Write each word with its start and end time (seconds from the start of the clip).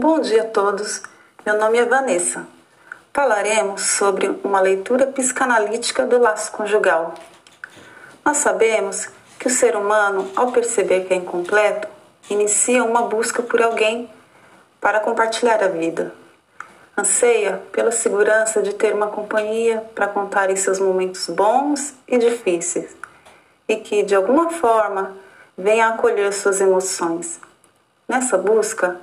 Bom 0.00 0.18
dia 0.18 0.44
a 0.44 0.46
todos. 0.46 1.02
Meu 1.44 1.58
nome 1.58 1.76
é 1.76 1.84
Vanessa. 1.84 2.46
Falaremos 3.12 3.82
sobre 3.82 4.28
uma 4.42 4.58
leitura 4.58 5.06
psicanalítica 5.06 6.06
do 6.06 6.18
laço 6.18 6.50
conjugal. 6.52 7.12
Nós 8.24 8.38
sabemos 8.38 9.10
que 9.38 9.46
o 9.46 9.50
ser 9.50 9.76
humano, 9.76 10.32
ao 10.34 10.52
perceber 10.52 11.04
que 11.04 11.12
é 11.12 11.18
incompleto, 11.18 11.86
inicia 12.30 12.82
uma 12.82 13.02
busca 13.02 13.42
por 13.42 13.60
alguém 13.60 14.08
para 14.80 15.00
compartilhar 15.00 15.62
a 15.62 15.68
vida. 15.68 16.14
Anseia 16.96 17.60
pela 17.70 17.92
segurança 17.92 18.62
de 18.62 18.72
ter 18.72 18.94
uma 18.94 19.08
companhia 19.08 19.84
para 19.94 20.08
contar 20.08 20.48
em 20.48 20.56
seus 20.56 20.80
momentos 20.80 21.28
bons 21.28 21.92
e 22.08 22.16
difíceis 22.16 22.96
e 23.68 23.76
que, 23.76 24.02
de 24.02 24.14
alguma 24.14 24.50
forma, 24.50 25.14
venha 25.58 25.88
acolher 25.88 26.32
suas 26.32 26.58
emoções. 26.58 27.38
Nessa 28.08 28.38
busca, 28.38 28.98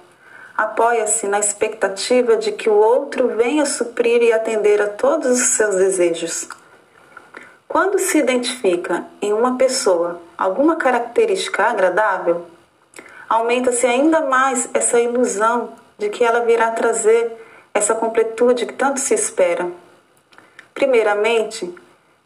apoia-se 0.57 1.27
na 1.27 1.39
expectativa 1.39 2.35
de 2.35 2.51
que 2.51 2.67
o 2.67 2.73
outro 2.73 3.27
venha 3.37 3.63
suprir 3.63 4.23
e 4.23 4.33
atender 4.33 4.81
a 4.81 4.87
todos 4.87 5.39
os 5.39 5.49
seus 5.49 5.75
desejos. 5.75 6.49
Quando 7.67 7.99
se 7.99 8.17
identifica 8.17 9.05
em 9.21 9.31
uma 9.31 9.55
pessoa 9.55 10.19
alguma 10.35 10.75
característica 10.75 11.63
agradável, 11.63 12.47
aumenta-se 13.29 13.85
ainda 13.85 14.21
mais 14.21 14.67
essa 14.73 14.99
ilusão 14.99 15.73
de 15.95 16.09
que 16.09 16.23
ela 16.23 16.39
virá 16.39 16.71
trazer 16.71 17.37
essa 17.71 17.93
completude 17.93 18.65
que 18.65 18.73
tanto 18.73 18.99
se 18.99 19.13
espera. 19.13 19.69
Primeiramente, 20.73 21.71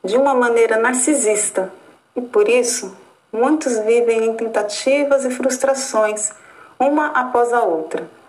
de 0.01 0.15
uma 0.15 0.33
maneira 0.33 0.77
narcisista, 0.77 1.71
e 2.15 2.21
por 2.21 2.47
isso 2.47 2.95
muitos 3.31 3.77
vivem 3.79 4.25
em 4.25 4.33
tentativas 4.35 5.25
e 5.25 5.31
frustrações, 5.31 6.31
uma 6.79 7.07
após 7.07 7.51
a 7.51 7.61
outra 7.61 8.20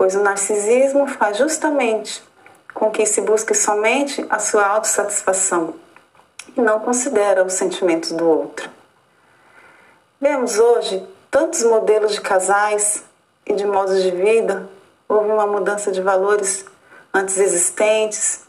pois 0.00 0.14
o 0.14 0.22
narcisismo 0.22 1.06
faz 1.06 1.36
justamente 1.36 2.24
com 2.72 2.90
que 2.90 3.04
se 3.04 3.20
busque 3.20 3.54
somente 3.54 4.24
a 4.30 4.38
sua 4.38 4.66
autossatisfação 4.66 5.74
e 6.56 6.60
não 6.62 6.80
considera 6.80 7.44
os 7.44 7.52
sentimentos 7.52 8.12
do 8.12 8.26
outro. 8.26 8.70
Vemos 10.18 10.58
hoje 10.58 11.06
tantos 11.30 11.62
modelos 11.64 12.12
de 12.14 12.20
casais 12.22 13.04
e 13.44 13.52
de 13.52 13.66
modos 13.66 14.02
de 14.02 14.10
vida, 14.10 14.66
houve 15.06 15.30
uma 15.30 15.46
mudança 15.46 15.92
de 15.92 16.00
valores 16.00 16.64
antes 17.12 17.36
existentes. 17.36 18.46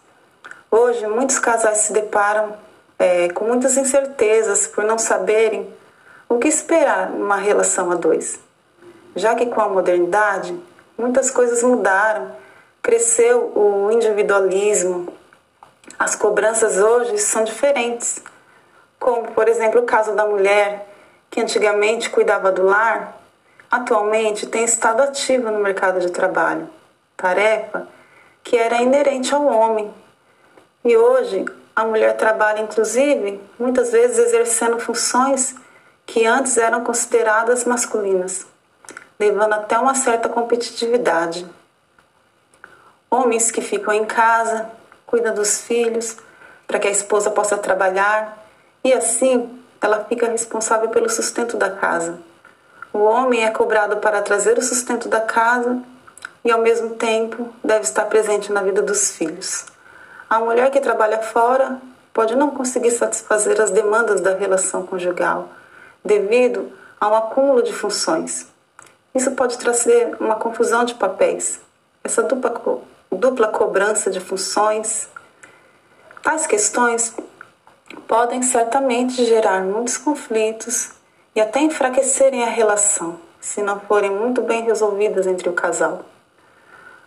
Hoje, 0.72 1.06
muitos 1.06 1.38
casais 1.38 1.80
se 1.80 1.92
deparam 1.92 2.56
é, 2.98 3.28
com 3.28 3.44
muitas 3.44 3.76
incertezas 3.76 4.68
por 4.68 4.86
não 4.86 4.98
saberem 4.98 5.68
o 6.30 6.40
que 6.40 6.48
esperar 6.48 7.10
numa 7.10 7.36
relação 7.36 7.92
a 7.92 7.96
dois, 7.96 8.40
já 9.18 9.36
que 9.36 9.48
com 9.48 9.60
a 9.60 9.68
modernidade 9.68 10.58
Muitas 11.02 11.32
coisas 11.32 11.64
mudaram, 11.64 12.32
cresceu 12.80 13.52
o 13.56 13.90
individualismo. 13.92 15.12
As 15.98 16.14
cobranças 16.16 16.78
hoje 16.78 17.18
são 17.18 17.44
diferentes. 17.44 18.22
Como, 19.00 19.32
por 19.32 19.48
exemplo, 19.48 19.82
o 19.82 19.84
caso 19.84 20.14
da 20.14 20.28
mulher 20.28 20.88
que 21.28 21.42
antigamente 21.42 22.08
cuidava 22.12 22.52
do 22.52 22.62
lar, 22.62 23.18
atualmente 23.72 24.46
tem 24.46 24.64
estado 24.64 25.02
ativa 25.02 25.50
no 25.50 25.58
mercado 25.58 26.00
de 26.00 26.12
trabalho, 26.12 26.70
tarefa 27.18 27.88
que 28.44 28.56
era 28.56 28.80
inerente 28.80 29.34
ao 29.34 29.44
homem. 29.44 29.92
E 30.86 30.96
hoje 30.96 31.46
a 31.76 31.84
mulher 31.84 32.16
trabalha, 32.16 32.62
inclusive, 32.62 33.42
muitas 33.58 33.92
vezes 33.92 34.20
exercendo 34.20 34.78
funções 34.78 35.56
que 36.06 36.28
antes 36.28 36.58
eram 36.58 36.84
consideradas 36.84 37.66
masculinas 37.66 38.51
levando 39.22 39.54
até 39.54 39.78
uma 39.78 39.94
certa 39.94 40.28
competitividade. 40.28 41.46
Homens 43.08 43.52
que 43.52 43.62
ficam 43.62 43.94
em 43.94 44.04
casa, 44.04 44.68
cuidam 45.06 45.36
dos 45.36 45.62
filhos, 45.62 46.18
para 46.66 46.80
que 46.80 46.88
a 46.88 46.92
esposa 46.92 47.30
possa 47.30 47.56
trabalhar 47.56 48.44
e 48.84 48.92
assim 48.92 49.62
ela 49.80 50.04
fica 50.06 50.28
responsável 50.28 50.90
pelo 50.90 51.08
sustento 51.08 51.56
da 51.56 51.70
casa. 51.70 52.20
O 52.92 53.00
homem 53.00 53.46
é 53.46 53.52
cobrado 53.52 53.98
para 53.98 54.24
trazer 54.24 54.58
o 54.58 54.64
sustento 54.64 55.08
da 55.08 55.22
casa 55.22 55.80
e, 56.44 56.52
ao 56.52 56.62
mesmo 56.62 56.96
tempo, 56.96 57.54
deve 57.64 57.82
estar 57.82 58.06
presente 58.06 58.52
na 58.52 58.64
vida 58.64 58.82
dos 58.82 59.12
filhos. 59.12 59.66
A 60.28 60.40
mulher 60.40 60.72
que 60.72 60.80
trabalha 60.80 61.20
fora 61.20 61.80
pode 62.12 62.36
não 62.36 62.50
conseguir 62.50 62.92
satisfazer 62.92 63.62
as 63.62 63.70
demandas 63.70 64.20
da 64.20 64.34
relação 64.34 64.84
conjugal 64.86 65.50
devido 66.04 66.72
a 67.00 67.08
um 67.08 67.16
acúmulo 67.16 67.62
de 67.62 67.72
funções. 67.72 68.51
Isso 69.14 69.32
pode 69.32 69.58
trazer 69.58 70.16
uma 70.20 70.36
confusão 70.36 70.86
de 70.86 70.96
papéis, 70.96 71.60
essa 72.04 72.24
dupla, 72.24 72.82
dupla 73.12 73.48
cobrança 73.50 74.10
de 74.10 74.22
funções. 74.22 75.10
Tais 76.24 76.48
questões 76.48 77.14
podem 78.08 78.42
certamente 78.42 79.26
gerar 79.26 79.64
muitos 79.64 79.98
conflitos 79.98 80.92
e 81.36 81.42
até 81.42 81.60
enfraquecerem 81.60 82.44
a 82.44 82.50
relação, 82.50 83.20
se 83.40 83.62
não 83.62 83.82
forem 83.82 84.12
muito 84.12 84.42
bem 84.42 84.64
resolvidas 84.64 85.28
entre 85.28 85.50
o 85.50 85.54
casal. 85.54 86.06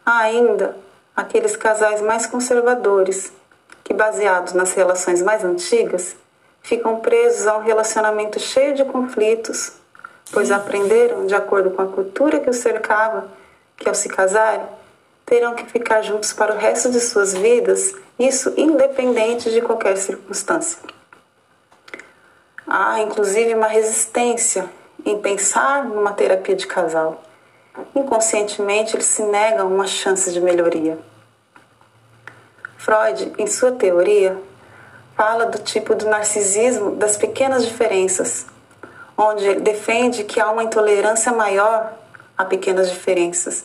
Há 0.04 0.18
ainda 0.18 0.76
aqueles 1.16 1.56
casais 1.56 2.02
mais 2.02 2.26
conservadores, 2.26 3.32
que, 3.82 3.94
baseados 3.94 4.52
nas 4.52 4.72
relações 4.74 5.22
mais 5.22 5.42
antigas, 5.42 6.16
ficam 6.62 7.00
presos 7.00 7.46
a 7.46 7.56
um 7.56 7.62
relacionamento 7.62 8.38
cheio 8.38 8.74
de 8.74 8.84
conflitos 8.84 9.72
pois 10.34 10.50
aprenderam, 10.50 11.26
de 11.26 11.34
acordo 11.34 11.70
com 11.70 11.80
a 11.80 11.86
cultura 11.86 12.40
que 12.40 12.50
os 12.50 12.56
cercava, 12.56 13.28
que 13.76 13.88
ao 13.88 13.94
se 13.94 14.08
casarem, 14.08 14.66
terão 15.24 15.54
que 15.54 15.64
ficar 15.64 16.02
juntos 16.02 16.32
para 16.32 16.52
o 16.52 16.58
resto 16.58 16.90
de 16.90 17.00
suas 17.00 17.32
vidas, 17.32 17.94
isso 18.18 18.52
independente 18.56 19.50
de 19.50 19.62
qualquer 19.62 19.96
circunstância. 19.96 20.78
Há, 22.66 23.00
inclusive, 23.00 23.54
uma 23.54 23.68
resistência 23.68 24.68
em 25.06 25.20
pensar 25.20 25.84
numa 25.84 26.12
terapia 26.12 26.56
de 26.56 26.66
casal. 26.66 27.22
Inconscientemente, 27.94 28.96
eles 28.96 29.06
se 29.06 29.22
negam 29.22 29.68
uma 29.68 29.86
chance 29.86 30.32
de 30.32 30.40
melhoria. 30.40 30.98
Freud, 32.76 33.32
em 33.38 33.46
sua 33.46 33.70
teoria, 33.72 34.36
fala 35.16 35.46
do 35.46 35.58
tipo 35.58 35.94
do 35.94 36.06
narcisismo 36.06 36.96
das 36.96 37.16
pequenas 37.16 37.64
diferenças, 37.64 38.46
onde 39.16 39.56
defende 39.56 40.24
que 40.24 40.40
há 40.40 40.50
uma 40.50 40.64
intolerância 40.64 41.32
maior 41.32 41.92
a 42.36 42.44
pequenas 42.44 42.90
diferenças. 42.90 43.64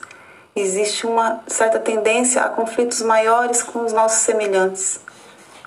Existe 0.55 1.07
uma 1.07 1.41
certa 1.47 1.79
tendência 1.79 2.41
a 2.41 2.49
conflitos 2.49 3.01
maiores 3.01 3.63
com 3.63 3.83
os 3.85 3.93
nossos 3.93 4.19
semelhantes. 4.19 4.99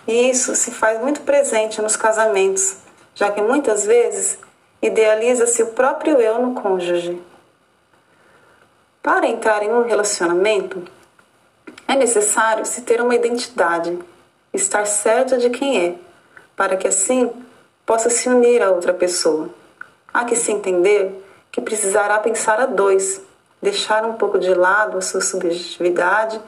E 0.06 0.30
isso 0.30 0.54
se 0.54 0.70
faz 0.70 1.00
muito 1.00 1.20
presente 1.22 1.80
nos 1.80 1.96
casamentos, 1.96 2.76
já 3.14 3.30
que 3.30 3.40
muitas 3.40 3.84
vezes 3.86 4.38
idealiza-se 4.80 5.62
o 5.62 5.68
próprio 5.68 6.20
eu 6.20 6.40
no 6.40 6.54
cônjuge. 6.54 7.20
Para 9.02 9.26
entrar 9.26 9.62
em 9.62 9.72
um 9.72 9.82
relacionamento, 9.82 10.82
é 11.88 11.94
necessário 11.94 12.64
se 12.64 12.82
ter 12.82 13.00
uma 13.00 13.14
identidade, 13.14 13.98
estar 14.52 14.86
certo 14.86 15.38
de 15.38 15.50
quem 15.50 15.86
é, 15.86 15.94
para 16.56 16.76
que 16.76 16.86
assim 16.86 17.30
possa 17.84 18.10
se 18.10 18.28
unir 18.28 18.62
a 18.62 18.70
outra 18.70 18.92
pessoa. 18.92 19.61
Há 20.12 20.24
que 20.24 20.36
se 20.36 20.52
entender 20.52 21.24
que 21.50 21.60
precisará 21.60 22.18
pensar 22.18 22.60
a 22.60 22.66
dois, 22.66 23.20
deixar 23.60 24.04
um 24.04 24.14
pouco 24.14 24.38
de 24.38 24.52
lado 24.52 24.98
a 24.98 25.00
sua 25.00 25.20
subjetividade, 25.20 26.40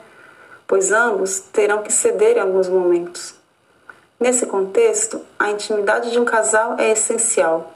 pois 0.67 0.93
ambos 0.93 1.41
terão 1.41 1.83
que 1.83 1.93
ceder 1.93 2.37
em 2.37 2.41
alguns 2.41 2.69
momentos. 2.69 3.35
Nesse 4.19 4.47
contexto, 4.47 5.21
a 5.39 5.51
intimidade 5.51 6.11
de 6.11 6.19
um 6.19 6.25
casal 6.25 6.77
é 6.79 6.91
essencial. 6.91 7.73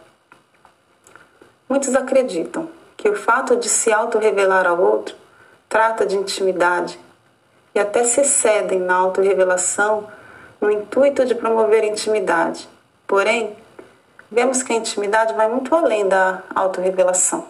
Muitos 1.68 1.94
acreditam 1.94 2.68
que 2.96 3.08
o 3.08 3.14
fato 3.14 3.56
de 3.56 3.68
se 3.68 3.92
auto-revelar 3.92 4.66
ao 4.66 4.80
outro 4.80 5.14
trata 5.68 6.06
de 6.06 6.16
intimidade 6.16 6.98
e 7.74 7.78
até 7.78 8.04
se 8.04 8.22
excedem 8.22 8.80
na 8.80 8.94
auto-revelação 8.94 10.08
no 10.60 10.70
intuito 10.70 11.24
de 11.24 11.34
promover 11.34 11.84
intimidade. 11.84 12.68
Porém, 13.06 13.56
vemos 14.30 14.62
que 14.62 14.72
a 14.72 14.76
intimidade 14.76 15.34
vai 15.34 15.48
muito 15.48 15.74
além 15.74 16.08
da 16.08 16.42
autorrevelação. 16.54 17.46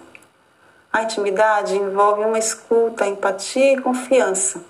A 0.92 1.02
intimidade 1.02 1.76
envolve 1.76 2.22
uma 2.22 2.38
escuta, 2.38 3.06
empatia 3.06 3.74
e 3.74 3.80
confiança. 3.80 4.62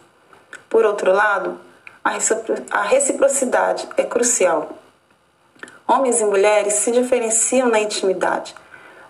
Por 0.68 0.84
outro 0.84 1.12
lado, 1.12 1.60
a 2.02 2.82
reciprocidade 2.82 3.88
é 3.96 4.02
crucial. 4.02 4.70
Homens 5.86 6.20
e 6.20 6.24
mulheres 6.24 6.74
se 6.74 6.90
diferenciam 6.90 7.68
na 7.68 7.80
intimidade. 7.80 8.54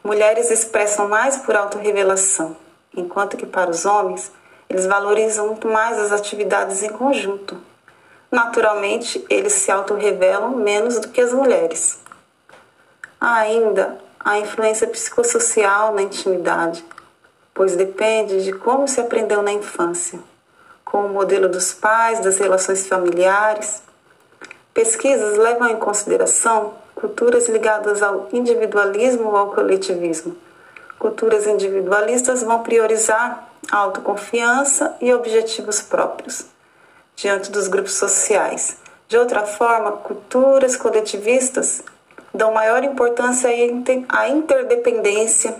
Mulheres 0.04 0.50
expressam 0.50 1.08
mais 1.08 1.38
por 1.38 1.56
autorrevelação, 1.56 2.56
enquanto 2.96 3.36
que 3.36 3.46
para 3.46 3.70
os 3.70 3.84
homens 3.84 4.30
eles 4.68 4.86
valorizam 4.86 5.46
muito 5.46 5.66
mais 5.66 5.98
as 5.98 6.12
atividades 6.12 6.82
em 6.82 6.90
conjunto. 6.90 7.58
Naturalmente, 8.30 9.24
eles 9.30 9.54
se 9.54 9.70
autorrevelam 9.70 10.50
menos 10.50 10.98
do 10.98 11.08
que 11.08 11.20
as 11.20 11.32
mulheres. 11.32 11.98
Há 13.20 13.38
ainda 13.38 13.98
a 14.20 14.38
influência 14.38 14.86
psicossocial 14.86 15.92
na 15.92 16.02
intimidade, 16.02 16.84
pois 17.52 17.74
depende 17.74 18.44
de 18.44 18.52
como 18.52 18.86
se 18.86 19.00
aprendeu 19.00 19.42
na 19.42 19.52
infância, 19.52 20.20
com 20.84 21.06
o 21.06 21.08
modelo 21.08 21.48
dos 21.48 21.72
pais, 21.72 22.20
das 22.20 22.38
relações 22.38 22.86
familiares. 22.86 23.82
Pesquisas 24.72 25.36
levam 25.36 25.68
em 25.68 25.76
consideração 25.76 26.74
culturas 26.94 27.48
ligadas 27.48 28.02
ao 28.02 28.28
individualismo 28.32 29.28
ou 29.28 29.36
ao 29.36 29.50
coletivismo. 29.52 30.36
Culturas 30.98 31.46
individualistas 31.46 32.42
vão 32.42 32.62
priorizar 32.62 33.48
a 33.70 33.76
autoconfiança 33.78 34.96
e 35.00 35.12
objetivos 35.12 35.82
próprios 35.82 36.44
diante 37.16 37.50
dos 37.50 37.66
grupos 37.66 37.94
sociais. 37.94 38.76
De 39.08 39.16
outra 39.16 39.44
forma, 39.44 39.92
culturas 39.92 40.76
coletivistas 40.76 41.82
dão 42.34 42.52
maior 42.52 42.84
importância 42.84 43.50
à 44.08 44.28
interdependência, 44.28 45.54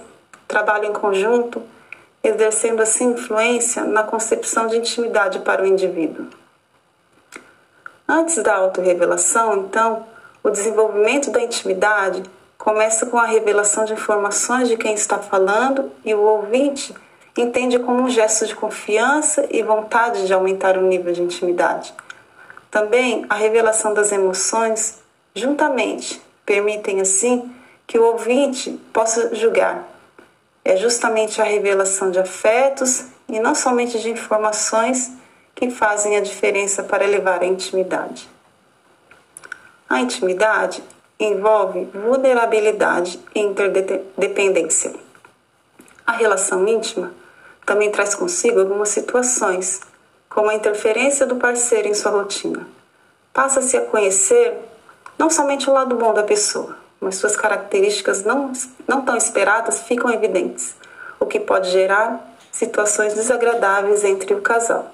trabalho 0.46 0.86
em 0.86 0.92
conjunto, 0.92 1.62
exercendo 2.22 2.82
assim 2.82 3.12
influência 3.12 3.84
na 3.84 4.02
concepção 4.02 4.66
de 4.66 4.76
intimidade 4.76 5.38
para 5.40 5.62
o 5.62 5.66
indivíduo. 5.66 6.26
Antes 8.06 8.42
da 8.42 8.56
autorrevelação, 8.56 9.58
então, 9.58 10.06
o 10.42 10.50
desenvolvimento 10.50 11.30
da 11.30 11.42
intimidade 11.42 12.22
começa 12.56 13.06
com 13.06 13.18
a 13.18 13.26
revelação 13.26 13.84
de 13.84 13.92
informações 13.92 14.68
de 14.68 14.76
quem 14.76 14.94
está 14.94 15.18
falando 15.18 15.92
e 16.04 16.14
o 16.14 16.20
ouvinte 16.20 16.94
entende 17.36 17.78
como 17.78 18.02
um 18.02 18.08
gesto 18.08 18.46
de 18.46 18.54
confiança 18.54 19.46
e 19.50 19.62
vontade 19.62 20.26
de 20.26 20.32
aumentar 20.32 20.76
o 20.76 20.82
nível 20.82 21.12
de 21.12 21.22
intimidade. 21.22 21.94
Também 22.70 23.24
a 23.28 23.34
revelação 23.34 23.94
das 23.94 24.10
emoções, 24.10 24.98
juntamente, 25.34 26.20
permitem 26.48 27.02
assim 27.02 27.54
que 27.86 27.98
o 27.98 28.04
ouvinte 28.04 28.70
possa 28.90 29.34
julgar. 29.34 29.86
É 30.64 30.78
justamente 30.78 31.42
a 31.42 31.44
revelação 31.44 32.10
de 32.10 32.18
afetos 32.18 33.04
e 33.28 33.38
não 33.38 33.54
somente 33.54 34.00
de 34.00 34.08
informações 34.08 35.12
que 35.54 35.68
fazem 35.68 36.16
a 36.16 36.20
diferença 36.20 36.82
para 36.82 37.04
elevar 37.04 37.42
a 37.42 37.46
intimidade. 37.46 38.26
A 39.90 40.00
intimidade 40.00 40.82
envolve 41.20 41.84
vulnerabilidade 41.92 43.20
e 43.34 43.40
interdependência. 43.40 44.94
A 46.06 46.12
relação 46.12 46.66
íntima 46.66 47.12
também 47.66 47.90
traz 47.90 48.14
consigo 48.14 48.60
algumas 48.60 48.88
situações, 48.88 49.82
como 50.30 50.48
a 50.48 50.54
interferência 50.54 51.26
do 51.26 51.36
parceiro 51.36 51.88
em 51.88 51.94
sua 51.94 52.12
rotina. 52.12 52.66
Passa-se 53.34 53.76
a 53.76 53.82
conhecer 53.82 54.67
não 55.18 55.28
somente 55.28 55.68
o 55.68 55.72
lado 55.72 55.96
bom 55.96 56.14
da 56.14 56.22
pessoa, 56.22 56.76
mas 57.00 57.16
suas 57.16 57.36
características 57.36 58.24
não, 58.24 58.52
não 58.86 59.02
tão 59.02 59.16
esperadas 59.16 59.82
ficam 59.82 60.10
evidentes, 60.10 60.76
o 61.18 61.26
que 61.26 61.40
pode 61.40 61.70
gerar 61.70 62.24
situações 62.52 63.14
desagradáveis 63.14 64.04
entre 64.04 64.32
o 64.34 64.40
casal. 64.40 64.90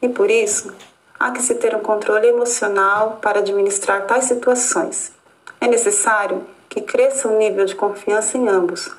E 0.00 0.08
por 0.08 0.30
isso, 0.30 0.72
há 1.18 1.30
que 1.30 1.42
se 1.42 1.54
ter 1.56 1.74
um 1.74 1.80
controle 1.80 2.28
emocional 2.28 3.18
para 3.20 3.40
administrar 3.40 4.06
tais 4.06 4.24
situações. 4.24 5.12
É 5.60 5.66
necessário 5.66 6.46
que 6.68 6.80
cresça 6.80 7.28
o 7.28 7.38
nível 7.38 7.64
de 7.64 7.74
confiança 7.74 8.36
em 8.36 8.48
ambos, 8.48 8.90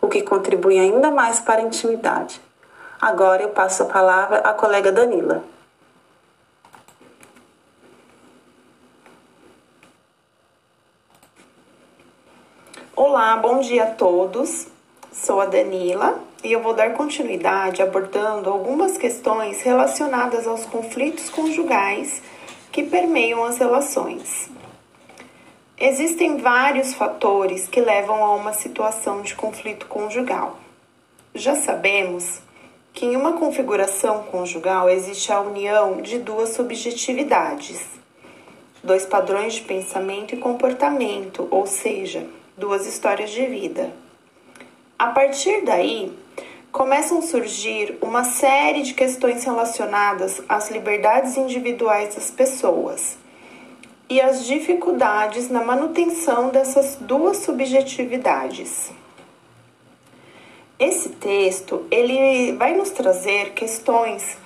o 0.00 0.08
que 0.08 0.22
contribui 0.22 0.78
ainda 0.78 1.10
mais 1.10 1.40
para 1.40 1.60
a 1.60 1.64
intimidade. 1.64 2.40
Agora 3.00 3.42
eu 3.42 3.50
passo 3.50 3.82
a 3.82 3.86
palavra 3.86 4.38
à 4.38 4.52
colega 4.54 4.90
Danila. 4.90 5.42
Olá, 12.98 13.36
bom 13.36 13.60
dia 13.60 13.82
a 13.82 13.90
todos. 13.90 14.68
Sou 15.12 15.42
a 15.42 15.44
Danila 15.44 16.18
e 16.42 16.50
eu 16.50 16.62
vou 16.62 16.72
dar 16.72 16.94
continuidade 16.94 17.82
abordando 17.82 18.48
algumas 18.48 18.96
questões 18.96 19.60
relacionadas 19.60 20.46
aos 20.46 20.64
conflitos 20.64 21.28
conjugais 21.28 22.22
que 22.72 22.84
permeiam 22.84 23.44
as 23.44 23.58
relações. 23.58 24.48
Existem 25.78 26.38
vários 26.38 26.94
fatores 26.94 27.68
que 27.68 27.82
levam 27.82 28.24
a 28.24 28.34
uma 28.34 28.54
situação 28.54 29.20
de 29.20 29.34
conflito 29.34 29.84
conjugal. 29.88 30.56
Já 31.34 31.54
sabemos 31.54 32.40
que 32.94 33.04
em 33.04 33.14
uma 33.14 33.34
configuração 33.34 34.22
conjugal 34.22 34.88
existe 34.88 35.30
a 35.30 35.42
união 35.42 36.00
de 36.00 36.18
duas 36.18 36.54
subjetividades, 36.54 37.78
dois 38.82 39.04
padrões 39.04 39.52
de 39.52 39.60
pensamento 39.60 40.34
e 40.34 40.38
comportamento, 40.38 41.46
ou 41.50 41.66
seja, 41.66 42.26
duas 42.56 42.86
histórias 42.86 43.30
de 43.30 43.44
vida. 43.46 43.92
A 44.98 45.08
partir 45.08 45.62
daí, 45.64 46.16
começam 46.72 47.18
a 47.18 47.22
surgir 47.22 47.98
uma 48.00 48.24
série 48.24 48.82
de 48.82 48.94
questões 48.94 49.44
relacionadas 49.44 50.42
às 50.48 50.70
liberdades 50.70 51.36
individuais 51.36 52.14
das 52.14 52.30
pessoas 52.30 53.18
e 54.08 54.20
às 54.20 54.46
dificuldades 54.46 55.50
na 55.50 55.62
manutenção 55.62 56.48
dessas 56.48 56.96
duas 56.96 57.38
subjetividades. 57.38 58.90
Esse 60.78 61.10
texto 61.10 61.86
ele 61.90 62.52
vai 62.52 62.74
nos 62.74 62.90
trazer 62.90 63.52
questões 63.52 64.36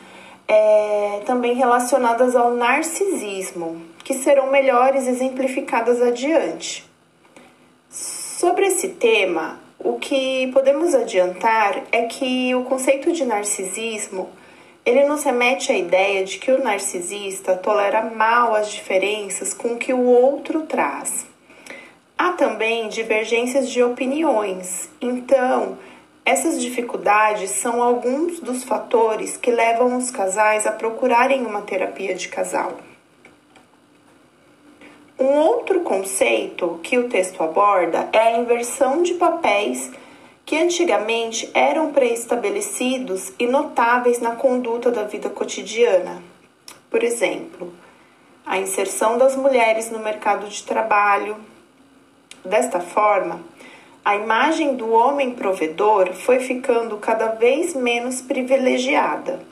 é, 0.48 1.22
também 1.26 1.54
relacionadas 1.54 2.34
ao 2.34 2.54
narcisismo, 2.54 3.82
que 4.02 4.14
serão 4.14 4.50
melhores 4.50 5.06
exemplificadas 5.06 6.02
adiante. 6.02 6.89
Sobre 8.40 8.68
esse 8.68 8.88
tema, 8.88 9.60
o 9.78 9.98
que 9.98 10.50
podemos 10.54 10.94
adiantar 10.94 11.84
é 11.92 12.06
que 12.06 12.54
o 12.54 12.64
conceito 12.64 13.12
de 13.12 13.22
narcisismo 13.22 14.30
ele 14.82 15.04
nos 15.04 15.22
remete 15.24 15.70
à 15.70 15.76
ideia 15.76 16.24
de 16.24 16.38
que 16.38 16.50
o 16.50 16.64
narcisista 16.64 17.54
tolera 17.54 18.00
mal 18.00 18.54
as 18.54 18.72
diferenças 18.72 19.52
com 19.52 19.76
que 19.76 19.92
o 19.92 20.06
outro 20.06 20.62
traz. 20.62 21.26
Há 22.16 22.32
também 22.32 22.88
divergências 22.88 23.68
de 23.68 23.82
opiniões, 23.82 24.88
então 25.02 25.76
essas 26.24 26.58
dificuldades 26.58 27.50
são 27.50 27.82
alguns 27.82 28.40
dos 28.40 28.64
fatores 28.64 29.36
que 29.36 29.50
levam 29.50 29.98
os 29.98 30.10
casais 30.10 30.66
a 30.66 30.72
procurarem 30.72 31.44
uma 31.44 31.60
terapia 31.60 32.14
de 32.14 32.28
casal. 32.28 32.78
Um 35.20 35.36
outro 35.36 35.80
conceito 35.80 36.80
que 36.82 36.96
o 36.96 37.06
texto 37.06 37.42
aborda 37.42 38.08
é 38.10 38.18
a 38.20 38.38
inversão 38.38 39.02
de 39.02 39.12
papéis 39.12 39.90
que 40.46 40.56
antigamente 40.56 41.50
eram 41.52 41.92
pré-estabelecidos 41.92 43.30
e 43.38 43.46
notáveis 43.46 44.18
na 44.18 44.34
conduta 44.34 44.90
da 44.90 45.02
vida 45.02 45.28
cotidiana. 45.28 46.22
Por 46.90 47.04
exemplo, 47.04 47.70
a 48.46 48.56
inserção 48.56 49.18
das 49.18 49.36
mulheres 49.36 49.90
no 49.90 49.98
mercado 49.98 50.48
de 50.48 50.62
trabalho. 50.62 51.36
Desta 52.42 52.80
forma, 52.80 53.42
a 54.02 54.16
imagem 54.16 54.74
do 54.74 54.90
homem 54.90 55.32
provedor 55.32 56.14
foi 56.14 56.40
ficando 56.40 56.96
cada 56.96 57.26
vez 57.32 57.74
menos 57.74 58.22
privilegiada 58.22 59.49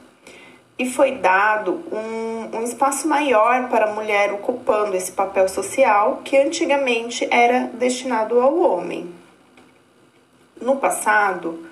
e 0.79 0.89
foi 0.89 1.13
dado 1.17 1.83
um, 1.91 2.57
um, 2.57 2.63
espaço 2.63 3.09
maior 3.09 3.69
para 3.69 3.87
a 3.87 3.95
mulher 3.95 4.33
ocupando 4.33 4.97
esse 4.97 5.11
papel 5.11 5.49
social 5.49 6.21
que 6.25 6.37
antigamente 6.37 7.27
era 7.31 7.65
destinado 7.75 8.41
ao 8.41 8.57
homem. 8.61 9.13
No 10.61 10.77
passado, 10.77 11.67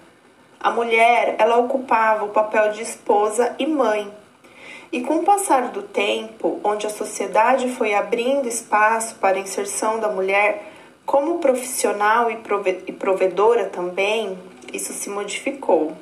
a 0.58 0.70
mulher 0.70 1.36
ela 1.38 1.56
ocupava 1.58 2.24
o 2.24 2.30
papel 2.30 2.72
de 2.72 2.82
esposa 2.82 3.54
e 3.58 3.66
mãe. 3.66 4.12
E 4.90 5.00
com 5.00 5.16
o 5.16 5.24
passar 5.24 5.68
do 5.68 5.82
tempo, 5.82 6.60
onde 6.64 6.86
a 6.86 6.90
sociedade 6.90 7.68
foi 7.70 7.94
abrindo 7.94 8.48
espaço 8.48 9.16
para 9.16 9.36
a 9.36 9.40
inserção 9.40 10.00
da 10.00 10.08
mulher 10.08 10.72
como 11.04 11.38
profissional 11.38 12.28
e 12.30 12.92
provedora 12.92 13.66
também, 13.66 14.36
isso 14.72 14.92
se 14.92 15.08
modificou. 15.08 15.96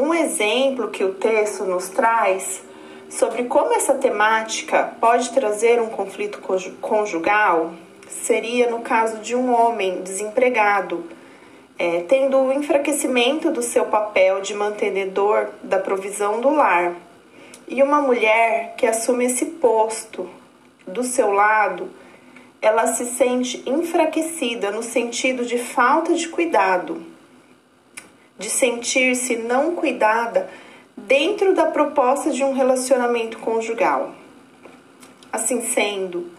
Um 0.00 0.14
exemplo 0.14 0.88
que 0.88 1.04
o 1.04 1.12
texto 1.12 1.62
nos 1.66 1.90
traz 1.90 2.62
sobre 3.10 3.44
como 3.44 3.74
essa 3.74 3.92
temática 3.92 4.94
pode 4.98 5.28
trazer 5.28 5.78
um 5.78 5.90
conflito 5.90 6.40
conjugal 6.80 7.74
seria 8.08 8.70
no 8.70 8.80
caso 8.80 9.18
de 9.18 9.36
um 9.36 9.52
homem 9.52 10.00
desempregado, 10.00 11.04
é, 11.78 12.00
tendo 12.08 12.38
o 12.38 12.50
enfraquecimento 12.50 13.50
do 13.50 13.60
seu 13.60 13.84
papel 13.84 14.40
de 14.40 14.54
mantenedor 14.54 15.48
da 15.62 15.78
provisão 15.78 16.40
do 16.40 16.48
lar, 16.48 16.94
e 17.68 17.82
uma 17.82 18.00
mulher 18.00 18.72
que 18.78 18.86
assume 18.86 19.26
esse 19.26 19.44
posto 19.44 20.30
do 20.86 21.04
seu 21.04 21.30
lado 21.30 21.90
ela 22.62 22.86
se 22.86 23.04
sente 23.04 23.62
enfraquecida 23.66 24.70
no 24.70 24.82
sentido 24.82 25.44
de 25.44 25.58
falta 25.58 26.14
de 26.14 26.26
cuidado, 26.26 27.09
de 28.40 28.48
sentir-se 28.48 29.36
não 29.36 29.76
cuidada 29.76 30.48
dentro 30.96 31.54
da 31.54 31.66
proposta 31.66 32.30
de 32.30 32.42
um 32.42 32.54
relacionamento 32.54 33.38
conjugal. 33.38 34.14
Assim 35.30 35.60
sendo, 35.60 36.30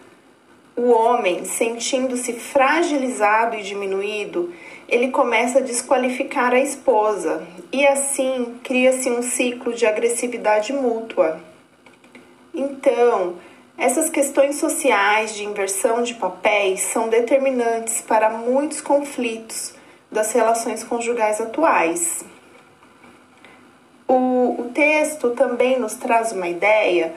o 0.75 0.89
homem, 0.89 1.45
sentindo-se 1.45 2.33
fragilizado 2.33 3.55
e 3.55 3.61
diminuído, 3.61 4.51
ele 4.89 5.09
começa 5.09 5.59
a 5.59 5.61
desqualificar 5.61 6.53
a 6.53 6.59
esposa 6.59 7.47
e 7.71 7.85
assim 7.85 8.55
cria-se 8.63 9.07
um 9.11 9.21
ciclo 9.21 9.71
de 9.71 9.85
agressividade 9.85 10.73
mútua. 10.73 11.39
Então, 12.51 13.35
essas 13.77 14.09
questões 14.09 14.55
sociais 14.55 15.35
de 15.35 15.45
inversão 15.45 16.01
de 16.01 16.15
papéis 16.15 16.81
são 16.81 17.09
determinantes 17.09 18.01
para 18.01 18.31
muitos 18.31 18.81
conflitos 18.81 19.79
das 20.11 20.31
relações 20.33 20.83
conjugais 20.83 21.39
atuais. 21.39 22.25
O, 24.07 24.57
o 24.59 24.71
texto 24.73 25.29
também 25.29 25.79
nos 25.79 25.93
traz 25.93 26.33
uma 26.33 26.49
ideia 26.49 27.13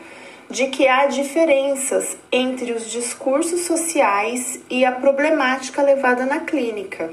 de 0.48 0.68
que 0.68 0.86
há 0.86 1.06
diferenças 1.06 2.16
entre 2.30 2.72
os 2.72 2.88
discursos 2.88 3.62
sociais 3.62 4.60
e 4.70 4.84
a 4.84 4.92
problemática 4.92 5.82
levada 5.82 6.24
na 6.24 6.40
clínica. 6.40 7.12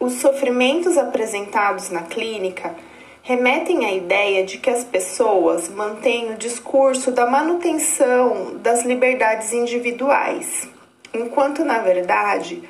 Os 0.00 0.14
sofrimentos 0.14 0.96
apresentados 0.96 1.90
na 1.90 2.02
clínica 2.02 2.74
remetem 3.22 3.84
à 3.84 3.92
ideia 3.92 4.44
de 4.44 4.56
que 4.56 4.70
as 4.70 4.84
pessoas 4.84 5.68
mantêm 5.68 6.32
o 6.32 6.38
discurso 6.38 7.10
da 7.10 7.26
manutenção 7.26 8.56
das 8.62 8.84
liberdades 8.84 9.52
individuais, 9.52 10.68
enquanto 11.12 11.64
na 11.64 11.80
verdade 11.80 12.62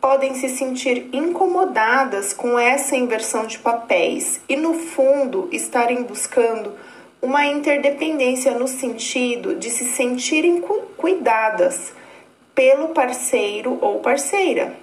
podem 0.00 0.34
se 0.34 0.48
sentir 0.48 1.08
incomodadas 1.12 2.32
com 2.32 2.58
essa 2.58 2.96
inversão 2.96 3.46
de 3.46 3.58
papéis 3.58 4.40
e, 4.48 4.56
no 4.56 4.74
fundo, 4.74 5.48
estarem 5.50 6.02
buscando 6.04 6.74
uma 7.20 7.44
interdependência 7.46 8.52
no 8.56 8.68
sentido 8.68 9.56
de 9.56 9.70
se 9.70 9.84
sentirem 9.84 10.62
cuidadas 10.96 11.92
pelo 12.54 12.88
parceiro 12.88 13.76
ou 13.80 13.98
parceira. 14.00 14.76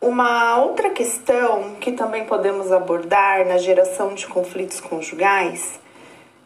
Uma 0.00 0.58
outra 0.58 0.90
questão 0.90 1.76
que 1.80 1.90
também 1.92 2.26
podemos 2.26 2.70
abordar 2.70 3.46
na 3.46 3.56
geração 3.56 4.12
de 4.14 4.26
conflitos 4.26 4.78
conjugais 4.78 5.80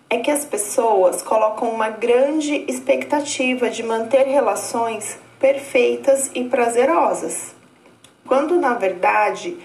é 0.09 0.19
que 0.19 0.31
as 0.31 0.45
pessoas 0.45 1.23
colocam 1.23 1.69
uma 1.69 1.91
grande 1.91 2.65
expectativa 2.69 3.69
de 3.69 3.83
manter 3.83 4.29
relações 4.29 5.19
perfeitas 5.39 6.31
e 6.35 6.45
prazerosas, 6.45 7.55
quando 8.27 8.59
na 8.61 8.75
verdade 8.75 9.57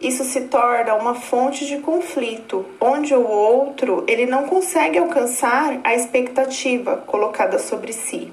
isso 0.00 0.24
se 0.24 0.42
torna 0.42 0.94
uma 0.94 1.14
fonte 1.14 1.64
de 1.64 1.78
conflito, 1.78 2.66
onde 2.80 3.14
o 3.14 3.26
outro 3.26 4.04
ele 4.08 4.26
não 4.26 4.44
consegue 4.48 4.98
alcançar 4.98 5.78
a 5.84 5.94
expectativa 5.94 6.96
colocada 7.06 7.58
sobre 7.58 7.92
si. 7.92 8.32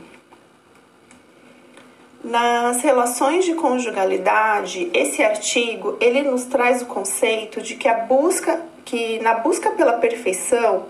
Nas 2.24 2.82
relações 2.82 3.46
de 3.46 3.54
conjugalidade, 3.54 4.90
esse 4.94 5.24
artigo 5.24 5.96
ele 6.02 6.24
nos 6.24 6.44
traz 6.46 6.82
o 6.82 6.88
conceito 6.88 7.62
de 7.62 7.76
que 7.76 7.88
a 7.88 7.94
busca, 7.94 8.62
que 8.84 9.20
na 9.20 9.36
busca 9.36 9.70
pela 9.70 9.94
perfeição, 9.94 10.88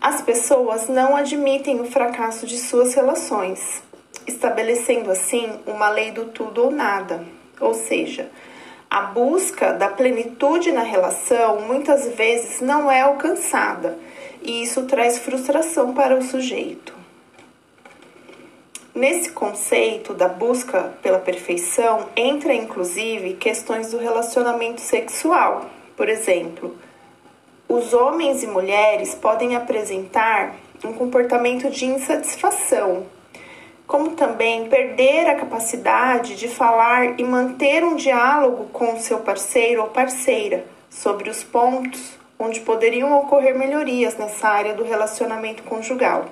as 0.00 0.22
pessoas 0.22 0.88
não 0.88 1.14
admitem 1.16 1.80
o 1.80 1.84
fracasso 1.84 2.46
de 2.46 2.58
suas 2.58 2.94
relações, 2.94 3.82
estabelecendo 4.26 5.10
assim 5.10 5.60
uma 5.66 5.88
lei 5.88 6.10
do 6.10 6.26
tudo 6.26 6.64
ou 6.64 6.70
nada, 6.70 7.24
ou 7.60 7.74
seja, 7.74 8.30
a 8.90 9.02
busca 9.02 9.72
da 9.72 9.88
plenitude 9.88 10.70
na 10.70 10.82
relação 10.82 11.62
muitas 11.62 12.08
vezes 12.14 12.60
não 12.60 12.90
é 12.90 13.00
alcançada 13.00 13.96
e 14.42 14.62
isso 14.62 14.82
traz 14.84 15.18
frustração 15.18 15.94
para 15.94 16.14
o 16.16 16.22
sujeito. 16.22 16.94
Nesse 18.94 19.30
conceito 19.30 20.12
da 20.12 20.28
busca 20.28 20.92
pela 21.02 21.18
perfeição 21.18 22.10
entra 22.14 22.52
inclusive 22.52 23.32
questões 23.34 23.90
do 23.92 23.96
relacionamento 23.96 24.82
sexual. 24.82 25.70
Por 25.96 26.10
exemplo, 26.10 26.76
os 27.66 27.94
homens 27.94 28.42
e 28.42 28.46
mulheres 28.46 29.14
podem 29.14 29.56
apresentar 29.56 30.54
um 30.84 30.92
comportamento 30.92 31.70
de 31.70 31.86
insatisfação 31.86 33.06
como 33.92 34.12
também 34.12 34.70
perder 34.70 35.28
a 35.28 35.34
capacidade 35.34 36.34
de 36.34 36.48
falar 36.48 37.20
e 37.20 37.22
manter 37.22 37.84
um 37.84 37.94
diálogo 37.94 38.70
com 38.72 38.98
seu 38.98 39.18
parceiro 39.18 39.82
ou 39.82 39.88
parceira 39.88 40.64
sobre 40.88 41.28
os 41.28 41.44
pontos 41.44 42.18
onde 42.38 42.60
poderiam 42.60 43.12
ocorrer 43.18 43.54
melhorias 43.54 44.16
nessa 44.16 44.48
área 44.48 44.72
do 44.72 44.82
relacionamento 44.82 45.62
conjugal. 45.64 46.24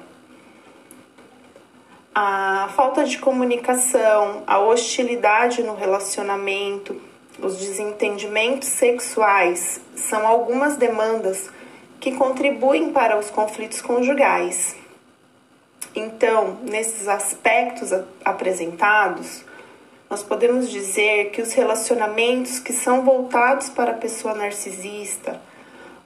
A 2.15 2.71
falta 2.75 3.05
de 3.05 3.19
comunicação, 3.19 4.43
a 4.47 4.59
hostilidade 4.59 5.63
no 5.63 5.75
relacionamento, 5.75 6.99
os 7.39 7.59
desentendimentos 7.59 8.69
sexuais 8.69 9.83
são 9.95 10.27
algumas 10.27 10.79
demandas 10.79 11.51
que 12.01 12.13
contribuem 12.13 12.91
para 12.91 13.19
os 13.19 13.29
conflitos 13.29 13.83
conjugais. 13.83 14.80
Então, 15.95 16.59
nesses 16.63 17.09
aspectos 17.09 17.91
apresentados, 18.25 19.45
nós 20.09 20.23
podemos 20.23 20.71
dizer 20.71 21.31
que 21.31 21.41
os 21.41 21.53
relacionamentos 21.53 22.59
que 22.59 22.73
são 22.73 23.03
voltados 23.03 23.69
para 23.69 23.93
a 23.93 23.95
pessoa 23.95 24.35
narcisista, 24.35 25.41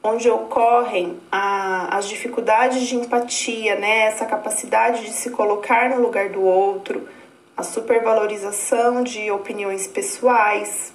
onde 0.02 0.28
ocorrem 0.28 1.18
a, 1.32 1.96
as 1.96 2.06
dificuldades 2.06 2.86
de 2.86 2.96
empatia, 2.96 3.76
né, 3.76 4.00
essa 4.00 4.26
capacidade 4.26 5.04
de 5.04 5.12
se 5.12 5.30
colocar 5.30 5.88
no 5.88 6.02
lugar 6.02 6.28
do 6.28 6.42
outro, 6.42 7.08
a 7.56 7.62
supervalorização 7.62 9.02
de 9.02 9.30
opiniões 9.30 9.86
pessoais, 9.86 10.92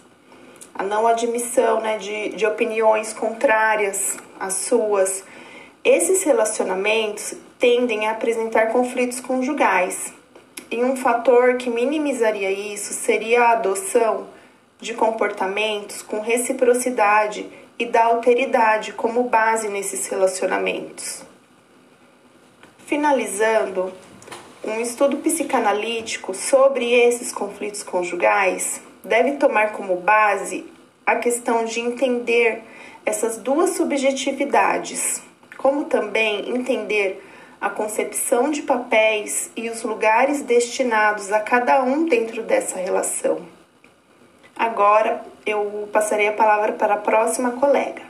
a 0.76 0.84
não 0.84 1.08
admissão 1.08 1.82
né, 1.82 1.98
de, 1.98 2.30
de 2.30 2.46
opiniões 2.46 3.12
contrárias 3.14 4.18
às 4.40 4.54
suas. 4.54 5.24
Esses 5.84 6.22
relacionamentos 6.24 7.34
tendem 7.60 8.08
a 8.08 8.12
apresentar 8.12 8.68
conflitos 8.68 9.20
conjugais. 9.20 10.14
E 10.72 10.82
um 10.84 10.96
fator 10.96 11.58
que 11.58 11.70
minimizaria 11.70 12.50
isso 12.50 12.94
seria 12.94 13.44
a 13.44 13.52
adoção 13.52 14.28
de 14.80 14.94
comportamentos 14.94 16.02
com 16.02 16.22
reciprocidade 16.22 17.46
e 17.78 17.86
da 17.86 18.06
alteridade 18.06 18.94
como 18.94 19.24
base 19.24 19.68
nesses 19.68 20.08
relacionamentos. 20.08 21.24
Finalizando, 22.86 23.92
um 24.64 24.80
estudo 24.80 25.18
psicanalítico 25.18 26.34
sobre 26.34 26.94
esses 26.94 27.32
conflitos 27.32 27.84
conjugais 27.84 28.82
deve 29.04 29.34
tomar 29.34 29.74
como 29.74 29.98
base 29.98 30.66
a 31.06 31.16
questão 31.16 31.66
de 31.66 31.80
entender 31.80 32.64
essas 33.06 33.38
duas 33.38 33.72
subjetividades, 33.72 35.22
como 35.58 35.86
também 35.86 36.50
entender 36.56 37.29
a 37.62 37.70
concepção 37.70 38.50
de 38.50 38.62
papéis 38.62 39.52
e 39.56 39.70
os 39.70 39.84
lugares 39.84 40.42
destinados 40.42 41.32
a 41.32 41.42
cada 41.42 41.84
um 41.84 42.06
dentro 42.06 42.42
dessa 42.44 42.78
relação. 42.78 43.40
Agora 44.56 45.22
eu 45.46 45.90
passarei 45.92 46.28
a 46.28 46.34
palavra 46.34 46.74
para 46.74 46.94
a 46.94 46.98
próxima 46.98 47.52
colega. 47.52 48.02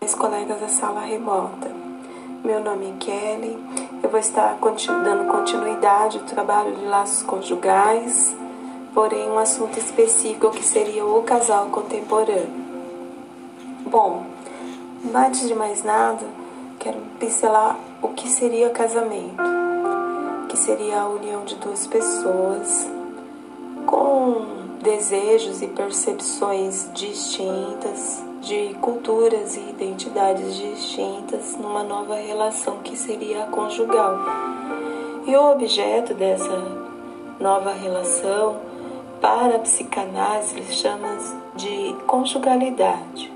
Meus 0.00 0.14
colegas 0.14 0.60
da 0.60 0.68
sala 0.68 1.00
remota, 1.00 1.68
meu 2.42 2.60
nome 2.60 2.90
é 2.90 3.04
Kelly, 3.04 3.58
eu 4.02 4.08
vou 4.08 4.20
estar 4.20 4.56
dando 4.58 5.30
continuidade 5.30 6.18
ao 6.18 6.24
trabalho 6.24 6.74
de 6.76 6.84
laços 6.84 7.22
conjugais, 7.22 8.34
porém 8.94 9.28
um 9.28 9.38
assunto 9.38 9.78
específico 9.78 10.50
que 10.52 10.64
seria 10.64 11.04
o 11.04 11.22
casal 11.22 11.66
contemporâneo. 11.66 12.64
Bom, 13.84 14.24
antes 15.14 15.48
de 15.48 15.54
mais 15.54 15.82
nada, 15.82 16.24
quero 16.86 17.00
pincelar 17.18 17.76
o 18.00 18.08
que 18.10 18.28
seria 18.28 18.70
casamento, 18.70 19.42
que 20.48 20.56
seria 20.56 21.00
a 21.00 21.08
união 21.08 21.44
de 21.44 21.56
duas 21.56 21.84
pessoas 21.84 22.88
com 23.84 24.46
desejos 24.80 25.62
e 25.62 25.66
percepções 25.66 26.88
distintas, 26.94 28.22
de 28.40 28.76
culturas 28.80 29.56
e 29.56 29.70
identidades 29.70 30.54
distintas 30.54 31.56
numa 31.56 31.82
nova 31.82 32.14
relação 32.14 32.78
que 32.78 32.96
seria 32.96 33.44
a 33.44 33.46
conjugal. 33.48 34.20
E 35.26 35.34
o 35.34 35.50
objeto 35.50 36.14
dessa 36.14 36.62
nova 37.40 37.72
relação 37.72 38.60
para 39.20 39.56
a 39.56 39.58
psicanálise 39.58 40.62
chama 40.70 41.18
de 41.56 41.96
conjugalidade. 42.06 43.32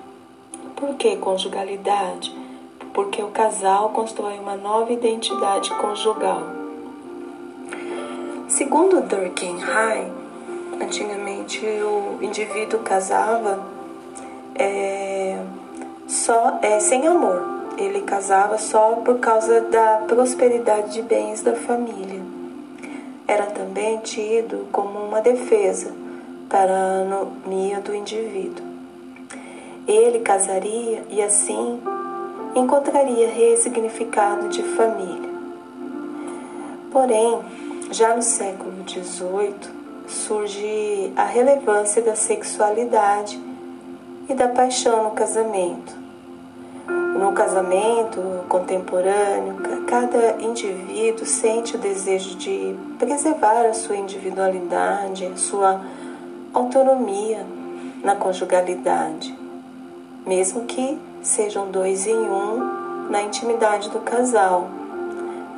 Por 0.76 0.94
que 0.94 1.16
conjugalidade? 1.16 2.49
Porque 2.92 3.22
o 3.22 3.28
casal 3.28 3.90
constrói 3.90 4.38
uma 4.38 4.56
nova 4.56 4.92
identidade 4.92 5.70
conjugal. 5.76 6.42
Segundo 8.48 9.00
Durkheim, 9.00 9.58
antigamente 10.80 11.64
o 11.64 12.18
indivíduo 12.20 12.80
casava 12.80 13.60
é, 14.56 15.38
só 16.06 16.58
é, 16.60 16.80
sem 16.80 17.06
amor. 17.06 17.60
ele 17.78 18.02
casava 18.02 18.58
só 18.58 18.96
por 18.96 19.20
causa 19.20 19.60
da 19.62 20.02
prosperidade 20.06 20.92
de 20.94 21.02
bens 21.02 21.42
da 21.42 21.54
família. 21.54 22.20
Era 23.26 23.46
também 23.46 23.98
tido 23.98 24.66
como 24.72 24.98
uma 24.98 25.20
defesa 25.20 25.92
para 26.48 26.72
a 26.72 27.00
anomia 27.02 27.80
do 27.80 27.94
indivíduo. 27.94 28.66
Ele 29.86 30.18
casaria 30.18 31.04
e 31.08 31.22
assim 31.22 31.80
encontraria 32.54 33.28
resignificado 33.28 34.48
de 34.48 34.62
família. 34.62 35.30
Porém, 36.90 37.40
já 37.90 38.14
no 38.14 38.22
século 38.22 38.72
XVIII 38.88 39.54
surge 40.08 41.12
a 41.16 41.24
relevância 41.24 42.02
da 42.02 42.16
sexualidade 42.16 43.40
e 44.28 44.34
da 44.34 44.48
paixão 44.48 45.04
no 45.04 45.10
casamento. 45.12 45.98
No 46.88 47.32
casamento 47.32 48.20
contemporâneo, 48.48 49.56
cada 49.86 50.40
indivíduo 50.40 51.26
sente 51.26 51.76
o 51.76 51.78
desejo 51.78 52.36
de 52.36 52.74
preservar 52.98 53.66
a 53.66 53.74
sua 53.74 53.96
individualidade, 53.96 55.26
a 55.26 55.36
sua 55.36 55.80
autonomia 56.52 57.44
na 58.02 58.16
conjugalidade, 58.16 59.36
mesmo 60.26 60.64
que 60.64 60.98
sejam 61.22 61.70
dois 61.70 62.06
em 62.06 62.16
um 62.16 63.08
na 63.10 63.22
intimidade 63.22 63.90
do 63.90 64.00
casal. 64.00 64.68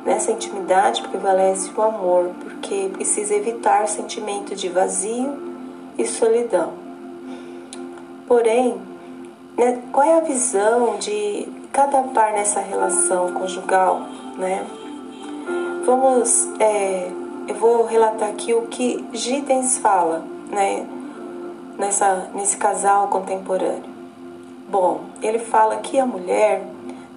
Nessa 0.05 0.31
intimidade 0.31 1.01
prevalece 1.03 1.71
o 1.75 1.81
amor, 1.81 2.31
porque 2.43 2.89
precisa 2.91 3.35
evitar 3.35 3.87
sentimento 3.87 4.55
de 4.55 4.67
vazio 4.67 5.37
e 5.97 6.05
solidão. 6.05 6.73
Porém, 8.27 8.81
né, 9.57 9.81
qual 9.91 10.05
é 10.05 10.17
a 10.17 10.21
visão 10.21 10.97
de 10.97 11.47
cada 11.71 12.01
par 12.03 12.33
nessa 12.33 12.59
relação 12.59 13.33
conjugal, 13.33 14.01
né? 14.37 14.65
Vamos, 15.85 16.49
é, 16.59 17.09
eu 17.47 17.55
vou 17.55 17.85
relatar 17.85 18.29
aqui 18.29 18.53
o 18.53 18.63
que 18.63 19.05
Giddens 19.13 19.77
fala, 19.77 20.25
né? 20.49 20.85
Nessa, 21.77 22.29
nesse 22.33 22.57
casal 22.57 23.07
contemporâneo. 23.07 23.92
Bom, 24.73 25.01
ele 25.21 25.37
fala 25.37 25.75
que 25.77 25.99
a 25.99 26.05
mulher 26.05 26.65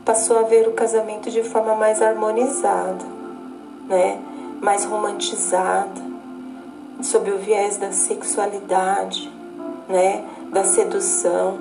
passou 0.05 0.39
a 0.39 0.43
ver 0.43 0.69
o 0.69 0.73
casamento 0.73 1.31
de 1.31 1.43
forma 1.43 1.75
mais 1.75 2.03
harmonizada, 2.03 3.03
né? 3.89 4.21
Mais 4.61 4.85
romantizada, 4.85 6.03
sob 7.01 7.31
o 7.31 7.39
viés 7.39 7.79
da 7.79 7.93
sexualidade, 7.93 9.33
né? 9.89 10.23
Da 10.53 10.65
sedução. 10.65 11.57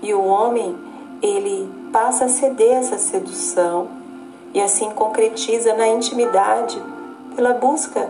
E 0.00 0.14
o 0.14 0.22
homem, 0.22 0.76
ele 1.20 1.68
passa 1.92 2.26
a 2.26 2.28
ceder 2.28 2.76
essa 2.76 2.96
sedução 2.96 3.88
e 4.54 4.60
assim 4.60 4.88
concretiza 4.90 5.74
na 5.74 5.88
intimidade 5.88 6.80
pela 7.34 7.54
busca 7.54 8.08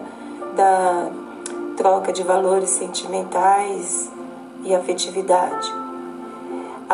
da 0.54 1.08
troca 1.74 2.12
de 2.12 2.22
valores 2.22 2.68
sentimentais 2.68 4.12
e 4.62 4.74
afetividade. 4.74 5.83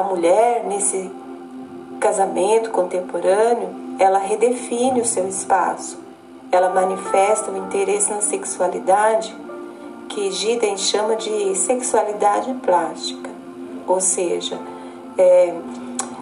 A 0.00 0.02
mulher, 0.02 0.64
nesse 0.64 1.10
casamento 2.00 2.70
contemporâneo, 2.70 3.68
ela 3.98 4.18
redefine 4.18 5.02
o 5.02 5.04
seu 5.04 5.28
espaço. 5.28 5.98
Ela 6.50 6.70
manifesta 6.70 7.50
o 7.50 7.58
interesse 7.58 8.10
na 8.10 8.22
sexualidade 8.22 9.36
que 10.08 10.30
Giden 10.30 10.78
chama 10.78 11.16
de 11.16 11.54
sexualidade 11.54 12.50
plástica. 12.62 13.28
Ou 13.86 14.00
seja, 14.00 14.58
é, 15.18 15.54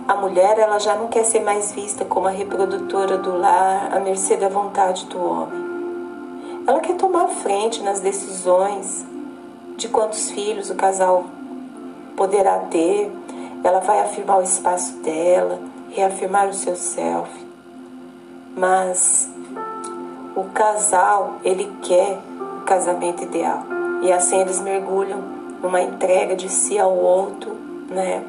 a 0.08 0.16
mulher 0.16 0.58
ela 0.58 0.80
já 0.80 0.96
não 0.96 1.06
quer 1.06 1.24
ser 1.24 1.44
mais 1.44 1.70
vista 1.70 2.04
como 2.04 2.26
a 2.26 2.30
reprodutora 2.30 3.16
do 3.16 3.38
lar 3.38 3.96
à 3.96 4.00
mercê 4.00 4.34
da 4.34 4.48
vontade 4.48 5.06
do 5.06 5.24
homem. 5.24 6.64
Ela 6.66 6.80
quer 6.80 6.96
tomar 6.96 7.28
frente 7.28 7.80
nas 7.84 8.00
decisões 8.00 9.06
de 9.76 9.86
quantos 9.86 10.32
filhos 10.32 10.68
o 10.68 10.74
casal 10.74 11.26
poderá 12.16 12.58
ter, 12.58 13.12
ela 13.64 13.80
vai 13.80 14.00
afirmar 14.00 14.38
o 14.38 14.42
espaço 14.42 14.96
dela, 14.98 15.58
reafirmar 15.90 16.48
o 16.48 16.54
seu 16.54 16.76
self. 16.76 17.30
Mas 18.56 19.28
o 20.34 20.44
casal, 20.44 21.36
ele 21.44 21.70
quer 21.82 22.18
o 22.60 22.64
casamento 22.64 23.22
ideal. 23.22 23.64
E 24.02 24.12
assim 24.12 24.40
eles 24.40 24.60
mergulham 24.60 25.20
numa 25.62 25.80
entrega 25.80 26.36
de 26.36 26.48
si 26.48 26.78
ao 26.78 26.96
outro, 26.96 27.56
né? 27.90 28.22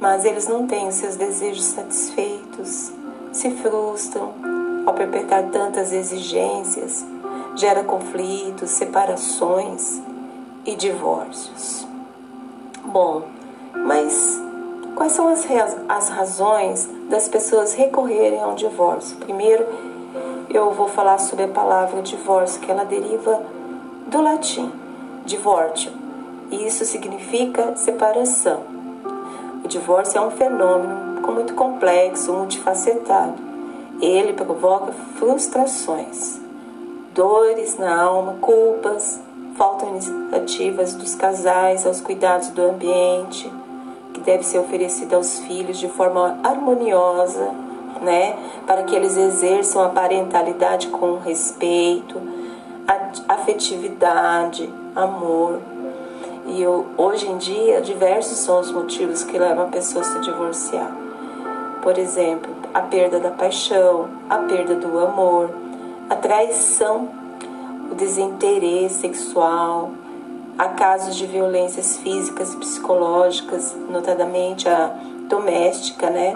Mas 0.00 0.24
eles 0.24 0.46
não 0.46 0.66
têm 0.66 0.90
seus 0.92 1.16
desejos 1.16 1.64
satisfeitos, 1.64 2.92
se 3.32 3.50
frustram 3.50 4.32
ao 4.84 4.94
perpetrar 4.94 5.44
tantas 5.50 5.92
exigências, 5.92 7.04
gera 7.56 7.82
conflitos, 7.82 8.70
separações 8.70 10.00
e 10.64 10.74
divórcios. 10.76 11.86
Bom, 12.84 13.24
mas 13.84 14.40
quais 14.94 15.12
são 15.12 15.28
as, 15.28 15.46
as 15.88 16.08
razões 16.08 16.88
das 17.08 17.28
pessoas 17.28 17.74
recorrerem 17.74 18.42
ao 18.42 18.54
divórcio? 18.54 19.16
Primeiro, 19.18 19.66
eu 20.48 20.70
vou 20.72 20.88
falar 20.88 21.18
sobre 21.18 21.44
a 21.44 21.48
palavra 21.48 22.02
divórcio, 22.02 22.60
que 22.60 22.70
ela 22.70 22.84
deriva 22.84 23.42
do 24.06 24.20
latim, 24.20 24.72
divórcio, 25.24 25.92
e 26.50 26.66
isso 26.66 26.84
significa 26.84 27.76
separação. 27.76 28.62
O 29.64 29.68
divórcio 29.68 30.18
é 30.18 30.20
um 30.20 30.30
fenômeno 30.30 31.06
muito 31.32 31.54
complexo, 31.54 32.32
multifacetado. 32.32 33.34
Ele 34.00 34.32
provoca 34.32 34.92
frustrações, 35.18 36.40
dores 37.14 37.76
na 37.76 38.02
alma, 38.02 38.34
culpas, 38.40 39.20
faltam 39.56 39.88
iniciativas 39.88 40.94
dos 40.94 41.14
casais 41.14 41.86
aos 41.86 42.00
cuidados 42.00 42.48
do 42.50 42.62
ambiente, 42.62 43.50
que 44.16 44.22
deve 44.22 44.42
ser 44.42 44.58
oferecida 44.58 45.16
aos 45.16 45.40
filhos 45.40 45.78
de 45.78 45.88
forma 45.88 46.38
harmoniosa, 46.42 47.50
né, 48.00 48.34
para 48.66 48.82
que 48.84 48.96
eles 48.96 49.16
exerçam 49.16 49.82
a 49.82 49.90
parentalidade 49.90 50.88
com 50.88 51.18
respeito, 51.18 52.20
afetividade, 53.28 54.72
amor. 54.94 55.60
E 56.46 56.62
eu, 56.62 56.86
hoje 56.96 57.28
em 57.28 57.36
dia, 57.36 57.82
diversos 57.82 58.38
são 58.38 58.60
os 58.60 58.70
motivos 58.70 59.22
que 59.22 59.38
levam 59.38 59.64
a 59.64 59.68
pessoa 59.68 60.02
a 60.02 60.04
se 60.04 60.20
divorciar. 60.20 60.96
Por 61.82 61.98
exemplo, 61.98 62.50
a 62.72 62.80
perda 62.80 63.18
da 63.18 63.30
paixão, 63.30 64.08
a 64.30 64.38
perda 64.38 64.76
do 64.76 64.98
amor, 64.98 65.50
a 66.08 66.16
traição 66.16 67.08
o 67.90 67.94
desinteresse 67.94 69.00
sexual, 69.00 69.90
há 70.58 70.68
casos 70.68 71.16
de 71.16 71.26
violências 71.26 71.98
físicas 71.98 72.54
e 72.54 72.56
psicológicas, 72.56 73.74
notadamente 73.90 74.68
a 74.68 74.94
doméstica, 75.28 76.10
né? 76.10 76.34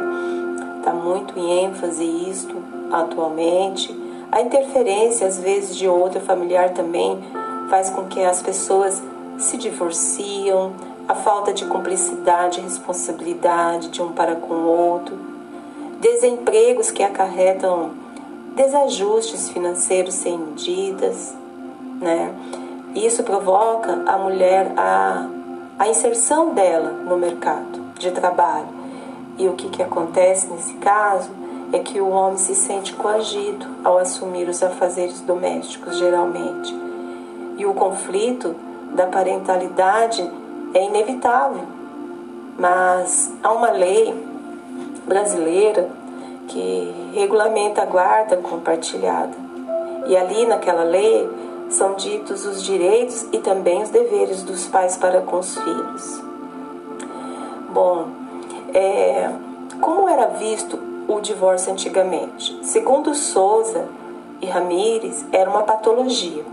Está 0.79 0.93
muito 0.93 1.39
em 1.39 1.65
ênfase 1.65 2.05
isto 2.05 2.55
atualmente. 2.91 3.95
A 4.33 4.41
interferência, 4.41 5.27
às 5.27 5.39
vezes, 5.39 5.77
de 5.77 5.89
outra 5.89 6.21
familiar 6.21 6.71
também 6.71 7.19
faz 7.69 7.91
com 7.91 8.07
que 8.07 8.23
as 8.23 8.43
pessoas 8.43 9.03
se 9.39 9.57
divorciam, 9.57 10.73
a 11.09 11.15
falta 11.15 11.53
de 11.53 11.65
cumplicidade 11.65 12.61
e 12.61 12.63
responsabilidade 12.63 13.89
de 13.89 14.01
um 14.01 14.13
para 14.13 14.37
com 14.37 14.55
o 14.55 14.67
outro, 14.67 15.19
desempregos 16.01 16.91
que 16.91 17.03
acarretam 17.03 17.91
desajustes 18.55 19.49
financeiros 19.49 20.15
sem 20.15 20.39
medidas, 20.39 21.35
né? 22.01 22.33
Isso 22.95 23.23
provoca 23.23 24.03
a 24.07 24.19
mulher 24.19 24.73
a, 24.77 25.29
a 25.79 25.89
inserção 25.89 26.53
dela 26.55 26.91
no 26.91 27.17
mercado 27.17 27.81
de 27.99 28.11
trabalho. 28.11 28.69
E 29.39 29.49
o 29.49 29.53
que, 29.53 29.69
que 29.69 29.83
acontece 29.83 30.49
nesse 30.49 30.75
caso 30.75 31.31
é 31.73 31.79
que 31.79 32.01
o 32.01 32.09
homem 32.09 32.37
se 32.37 32.55
sente 32.55 32.95
coagido 32.95 33.65
ao 33.85 33.97
assumir 33.97 34.49
os 34.49 34.63
afazeres 34.63 35.21
domésticos, 35.21 35.97
geralmente. 35.99 36.75
E 37.57 37.65
o 37.65 37.75
conflito 37.75 38.57
da 38.95 39.07
parentalidade 39.07 40.29
é 40.75 40.85
inevitável. 40.85 41.63
Mas 42.59 43.33
há 43.43 43.53
uma 43.53 43.71
lei 43.71 44.13
brasileira 45.07 45.89
que 46.49 47.11
regulamenta 47.15 47.83
a 47.83 47.87
guarda 47.87 48.37
compartilhada. 48.39 49.33
E 50.07 50.17
ali 50.17 50.45
naquela 50.47 50.83
lei 50.83 51.29
são 51.71 51.95
ditos 51.95 52.45
os 52.45 52.63
direitos 52.63 53.27
e 53.33 53.39
também 53.39 53.83
os 53.83 53.91
deveres 53.91 54.43
dos 54.43 54.67
pais 54.67 54.97
para 54.97 55.21
com 55.23 55.39
os 55.39 55.57
filhos. 55.57 56.23
Bom, 57.73 58.09
é, 58.75 59.31
como 59.81 60.09
era 60.09 60.27
visto 60.27 60.79
o 61.09 61.21
divórcio 61.21 61.73
antigamente? 61.73 62.59
Segundo 62.65 63.15
Souza 63.15 63.87
e 64.41 64.47
Ramírez, 64.47 65.25
era 65.33 65.49
uma 65.49 65.63
patologia, 65.63 66.45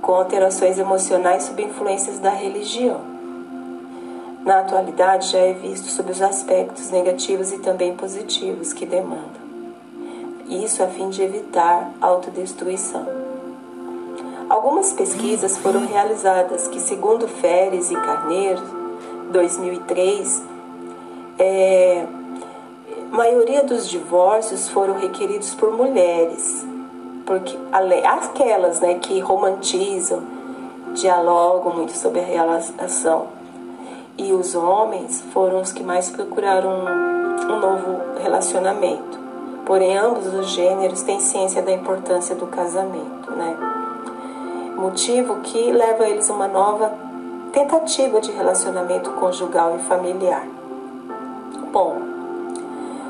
com 0.00 0.12
alterações 0.14 0.78
emocionais 0.78 1.44
sob 1.44 1.62
influências 1.62 2.18
da 2.18 2.30
religião. 2.30 3.08
na 4.44 4.60
atualidade 4.60 5.28
já 5.28 5.38
é 5.38 5.52
visto 5.52 5.88
sob 5.88 6.10
os 6.10 6.22
aspectos 6.22 6.90
negativos 6.90 7.52
e 7.52 7.58
também 7.58 7.94
positivos 7.94 8.72
que 8.72 8.86
demanda. 8.86 9.38
Isso 10.48 10.82
a 10.82 10.86
fim 10.86 11.10
de 11.10 11.22
evitar 11.22 11.92
autodestruição. 12.00 13.19
Algumas 14.50 14.92
pesquisas 14.92 15.56
foram 15.58 15.86
realizadas 15.86 16.66
que, 16.66 16.80
segundo 16.80 17.28
Feres 17.28 17.88
e 17.88 17.94
Carneiro, 17.94 18.60
2003, 19.30 20.42
é, 21.38 22.04
a 23.12 23.16
maioria 23.16 23.62
dos 23.62 23.88
divórcios 23.88 24.68
foram 24.68 24.94
requeridos 24.94 25.54
por 25.54 25.72
mulheres, 25.72 26.66
porque 27.24 27.56
aquelas 28.04 28.80
né, 28.80 28.94
que 28.94 29.20
romantizam, 29.20 30.24
dialogam 30.94 31.72
muito 31.72 31.96
sobre 31.96 32.18
a 32.18 32.24
relação, 32.24 33.28
e 34.18 34.32
os 34.32 34.56
homens 34.56 35.22
foram 35.32 35.60
os 35.60 35.70
que 35.70 35.84
mais 35.84 36.10
procuraram 36.10 36.70
um, 36.70 37.52
um 37.52 37.60
novo 37.60 38.00
relacionamento. 38.20 39.20
Porém, 39.64 39.96
ambos 39.96 40.26
os 40.26 40.48
gêneros 40.48 41.02
têm 41.02 41.20
ciência 41.20 41.62
da 41.62 41.70
importância 41.70 42.34
do 42.34 42.48
casamento, 42.48 43.30
né? 43.30 43.79
Motivo 44.80 45.40
que 45.40 45.70
leva 45.70 46.08
eles 46.08 46.30
a 46.30 46.32
uma 46.32 46.48
nova 46.48 46.90
tentativa 47.52 48.18
de 48.18 48.32
relacionamento 48.32 49.10
conjugal 49.10 49.76
e 49.76 49.80
familiar. 49.80 50.46
Bom, 51.70 51.98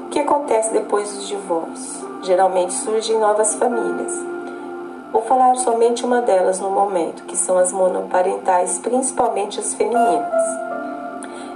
o 0.04 0.09
que 0.09 0.18
acontece 0.18 0.72
depois 0.72 1.14
dos 1.14 1.28
divórcios? 1.28 2.04
Geralmente 2.22 2.72
surgem 2.72 3.20
novas 3.20 3.54
famílias. 3.54 4.12
Vou 5.12 5.22
falar 5.22 5.54
somente 5.59 6.04
uma 6.04 6.20
delas 6.20 6.59
no 6.59 6.72
momento, 6.72 7.22
que 7.22 7.37
são 7.37 7.56
as 7.56 7.70
monoparentais, 7.70 8.80
principalmente 8.80 9.61
as 9.61 9.72
femininas. 9.72 10.44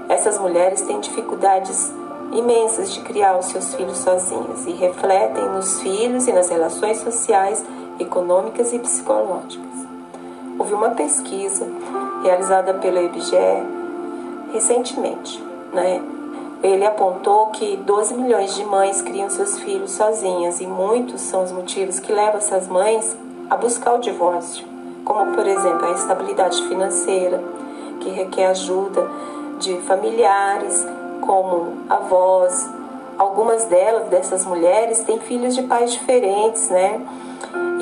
Essas 0.09 0.38
mulheres 0.38 0.81
têm 0.83 1.00
dificuldades 1.00 1.92
imensas 2.33 2.94
de 2.94 3.00
criar 3.00 3.37
os 3.37 3.46
seus 3.46 3.74
filhos 3.74 3.98
sozinhas 3.98 4.64
e 4.64 4.70
refletem 4.74 5.48
nos 5.48 5.81
filhos 5.81 6.29
e 6.29 6.33
nas 6.33 6.48
relações 6.48 6.98
sociais, 6.98 7.64
econômicas 7.98 8.72
e 8.72 8.79
psicológicas. 8.79 9.73
Houve 10.59 10.75
uma 10.75 10.90
pesquisa 10.90 11.67
realizada 12.23 12.75
pelo 12.75 13.03
IBGE 13.03 13.67
recentemente, 14.53 15.43
né? 15.73 16.03
Ele 16.62 16.87
apontou 16.87 17.49
que 17.49 17.77
12 17.77 18.14
milhões 18.14 18.55
de 18.55 18.64
mães 18.64 19.03
criam 19.03 19.29
seus 19.29 19.59
filhos 19.59 19.90
sozinhas 19.90 20.61
e 20.61 20.67
muitos 20.67 21.21
são 21.21 21.45
os 21.45 21.53
motivos 21.53 22.01
que 22.01 22.11
levam 22.11 22.38
essas 22.38 22.67
mães 22.69 23.14
a 23.51 23.57
buscar 23.57 23.95
o 23.95 23.99
divórcio, 23.99 24.64
como 25.05 25.35
por 25.35 25.47
exemplo 25.47 25.85
a 25.85 25.93
estabilidade 25.93 26.62
financeira, 26.67 27.43
que 28.01 28.09
requer 28.09 28.47
ajuda 28.47 29.07
de 29.59 29.77
familiares, 29.83 30.87
como 31.21 31.75
avós. 31.88 32.69
Algumas 33.19 33.64
delas, 33.64 34.09
dessas 34.09 34.45
mulheres, 34.45 35.03
têm 35.03 35.19
filhos 35.21 35.55
de 35.55 35.62
pais 35.64 35.93
diferentes, 35.93 36.69
né? 36.71 37.01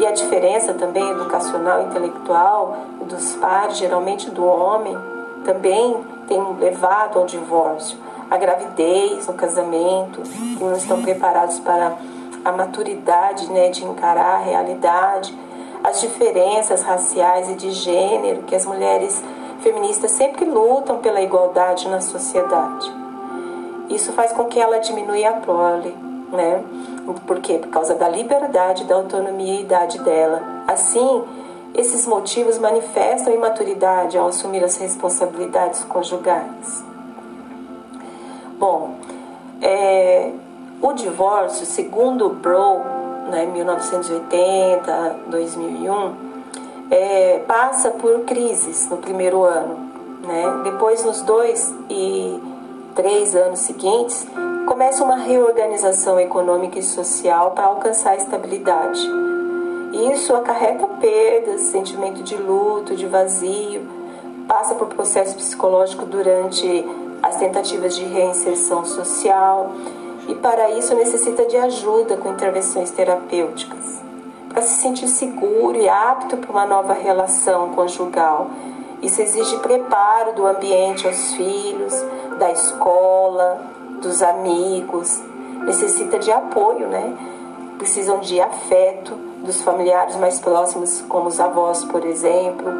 E 0.03 0.07
a 0.07 0.11
diferença 0.11 0.75
também 0.75 1.09
educacional 1.11 1.85
intelectual 1.85 2.77
dos 3.03 3.37
pais, 3.37 3.77
geralmente 3.77 4.29
do 4.33 4.45
homem, 4.45 4.99
também 5.45 5.97
tem 6.27 6.43
levado 6.57 7.21
ao 7.21 7.25
divórcio. 7.25 7.97
A 8.29 8.37
gravidez 8.37 9.29
no 9.29 9.35
casamento, 9.35 10.21
que 10.23 10.65
não 10.65 10.75
estão 10.75 11.01
preparados 11.03 11.61
para 11.61 11.97
a 12.45 12.51
maturidade 12.51 13.49
né, 13.53 13.69
de 13.69 13.85
encarar 13.85 14.41
a 14.41 14.43
realidade, 14.43 15.39
as 15.85 16.01
diferenças 16.01 16.83
raciais 16.83 17.49
e 17.51 17.55
de 17.55 17.71
gênero 17.71 18.43
que 18.43 18.57
as 18.57 18.67
mulheres 18.67 19.23
feministas 19.61 20.11
sempre 20.11 20.45
lutam 20.45 20.99
pela 20.99 21.23
igualdade 21.23 21.89
na 21.89 22.01
sociedade. 22.01 22.93
Isso 23.89 24.13
faz 24.15 24.33
com 24.33 24.47
que 24.47 24.59
ela 24.59 24.81
diminua 24.81 25.29
a 25.29 25.35
prole, 25.35 25.97
né? 26.33 26.65
Por 27.27 27.41
quê? 27.41 27.59
Por 27.59 27.69
causa 27.69 27.95
da 27.95 28.09
liberdade, 28.09 28.85
da 28.85 28.97
autonomia 28.97 29.61
e 29.61 29.63
idade 29.63 29.99
dela. 30.01 30.43
Assim, 30.67 31.25
esses 31.75 32.07
motivos 32.07 32.59
manifestam 32.59 33.35
imaturidade 33.35 34.19
ao 34.19 34.29
assumir 34.29 34.65
as 34.65 34.77
responsabilidades 34.77 35.85
conjugais. 35.85 36.85
Bom, 38.59 38.95
é, 39.61 40.31
o 40.81 40.93
divórcio, 40.93 41.65
segundo 41.67 42.29
Brough, 42.29 42.83
né, 43.31 43.47
1980, 43.47 45.17
2001, 45.29 46.15
é, 46.91 47.39
passa 47.47 47.91
por 47.91 48.21
crises 48.21 48.89
no 48.91 48.99
primeiro 48.99 49.43
ano. 49.43 49.91
Né? 50.23 50.61
Depois, 50.65 51.05
nos 51.05 51.23
dois 51.23 51.75
e 51.89 52.41
três 52.95 53.35
anos 53.35 53.61
seguintes, 53.61 54.27
começa 54.67 55.03
uma 55.05 55.17
reorganização 55.17 56.19
econômica 56.21 56.79
e 56.79 56.83
social 56.83 57.51
para 57.51 57.67
alcançar 57.67 58.11
a 58.11 58.17
estabilidade. 58.17 59.01
Isso 60.13 60.35
acarreta 60.35 60.87
perdas, 61.01 61.63
sentimento 61.63 62.23
de 62.23 62.37
luto, 62.37 62.97
de 62.97 63.07
vazio, 63.07 63.83
passa 64.49 64.75
por 64.75 64.89
processo 64.89 65.35
psicológico 65.37 66.05
durante 66.07 66.85
as 67.23 67.37
tentativas 67.37 67.95
de 67.95 68.05
reinserção 68.05 68.85
social 68.85 69.73
e 70.29 70.35
para 70.35 70.71
isso 70.71 70.95
necessita 70.95 71.45
de 71.47 71.57
ajuda 71.57 72.17
com 72.17 72.31
intervenções 72.31 72.91
terapêuticas 72.91 74.01
para 74.49 74.63
se 74.63 74.81
sentir 74.83 75.09
seguro 75.09 75.79
e 75.79 75.89
apto 75.89 76.37
para 76.37 76.51
uma 76.51 76.67
nova 76.67 76.93
relação 76.93 77.71
conjugal. 77.71 78.51
Isso 79.01 79.21
exige 79.21 79.59
preparo 79.59 80.35
do 80.35 80.47
ambiente 80.47 81.07
aos 81.07 81.33
filhos, 81.33 81.95
da 82.39 82.53
escola, 82.53 83.72
dos 84.03 84.23
amigos, 84.23 85.21
necessita 85.65 86.19
de 86.19 86.31
apoio, 86.31 86.89
né? 86.89 87.17
Precisam 87.79 88.19
de 88.21 88.41
afeto 88.41 89.15
dos 89.45 89.63
familiares 89.63 90.17
mais 90.17 90.39
próximos, 90.39 91.03
como 91.09 91.29
os 91.29 91.41
avós, 91.41 91.85
por 91.85 92.05
exemplo, 92.05 92.71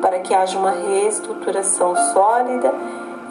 para 0.00 0.20
que 0.20 0.34
haja 0.34 0.58
uma 0.58 0.70
reestruturação 0.70 1.94
sólida 2.12 2.72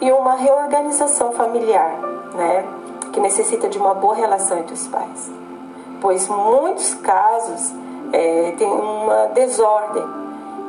e 0.00 0.12
uma 0.12 0.34
reorganização 0.34 1.32
familiar, 1.32 1.98
né? 2.34 2.64
Que 3.12 3.20
necessita 3.20 3.68
de 3.68 3.78
uma 3.78 3.94
boa 3.94 4.14
relação 4.14 4.58
entre 4.58 4.74
os 4.74 4.86
pais. 4.88 5.30
Pois 6.00 6.28
muitos 6.28 6.94
casos 6.94 7.72
é, 8.12 8.52
tem 8.58 8.68
uma 8.68 9.28
desordem, 9.28 10.04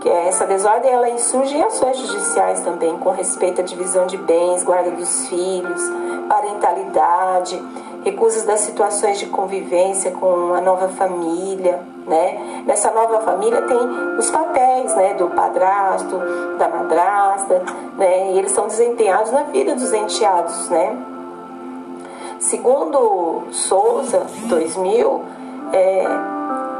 que 0.01 0.09
é 0.09 0.27
essa 0.27 0.45
desordem 0.45 0.91
ela 0.91 1.09
insurge 1.09 1.55
em 1.55 1.63
ações 1.63 1.97
judiciais 1.97 2.61
também, 2.61 2.97
com 2.97 3.09
respeito 3.09 3.61
à 3.61 3.63
divisão 3.63 4.05
de 4.05 4.17
bens, 4.17 4.63
guarda 4.63 4.91
dos 4.91 5.27
filhos, 5.27 5.81
parentalidade, 6.27 7.61
recursos 8.03 8.43
das 8.43 8.61
situações 8.61 9.19
de 9.19 9.25
convivência 9.25 10.11
com 10.11 10.53
a 10.53 10.61
nova 10.61 10.87
família, 10.89 11.81
né? 12.05 12.63
Nessa 12.65 12.91
nova 12.91 13.19
família 13.21 13.61
tem 13.63 13.77
os 14.17 14.29
papéis, 14.29 14.95
né, 14.95 15.13
do 15.15 15.29
padrasto, 15.29 16.17
da 16.57 16.69
madrasta, 16.69 17.61
né? 17.97 18.31
E 18.31 18.39
eles 18.39 18.51
são 18.51 18.67
desempenhados 18.67 19.31
na 19.31 19.43
vida 19.43 19.75
dos 19.75 19.91
enteados, 19.93 20.69
né? 20.69 20.95
Segundo 22.39 23.43
Souza, 23.51 24.25
2000, 24.47 25.23
é, 25.73 26.05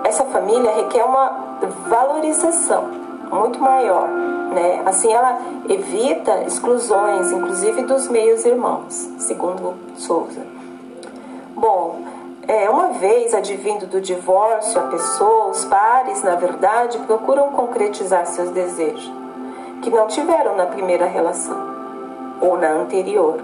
essa 0.03 0.23
família 0.25 0.71
requer 0.75 1.03
uma 1.03 1.57
valorização 1.89 3.06
muito 3.31 3.59
maior, 3.59 4.07
né? 4.07 4.81
Assim 4.85 5.11
ela 5.11 5.39
evita 5.67 6.43
exclusões, 6.43 7.31
inclusive 7.31 7.83
dos 7.83 8.07
meios 8.07 8.45
irmãos, 8.45 9.09
segundo 9.17 9.75
Souza. 9.95 10.41
Bom, 11.55 12.01
é, 12.47 12.69
uma 12.69 12.89
vez 12.93 13.33
advindo 13.33 13.87
do 13.87 13.99
divórcio, 13.99 14.79
a 14.79 14.87
pessoa, 14.87 15.47
os 15.47 15.65
pares, 15.65 16.23
na 16.23 16.35
verdade, 16.35 16.97
procuram 16.99 17.51
concretizar 17.51 18.25
seus 18.25 18.51
desejos, 18.51 19.11
que 19.81 19.89
não 19.89 20.07
tiveram 20.07 20.55
na 20.55 20.65
primeira 20.65 21.05
relação 21.05 21.57
ou 22.39 22.57
na 22.57 22.69
anterior. 22.69 23.41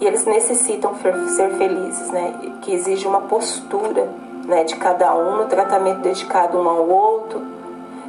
E 0.00 0.06
eles 0.06 0.24
necessitam 0.24 0.94
ser 1.28 1.50
felizes, 1.50 2.10
né? 2.10 2.34
Que 2.62 2.72
exige 2.72 3.06
uma 3.06 3.20
postura 3.20 4.08
né, 4.46 4.64
de 4.64 4.76
cada 4.76 5.14
um 5.14 5.36
no 5.36 5.46
tratamento 5.46 6.00
dedicado 6.00 6.58
um 6.58 6.68
ao 6.68 6.88
outro, 6.88 7.40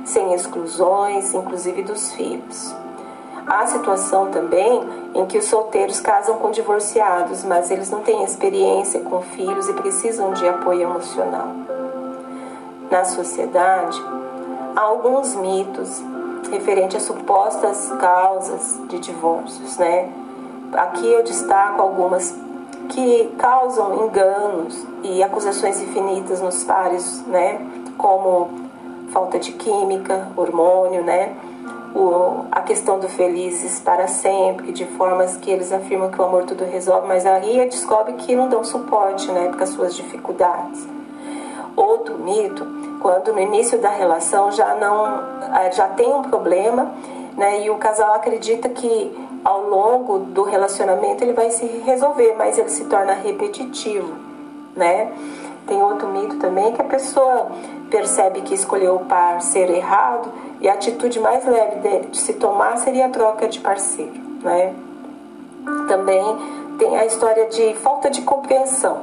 sem 0.03 0.33
exclusões, 0.33 1.33
inclusive 1.33 1.83
dos 1.83 2.11
filhos. 2.13 2.75
Há 3.45 3.65
situação 3.67 4.31
também 4.31 4.81
em 5.13 5.25
que 5.25 5.37
os 5.37 5.45
solteiros 5.45 5.99
casam 5.99 6.37
com 6.37 6.51
divorciados, 6.51 7.43
mas 7.43 7.69
eles 7.69 7.89
não 7.89 8.01
têm 8.01 8.23
experiência 8.23 9.01
com 9.01 9.21
filhos 9.21 9.67
e 9.67 9.73
precisam 9.73 10.31
de 10.33 10.47
apoio 10.47 10.83
emocional. 10.83 11.49
Na 12.89 13.03
sociedade, 13.03 14.01
há 14.75 14.81
alguns 14.81 15.35
mitos 15.35 16.01
referentes 16.51 16.97
a 16.97 16.99
supostas 16.99 17.91
causas 17.99 18.79
de 18.87 18.99
divórcios, 18.99 19.77
né? 19.77 20.09
Aqui 20.73 21.11
eu 21.11 21.23
destaco 21.23 21.81
algumas 21.81 22.33
que 22.89 23.33
causam 23.37 24.05
enganos 24.05 24.85
e 25.03 25.21
acusações 25.21 25.81
infinitas 25.81 26.41
nos 26.41 26.63
pares, 26.63 27.25
né? 27.27 27.59
Como 27.97 28.49
falta 29.13 29.39
de 29.39 29.53
química, 29.53 30.29
hormônio, 30.35 31.03
né? 31.03 31.33
o, 31.95 32.45
a 32.51 32.61
questão 32.61 32.99
do 32.99 33.07
felizes 33.07 33.79
para 33.79 34.07
sempre, 34.07 34.71
de 34.71 34.85
formas 34.85 35.37
que 35.37 35.51
eles 35.51 35.71
afirmam 35.71 36.09
que 36.09 36.19
o 36.19 36.25
amor 36.25 36.43
tudo 36.43 36.65
resolve, 36.65 37.07
mas 37.07 37.25
aí 37.25 37.67
descobre 37.69 38.13
que 38.13 38.35
não 38.35 38.49
dão 38.49 38.63
suporte, 38.63 39.31
né, 39.31 39.49
para 39.49 39.63
as 39.63 39.69
suas 39.69 39.95
dificuldades. 39.95 40.87
Outro 41.75 42.17
mito, 42.17 42.65
quando 42.99 43.33
no 43.33 43.39
início 43.39 43.79
da 43.79 43.89
relação 43.89 44.51
já 44.51 44.75
não 44.75 45.05
eh, 45.55 45.71
já 45.71 45.87
tem 45.87 46.11
um 46.13 46.21
problema, 46.23 46.91
né, 47.37 47.63
e 47.63 47.69
o 47.69 47.75
casal 47.75 48.13
acredita 48.13 48.69
que 48.69 49.11
ao 49.43 49.67
longo 49.69 50.19
do 50.19 50.43
relacionamento 50.43 51.23
ele 51.23 51.33
vai 51.33 51.49
se 51.49 51.65
resolver, 51.85 52.35
mas 52.37 52.57
ele 52.57 52.69
se 52.69 52.85
torna 52.85 53.13
repetitivo, 53.13 54.13
né? 54.75 55.11
Tem 55.67 55.81
outro 55.81 56.07
mito 56.09 56.37
também 56.37 56.73
que 56.73 56.81
a 56.81 56.85
pessoa 56.85 57.47
percebe 57.89 58.41
que 58.41 58.53
escolheu 58.53 58.95
o 58.95 59.05
par 59.05 59.41
ser 59.41 59.69
errado 59.69 60.31
e 60.59 60.67
a 60.67 60.73
atitude 60.73 61.19
mais 61.19 61.45
leve 61.45 61.75
de, 61.77 62.07
de 62.07 62.17
se 62.17 62.33
tomar 62.33 62.77
seria 62.77 63.05
a 63.05 63.09
troca 63.09 63.47
de 63.47 63.59
parceiro, 63.59 64.19
né? 64.41 64.73
Também 65.87 66.23
tem 66.77 66.97
a 66.97 67.05
história 67.05 67.47
de 67.47 67.73
falta 67.75 68.09
de 68.09 68.21
compreensão, 68.23 69.01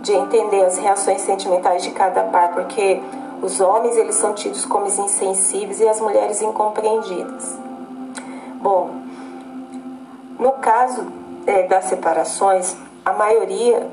de 0.00 0.12
entender 0.12 0.64
as 0.64 0.78
reações 0.78 1.20
sentimentais 1.20 1.82
de 1.82 1.90
cada 1.92 2.24
par, 2.24 2.52
porque 2.52 3.00
os 3.42 3.60
homens 3.60 3.96
eles 3.96 4.16
são 4.16 4.34
tidos 4.34 4.64
como 4.64 4.86
insensíveis 4.86 5.80
e 5.80 5.88
as 5.88 6.00
mulheres 6.00 6.42
incompreendidas. 6.42 7.56
Bom, 8.60 8.90
no 10.38 10.52
caso 10.52 11.06
é, 11.46 11.62
das 11.64 11.84
separações, 11.84 12.76
a 13.04 13.12
maioria 13.12 13.86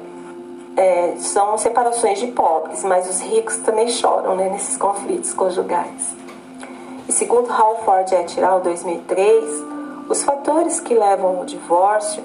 é, 0.78 1.16
são 1.18 1.58
separações 1.58 2.20
de 2.20 2.28
pobres, 2.28 2.84
mas 2.84 3.10
os 3.10 3.20
ricos 3.20 3.58
também 3.58 3.88
choram 3.88 4.36
né, 4.36 4.48
nesses 4.48 4.78
conflitos 4.78 5.34
conjugais. 5.34 6.16
E 7.10 7.12
segundo 7.12 7.52
Halford 7.52 8.13
et 8.13 8.44
al. 8.44 8.62
2003, 8.62 9.44
os 10.08 10.24
fatores 10.24 10.80
que 10.80 10.94
levam 10.94 11.40
ao 11.40 11.46
divórcio 11.46 12.24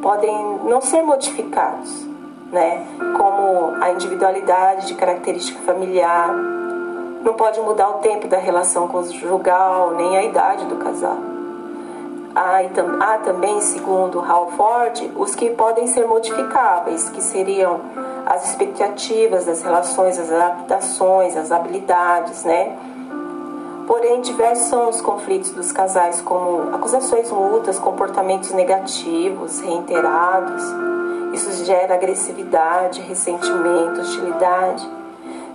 podem 0.00 0.60
não 0.64 0.80
ser 0.80 1.02
modificados, 1.02 2.06
né, 2.52 2.86
como 3.16 3.74
a 3.82 3.90
individualidade 3.90 4.86
de 4.86 4.94
característica 4.94 5.60
familiar, 5.62 6.32
não 7.24 7.34
pode 7.34 7.60
mudar 7.60 7.88
o 7.90 7.94
tempo 7.94 8.28
da 8.28 8.38
relação 8.38 8.86
conjugal, 8.86 9.92
nem 9.92 10.16
a 10.16 10.22
idade 10.22 10.66
do 10.66 10.76
casal 10.76 11.31
Há, 12.34 13.18
também, 13.18 13.60
segundo 13.60 14.20
Halford, 14.20 15.12
os 15.16 15.34
que 15.34 15.50
podem 15.50 15.86
ser 15.86 16.06
modificáveis, 16.06 17.10
que 17.10 17.22
seriam 17.22 17.80
as 18.24 18.48
expectativas 18.48 19.44
das 19.44 19.62
relações, 19.62 20.18
as 20.18 20.32
adaptações, 20.32 21.36
as 21.36 21.52
habilidades, 21.52 22.42
né? 22.44 22.74
Porém, 23.86 24.22
diversos 24.22 24.68
são 24.68 24.88
os 24.88 25.02
conflitos 25.02 25.50
dos 25.50 25.72
casais, 25.72 26.22
como 26.22 26.74
acusações 26.74 27.30
mútuas, 27.30 27.78
comportamentos 27.78 28.50
negativos, 28.52 29.60
reiterados. 29.60 30.62
Isso 31.34 31.64
gera 31.66 31.94
agressividade, 31.94 33.02
ressentimento, 33.02 34.00
hostilidade. 34.00 34.88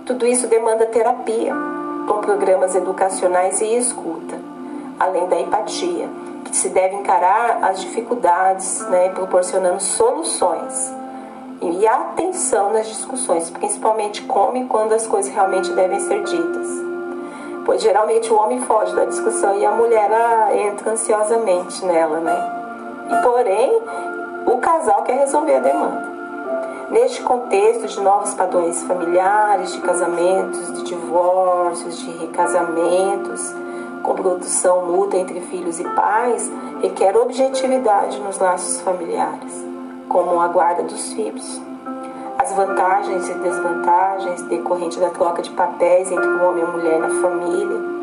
Tudo 0.06 0.24
isso 0.26 0.46
demanda 0.46 0.86
terapia, 0.86 1.52
com 2.06 2.18
programas 2.20 2.76
educacionais 2.76 3.60
e 3.60 3.76
escuta, 3.76 4.38
além 5.00 5.26
da 5.26 5.40
empatia 5.40 6.08
que 6.50 6.56
se 6.56 6.68
deve 6.68 6.96
encarar 6.96 7.58
as 7.62 7.80
dificuldades, 7.80 8.80
né, 8.88 9.10
proporcionando 9.10 9.82
soluções 9.82 10.92
e 11.60 11.86
atenção 11.86 12.72
nas 12.72 12.86
discussões, 12.86 13.50
principalmente 13.50 14.22
como 14.22 14.56
e 14.56 14.64
quando 14.66 14.92
as 14.92 15.06
coisas 15.06 15.32
realmente 15.32 15.72
devem 15.72 16.00
ser 16.00 16.22
ditas. 16.22 16.68
Pois 17.64 17.82
geralmente 17.82 18.32
o 18.32 18.36
homem 18.36 18.60
foge 18.62 18.94
da 18.94 19.04
discussão 19.04 19.58
e 19.58 19.66
a 19.66 19.72
mulher 19.72 20.10
entra 20.54 20.92
ansiosamente 20.92 21.84
nela, 21.84 22.20
né? 22.20 22.52
E 23.10 23.22
porém, 23.22 23.82
o 24.46 24.58
casal 24.58 25.02
quer 25.02 25.18
resolver 25.18 25.56
a 25.56 25.60
demanda. 25.60 26.18
Neste 26.90 27.20
contexto 27.20 27.86
de 27.86 28.00
novos 28.00 28.32
padrões 28.32 28.82
familiares, 28.84 29.72
de 29.72 29.80
casamentos, 29.80 30.72
de 30.72 30.84
divórcios, 30.84 31.98
de 31.98 32.10
recasamentos, 32.12 33.54
com 34.08 34.14
produção 34.14 34.86
mútua 34.86 35.20
entre 35.20 35.38
filhos 35.42 35.78
e 35.78 35.84
pais, 35.84 36.50
requer 36.80 37.14
objetividade 37.14 38.18
nos 38.20 38.38
laços 38.38 38.80
familiares, 38.80 39.52
como 40.08 40.40
a 40.40 40.48
guarda 40.48 40.82
dos 40.82 41.12
filhos. 41.12 41.60
As 42.38 42.52
vantagens 42.54 43.28
e 43.28 43.34
desvantagens 43.34 44.42
decorrentes 44.42 44.96
da 44.98 45.10
troca 45.10 45.42
de 45.42 45.50
papéis 45.50 46.10
entre 46.10 46.26
o 46.26 46.48
homem 46.48 46.64
e 46.64 46.66
a 46.66 46.70
mulher 46.70 46.98
na 47.00 47.10
família. 47.20 47.98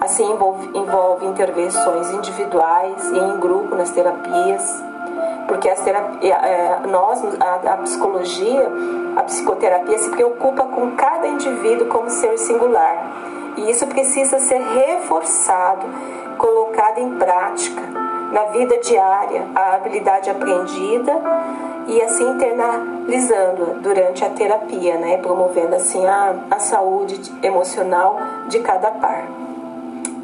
Assim, 0.00 0.30
envolve, 0.32 0.70
envolve 0.74 1.26
intervenções 1.26 2.10
individuais 2.12 3.10
e 3.10 3.18
em 3.18 3.38
grupo 3.38 3.74
nas 3.74 3.90
terapias, 3.90 4.82
porque 5.46 5.68
é, 5.68 6.80
nós, 6.88 7.22
a, 7.38 7.74
a 7.74 7.76
psicologia, 7.78 8.66
a 9.16 9.22
psicoterapia 9.24 9.98
se 9.98 10.08
preocupa 10.10 10.64
com 10.64 10.92
cada 10.92 11.26
indivíduo 11.26 11.86
como 11.88 12.08
ser 12.08 12.38
singular 12.38 13.33
e 13.56 13.70
isso 13.70 13.86
precisa 13.86 14.38
ser 14.38 14.60
reforçado, 14.60 15.86
colocado 16.38 16.98
em 16.98 17.16
prática 17.16 17.82
na 18.32 18.46
vida 18.46 18.78
diária, 18.78 19.46
a 19.54 19.76
habilidade 19.76 20.28
aprendida 20.28 21.12
e 21.86 22.02
assim 22.02 22.28
internalizando 22.30 23.80
durante 23.80 24.24
a 24.24 24.30
terapia, 24.30 24.96
né? 24.96 25.18
promovendo 25.18 25.76
assim 25.76 26.04
a, 26.04 26.34
a 26.50 26.58
saúde 26.58 27.20
emocional 27.42 28.18
de 28.48 28.58
cada 28.58 28.90
par. 28.90 29.28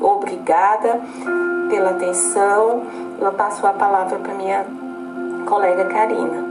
Obrigada 0.00 1.00
pela 1.68 1.90
atenção. 1.90 2.82
Eu 3.20 3.32
passo 3.32 3.64
a 3.64 3.72
palavra 3.72 4.18
para 4.18 4.34
minha 4.34 4.66
colega 5.46 5.84
Karina. 5.84 6.50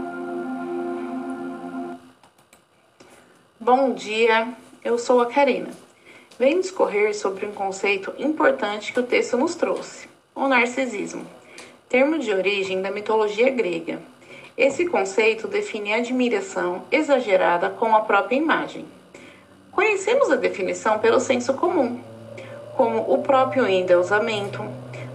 Bom 3.59 3.91
dia, 3.91 4.47
eu 4.83 4.97
sou 4.97 5.19
a 5.19 5.25
Karina 5.25 5.88
vem 6.39 6.61
discorrer 6.61 7.13
sobre 7.13 7.45
um 7.45 7.51
conceito 7.51 8.13
importante 8.17 8.93
que 8.93 8.99
o 9.01 9.03
texto 9.03 9.37
nos 9.37 9.55
trouxe: 9.55 10.07
o 10.33 10.47
narcisismo, 10.47 11.27
termo 11.89 12.17
de 12.17 12.31
origem 12.31 12.81
da 12.81 12.89
mitologia 12.89 13.49
grega. 13.49 13.99
Esse 14.57 14.85
conceito 14.87 15.47
define 15.47 15.93
a 15.93 15.97
admiração 15.97 16.83
exagerada 16.91 17.69
com 17.69 17.93
a 17.95 18.01
própria 18.01 18.37
imagem. 18.37 18.85
Conhecemos 19.71 20.31
a 20.31 20.35
definição 20.35 20.99
pelo 20.99 21.19
senso 21.19 21.53
comum, 21.53 22.01
como 22.75 23.13
o 23.13 23.21
próprio 23.21 23.67
endeusamento, 23.67 24.63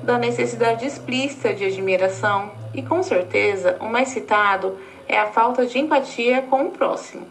da 0.03 0.19
necessidade 0.19 0.87
explícita 0.87 1.53
de 1.53 1.65
admiração 1.65 2.53
e, 2.75 2.83
com 2.83 3.03
certeza, 3.03 3.77
o 3.81 3.87
mais 3.87 4.09
citado 4.09 4.79
é 5.09 5.19
a 5.19 5.27
falta 5.27 5.67
de 5.67 5.79
empatia 5.79 6.43
com 6.43 6.67
o 6.67 6.71
próximo. 6.71 7.27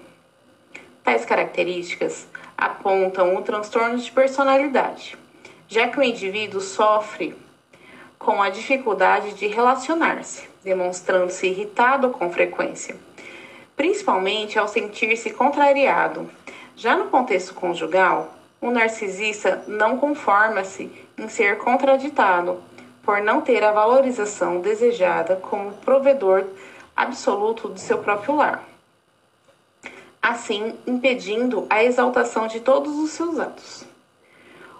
Tais 1.03 1.25
características 1.25 2.27
apontam 2.57 3.35
o 3.35 3.41
transtorno 3.41 3.97
de 3.97 4.11
personalidade, 4.11 5.17
já 5.67 5.87
que 5.87 5.99
o 5.99 6.03
indivíduo 6.03 6.61
sofre 6.61 7.35
com 8.17 8.41
a 8.41 8.49
dificuldade 8.49 9.33
de 9.33 9.47
relacionar-se, 9.47 10.47
demonstrando-se 10.63 11.47
irritado 11.47 12.09
com 12.09 12.31
frequência, 12.31 12.95
principalmente 13.75 14.57
ao 14.57 14.67
sentir-se 14.67 15.31
contrariado. 15.31 16.29
Já 16.75 16.95
no 16.95 17.05
contexto 17.05 17.53
conjugal, 17.53 18.33
o 18.61 18.71
narcisista 18.71 19.63
não 19.67 19.97
conforma-se 19.97 20.89
em 21.17 21.27
ser 21.27 21.57
contraditado 21.57 22.63
por 23.03 23.21
não 23.21 23.41
ter 23.41 23.63
a 23.63 23.71
valorização 23.71 24.61
desejada 24.61 25.35
como 25.35 25.73
provedor 25.73 26.45
absoluto 26.95 27.67
do 27.67 27.79
seu 27.79 27.97
próprio 27.97 28.35
lar 28.35 28.72
assim 30.23 30.73
impedindo 30.87 31.67
a 31.69 31.83
exaltação 31.83 32.47
de 32.47 32.61
todos 32.61 32.97
os 32.97 33.11
seus 33.11 33.37
atos. 33.37 33.83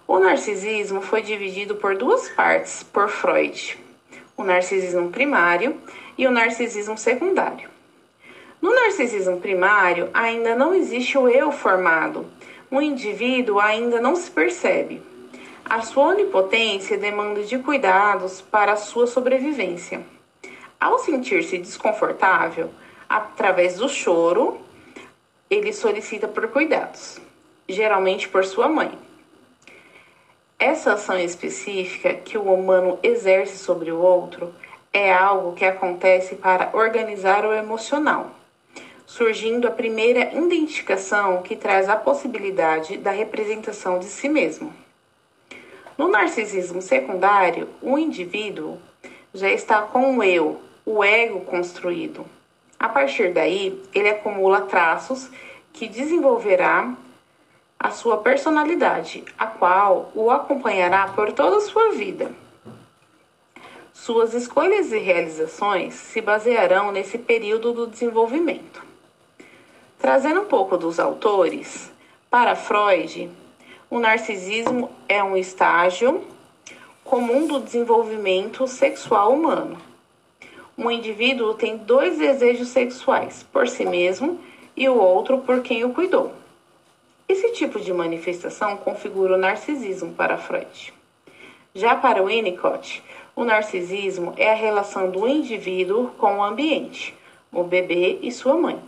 O 0.08 0.18
narcisismo 0.18 1.02
foi 1.02 1.20
dividido 1.20 1.74
por 1.76 1.98
duas 1.98 2.30
partes 2.30 2.82
por 2.82 3.10
Freud: 3.10 3.78
o 4.38 4.42
narcisismo 4.42 5.10
primário 5.10 5.78
e 6.16 6.26
o 6.26 6.30
narcisismo 6.30 6.96
secundário. 6.96 7.68
No 8.60 8.74
narcisismo 8.74 9.38
primário, 9.38 10.08
ainda 10.14 10.54
não 10.54 10.74
existe 10.74 11.18
o 11.18 11.28
eu 11.28 11.52
formado, 11.52 12.26
o 12.70 12.80
indivíduo 12.80 13.60
ainda 13.60 14.00
não 14.00 14.16
se 14.16 14.30
percebe. 14.30 15.02
A 15.68 15.82
sua 15.82 16.08
onipotência 16.08 16.96
demanda 16.96 17.42
de 17.42 17.58
cuidados 17.58 18.40
para 18.40 18.72
a 18.72 18.76
sua 18.76 19.06
sobrevivência. 19.06 20.02
Ao 20.80 20.98
sentir-se 20.98 21.58
desconfortável, 21.58 22.70
através 23.08 23.76
do 23.76 23.88
choro, 23.88 24.63
ele 25.50 25.72
solicita 25.72 26.26
por 26.26 26.48
cuidados, 26.48 27.20
geralmente 27.68 28.28
por 28.28 28.44
sua 28.44 28.68
mãe. 28.68 28.98
Essa 30.58 30.94
ação 30.94 31.18
específica 31.18 32.14
que 32.14 32.38
o 32.38 32.52
humano 32.52 32.98
exerce 33.02 33.58
sobre 33.58 33.90
o 33.90 34.00
outro 34.00 34.54
é 34.92 35.12
algo 35.12 35.52
que 35.52 35.64
acontece 35.64 36.36
para 36.36 36.70
organizar 36.72 37.44
o 37.44 37.52
emocional, 37.52 38.30
surgindo 39.04 39.66
a 39.66 39.70
primeira 39.70 40.32
identificação 40.32 41.42
que 41.42 41.56
traz 41.56 41.88
a 41.88 41.96
possibilidade 41.96 42.96
da 42.96 43.10
representação 43.10 43.98
de 43.98 44.06
si 44.06 44.28
mesmo. 44.28 44.72
No 45.98 46.08
narcisismo 46.08 46.80
secundário, 46.80 47.68
o 47.82 47.98
indivíduo 47.98 48.78
já 49.32 49.50
está 49.50 49.82
com 49.82 50.18
o 50.18 50.22
eu, 50.22 50.60
o 50.86 51.02
ego 51.02 51.40
construído. 51.40 52.24
A 52.84 52.88
partir 52.90 53.32
daí, 53.32 53.82
ele 53.94 54.10
acumula 54.10 54.60
traços 54.60 55.30
que 55.72 55.88
desenvolverá 55.88 56.94
a 57.78 57.90
sua 57.90 58.18
personalidade, 58.18 59.24
a 59.38 59.46
qual 59.46 60.12
o 60.14 60.30
acompanhará 60.30 61.08
por 61.08 61.32
toda 61.32 61.56
a 61.56 61.60
sua 61.62 61.92
vida. 61.92 62.30
Suas 63.90 64.34
escolhas 64.34 64.92
e 64.92 64.98
realizações 64.98 65.94
se 65.94 66.20
basearão 66.20 66.92
nesse 66.92 67.16
período 67.16 67.72
do 67.72 67.86
desenvolvimento. 67.86 68.82
Trazendo 69.98 70.42
um 70.42 70.46
pouco 70.46 70.76
dos 70.76 71.00
autores, 71.00 71.90
para 72.28 72.54
Freud, 72.54 73.30
o 73.88 73.98
narcisismo 73.98 74.90
é 75.08 75.24
um 75.24 75.38
estágio 75.38 76.22
comum 77.02 77.46
do 77.46 77.60
desenvolvimento 77.60 78.66
sexual 78.66 79.32
humano. 79.32 79.93
Um 80.76 80.90
indivíduo 80.90 81.54
tem 81.54 81.76
dois 81.76 82.18
desejos 82.18 82.68
sexuais, 82.68 83.46
por 83.52 83.68
si 83.68 83.84
mesmo 83.84 84.40
e 84.76 84.88
o 84.88 84.96
outro 84.96 85.38
por 85.38 85.62
quem 85.62 85.84
o 85.84 85.94
cuidou. 85.94 86.32
Esse 87.28 87.52
tipo 87.52 87.78
de 87.78 87.92
manifestação 87.92 88.76
configura 88.76 89.34
o 89.34 89.38
narcisismo 89.38 90.12
para 90.14 90.36
Freud. 90.36 90.92
Já 91.74 91.94
para 91.94 92.22
Winnicott, 92.22 93.02
o 93.36 93.44
narcisismo 93.44 94.34
é 94.36 94.50
a 94.50 94.54
relação 94.54 95.10
do 95.10 95.28
indivíduo 95.28 96.10
com 96.18 96.38
o 96.38 96.42
ambiente, 96.42 97.14
o 97.52 97.62
bebê 97.62 98.18
e 98.20 98.32
sua 98.32 98.56
mãe. 98.56 98.78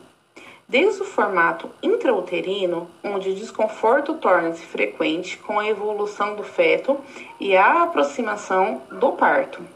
Desde 0.68 1.02
o 1.02 1.04
formato 1.04 1.70
intrauterino, 1.80 2.90
onde 3.02 3.30
o 3.30 3.34
desconforto 3.34 4.14
torna-se 4.14 4.66
frequente 4.66 5.38
com 5.38 5.60
a 5.60 5.68
evolução 5.68 6.34
do 6.34 6.42
feto 6.42 6.98
e 7.38 7.56
a 7.56 7.84
aproximação 7.84 8.82
do 8.90 9.12
parto. 9.12 9.75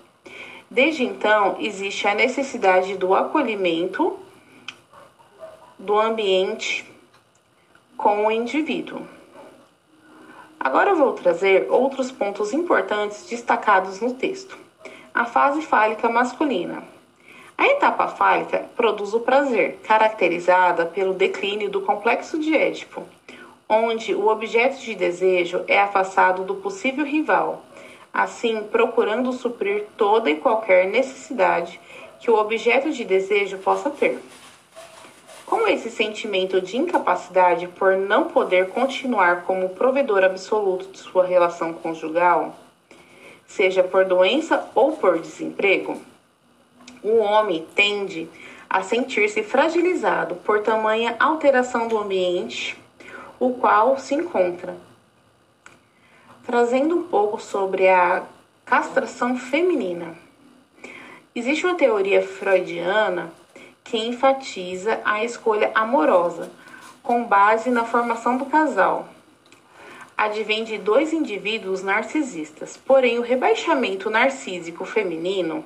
Desde 0.71 1.03
então, 1.03 1.57
existe 1.59 2.07
a 2.07 2.15
necessidade 2.15 2.97
do 2.97 3.13
acolhimento 3.13 4.17
do 5.77 5.99
ambiente 5.99 6.89
com 7.97 8.27
o 8.27 8.31
indivíduo. 8.31 9.03
Agora 10.61 10.91
eu 10.91 10.97
vou 10.97 11.13
trazer 11.15 11.67
outros 11.69 12.13
pontos 12.13 12.53
importantes 12.53 13.29
destacados 13.29 14.01
no 14.01 14.15
texto. 14.15 14.57
A 15.13 15.25
fase 15.25 15.61
fálica 15.61 16.09
masculina. 16.09 16.85
A 17.59 17.67
etapa 17.67 18.07
fálica 18.07 18.71
produz 18.77 19.13
o 19.13 19.21
prazer, 19.21 19.81
caracterizada 19.83 20.87
pelo 20.87 21.15
declínio 21.15 21.69
do 21.69 21.81
complexo 21.81 22.39
de 22.39 22.57
Édipo, 22.57 23.03
onde 23.69 24.15
o 24.15 24.29
objeto 24.29 24.79
de 24.79 24.95
desejo 24.95 25.65
é 25.67 25.81
afastado 25.81 26.45
do 26.45 26.55
possível 26.55 27.05
rival, 27.05 27.65
assim 28.12 28.64
procurando 28.64 29.33
suprir 29.33 29.87
toda 29.96 30.31
e 30.31 30.37
qualquer 30.37 30.87
necessidade 30.87 31.81
que 32.18 32.31
o 32.31 32.37
objeto 32.37 32.90
de 32.90 33.05
desejo 33.05 33.59
possa 33.59 33.90
ter. 33.90 34.18
Com 35.46 35.66
esse 35.66 35.90
sentimento 35.90 36.61
de 36.61 36.77
incapacidade 36.77 37.66
por 37.66 37.96
não 37.96 38.29
poder 38.29 38.68
continuar 38.68 39.42
como 39.42 39.70
provedor 39.70 40.23
absoluto 40.23 40.87
de 40.92 40.99
sua 40.99 41.25
relação 41.25 41.73
conjugal, 41.73 42.55
seja 43.46 43.83
por 43.83 44.05
doença 44.05 44.68
ou 44.75 44.92
por 44.92 45.18
desemprego, 45.18 46.01
o 47.03 47.16
homem 47.16 47.66
tende 47.75 48.29
a 48.68 48.83
sentir-se 48.83 49.42
fragilizado 49.42 50.37
por 50.37 50.62
tamanha 50.62 51.16
alteração 51.18 51.88
do 51.88 51.99
ambiente 51.99 52.79
o 53.40 53.55
qual 53.55 53.99
se 53.99 54.14
encontra. 54.14 54.77
Trazendo 56.51 56.97
um 56.97 57.05
pouco 57.05 57.41
sobre 57.41 57.89
a 57.89 58.25
castração 58.65 59.39
feminina. 59.39 60.17
Existe 61.33 61.65
uma 61.65 61.77
teoria 61.77 62.27
freudiana 62.27 63.33
que 63.85 63.97
enfatiza 63.97 65.01
a 65.05 65.23
escolha 65.23 65.71
amorosa, 65.77 66.51
com 67.05 67.23
base 67.23 67.71
na 67.71 67.85
formação 67.85 68.37
do 68.37 68.47
casal. 68.47 69.09
Advém 70.19 70.65
de 70.65 70.77
dois 70.77 71.13
indivíduos 71.13 71.85
narcisistas, 71.85 72.77
porém 72.77 73.21
o 73.21 73.23
rebaixamento 73.23 74.11
narcísico 74.11 74.85
feminino 74.85 75.65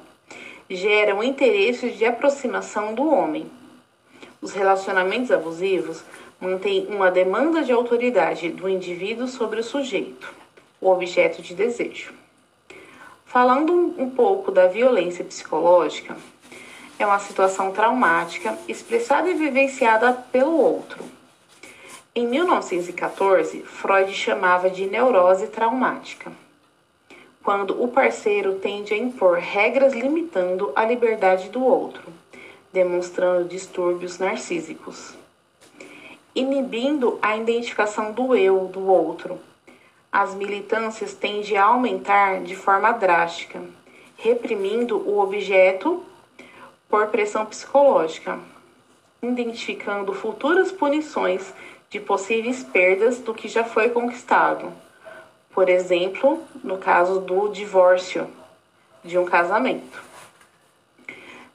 geram 0.68 1.24
interesses 1.24 1.96
de 1.96 2.04
aproximação 2.04 2.92
do 2.92 3.10
homem. 3.10 3.50
Os 4.38 4.52
relacionamentos 4.52 5.30
abusivos 5.30 6.04
mantêm 6.38 6.88
uma 6.88 7.10
demanda 7.10 7.64
de 7.64 7.72
autoridade 7.72 8.50
do 8.50 8.68
indivíduo 8.68 9.26
sobre 9.26 9.60
o 9.60 9.64
sujeito, 9.64 10.43
o 10.84 10.92
objeto 10.92 11.42
de 11.42 11.54
desejo. 11.54 12.12
Falando 13.24 13.72
um 13.98 14.08
pouco 14.10 14.52
da 14.52 14.68
violência 14.68 15.24
psicológica, 15.24 16.16
é 16.98 17.06
uma 17.06 17.18
situação 17.18 17.72
traumática 17.72 18.56
expressada 18.68 19.28
e 19.28 19.34
vivenciada 19.34 20.12
pelo 20.30 20.56
outro. 20.56 21.02
Em 22.14 22.28
1914, 22.28 23.62
Freud 23.62 24.12
chamava 24.12 24.70
de 24.70 24.86
neurose 24.86 25.48
traumática 25.48 26.30
quando 27.42 27.82
o 27.82 27.88
parceiro 27.88 28.54
tende 28.54 28.94
a 28.94 28.96
impor 28.96 29.36
regras 29.36 29.92
limitando 29.92 30.72
a 30.74 30.82
liberdade 30.84 31.50
do 31.50 31.62
outro, 31.62 32.10
demonstrando 32.72 33.46
distúrbios 33.46 34.18
narcísicos, 34.18 35.14
inibindo 36.34 37.18
a 37.20 37.36
identificação 37.36 38.12
do 38.12 38.34
eu 38.34 38.66
do 38.66 38.88
outro. 38.88 39.38
As 40.14 40.32
militâncias 40.32 41.12
tendem 41.12 41.56
a 41.56 41.64
aumentar 41.64 42.42
de 42.44 42.54
forma 42.54 42.92
drástica, 42.92 43.60
reprimindo 44.16 44.96
o 44.96 45.18
objeto 45.18 46.04
por 46.88 47.08
pressão 47.08 47.44
psicológica, 47.44 48.38
identificando 49.20 50.14
futuras 50.14 50.70
punições 50.70 51.52
de 51.90 51.98
possíveis 51.98 52.62
perdas 52.62 53.18
do 53.18 53.34
que 53.34 53.48
já 53.48 53.64
foi 53.64 53.90
conquistado 53.90 54.72
por 55.54 55.68
exemplo, 55.68 56.42
no 56.64 56.78
caso 56.78 57.20
do 57.20 57.48
divórcio 57.48 58.26
de 59.04 59.16
um 59.16 59.24
casamento. 59.24 60.02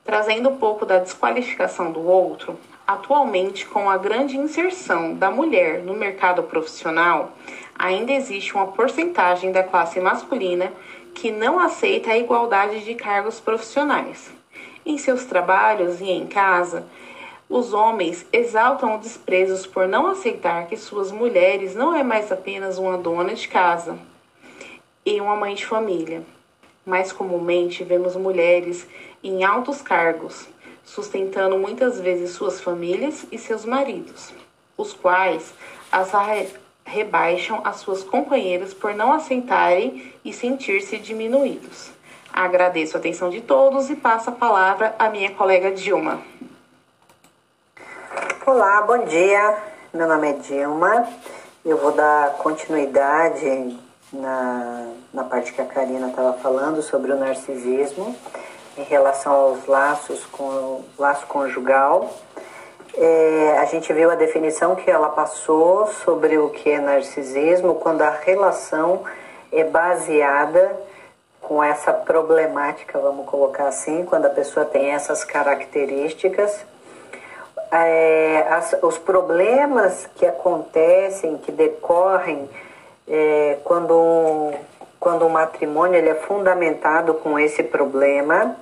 Trazendo 0.06 0.50
um 0.50 0.56
pouco 0.56 0.86
da 0.86 1.00
desqualificação 1.00 1.92
do 1.92 2.08
outro, 2.08 2.58
atualmente, 2.88 3.66
com 3.66 3.90
a 3.90 3.98
grande 3.98 4.38
inserção 4.38 5.14
da 5.14 5.30
mulher 5.30 5.84
no 5.84 5.94
mercado 5.94 6.42
profissional, 6.44 7.34
ainda 7.80 8.12
existe 8.12 8.54
uma 8.54 8.68
porcentagem 8.68 9.54
da 9.54 9.64
classe 9.64 10.02
masculina 10.02 10.74
que 11.16 11.32
não 11.32 11.58
aceita 11.58 12.12
a 12.12 12.18
igualdade 12.18 12.84
de 12.84 12.94
cargos 12.94 13.40
profissionais. 13.40 14.30
Em 14.86 14.98
seus 14.98 15.24
trabalhos 15.24 16.02
e 16.02 16.10
em 16.10 16.28
casa, 16.28 16.86
os 17.50 17.74
homens 17.74 18.26
exaltam 18.34 18.96
o 18.96 19.00
desprezo 19.00 19.70
por 19.70 19.88
não 19.88 20.08
aceitar 20.08 20.68
que 20.68 20.76
suas 20.76 21.12
mulheres 21.12 21.74
não 21.74 21.96
é 21.96 22.04
mais 22.04 22.32
apenas 22.32 22.78
uma 22.78 22.98
dona 22.98 23.34
de 23.34 23.48
casa 23.48 23.98
e 25.06 25.20
uma 25.22 25.36
mãe 25.36 25.56
de 25.56 25.66
família. 25.66 26.22
Mais 26.86 27.12
comumente 27.12 27.84
vemos 27.84 28.16
mulheres 28.16 28.86
em 29.24 29.44
altos 29.44 29.82
cargos, 29.82 30.48
sustentando 30.84 31.58
muitas 31.58 32.00
vezes 32.00 32.32
suas 32.32 32.62
famílias 32.62 33.26
e 33.32 33.38
seus 33.38 33.64
maridos, 33.66 34.34
os 34.78 34.94
quais 34.94 35.54
as 35.92 36.14
rebaixam 36.90 37.62
às 37.64 37.78
suas 37.78 38.04
companheiras 38.04 38.74
por 38.74 38.94
não 38.94 39.14
aceitarem 39.14 40.14
e 40.26 40.34
sentir-se 40.34 40.98
diminuídos. 40.98 41.92
Agradeço 42.34 42.98
a 42.98 43.00
atenção 43.00 43.30
de 43.30 43.42
todos 43.42 43.90
e 43.90 43.96
passo 43.96 44.30
a 44.30 44.34
palavra 44.34 44.96
à 44.98 45.10
minha 45.10 45.32
colega 45.32 45.72
Dilma. 45.72 46.22
Olá, 48.46 48.82
bom 48.82 49.06
dia. 49.06 49.58
Meu 49.94 50.08
nome 50.08 50.30
é 50.30 50.34
Dilma. 50.34 51.08
Eu 51.64 51.78
vou 51.78 51.92
dar 51.92 52.34
continuidade 52.38 53.78
na, 54.12 54.92
na 55.14 55.24
parte 55.24 55.54
que 55.54 55.62
a 55.62 55.66
Karina 55.66 56.10
estava 56.10 56.34
falando 56.34 56.82
sobre 56.82 57.12
o 57.12 57.18
narcisismo 57.18 58.16
em 58.78 58.84
relação 58.84 59.34
aos 59.34 59.66
laços 59.66 60.26
com 60.26 60.44
o 60.44 60.86
laço 60.98 61.28
conjugal. 61.28 62.14
É, 63.02 63.58
a 63.58 63.66
gente 63.66 63.92
viu 63.94 64.12
a 64.12 64.16
definição 64.16 64.76
que 64.76 64.92
ela 64.92 65.10
passou 65.10 65.88
sobre 65.88 66.38
o 66.38 66.50
que 66.50 66.70
é 66.70 66.80
narcisismo 66.80 67.76
quando 67.76 68.02
a 68.02 68.10
relação 68.10 69.04
é 69.52 69.64
baseada 69.64 70.76
com 71.42 71.64
essa 71.64 71.94
problemática, 71.94 73.00
vamos 73.00 73.26
colocar 73.26 73.68
assim, 73.70 74.06
quando 74.06 74.26
a 74.26 74.30
pessoa 74.30 74.66
tem 74.66 74.92
essas 74.92 75.24
características 75.24 76.64
é, 77.72 78.48
as, 78.50 78.76
os 78.82 78.98
problemas 78.98 80.08
que 80.16 80.26
acontecem, 80.26 81.38
que 81.38 81.52
decorrem 81.52 82.50
é, 83.08 83.58
quando, 83.64 84.54
quando 85.00 85.26
um 85.26 85.30
matrimônio 85.30 85.96
ele 85.96 86.10
é 86.10 86.16
fundamentado 86.16 87.14
com 87.16 87.38
esse 87.38 87.64
problema. 87.64 88.56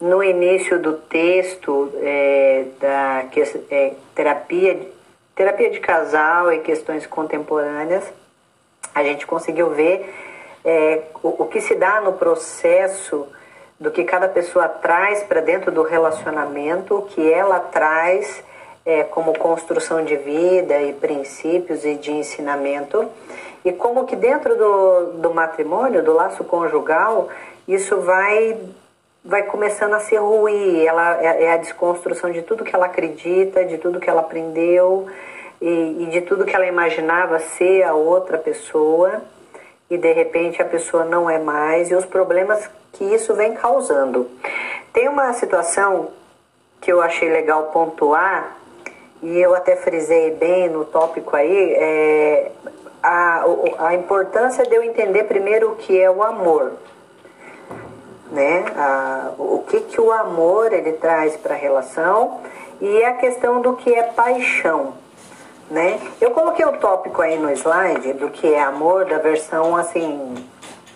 No 0.00 0.24
início 0.24 0.78
do 0.80 0.94
texto 0.94 1.92
é, 2.00 2.64
da 2.80 3.24
é, 3.70 3.92
terapia, 4.14 4.80
terapia 5.34 5.68
de 5.68 5.78
casal 5.78 6.50
e 6.50 6.60
questões 6.60 7.06
contemporâneas, 7.06 8.04
a 8.94 9.02
gente 9.02 9.26
conseguiu 9.26 9.68
ver 9.70 10.10
é, 10.64 11.02
o, 11.22 11.42
o 11.42 11.46
que 11.46 11.60
se 11.60 11.74
dá 11.74 12.00
no 12.00 12.14
processo 12.14 13.28
do 13.78 13.90
que 13.90 14.02
cada 14.04 14.26
pessoa 14.26 14.68
traz 14.68 15.22
para 15.22 15.42
dentro 15.42 15.70
do 15.70 15.82
relacionamento, 15.82 16.96
o 16.96 17.02
que 17.02 17.30
ela 17.30 17.60
traz 17.60 18.42
é, 18.86 19.04
como 19.04 19.38
construção 19.38 20.02
de 20.02 20.16
vida 20.16 20.80
e 20.80 20.94
princípios 20.94 21.84
e 21.84 21.94
de 21.96 22.10
ensinamento, 22.10 23.06
e 23.62 23.70
como 23.70 24.06
que 24.06 24.16
dentro 24.16 24.56
do, 24.56 25.12
do 25.18 25.34
matrimônio, 25.34 26.02
do 26.02 26.14
laço 26.14 26.42
conjugal, 26.42 27.28
isso 27.68 28.00
vai 28.00 28.58
vai 29.24 29.42
começando 29.42 29.94
a 29.94 30.00
se 30.00 30.16
ruir, 30.16 30.86
ela 30.86 31.22
é, 31.22 31.44
é 31.44 31.52
a 31.52 31.56
desconstrução 31.56 32.30
de 32.30 32.42
tudo 32.42 32.64
que 32.64 32.74
ela 32.74 32.86
acredita, 32.86 33.64
de 33.64 33.78
tudo 33.78 34.00
que 34.00 34.08
ela 34.08 34.22
aprendeu 34.22 35.06
e, 35.60 36.04
e 36.04 36.06
de 36.10 36.22
tudo 36.22 36.44
que 36.44 36.56
ela 36.56 36.66
imaginava 36.66 37.38
ser 37.38 37.82
a 37.82 37.94
outra 37.94 38.38
pessoa. 38.38 39.22
E 39.90 39.98
de 39.98 40.12
repente 40.12 40.62
a 40.62 40.64
pessoa 40.64 41.04
não 41.04 41.28
é 41.28 41.38
mais 41.38 41.90
e 41.90 41.94
os 41.94 42.06
problemas 42.06 42.70
que 42.92 43.04
isso 43.04 43.34
vem 43.34 43.54
causando. 43.54 44.28
Tem 44.92 45.08
uma 45.08 45.32
situação 45.32 46.10
que 46.80 46.90
eu 46.90 47.02
achei 47.02 47.28
legal 47.28 47.64
pontuar 47.64 48.56
e 49.22 49.38
eu 49.38 49.54
até 49.54 49.76
frisei 49.76 50.30
bem 50.30 50.68
no 50.68 50.84
tópico 50.84 51.36
aí, 51.36 51.74
é 51.74 52.52
a, 53.02 53.44
a 53.78 53.94
importância 53.94 54.64
de 54.64 54.74
eu 54.74 54.82
entender 54.82 55.24
primeiro 55.24 55.72
o 55.72 55.76
que 55.76 56.00
é 56.00 56.10
o 56.10 56.22
amor 56.22 56.72
né? 58.30 58.64
A, 58.76 59.32
o 59.38 59.64
que, 59.66 59.80
que 59.80 60.00
o 60.00 60.12
amor 60.12 60.72
ele 60.72 60.92
traz 60.92 61.36
para 61.36 61.54
a 61.54 61.58
relação 61.58 62.40
e 62.80 63.04
a 63.04 63.14
questão 63.14 63.60
do 63.60 63.74
que 63.74 63.92
é 63.92 64.04
paixão, 64.04 64.94
né? 65.70 66.00
Eu 66.20 66.30
coloquei 66.30 66.64
o 66.64 66.78
tópico 66.78 67.20
aí 67.20 67.38
no 67.38 67.50
slide 67.50 68.12
do 68.14 68.30
que 68.30 68.52
é 68.52 68.62
amor, 68.62 69.04
da 69.04 69.18
versão 69.18 69.76
assim, 69.76 70.34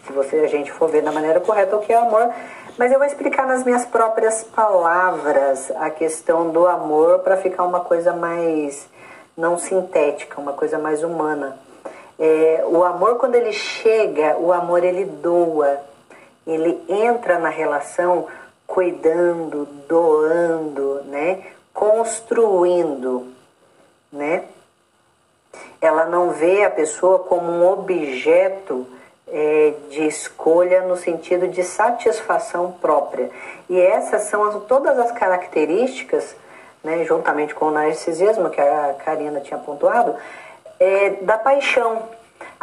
se 0.07 0.12
você 0.12 0.37
a 0.39 0.47
gente 0.47 0.72
for 0.72 0.89
ver 0.89 1.03
da 1.03 1.12
maneira 1.12 1.41
correta 1.41 1.76
o 1.76 1.80
que 1.80 1.93
é 1.93 1.97
amor, 1.97 2.30
mas 2.76 2.91
eu 2.91 2.99
vou 2.99 3.07
explicar 3.07 3.47
nas 3.47 3.62
minhas 3.64 3.85
próprias 3.85 4.43
palavras 4.43 5.70
a 5.76 5.91
questão 5.91 6.51
do 6.51 6.66
amor 6.66 7.20
para 7.20 7.37
ficar 7.37 7.64
uma 7.64 7.80
coisa 7.80 8.12
mais 8.12 8.89
não 9.37 9.59
sintética, 9.59 10.41
uma 10.41 10.53
coisa 10.53 10.78
mais 10.78 11.03
humana. 11.03 11.59
É, 12.18 12.64
o 12.66 12.85
amor 12.85 13.16
quando 13.16 13.35
ele 13.35 13.53
chega, 13.53 14.37
o 14.39 14.53
amor 14.53 14.85
ele 14.85 15.05
doa, 15.05 15.80
ele 16.47 16.83
entra 16.89 17.39
na 17.39 17.49
relação 17.49 18.27
cuidando, 18.67 19.67
doando, 19.87 21.03
né? 21.05 21.45
construindo, 21.75 23.33
né? 24.13 24.45
Ela 25.81 26.07
não 26.07 26.31
vê 26.31 26.65
a 26.65 26.71
pessoa 26.71 27.19
como 27.19 27.51
um 27.51 27.69
objeto 27.69 28.87
é, 29.29 29.75
de 29.91 30.07
escolha 30.07 30.83
no 30.83 30.97
sentido 30.97 31.49
de 31.49 31.63
satisfação 31.65 32.73
própria. 32.81 33.29
E 33.69 33.79
essas 33.79 34.23
são 34.23 34.45
as, 34.45 34.65
todas 34.65 34.99
as 34.99 35.13
características, 35.13 36.37
né, 36.83 37.05
juntamente 37.05 37.55
com 37.55 37.67
o 37.67 37.71
narcisismo 37.71 38.51
que 38.51 38.61
a 38.61 38.95
Karina 39.05 39.41
tinha 39.41 39.59
pontuado, 39.59 40.15
é, 40.79 41.11
da 41.23 41.37
paixão 41.37 42.09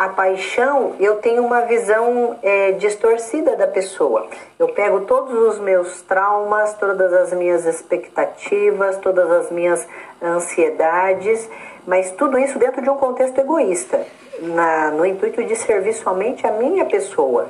a 0.02 0.10
paixão, 0.10 0.95
eu 0.99 1.18
tenho 1.18 1.45
uma 1.45 1.62
visão 1.62 2.36
é, 2.41 2.72
distorcida 2.72 3.56
da 3.56 3.68
pessoa. 3.68 4.28
Eu 4.58 4.70
pego 4.70 5.02
todos 5.02 5.32
os 5.32 5.60
meus 5.60 6.02
traumas, 6.02 6.74
todas 6.74 7.14
as 7.14 7.32
minhas 7.34 7.68
expectativas, 7.68 8.97
todas 8.97 9.30
as 9.30 9.52
minhas 9.52 9.88
ansiedades, 10.20 11.47
mas 11.86 12.10
tudo 12.14 12.39
isso 12.39 12.58
dentro 12.58 12.82
de 12.82 12.89
um 12.89 12.97
contexto 12.97 13.38
egoísta, 13.38 14.04
na, 14.39 14.89
no 14.89 15.06
intuito 15.06 15.43
de 15.43 15.56
servir 15.56 15.93
somente 15.93 16.47
a 16.47 16.52
minha 16.52 16.86
pessoa, 16.86 17.49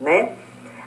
né? 0.00 0.34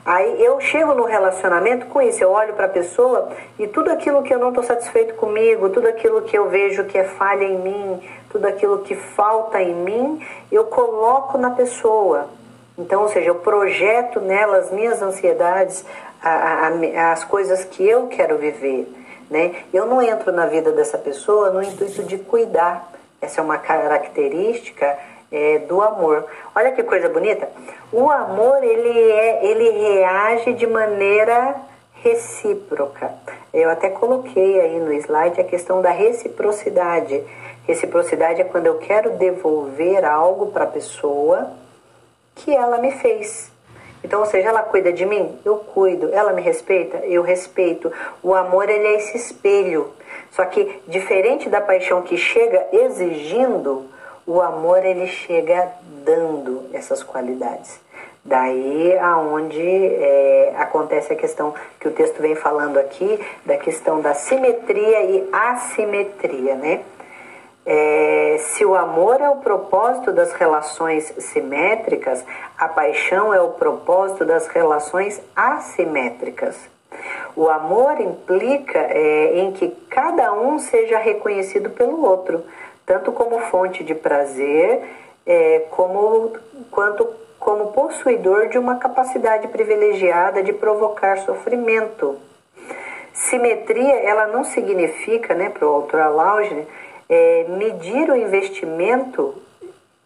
Aí 0.06 0.43
eu 0.43 0.60
chego 0.60 0.93
no 0.93 1.06
relacionamento 1.06 1.86
com 1.86 2.01
isso, 2.01 2.22
eu 2.22 2.32
olho 2.32 2.54
para 2.54 2.66
a 2.66 2.70
pessoa 2.70 3.30
e 3.58 3.68
tudo 3.68 3.89
aquilo 3.89 4.22
que 4.22 4.34
eu 4.34 4.39
não 4.39 4.49
estou 4.49 4.64
satisfeito 4.64 5.14
comigo, 5.14 5.70
tudo 5.70 5.88
aquilo 5.88 6.22
que 6.24 6.38
eu 6.38 6.49
vejo 6.49 6.84
que 6.84 6.97
é 6.97 7.06
falha 7.06 7.45
em 7.45 7.58
mim, 7.58 8.01
tudo 8.30 8.45
aquilo 8.45 8.80
que 8.80 8.95
falta 8.95 9.62
em 9.62 9.74
mim, 9.74 10.22
eu 10.51 10.66
coloco 10.66 11.38
na 11.38 11.51
pessoa. 11.51 12.28
Então, 12.78 13.04
ou 13.04 13.08
seja, 13.08 13.30
eu 13.30 13.36
projeto 13.36 14.20
nela 14.20 14.58
as 14.58 14.72
minhas 14.72 15.01
ansiedades, 15.01 15.86
a, 16.22 16.68
a, 16.68 17.12
as 17.12 17.24
coisas 17.24 17.64
que 17.64 17.88
eu 17.88 18.08
quero 18.08 18.38
viver. 18.38 18.91
Né? 19.30 19.56
Eu 19.74 19.86
não 19.86 20.01
entro 20.01 20.34
na 20.34 20.47
vida 20.47 20.72
dessa 20.72 20.97
pessoa 20.97 21.49
no 21.49 21.64
intuito 21.64 22.04
de 22.04 22.18
cuidar. 22.18 22.91
Essa 23.22 23.39
é 23.39 23.43
uma 23.43 23.58
característica 23.58 24.97
é, 25.34 25.58
do 25.60 25.82
amor. 25.82 26.26
Olha 26.56 26.72
que 26.72 26.84
coisa 26.84 27.10
bonita. 27.10 27.50
O 27.92 28.10
amor 28.12 28.64
ele 28.64 29.12
é, 29.12 29.46
ele 29.46 29.70
reage 29.72 30.54
de 30.54 30.68
maneira 30.68 31.56
recíproca. 31.96 33.12
Eu 33.52 33.70
até 33.70 33.90
coloquei 33.90 34.62
aí 34.62 34.80
no 34.80 34.94
slide 34.94 35.42
a 35.42 35.44
questão 35.44 35.82
da 35.82 35.90
reciprocidade. 35.90 37.24
Reciprocidade 37.66 38.42
é 38.42 38.44
quando 38.44 38.68
eu 38.68 38.78
quero 38.78 39.12
devolver 39.12 40.06
algo 40.06 40.48
para 40.48 40.66
a 40.66 40.68
pessoa 40.68 41.52
que 42.36 42.54
ela 42.54 42.78
me 42.78 42.92
fez. 42.92 43.52
Então, 44.04 44.20
ou 44.20 44.26
seja, 44.26 44.50
ela 44.50 44.64
cuida 44.64 44.92
de 44.92 45.06
mim, 45.06 45.40
eu 45.46 45.58
cuido. 45.58 46.10
Ela 46.14 46.34
me 46.34 46.42
respeita, 46.42 46.98
eu 47.06 47.24
respeito. 47.24 47.92
O 48.22 48.36
amor 48.36 48.70
ele 48.70 48.86
é 48.86 48.96
esse 48.98 49.18
espelho. 49.18 49.94
Só 50.32 50.44
que 50.46 50.82
diferente 50.88 51.48
da 51.50 51.62
paixão 51.62 52.02
que 52.02 52.18
chega 52.18 52.68
exigindo, 52.74 53.86
o 54.26 54.41
amor 54.41 54.86
ele 54.86 55.07
chega 55.07 55.71
dando 56.05 56.69
essas 56.74 57.03
qualidades. 57.03 57.80
Daí 58.26 58.97
aonde 58.99 59.61
é, 59.61 60.53
acontece 60.57 61.11
a 61.11 61.15
questão 61.15 61.53
que 61.80 61.89
o 61.89 61.91
texto 61.91 62.21
vem 62.21 62.36
falando 62.36 62.78
aqui, 62.78 63.19
da 63.45 63.57
questão 63.57 63.99
da 63.99 64.13
simetria 64.13 65.03
e 65.03 65.30
assimetria, 65.32 66.55
né? 66.55 66.84
É, 67.65 68.38
se 68.39 68.65
o 68.65 68.76
amor 68.76 69.21
é 69.21 69.30
o 69.30 69.38
propósito 69.38 70.11
das 70.11 70.34
relações 70.34 71.13
simétricas, 71.17 72.24
a 72.57 72.67
paixão 72.67 73.34
é 73.34 73.41
o 73.41 73.51
propósito 73.51 74.26
das 74.26 74.47
relações 74.47 75.21
assimétricas. 75.36 76.57
O 77.36 77.49
amor 77.49 77.99
implica 77.99 78.80
é, 78.80 79.39
em 79.39 79.51
que 79.53 79.69
cada 79.89 80.34
um 80.34 80.59
seja 80.59 80.97
reconhecido 80.97 81.69
pelo 81.69 82.05
outro, 82.05 82.43
tanto 82.86 83.12
como 83.12 83.40
fonte 83.42 83.84
de 83.84 83.96
prazer, 83.96 84.84
é, 85.26 85.66
como, 85.72 86.34
quanto 86.70 87.08
como 87.40 87.72
possuidor 87.72 88.48
de 88.48 88.58
uma 88.58 88.78
capacidade 88.78 89.48
privilegiada 89.50 90.42
de 90.42 90.54
provocar 90.54 91.20
sofrimento. 91.20 92.18
Simetria, 93.14 93.96
ela 93.96 94.28
não 94.28 94.44
significa, 94.44 95.34
né, 95.34 95.50
para 95.50 95.68
o 95.68 95.74
autor 95.74 96.00
Alaugene, 96.00 96.68
é, 97.10 97.46
medir 97.50 98.10
o 98.10 98.16
investimento 98.16 99.36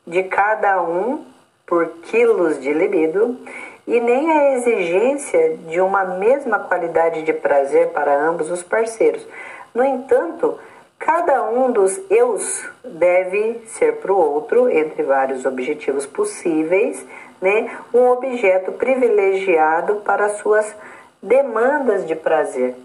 de 0.06 0.24
cada 0.24 0.82
um 0.82 1.26
por 1.66 1.88
quilos 2.04 2.62
de 2.62 2.74
libido 2.74 3.38
e 3.86 4.00
nem 4.00 4.32
a 4.32 4.54
exigência 4.56 5.58
de 5.68 5.80
uma 5.80 6.04
mesma 6.04 6.60
qualidade 6.60 7.24
de 7.24 7.34
prazer 7.34 7.90
para 7.90 8.20
ambos 8.20 8.50
os 8.52 8.64
parceiros. 8.64 9.26
No 9.74 9.84
entanto, 9.84 10.60
cada 10.98 11.44
um 11.44 11.72
dos 11.72 12.00
eus 12.10 12.68
deve 12.84 13.62
ser 13.68 13.98
para 13.98 14.12
o 14.12 14.18
outro, 14.18 14.70
entre 14.70 15.04
vários 15.04 15.46
objetivos 15.46 16.06
possíveis, 16.06 17.06
né, 17.42 17.78
um 17.94 18.08
objeto 18.10 18.72
privilegiado 18.74 19.98
para 19.98 20.30
suas 20.30 20.76
demandas 21.22 22.06
de 22.06 22.16
prazer. 22.16 22.76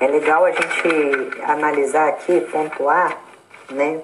É 0.00 0.06
legal 0.06 0.44
a 0.44 0.50
gente 0.50 1.42
analisar 1.42 2.08
aqui, 2.08 2.40
pontuar, 2.40 3.18
né? 3.70 4.00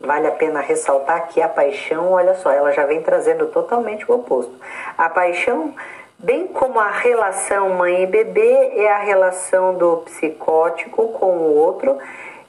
Vale 0.00 0.28
a 0.28 0.32
pena 0.32 0.60
ressaltar 0.60 1.28
que 1.28 1.42
a 1.42 1.48
paixão, 1.48 2.12
olha 2.12 2.34
só, 2.34 2.52
ela 2.52 2.72
já 2.72 2.86
vem 2.86 3.02
trazendo 3.02 3.46
totalmente 3.48 4.08
o 4.08 4.14
oposto. 4.14 4.54
A 4.96 5.08
paixão, 5.08 5.74
bem 6.18 6.48
como 6.48 6.80
a 6.80 6.90
relação 6.90 7.70
mãe 7.70 8.02
e 8.02 8.06
bebê, 8.06 8.72
é 8.76 8.92
a 8.92 8.98
relação 8.98 9.76
do 9.76 9.98
psicótico 9.98 11.08
com 11.12 11.36
o 11.36 11.54
outro 11.54 11.96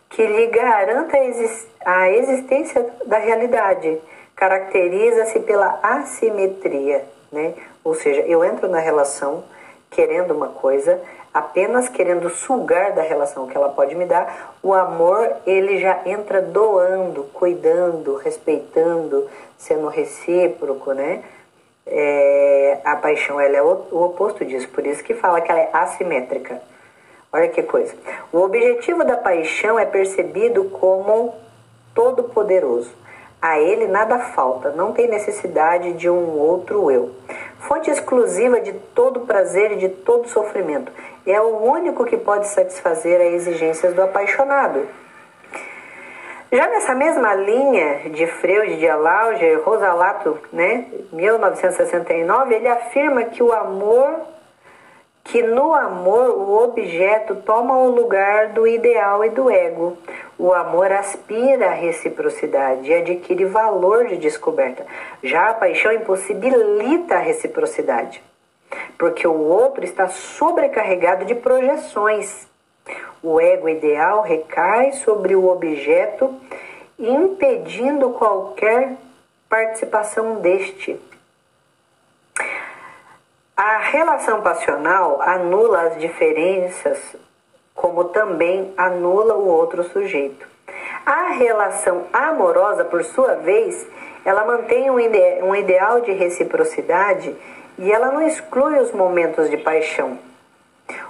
que 0.10 0.26
lhe 0.26 0.48
garanta 0.48 1.18
a 1.86 2.10
existência 2.10 2.86
da 3.06 3.20
realidade. 3.20 4.00
Caracteriza-se 4.36 5.42
pela 5.42 5.80
assimetria, 5.84 7.06
né? 7.32 7.54
Ou 7.84 7.94
seja, 7.94 8.22
eu 8.22 8.44
entro 8.44 8.68
na 8.68 8.80
relação 8.80 9.44
querendo 9.92 10.32
uma 10.32 10.50
coisa, 10.50 11.00
apenas 11.34 11.90
querendo 11.90 12.30
sugar 12.30 12.94
da 12.94 13.02
relação 13.02 13.48
que 13.48 13.56
ela 13.56 13.70
pode 13.70 13.96
me 13.96 14.06
dar, 14.06 14.56
o 14.64 14.74
amor 14.74 15.32
ele 15.46 15.80
já 15.80 16.02
entra 16.06 16.42
doando, 16.42 17.24
cuidando, 17.34 18.16
respeitando, 18.16 19.28
sendo 19.58 19.88
recíproco, 19.88 20.94
né? 20.94 21.24
É, 21.92 22.80
a 22.84 22.96
paixão 22.96 23.40
ela 23.40 23.58
é 23.58 23.62
o, 23.62 23.88
o 23.92 24.04
oposto 24.06 24.46
disso, 24.46 24.68
por 24.70 24.86
isso 24.86 25.04
que 25.04 25.14
fala 25.14 25.42
que 25.42 25.52
ela 25.52 25.62
é 25.62 25.70
assimétrica. 25.74 26.62
Olha 27.32 27.48
que 27.48 27.62
coisa. 27.64 27.94
O 28.32 28.40
objetivo 28.40 29.04
da 29.04 29.18
paixão 29.18 29.80
é 29.80 29.86
percebido 29.86 30.66
como 30.66 31.34
todo-poderoso. 31.94 32.92
A 33.42 33.60
ele 33.60 33.88
nada 33.88 34.20
falta, 34.20 34.72
não 34.72 34.92
tem 34.92 35.08
necessidade 35.08 35.94
de 35.94 36.10
um 36.10 36.38
outro 36.38 36.92
eu. 36.92 37.12
Fonte 37.60 37.90
exclusiva 37.90 38.60
de 38.60 38.74
todo 38.94 39.22
prazer 39.22 39.74
e 39.74 39.76
de 39.78 39.90
todo 39.90 40.28
sofrimento. 40.28 40.92
É 41.26 41.40
o 41.40 41.58
único 41.64 42.04
que 42.04 42.18
pode 42.18 42.48
satisfazer 42.48 43.22
as 43.22 43.34
exigências 43.34 43.94
do 43.94 44.02
apaixonado. 44.02 44.88
Já 46.52 46.68
nessa 46.68 46.96
mesma 46.96 47.36
linha 47.36 48.10
de 48.10 48.26
Freud, 48.26 48.78
de 48.78 48.88
Alauger, 48.88 49.62
Rosalato, 49.64 50.40
né, 50.52 50.88
1969, 51.12 52.56
ele 52.56 52.68
afirma 52.68 53.24
que 53.26 53.44
o 53.44 53.54
amor 53.54 54.28
que 55.24 55.44
no 55.44 55.76
amor 55.76 56.30
o 56.30 56.64
objeto 56.64 57.36
toma 57.36 57.78
o 57.78 57.92
lugar 57.92 58.50
do 58.50 58.68
ideal 58.68 59.24
e 59.24 59.30
do 59.30 59.50
ego. 59.50 59.96
O 60.40 60.52
amor 60.52 60.92
aspira 60.92 61.68
à 61.68 61.74
reciprocidade 61.74 62.90
e 62.90 62.96
adquire 62.96 63.46
valor 63.46 64.08
de 64.08 64.18
descoberta. 64.18 64.86
Já 65.22 65.50
a 65.50 65.54
paixão 65.54 65.94
impossibilita 65.94 67.16
a 67.16 67.20
reciprocidade, 67.20 68.24
porque 68.98 69.28
o 69.28 69.40
outro 69.40 69.84
está 69.84 70.08
sobrecarregado 70.08 71.26
de 71.26 71.36
projeções. 71.36 72.48
O 73.22 73.40
ego 73.40 73.68
ideal 73.68 74.22
recai 74.22 74.94
sobre 74.94 75.36
o 75.36 75.50
objeto, 75.50 76.34
impedindo 76.98 78.12
qualquer 78.12 78.96
participação 79.50 80.36
deste. 80.36 81.00
A 83.58 83.78
relação 83.78 84.42
passional 84.42 85.22
anula 85.22 85.82
as 85.82 85.98
diferenças, 86.00 86.98
como 87.76 88.06
também 88.06 88.74
anula 88.78 89.36
o 89.36 89.48
outro 89.48 89.84
sujeito. 89.84 90.48
A 91.06 91.30
relação 91.30 92.06
amorosa, 92.14 92.86
por 92.86 93.04
sua 93.04 93.36
vez, 93.36 93.86
ela 94.24 94.46
mantém 94.46 94.90
um, 94.90 95.00
ide 95.00 95.44
um 95.44 95.56
ideal 95.56 96.02
de 96.02 96.12
reciprocidade 96.12 97.36
e 97.78 97.92
ela 97.92 98.12
não 98.12 98.22
exclui 98.22 98.80
os 98.80 98.92
momentos 98.92 99.50
de 99.50 99.58
paixão. 99.58 100.29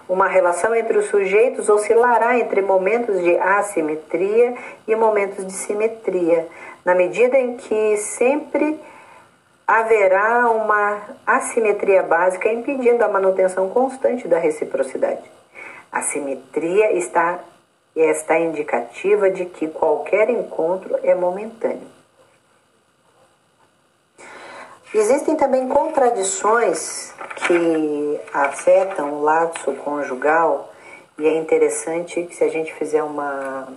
Uma 0.09 0.27
relação 0.27 0.73
entre 0.73 0.97
os 0.97 1.05
sujeitos 1.05 1.69
oscilará 1.69 2.39
entre 2.39 2.63
momentos 2.63 3.21
de 3.21 3.37
assimetria 3.37 4.55
e 4.87 4.95
momentos 4.95 5.45
de 5.45 5.53
simetria, 5.53 6.47
na 6.83 6.95
medida 6.95 7.37
em 7.37 7.55
que 7.55 7.95
sempre 7.97 8.79
haverá 9.67 10.49
uma 10.49 10.99
assimetria 11.27 12.01
básica 12.01 12.51
impedindo 12.51 13.03
a 13.03 13.07
manutenção 13.07 13.69
constante 13.69 14.27
da 14.27 14.39
reciprocidade. 14.39 15.21
A 15.91 16.01
simetria 16.01 16.91
está, 16.93 17.41
está 17.95 18.39
indicativa 18.39 19.29
de 19.29 19.45
que 19.45 19.67
qualquer 19.67 20.27
encontro 20.31 20.97
é 21.03 21.13
momentâneo. 21.13 21.98
Existem 24.93 25.35
também 25.35 25.67
contradições 25.67 27.13
que 27.35 28.19
afetam 28.33 29.13
o 29.13 29.21
laço 29.21 29.71
conjugal 29.83 30.73
e 31.17 31.27
é 31.27 31.37
interessante 31.37 32.23
que 32.23 32.35
se 32.35 32.43
a 32.43 32.49
gente 32.49 32.73
fizer 32.73 33.03
uma 33.03 33.67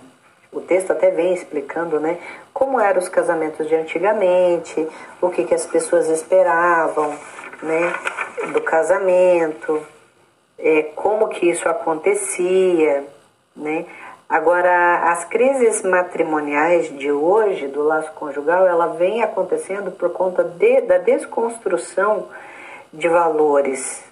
o 0.51 0.61
texto 0.61 0.91
até 0.91 1.09
vem 1.09 1.33
explicando, 1.33 1.99
né, 1.99 2.19
como 2.53 2.79
eram 2.79 2.99
os 2.99 3.09
casamentos 3.09 3.67
de 3.67 3.75
antigamente, 3.75 4.87
o 5.19 5.29
que, 5.29 5.43
que 5.45 5.53
as 5.55 5.65
pessoas 5.65 6.07
esperavam, 6.09 7.17
né, 7.61 7.91
do 8.53 8.61
casamento, 8.61 9.81
é, 10.59 10.83
como 10.95 11.27
que 11.29 11.49
isso 11.49 11.67
acontecia, 11.67 13.03
né. 13.55 13.85
Agora, 14.33 15.11
as 15.11 15.25
crises 15.25 15.83
matrimoniais 15.83 16.89
de 16.97 17.11
hoje, 17.11 17.67
do 17.67 17.83
laço 17.83 18.11
conjugal, 18.13 18.65
ela 18.65 18.87
vem 18.87 19.21
acontecendo 19.21 19.91
por 19.91 20.09
conta 20.09 20.43
de, 20.43 20.81
da 20.81 20.97
desconstrução 20.97 22.29
de 22.91 23.07
valores, 23.07 24.03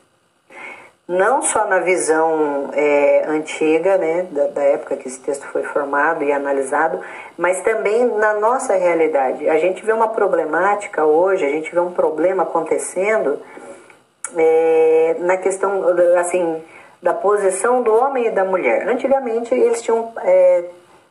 não 1.08 1.42
só 1.42 1.66
na 1.66 1.80
visão 1.80 2.70
é, 2.72 3.26
antiga, 3.28 3.98
né, 3.98 4.28
da, 4.30 4.46
da, 4.46 4.62
época 4.62 4.96
que 4.96 5.08
esse 5.08 5.20
texto 5.20 5.48
foi 5.48 5.64
formado 5.64 6.24
e 6.24 6.32
analisado, 6.32 7.00
mas 7.36 7.60
também 7.64 8.06
na 8.06 8.36
nossa 8.36 8.76
realidade. 8.76 9.50
A 9.50 9.58
gente 9.58 9.84
vê 9.84 9.92
uma 9.92 10.10
problemática 10.10 11.04
hoje, 11.04 11.44
a 11.44 11.50
gente 11.50 11.74
vê 11.74 11.80
um 11.80 11.94
problema 11.94 12.44
acontecendo 12.44 13.40
é, 14.38 15.16
na 15.18 15.38
questão, 15.38 15.84
assim, 16.20 16.62
da 17.02 17.14
posição 17.14 17.82
do 17.82 17.94
homem 17.94 18.28
e 18.28 18.32
da 18.32 18.46
mulher. 18.46 18.88
Antigamente 18.88 19.54
eles 19.54 19.82
tinham 19.82 20.14
é, 20.18 20.66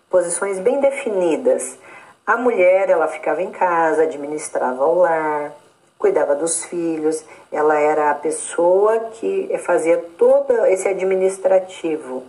posições 0.08 0.58
bem 0.58 0.80
definidas. 0.80 1.78
A 2.26 2.36
mulher, 2.36 2.88
ela 2.90 3.08
ficava 3.08 3.42
em 3.42 3.50
casa, 3.50 4.02
administrava 4.02 4.86
o 4.86 5.00
lar, 5.00 5.52
cuidava 5.98 6.34
dos 6.34 6.64
filhos, 6.64 7.24
ela 7.52 7.78
era 7.78 8.10
a 8.10 8.14
pessoa 8.14 8.98
que 9.12 9.50
fazia 9.58 9.98
todo 10.16 10.64
esse 10.66 10.88
administrativo. 10.88 12.22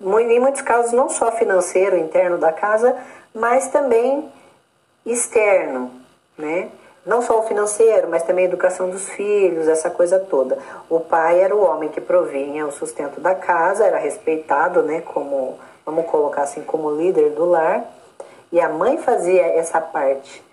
Em 0.00 0.40
muitos 0.40 0.62
casos, 0.62 0.92
não 0.92 1.08
só 1.08 1.30
financeiro, 1.30 1.96
interno 1.96 2.38
da 2.38 2.52
casa, 2.52 2.96
mas 3.32 3.68
também 3.68 4.28
externo, 5.06 5.92
né? 6.36 6.68
Não 7.04 7.20
só 7.20 7.40
o 7.40 7.42
financeiro, 7.42 8.08
mas 8.08 8.22
também 8.22 8.44
a 8.44 8.48
educação 8.48 8.88
dos 8.88 9.08
filhos, 9.08 9.66
essa 9.66 9.90
coisa 9.90 10.20
toda. 10.20 10.56
O 10.88 11.00
pai 11.00 11.40
era 11.40 11.54
o 11.54 11.64
homem 11.64 11.88
que 11.88 12.00
provinha 12.00 12.64
o 12.64 12.70
sustento 12.70 13.20
da 13.20 13.34
casa, 13.34 13.84
era 13.84 13.98
respeitado, 13.98 14.82
né, 14.82 15.00
como, 15.00 15.58
vamos 15.84 16.06
colocar 16.06 16.42
assim, 16.42 16.62
como 16.62 16.92
líder 16.92 17.30
do 17.30 17.44
lar, 17.44 17.84
e 18.52 18.60
a 18.60 18.68
mãe 18.68 18.98
fazia 18.98 19.42
essa 19.42 19.80
parte, 19.80 20.44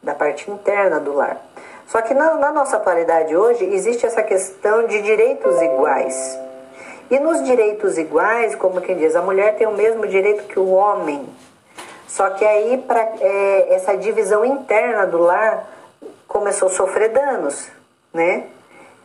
da 0.00 0.14
parte 0.14 0.48
interna 0.48 1.00
do 1.00 1.12
lar. 1.12 1.40
Só 1.88 2.00
que 2.00 2.14
na, 2.14 2.34
na 2.34 2.52
nossa 2.52 2.76
atualidade 2.76 3.36
hoje 3.36 3.64
existe 3.64 4.06
essa 4.06 4.22
questão 4.22 4.86
de 4.86 5.02
direitos 5.02 5.60
iguais. 5.60 6.38
E 7.10 7.18
nos 7.18 7.42
direitos 7.42 7.98
iguais, 7.98 8.54
como 8.54 8.80
quem 8.80 8.96
diz, 8.96 9.16
a 9.16 9.22
mulher 9.22 9.56
tem 9.56 9.66
o 9.66 9.72
mesmo 9.72 10.06
direito 10.06 10.44
que 10.44 10.58
o 10.58 10.70
homem. 10.70 11.26
Só 12.06 12.30
que 12.30 12.44
aí, 12.44 12.78
para 12.78 13.00
é, 13.20 13.74
essa 13.74 13.96
divisão 13.96 14.44
interna 14.44 15.06
do 15.06 15.18
lar 15.18 15.75
começou 16.36 16.68
a 16.68 16.70
sofrer 16.70 17.08
danos, 17.08 17.70
né? 18.12 18.44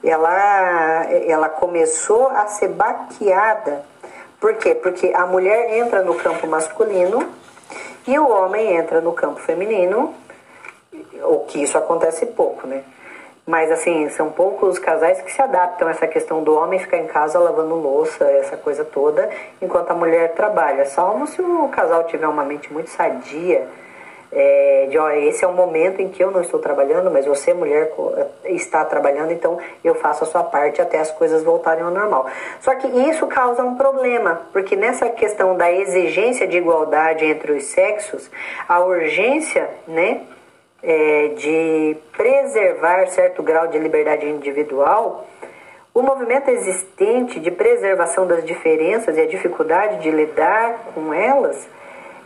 Ela, 0.03 1.05
ela 1.05 1.47
começou 1.47 2.27
a 2.27 2.47
ser 2.47 2.67
baqueada. 2.67 3.85
Por 4.37 4.55
quê? 4.55 4.75
Porque 4.75 5.13
a 5.15 5.25
mulher 5.25 5.77
entra 5.77 6.03
no 6.03 6.15
campo 6.15 6.45
masculino 6.45 7.25
e 8.05 8.19
o 8.19 8.27
homem 8.29 8.75
entra 8.75 8.99
no 8.99 9.13
campo 9.13 9.39
feminino 9.39 10.13
ou 11.23 11.45
que 11.45 11.63
isso 11.63 11.77
acontece 11.77 12.25
pouco, 12.25 12.67
né? 12.67 12.83
Mas 13.47 13.71
assim, 13.71 14.09
são 14.09 14.29
poucos 14.29 14.77
casais 14.77 15.21
que 15.21 15.31
se 15.31 15.41
adaptam 15.41 15.87
a 15.87 15.91
essa 15.91 16.07
questão 16.07 16.43
do 16.43 16.53
homem 16.53 16.79
ficar 16.79 16.97
em 16.97 17.07
casa 17.07 17.39
lavando 17.39 17.75
louça, 17.75 18.25
essa 18.25 18.57
coisa 18.57 18.83
toda, 18.83 19.29
enquanto 19.61 19.91
a 19.91 19.95
mulher 19.95 20.33
trabalha. 20.33 20.85
Salvo 20.85 21.25
se 21.27 21.41
o 21.41 21.69
casal 21.69 22.03
tiver 22.03 22.27
uma 22.27 22.43
mente 22.43 22.71
muito 22.73 22.89
sadia, 22.89 23.67
é, 24.31 24.87
de 24.89 24.97
ó, 24.97 25.09
esse 25.11 25.43
é 25.43 25.47
o 25.47 25.53
momento 25.53 26.01
em 26.01 26.09
que 26.09 26.23
eu 26.23 26.31
não 26.31 26.41
estou 26.41 26.59
trabalhando, 26.59 27.11
mas 27.11 27.25
você, 27.25 27.53
mulher, 27.53 27.91
está 28.45 28.85
trabalhando, 28.85 29.31
então 29.31 29.57
eu 29.83 29.95
faço 29.95 30.23
a 30.23 30.27
sua 30.27 30.43
parte 30.43 30.81
até 30.81 30.99
as 30.99 31.11
coisas 31.11 31.43
voltarem 31.43 31.83
ao 31.83 31.91
normal. 31.91 32.27
Só 32.59 32.73
que 32.75 32.87
isso 33.09 33.27
causa 33.27 33.63
um 33.63 33.75
problema, 33.75 34.41
porque 34.53 34.75
nessa 34.75 35.09
questão 35.09 35.55
da 35.55 35.71
exigência 35.71 36.47
de 36.47 36.57
igualdade 36.57 37.25
entre 37.25 37.51
os 37.51 37.65
sexos, 37.65 38.29
a 38.67 38.79
urgência, 38.79 39.69
né? 39.87 40.21
é, 40.83 41.29
de 41.29 41.97
preservar 42.15 43.07
certo 43.07 43.43
grau 43.43 43.67
de 43.67 43.77
liberdade 43.77 44.25
individual, 44.25 45.27
o 45.93 46.01
movimento 46.01 46.49
existente 46.49 47.39
de 47.39 47.51
preservação 47.51 48.25
das 48.25 48.45
diferenças 48.45 49.17
e 49.17 49.21
a 49.21 49.27
dificuldade 49.27 50.01
de 50.01 50.09
lidar 50.09 50.91
com 50.93 51.13
elas 51.13 51.67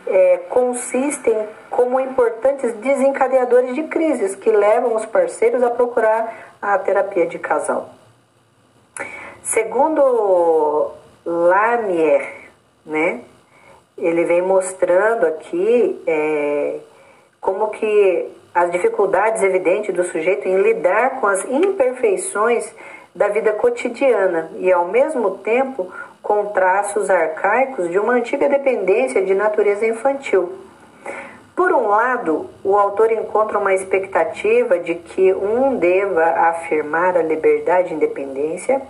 é, 0.06 0.38
consistem 0.48 1.36
como 1.70 2.00
importantes 2.00 2.72
desencadeadores 2.74 3.74
de 3.74 3.84
crises 3.84 4.34
que 4.34 4.50
levam 4.50 4.94
os 4.94 5.04
parceiros 5.06 5.62
a 5.62 5.70
procurar 5.70 6.54
a 6.60 6.78
terapia 6.78 7.26
de 7.26 7.38
casal. 7.38 7.90
Segundo 9.42 10.92
Lamier, 11.24 12.50
né, 12.84 13.20
ele 13.96 14.24
vem 14.24 14.42
mostrando 14.42 15.26
aqui 15.26 16.02
é, 16.06 16.78
como 17.40 17.68
que 17.68 18.28
as 18.54 18.70
dificuldades 18.70 19.42
evidentes 19.42 19.94
do 19.94 20.04
sujeito 20.04 20.48
em 20.48 20.56
lidar 20.62 21.20
com 21.20 21.26
as 21.26 21.44
imperfeições 21.44 22.74
da 23.14 23.28
vida 23.28 23.52
cotidiana 23.52 24.50
e, 24.58 24.72
ao 24.72 24.88
mesmo 24.88 25.38
tempo, 25.38 25.90
com 26.26 26.46
traços 26.46 27.08
arcaicos 27.08 27.88
de 27.88 28.00
uma 28.00 28.14
antiga 28.14 28.48
dependência 28.48 29.24
de 29.24 29.32
natureza 29.32 29.86
infantil. 29.86 30.58
Por 31.54 31.72
um 31.72 31.86
lado, 31.86 32.50
o 32.64 32.76
autor 32.76 33.12
encontra 33.12 33.56
uma 33.56 33.72
expectativa 33.72 34.76
de 34.76 34.96
que 34.96 35.32
um 35.32 35.76
deva 35.76 36.24
afirmar 36.24 37.16
a 37.16 37.22
liberdade 37.22 37.92
e 37.92 37.96
independência, 37.96 38.82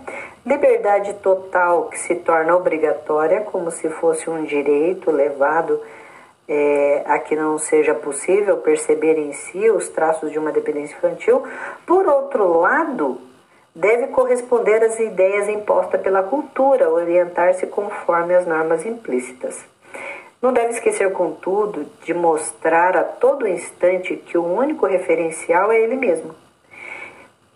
liberdade 0.43 1.13
total 1.21 1.89
que 1.89 1.99
se 1.99 2.15
torna 2.15 2.55
obrigatória, 2.55 3.41
como 3.41 3.69
se 3.69 3.87
fosse 3.87 4.27
um 4.27 4.43
direito 4.43 5.11
levado 5.11 5.79
é, 6.49 7.03
a 7.05 7.19
que 7.19 7.35
não 7.35 7.59
seja 7.59 7.93
possível 7.93 8.57
perceber 8.57 9.15
em 9.15 9.31
si 9.31 9.69
os 9.69 9.87
traços 9.89 10.31
de 10.31 10.39
uma 10.39 10.51
dependência 10.51 10.95
infantil, 10.95 11.43
por 11.85 12.07
outro 12.07 12.59
lado, 12.61 13.21
deve 13.77 14.07
corresponder 14.07 14.83
às 14.83 14.99
ideias 14.99 15.47
impostas 15.47 16.01
pela 16.01 16.23
cultura, 16.23 16.89
orientar-se 16.89 17.67
conforme 17.67 18.33
as 18.33 18.47
normas 18.47 18.83
implícitas. 18.83 19.63
Não 20.41 20.51
deve 20.51 20.69
esquecer, 20.69 21.11
contudo, 21.13 21.85
de 22.03 22.11
mostrar 22.11 22.97
a 22.97 23.03
todo 23.03 23.47
instante 23.47 24.15
que 24.15 24.37
o 24.37 24.43
único 24.43 24.87
referencial 24.87 25.71
é 25.71 25.79
ele 25.79 25.95
mesmo. 25.95 26.33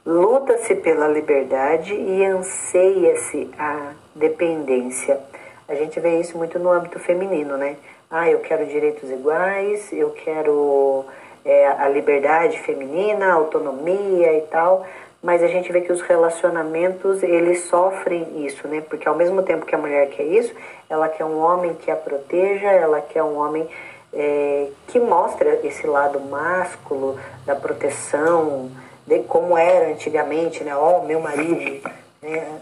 Luta-se 0.06 0.76
pela 0.76 1.08
liberdade 1.08 1.94
e 1.94 2.24
anseia-se 2.24 3.50
a 3.58 3.94
dependência. 4.14 5.20
A 5.68 5.74
gente 5.74 6.00
vê 6.00 6.20
isso 6.20 6.38
muito 6.38 6.60
no 6.60 6.72
âmbito 6.72 7.00
feminino, 7.00 7.58
né? 7.58 7.78
Ah, 8.10 8.30
eu 8.30 8.40
quero 8.40 8.66
direitos 8.68 9.10
iguais, 9.10 9.92
eu 9.92 10.12
quero 10.12 11.06
é, 11.44 11.68
a 11.68 11.88
liberdade 11.90 12.60
feminina, 12.60 13.28
a 13.28 13.34
autonomia 13.34 14.38
e 14.38 14.42
tal, 14.42 14.86
mas 15.22 15.44
a 15.44 15.48
gente 15.48 15.72
vê 15.72 15.82
que 15.82 15.92
os 15.92 16.02
relacionamentos 16.02 17.22
eles 17.22 17.66
sofrem 17.66 18.46
isso, 18.46 18.68
né? 18.68 18.82
Porque 18.82 19.08
ao 19.08 19.16
mesmo 19.16 19.44
tempo 19.44 19.66
que 19.66 19.76
a 19.76 19.78
mulher 19.78 20.10
quer 20.10 20.24
isso, 20.24 20.54
ela 20.90 21.08
quer 21.08 21.26
um 21.26 21.40
homem 21.40 21.76
que 21.76 21.92
a 21.92 21.96
proteja, 21.96 22.72
ela 22.72 23.02
quer 23.02 23.22
um 23.22 23.38
homem 23.38 23.70
é, 24.12 24.68
que 24.88 25.00
mostra 25.00 25.60
esse 25.66 25.86
lado 25.86 26.20
másculo 26.20 27.20
da 27.46 27.56
proteção, 27.56 28.72
de 29.06 29.20
como 29.24 29.58
era 29.58 29.92
antigamente, 29.92 30.64
né? 30.64 30.76
Ó, 30.76 31.00
oh, 31.00 31.06
meu 31.06 31.20
marido, 31.20 31.88
né? 32.22 32.60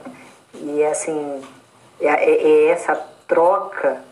E 0.55 0.83
assim, 0.83 1.41
é, 2.01 2.07
é, 2.07 2.47
é 2.47 2.65
essa 2.67 2.95
troca 3.27 4.03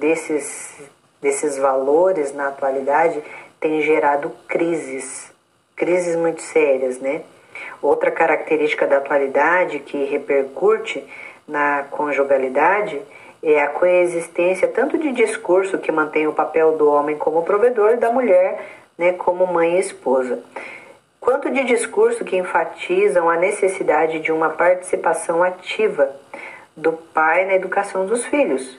desses, 0.00 0.74
desses 1.20 1.56
valores 1.56 2.32
na 2.32 2.48
atualidade 2.48 3.22
tem 3.60 3.82
gerado 3.82 4.32
crises, 4.48 5.30
crises 5.76 6.16
muito 6.16 6.40
sérias, 6.42 6.98
né? 6.98 7.22
Outra 7.82 8.10
característica 8.10 8.86
da 8.86 8.98
atualidade 8.98 9.78
que 9.80 10.04
repercute 10.04 11.02
na 11.48 11.84
conjugalidade 11.90 13.00
é 13.42 13.62
a 13.62 13.68
coexistência 13.68 14.68
tanto 14.68 14.98
de 14.98 15.12
discurso 15.12 15.78
que 15.78 15.90
mantém 15.90 16.26
o 16.26 16.32
papel 16.32 16.76
do 16.76 16.90
homem 16.90 17.16
como 17.16 17.42
provedor 17.42 17.92
e 17.92 17.96
da 17.96 18.12
mulher 18.12 18.62
né, 18.98 19.12
como 19.14 19.46
mãe 19.46 19.76
e 19.76 19.80
esposa, 19.80 20.42
quanto 21.18 21.50
de 21.50 21.64
discurso 21.64 22.22
que 22.22 22.36
enfatizam 22.36 23.30
a 23.30 23.36
necessidade 23.36 24.20
de 24.20 24.30
uma 24.30 24.50
participação 24.50 25.42
ativa 25.42 26.14
do 26.76 26.92
pai 26.92 27.46
na 27.46 27.54
educação 27.54 28.04
dos 28.04 28.26
filhos, 28.26 28.78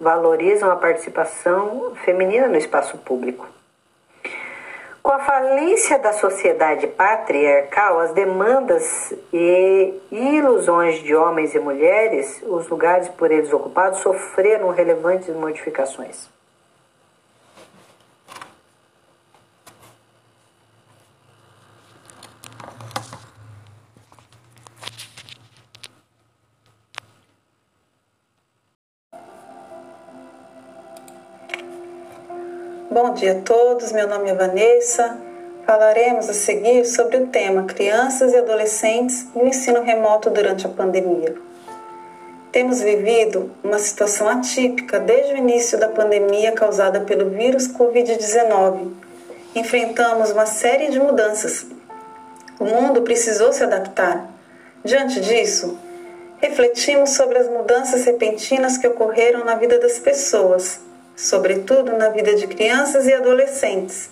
valorizam 0.00 0.68
a 0.68 0.76
participação 0.76 1.92
feminina 2.04 2.48
no 2.48 2.56
espaço 2.56 2.98
público. 2.98 3.46
Com 5.02 5.10
a 5.10 5.18
falência 5.18 5.98
da 5.98 6.12
sociedade 6.12 6.86
patriarcal, 6.86 7.98
as 7.98 8.12
demandas 8.12 9.12
e 9.32 9.92
ilusões 10.12 11.02
de 11.02 11.12
homens 11.12 11.54
e 11.56 11.58
mulheres, 11.58 12.40
os 12.46 12.68
lugares 12.68 13.08
por 13.08 13.32
eles 13.32 13.52
ocupados, 13.52 13.98
sofreram 13.98 14.68
relevantes 14.70 15.34
modificações. 15.34 16.30
Bom 32.92 33.14
dia 33.14 33.32
a 33.32 33.40
todos, 33.40 33.90
meu 33.90 34.06
nome 34.06 34.28
é 34.28 34.34
Vanessa. 34.34 35.16
Falaremos 35.64 36.28
a 36.28 36.34
seguir 36.34 36.84
sobre 36.84 37.16
o 37.16 37.26
tema 37.28 37.64
Crianças 37.64 38.34
e 38.34 38.36
Adolescentes 38.36 39.28
e 39.34 39.38
o 39.38 39.46
ensino 39.46 39.82
remoto 39.82 40.28
durante 40.28 40.66
a 40.66 40.68
pandemia. 40.68 41.34
Temos 42.52 42.82
vivido 42.82 43.50
uma 43.64 43.78
situação 43.78 44.28
atípica 44.28 45.00
desde 45.00 45.32
o 45.32 45.38
início 45.38 45.80
da 45.80 45.88
pandemia 45.88 46.52
causada 46.52 47.00
pelo 47.00 47.30
vírus 47.30 47.66
Covid-19. 47.66 48.90
Enfrentamos 49.54 50.30
uma 50.30 50.44
série 50.44 50.90
de 50.90 51.00
mudanças. 51.00 51.64
O 52.60 52.66
mundo 52.66 53.00
precisou 53.00 53.54
se 53.54 53.64
adaptar. 53.64 54.28
Diante 54.84 55.18
disso, 55.18 55.78
refletimos 56.42 57.08
sobre 57.08 57.38
as 57.38 57.48
mudanças 57.48 58.04
repentinas 58.04 58.76
que 58.76 58.86
ocorreram 58.86 59.46
na 59.46 59.54
vida 59.54 59.78
das 59.78 59.98
pessoas 59.98 60.91
sobretudo 61.16 61.96
na 61.96 62.08
vida 62.08 62.34
de 62.34 62.46
crianças 62.46 63.06
e 63.06 63.12
adolescentes, 63.12 64.10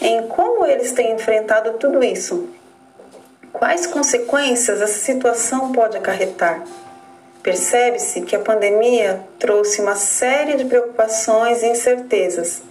em 0.00 0.26
como 0.28 0.64
eles 0.66 0.92
têm 0.92 1.12
enfrentado 1.12 1.74
tudo 1.74 2.02
isso. 2.02 2.48
Quais 3.52 3.86
consequências 3.86 4.80
essa 4.80 4.98
situação 4.98 5.72
pode 5.72 5.96
acarretar? 5.96 6.62
Percebe-se 7.42 8.22
que 8.22 8.36
a 8.36 8.40
pandemia 8.40 9.20
trouxe 9.38 9.80
uma 9.80 9.96
série 9.96 10.56
de 10.56 10.64
preocupações 10.64 11.62
e 11.62 11.66
incertezas, 11.66 12.62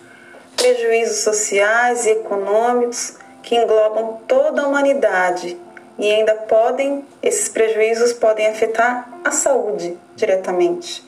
prejuízos 0.56 1.18
sociais 1.18 2.06
e 2.06 2.12
econômicos 2.12 3.16
que 3.42 3.56
englobam 3.56 4.22
toda 4.28 4.62
a 4.62 4.68
humanidade 4.68 5.58
e 5.98 6.12
ainda 6.12 6.36
podem, 6.36 7.04
esses 7.24 7.50
prejuízos 7.50 8.14
podem 8.14 8.48
afetar 8.48 9.10
a 9.24 9.32
saúde 9.32 9.98
diretamente. 10.16 11.04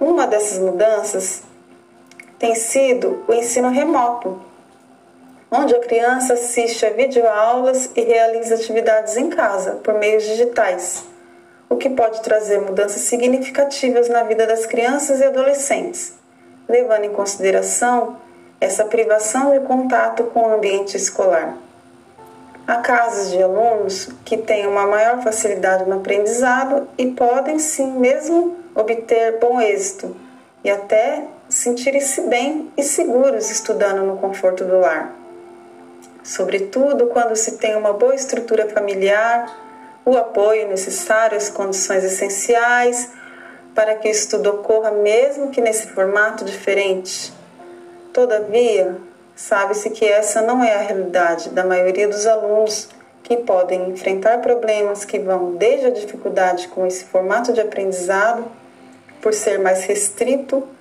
Uma 0.00 0.26
dessas 0.26 0.58
mudanças 0.58 1.42
tem 2.38 2.54
sido 2.54 3.24
o 3.26 3.32
ensino 3.32 3.70
remoto, 3.70 4.40
onde 5.50 5.74
a 5.74 5.80
criança 5.80 6.34
assiste 6.34 6.86
a 6.86 6.90
videoaulas 6.90 7.90
e 7.96 8.02
realiza 8.02 8.54
atividades 8.54 9.16
em 9.16 9.28
casa 9.28 9.72
por 9.82 9.94
meios 9.94 10.22
digitais, 10.22 11.04
o 11.68 11.76
que 11.76 11.90
pode 11.90 12.22
trazer 12.22 12.60
mudanças 12.60 13.02
significativas 13.02 14.08
na 14.08 14.22
vida 14.22 14.46
das 14.46 14.66
crianças 14.66 15.20
e 15.20 15.24
adolescentes, 15.24 16.14
levando 16.68 17.04
em 17.04 17.12
consideração 17.12 18.16
essa 18.60 18.84
privação 18.84 19.52
de 19.52 19.60
contato 19.60 20.24
com 20.24 20.40
o 20.40 20.54
ambiente 20.54 20.96
escolar. 20.96 21.56
Há 22.66 22.76
casos 22.76 23.30
de 23.30 23.42
alunos 23.42 24.10
que 24.24 24.36
têm 24.36 24.66
uma 24.66 24.86
maior 24.86 25.22
facilidade 25.22 25.88
no 25.88 25.96
aprendizado 25.96 26.86
e 26.98 27.06
podem 27.06 27.58
sim 27.58 27.92
mesmo 27.92 28.56
obter 28.74 29.38
bom 29.38 29.60
êxito 29.60 30.14
e 30.62 30.70
até 30.70 31.24
sentirem-se 31.58 32.20
bem 32.20 32.70
e 32.76 32.84
seguros 32.84 33.50
estudando 33.50 34.04
no 34.04 34.16
conforto 34.18 34.64
do 34.64 34.78
lar. 34.78 35.12
Sobretudo 36.22 37.08
quando 37.08 37.34
se 37.34 37.58
tem 37.58 37.74
uma 37.74 37.92
boa 37.92 38.14
estrutura 38.14 38.68
familiar, 38.68 39.58
o 40.04 40.16
apoio 40.16 40.68
necessário, 40.68 41.36
as 41.36 41.50
condições 41.50 42.04
essenciais 42.04 43.10
para 43.74 43.96
que 43.96 44.06
o 44.06 44.10
estudo 44.10 44.50
ocorra, 44.50 44.92
mesmo 44.92 45.50
que 45.50 45.60
nesse 45.60 45.88
formato 45.88 46.44
diferente. 46.44 47.32
Todavia, 48.12 48.96
sabe-se 49.34 49.90
que 49.90 50.04
essa 50.04 50.40
não 50.40 50.62
é 50.62 50.74
a 50.74 50.82
realidade 50.82 51.48
da 51.48 51.64
maioria 51.64 52.06
dos 52.06 52.24
alunos 52.24 52.88
que 53.24 53.36
podem 53.36 53.90
enfrentar 53.90 54.38
problemas 54.38 55.04
que 55.04 55.18
vão 55.18 55.56
desde 55.56 55.86
a 55.86 55.90
dificuldade 55.90 56.68
com 56.68 56.86
esse 56.86 57.04
formato 57.06 57.52
de 57.52 57.60
aprendizado, 57.60 58.46
por 59.20 59.34
ser 59.34 59.58
mais 59.58 59.82
restrito 59.82 60.77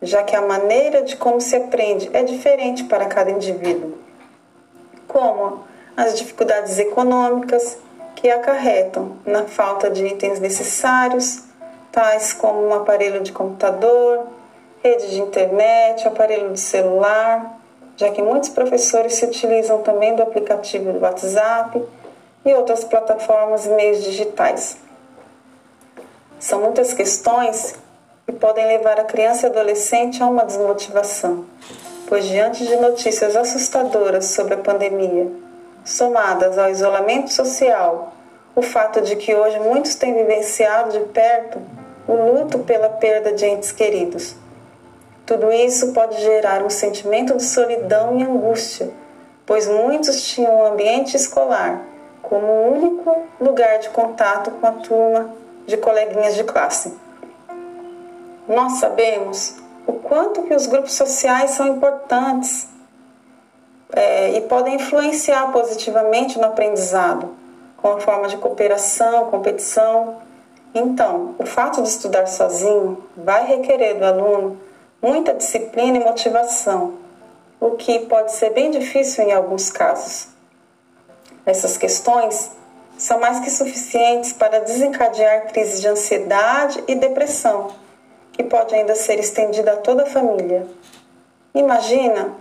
já 0.00 0.22
que 0.22 0.36
a 0.36 0.42
maneira 0.42 1.02
de 1.02 1.16
como 1.16 1.40
se 1.40 1.56
aprende 1.56 2.08
é 2.12 2.22
diferente 2.22 2.84
para 2.84 3.06
cada 3.06 3.30
indivíduo, 3.30 3.98
como 5.06 5.64
as 5.96 6.16
dificuldades 6.18 6.78
econômicas 6.78 7.78
que 8.14 8.30
acarretam 8.30 9.16
na 9.24 9.44
falta 9.44 9.90
de 9.90 10.06
itens 10.06 10.40
necessários, 10.40 11.42
tais 11.90 12.32
como 12.32 12.66
um 12.66 12.74
aparelho 12.74 13.20
de 13.20 13.32
computador, 13.32 14.26
rede 14.82 15.10
de 15.10 15.20
internet, 15.20 16.06
aparelho 16.06 16.52
de 16.52 16.60
celular, 16.60 17.58
já 17.96 18.10
que 18.10 18.22
muitos 18.22 18.48
professores 18.50 19.14
se 19.14 19.24
utilizam 19.24 19.82
também 19.82 20.14
do 20.14 20.22
aplicativo 20.22 20.92
do 20.92 21.00
WhatsApp 21.00 21.82
e 22.44 22.54
outras 22.54 22.84
plataformas 22.84 23.66
e 23.66 23.70
meios 23.70 24.02
digitais. 24.04 24.78
São 26.38 26.60
muitas 26.60 26.92
questões 26.92 27.74
e 28.28 28.32
podem 28.32 28.66
levar 28.66 29.00
a 29.00 29.04
criança 29.04 29.46
e 29.46 29.50
adolescente 29.50 30.22
a 30.22 30.26
uma 30.26 30.44
desmotivação, 30.44 31.46
pois 32.06 32.26
diante 32.26 32.66
de 32.66 32.76
notícias 32.76 33.34
assustadoras 33.34 34.26
sobre 34.26 34.54
a 34.54 34.58
pandemia, 34.58 35.28
somadas 35.84 36.58
ao 36.58 36.70
isolamento 36.70 37.32
social, 37.32 38.12
o 38.54 38.60
fato 38.60 39.00
de 39.00 39.16
que 39.16 39.34
hoje 39.34 39.58
muitos 39.58 39.94
têm 39.94 40.14
vivenciado 40.14 40.92
de 40.92 41.00
perto 41.06 41.58
o 42.06 42.14
luto 42.14 42.58
pela 42.60 42.88
perda 42.88 43.32
de 43.32 43.46
entes 43.46 43.72
queridos. 43.72 44.36
Tudo 45.24 45.52
isso 45.52 45.92
pode 45.92 46.20
gerar 46.20 46.62
um 46.62 46.70
sentimento 46.70 47.36
de 47.36 47.42
solidão 47.42 48.18
e 48.18 48.22
angústia, 48.22 48.90
pois 49.44 49.66
muitos 49.66 50.22
tinham 50.22 50.56
o 50.56 50.66
ambiente 50.66 51.16
escolar 51.16 51.82
como 52.28 52.46
o 52.46 52.72
único 52.74 53.22
lugar 53.40 53.78
de 53.78 53.88
contato 53.90 54.50
com 54.50 54.66
a 54.66 54.72
turma 54.72 55.30
de 55.66 55.76
coleguinhas 55.76 56.34
de 56.34 56.44
classe. 56.44 56.92
Nós 58.48 58.78
sabemos 58.78 59.56
o 59.86 59.92
quanto 59.92 60.42
que 60.44 60.54
os 60.54 60.66
grupos 60.66 60.94
sociais 60.94 61.50
são 61.50 61.66
importantes 61.66 62.66
é, 63.92 64.38
e 64.38 64.40
podem 64.42 64.76
influenciar 64.76 65.52
positivamente 65.52 66.38
no 66.38 66.46
aprendizado, 66.46 67.36
com 67.76 67.88
a 67.92 68.00
forma 68.00 68.26
de 68.26 68.38
cooperação, 68.38 69.30
competição. 69.30 70.16
Então, 70.74 71.34
o 71.38 71.44
fato 71.44 71.82
de 71.82 71.88
estudar 71.88 72.26
sozinho 72.26 73.04
vai 73.14 73.46
requerer 73.46 73.98
do 73.98 74.04
aluno 74.04 74.58
muita 75.00 75.34
disciplina 75.34 75.98
e 75.98 76.04
motivação, 76.04 76.94
o 77.60 77.72
que 77.72 78.00
pode 78.00 78.32
ser 78.32 78.50
bem 78.50 78.70
difícil 78.70 79.24
em 79.24 79.32
alguns 79.32 79.70
casos. 79.70 80.28
Essas 81.44 81.76
questões 81.76 82.50
são 82.96 83.20
mais 83.20 83.40
que 83.40 83.50
suficientes 83.50 84.32
para 84.32 84.60
desencadear 84.60 85.48
crises 85.48 85.80
de 85.80 85.88
ansiedade 85.88 86.82
e 86.88 86.94
depressão, 86.94 87.70
que 88.38 88.44
pode 88.44 88.72
ainda 88.72 88.94
ser 88.94 89.18
estendida 89.18 89.72
a 89.72 89.76
toda 89.78 90.04
a 90.04 90.06
família. 90.06 90.64
Imagina 91.52 92.36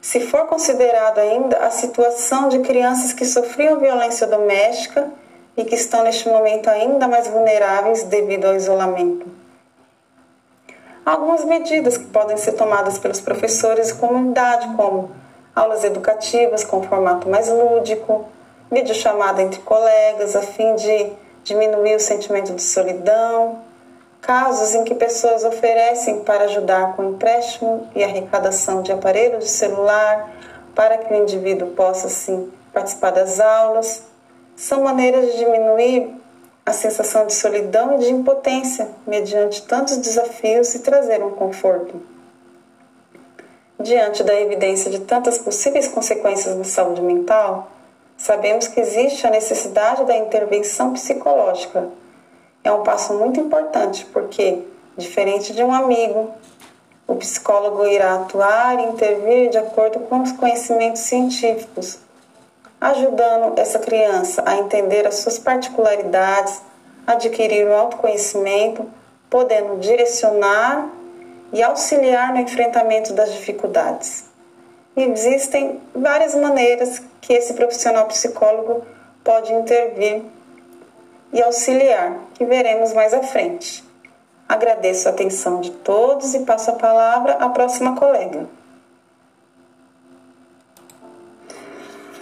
se 0.00 0.20
for 0.20 0.46
considerado 0.46 1.18
ainda 1.18 1.58
a 1.58 1.70
situação 1.70 2.48
de 2.48 2.60
crianças 2.60 3.12
que 3.12 3.26
sofriam 3.26 3.78
violência 3.78 4.26
doméstica 4.26 5.06
e 5.54 5.62
que 5.66 5.74
estão 5.74 6.02
neste 6.02 6.26
momento 6.30 6.70
ainda 6.70 7.06
mais 7.06 7.28
vulneráveis 7.28 8.04
devido 8.04 8.46
ao 8.46 8.56
isolamento. 8.56 9.26
Algumas 11.04 11.44
medidas 11.44 11.98
que 11.98 12.06
podem 12.06 12.38
ser 12.38 12.52
tomadas 12.52 12.98
pelos 12.98 13.20
professores 13.20 13.90
e 13.90 13.94
comunidade, 13.96 14.74
como 14.74 15.10
aulas 15.54 15.84
educativas 15.84 16.64
com 16.64 16.82
formato 16.84 17.28
mais 17.28 17.50
lúdico, 17.50 18.24
videochamada 18.72 19.42
entre 19.42 19.60
colegas 19.60 20.34
a 20.34 20.40
fim 20.40 20.74
de 20.74 21.12
diminuir 21.44 21.96
o 21.96 22.00
sentimento 22.00 22.54
de 22.54 22.62
solidão, 22.62 23.58
casos 24.24 24.74
em 24.74 24.84
que 24.84 24.94
pessoas 24.94 25.44
oferecem 25.44 26.20
para 26.20 26.44
ajudar 26.44 26.96
com 26.96 27.04
empréstimo 27.04 27.86
e 27.94 28.02
arrecadação 28.02 28.80
de 28.80 28.90
aparelho 28.90 29.38
de 29.38 29.48
celular 29.48 30.32
para 30.74 30.96
que 30.96 31.12
o 31.12 31.16
indivíduo 31.16 31.72
possa 31.72 32.08
sim 32.08 32.50
participar 32.72 33.10
das 33.10 33.38
aulas, 33.38 34.02
são 34.56 34.82
maneiras 34.82 35.30
de 35.30 35.38
diminuir 35.38 36.10
a 36.64 36.72
sensação 36.72 37.26
de 37.26 37.34
solidão 37.34 37.96
e 37.96 37.98
de 37.98 38.10
impotência 38.10 38.88
mediante 39.06 39.62
tantos 39.62 39.98
desafios 39.98 40.74
e 40.74 40.78
trazer 40.78 41.22
um 41.22 41.30
conforto. 41.30 42.00
Diante 43.78 44.24
da 44.24 44.40
evidência 44.40 44.90
de 44.90 45.00
tantas 45.00 45.36
possíveis 45.36 45.86
consequências 45.86 46.56
na 46.56 46.64
saúde 46.64 47.02
mental, 47.02 47.70
sabemos 48.16 48.66
que 48.68 48.80
existe 48.80 49.26
a 49.26 49.30
necessidade 49.30 50.04
da 50.06 50.16
intervenção 50.16 50.94
psicológica 50.94 51.90
é 52.64 52.72
um 52.72 52.82
passo 52.82 53.12
muito 53.12 53.38
importante, 53.38 54.06
porque, 54.06 54.62
diferente 54.96 55.52
de 55.52 55.62
um 55.62 55.72
amigo, 55.72 56.32
o 57.06 57.14
psicólogo 57.16 57.86
irá 57.86 58.14
atuar 58.14 58.80
e 58.80 58.84
intervir 58.84 59.50
de 59.50 59.58
acordo 59.58 60.00
com 60.00 60.22
os 60.22 60.32
conhecimentos 60.32 61.02
científicos, 61.02 61.98
ajudando 62.80 63.58
essa 63.58 63.78
criança 63.78 64.42
a 64.46 64.56
entender 64.56 65.06
as 65.06 65.16
suas 65.16 65.38
particularidades, 65.38 66.62
adquirir 67.06 67.66
o 67.68 67.74
autoconhecimento, 67.74 68.86
podendo 69.28 69.76
direcionar 69.76 70.88
e 71.52 71.62
auxiliar 71.62 72.32
no 72.32 72.40
enfrentamento 72.40 73.12
das 73.12 73.30
dificuldades. 73.32 74.24
Existem 74.96 75.80
várias 75.94 76.34
maneiras 76.34 77.02
que 77.20 77.34
esse 77.34 77.52
profissional 77.52 78.06
psicólogo 78.06 78.84
pode 79.22 79.52
intervir 79.52 80.22
e 81.34 81.42
auxiliar, 81.42 82.16
que 82.34 82.44
veremos 82.44 82.92
mais 82.92 83.12
à 83.12 83.20
frente. 83.20 83.82
Agradeço 84.48 85.08
a 85.08 85.10
atenção 85.10 85.60
de 85.60 85.72
todos 85.72 86.32
e 86.32 86.44
passo 86.44 86.70
a 86.70 86.74
palavra 86.74 87.32
à 87.32 87.48
próxima 87.48 87.96
colega. 87.96 88.46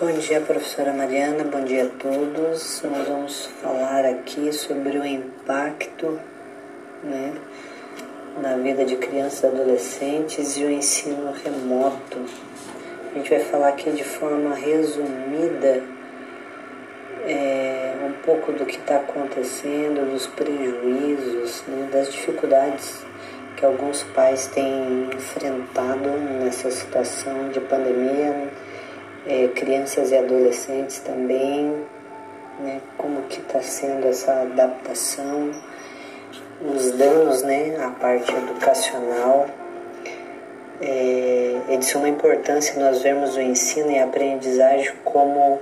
Bom 0.01 0.11
dia, 0.13 0.41
professora 0.41 0.95
Mariana, 0.95 1.45
bom 1.45 1.61
dia 1.61 1.85
a 1.85 1.89
todos. 1.91 2.83
Nós 2.83 3.07
vamos 3.07 3.47
falar 3.63 4.07
aqui 4.07 4.51
sobre 4.51 4.99
o 4.99 5.05
impacto 5.05 6.19
né, 7.05 7.35
na 8.41 8.57
vida 8.57 8.83
de 8.87 8.97
crianças 8.97 9.43
e 9.43 9.47
adolescentes 9.47 10.57
e 10.57 10.65
o 10.65 10.71
ensino 10.71 11.33
remoto. 11.45 12.19
A 13.15 13.19
gente 13.19 13.29
vai 13.29 13.41
falar 13.41 13.69
aqui 13.69 13.91
de 13.91 14.05
forma 14.05 14.55
resumida 14.55 15.83
é, 17.25 17.95
um 18.05 18.13
pouco 18.25 18.53
do 18.53 18.65
que 18.65 18.77
está 18.77 18.97
acontecendo, 18.97 20.11
dos 20.11 20.27
prejuízos, 20.27 21.63
né, 21.69 21.89
das 21.93 22.13
dificuldades 22.13 23.05
que 23.57 23.65
alguns 23.65 24.03
pais 24.03 24.49
têm 24.49 25.11
enfrentado 25.15 26.09
nessa 26.41 26.71
situação 26.71 27.51
de 27.51 27.61
pandemia, 27.61 28.49
é, 29.27 29.49
crianças 29.49 30.11
e 30.11 30.17
adolescentes 30.17 30.99
também, 30.99 31.85
né, 32.59 32.81
como 32.99 33.23
que 33.23 33.41
está 33.41 33.61
sendo 33.61 34.09
essa 34.09 34.43
adaptação, 34.43 35.53
os 36.61 36.93
danos 36.93 37.43
né, 37.43 37.77
à 37.85 37.91
parte 37.91 38.33
educacional. 38.35 39.49
É, 40.81 41.61
é 41.69 41.77
de 41.77 41.85
suma 41.85 42.09
importância 42.09 42.75
nós 42.83 43.03
vermos 43.03 43.37
o 43.37 43.41
ensino 43.41 43.93
e 43.93 44.01
a 44.01 44.05
aprendizagem 44.05 44.93
como 45.05 45.61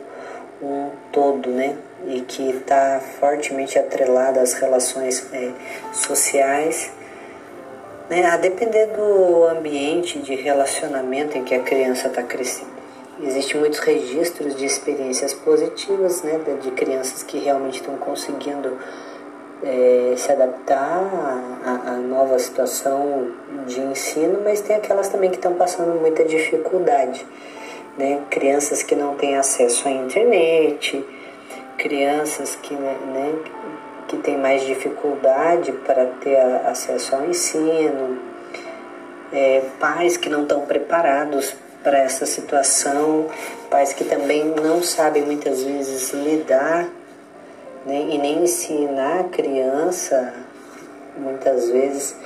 um 0.62 0.90
todo, 1.12 1.48
né? 1.50 1.76
E 2.06 2.20
que 2.22 2.50
está 2.50 3.00
fortemente 3.18 3.78
atrelado 3.78 4.40
às 4.40 4.54
relações 4.54 5.26
é, 5.32 5.50
sociais, 5.92 6.90
né? 8.08 8.26
A 8.26 8.36
depender 8.36 8.86
do 8.86 9.44
ambiente 9.44 10.18
de 10.18 10.34
relacionamento 10.34 11.36
em 11.36 11.44
que 11.44 11.54
a 11.54 11.60
criança 11.60 12.08
está 12.08 12.22
crescendo. 12.22 12.80
Existem 13.22 13.60
muitos 13.60 13.80
registros 13.80 14.56
de 14.56 14.64
experiências 14.64 15.34
positivas, 15.34 16.22
né? 16.22 16.40
De 16.62 16.70
crianças 16.70 17.22
que 17.22 17.38
realmente 17.38 17.80
estão 17.80 17.96
conseguindo 17.96 18.78
é, 19.62 20.14
se 20.16 20.32
adaptar 20.32 20.78
à, 21.64 21.92
à, 21.92 21.96
nova 21.96 22.38
situação 22.38 23.30
de 23.66 23.78
ensino, 23.80 24.40
mas 24.42 24.62
tem 24.62 24.76
aquelas 24.76 25.08
também 25.08 25.28
que 25.28 25.36
estão 25.36 25.54
passando 25.54 26.00
muita 26.00 26.24
dificuldade 26.24 27.26
né? 28.00 28.22
crianças 28.30 28.82
que 28.82 28.96
não 28.96 29.14
têm 29.14 29.36
acesso 29.36 29.86
à 29.86 29.90
internet, 29.90 31.04
crianças 31.76 32.56
que, 32.56 32.74
né, 32.74 32.96
né 33.12 33.34
que 34.08 34.16
têm 34.16 34.38
mais 34.38 34.62
dificuldade 34.62 35.70
para 35.72 36.06
ter 36.20 36.36
acesso 36.66 37.14
ao 37.14 37.26
ensino, 37.26 38.18
é, 39.32 39.62
pais 39.78 40.16
que 40.16 40.28
não 40.28 40.42
estão 40.42 40.62
preparados 40.62 41.54
para 41.84 41.98
essa 41.98 42.26
situação, 42.26 43.28
pais 43.70 43.92
que 43.92 44.04
também 44.04 44.44
não 44.44 44.82
sabem 44.82 45.22
muitas 45.22 45.62
vezes 45.62 46.12
lidar 46.12 46.88
né, 47.86 48.06
e 48.10 48.18
nem 48.18 48.42
ensinar 48.42 49.20
a 49.20 49.24
criança, 49.24 50.34
muitas 51.16 51.68
vezes, 51.68 52.16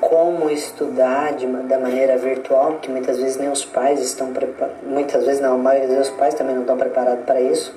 como 0.00 0.50
estudar 0.50 1.34
de, 1.34 1.46
da 1.46 1.78
maneira 1.78 2.16
virtual, 2.16 2.72
porque 2.72 2.90
muitas 2.90 3.18
vezes 3.18 3.36
nem 3.36 3.50
os 3.50 3.64
pais 3.64 4.00
estão 4.00 4.32
preparados, 4.32 4.82
muitas 4.86 5.24
vezes 5.24 5.40
não, 5.40 5.54
a 5.54 5.58
maioria 5.58 5.96
dos 5.98 6.10
pais 6.10 6.34
também 6.34 6.54
não 6.54 6.62
estão 6.62 6.76
preparados 6.76 7.24
para 7.24 7.40
isso. 7.40 7.74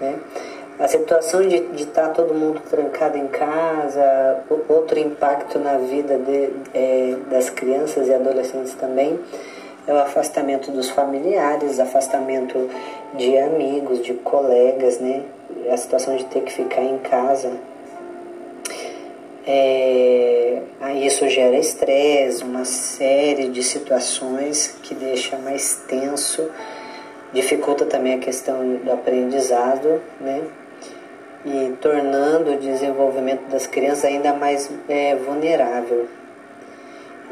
Né? 0.00 0.18
A 0.78 0.88
situação 0.88 1.46
de, 1.46 1.60
de 1.60 1.82
estar 1.82 2.08
tá 2.08 2.14
todo 2.14 2.32
mundo 2.32 2.62
trancado 2.70 3.18
em 3.18 3.26
casa, 3.26 4.42
outro 4.68 4.98
impacto 4.98 5.58
na 5.58 5.76
vida 5.76 6.16
de, 6.16 6.50
é, 6.72 7.16
das 7.30 7.50
crianças 7.50 8.08
e 8.08 8.14
adolescentes 8.14 8.74
também, 8.74 9.20
é 9.86 9.92
o 9.92 9.98
afastamento 9.98 10.70
dos 10.70 10.88
familiares, 10.88 11.78
afastamento 11.78 12.70
de 13.14 13.36
amigos, 13.36 14.02
de 14.02 14.14
colegas, 14.14 14.98
né? 14.98 15.24
A 15.70 15.76
situação 15.76 16.16
de 16.16 16.24
ter 16.26 16.42
que 16.42 16.52
ficar 16.52 16.82
em 16.82 16.96
casa 16.98 17.50
é, 19.46 20.62
isso 21.02 21.28
gera 21.28 21.56
estresse, 21.56 22.44
uma 22.44 22.64
série 22.64 23.48
de 23.48 23.62
situações 23.62 24.78
que 24.82 24.94
deixa 24.94 25.36
mais 25.38 25.76
tenso, 25.88 26.50
dificulta 27.32 27.86
também 27.86 28.14
a 28.14 28.18
questão 28.18 28.76
do 28.76 28.92
aprendizado, 28.92 30.00
né? 30.20 30.42
E 31.44 31.72
tornando 31.80 32.52
o 32.52 32.56
desenvolvimento 32.58 33.48
das 33.48 33.66
crianças 33.66 34.04
ainda 34.04 34.34
mais 34.34 34.70
é, 34.88 35.16
vulnerável. 35.16 36.06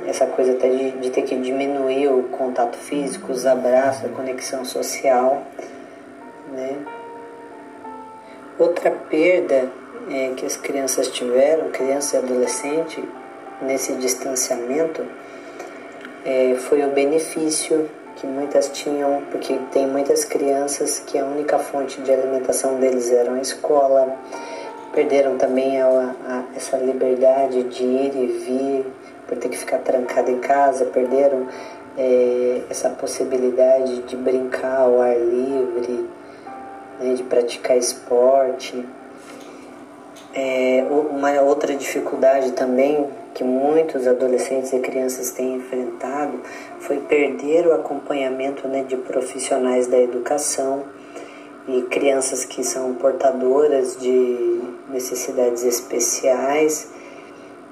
Essa 0.06 0.26
coisa 0.26 0.52
até 0.52 0.68
de, 0.68 0.92
de 0.92 1.11
ter 1.11 1.22
que 1.22 1.36
diminuir 1.36 2.09
o 2.09 2.22
contato 2.24 2.78
físico, 2.78 3.32
os 3.32 3.44
abraços, 3.44 4.06
a 4.06 4.09
conexão 4.09 4.64
social, 4.64 5.42
né? 6.52 6.76
Outra 8.59 8.90
perda 8.90 9.70
é, 10.11 10.32
que 10.36 10.46
as 10.46 10.56
crianças 10.56 11.09
tiveram, 11.09 11.70
criança 11.70 12.16
e 12.16 12.18
adolescente, 12.18 13.02
nesse 13.62 13.94
distanciamento, 13.94 15.04
é, 16.24 16.54
foi 16.56 16.84
o 16.84 16.90
benefício 16.90 17.88
que 18.16 18.26
muitas 18.26 18.68
tinham, 18.68 19.22
porque 19.30 19.59
tem 19.72 19.86
muitas 19.86 20.24
crianças 20.24 20.98
que 20.98 21.18
a 21.18 21.24
única 21.24 21.59
fonte 21.59 22.00
de 22.00 22.12
alimentação 22.12 22.78
deles 22.80 23.11
era 23.12 23.32
a 23.32 23.40
escola, 23.40 24.16
perderam 24.92 25.36
também 25.38 25.80
a, 25.80 25.86
a, 26.26 26.44
essa 26.56 26.76
liberdade 26.76 27.62
de 27.64 27.84
ir 27.84 28.16
e 28.16 28.26
vir, 28.26 28.86
por 29.26 29.36
ter 29.36 29.48
que 29.48 29.59
ficar 29.59 29.78
trancado 29.78 30.30
em 30.30 30.38
casa, 30.38 30.86
perderam 30.86 31.46
é, 31.96 32.62
essa 32.70 32.90
possibilidade 32.90 34.02
de 34.02 34.16
brincar 34.16 34.80
ao 34.80 35.00
ar 35.00 35.16
livre, 35.16 36.09
né, 37.00 37.14
de 37.14 37.22
praticar 37.22 37.76
esporte. 37.76 38.84
É, 40.35 40.85
uma 40.91 41.41
outra 41.41 41.74
dificuldade 41.74 42.53
também 42.53 43.09
que 43.35 43.43
muitos 43.43 44.07
adolescentes 44.07 44.72
e 44.72 44.79
crianças 44.79 45.31
têm 45.31 45.57
enfrentado 45.57 46.41
foi 46.81 46.99
perder 46.99 47.66
o 47.66 47.72
acompanhamento 47.72 48.68
né, 48.68 48.83
de 48.83 48.97
profissionais 48.97 49.87
da 49.87 49.99
educação 49.99 50.85
e 51.66 51.83
crianças 51.83 52.45
que 52.45 52.64
são 52.64 52.95
portadoras 52.95 53.97
de 53.99 54.61
necessidades 54.91 55.64
especiais, 55.64 56.91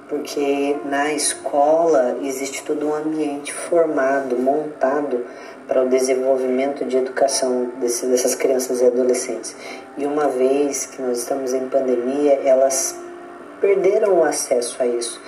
porque 0.08 0.76
na 0.84 1.12
escola 1.12 2.18
existe 2.22 2.62
todo 2.62 2.88
um 2.88 2.94
ambiente 2.94 3.52
formado, 3.52 4.38
montado 4.38 5.24
para 5.66 5.82
o 5.82 5.88
desenvolvimento 5.88 6.84
de 6.84 6.96
educação 6.96 7.72
desse, 7.80 8.06
dessas 8.06 8.34
crianças 8.34 8.80
e 8.80 8.86
adolescentes. 8.86 9.56
E 9.96 10.06
uma 10.06 10.28
vez 10.28 10.86
que 10.86 11.02
nós 11.02 11.18
estamos 11.18 11.52
em 11.52 11.68
pandemia, 11.68 12.40
elas 12.44 12.98
perderam 13.60 14.18
o 14.18 14.24
acesso 14.24 14.80
a 14.80 14.86
isso, 14.86 15.20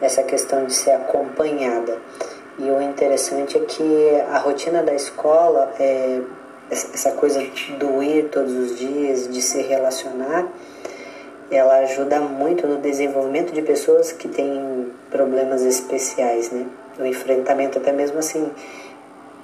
essa 0.00 0.22
questão 0.22 0.64
de 0.64 0.74
ser 0.74 0.92
acompanhada. 0.92 1.98
E 2.58 2.70
o 2.70 2.80
interessante 2.80 3.56
é 3.56 3.60
que 3.60 4.22
a 4.30 4.38
rotina 4.38 4.82
da 4.82 4.94
escola, 4.94 5.72
é, 5.78 6.20
essa 6.70 7.12
coisa 7.12 7.40
do 7.78 8.02
ir 8.02 8.28
todos 8.30 8.52
os 8.52 8.78
dias, 8.78 9.28
de 9.28 9.40
se 9.40 9.62
relacionar, 9.62 10.46
ela 11.50 11.78
ajuda 11.78 12.18
muito 12.20 12.66
no 12.66 12.78
desenvolvimento 12.78 13.52
de 13.52 13.62
pessoas 13.62 14.10
que 14.10 14.26
têm 14.26 14.88
problemas 15.10 15.62
especiais, 15.62 16.50
né? 16.50 16.66
O 16.98 17.04
enfrentamento 17.04 17.78
até 17.78 17.92
mesmo 17.92 18.18
assim 18.18 18.50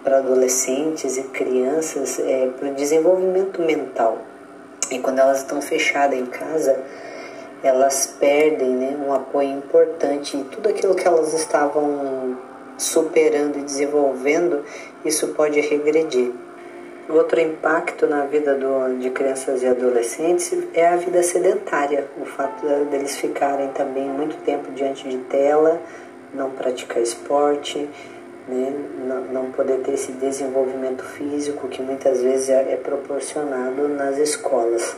para 0.02 0.18
adolescentes 0.18 1.16
e 1.16 1.22
crianças 1.24 2.18
é, 2.18 2.48
para 2.58 2.70
o 2.70 2.74
desenvolvimento 2.74 3.60
mental. 3.62 4.18
E 4.90 4.98
quando 4.98 5.20
elas 5.20 5.38
estão 5.38 5.62
fechadas 5.62 6.18
em 6.18 6.26
casa, 6.26 6.78
elas 7.62 8.14
perdem 8.18 8.70
né, 8.70 8.96
um 9.06 9.12
apoio 9.12 9.50
importante 9.50 10.36
e 10.36 10.44
tudo 10.44 10.68
aquilo 10.68 10.94
que 10.94 11.06
elas 11.06 11.32
estavam 11.32 12.36
superando 12.76 13.58
e 13.58 13.62
desenvolvendo, 13.62 14.64
isso 15.04 15.28
pode 15.28 15.60
regredir. 15.60 16.32
Outro 17.08 17.40
impacto 17.40 18.06
na 18.06 18.24
vida 18.26 18.54
do, 18.54 18.98
de 18.98 19.10
crianças 19.10 19.62
e 19.62 19.66
adolescentes 19.66 20.56
é 20.72 20.88
a 20.88 20.96
vida 20.96 21.22
sedentária, 21.22 22.06
o 22.20 22.24
fato 22.24 22.64
deles 22.90 23.16
ficarem 23.16 23.68
também 23.68 24.04
muito 24.04 24.36
tempo 24.44 24.70
diante 24.72 25.08
de 25.08 25.18
tela, 25.18 25.80
não 26.32 26.50
praticar 26.50 27.02
esporte, 27.02 27.88
né? 28.48 28.72
não, 29.06 29.20
não 29.24 29.52
poder 29.52 29.78
ter 29.78 29.92
esse 29.92 30.12
desenvolvimento 30.12 31.04
físico 31.04 31.68
que 31.68 31.82
muitas 31.82 32.22
vezes 32.22 32.48
é, 32.48 32.72
é 32.72 32.76
proporcionado 32.76 33.88
nas 33.88 34.18
escolas. 34.18 34.96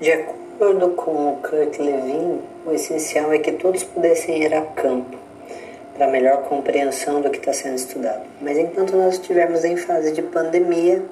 De 0.00 0.12
acordo 0.12 0.90
com 0.90 1.32
o 1.32 1.36
Kurt 1.36 1.78
Levin, 1.78 2.40
o 2.66 2.72
essencial 2.72 3.32
é 3.32 3.38
que 3.38 3.52
todos 3.52 3.82
pudessem 3.84 4.42
ir 4.42 4.54
a 4.54 4.62
campo 4.62 5.16
para 5.96 6.08
melhor 6.08 6.42
compreensão 6.42 7.22
do 7.22 7.30
que 7.30 7.38
está 7.38 7.52
sendo 7.52 7.76
estudado. 7.76 8.22
Mas 8.40 8.58
enquanto 8.58 8.94
nós 8.94 9.14
estivermos 9.14 9.64
em 9.64 9.76
fase 9.76 10.12
de 10.12 10.20
pandemia, 10.20 11.02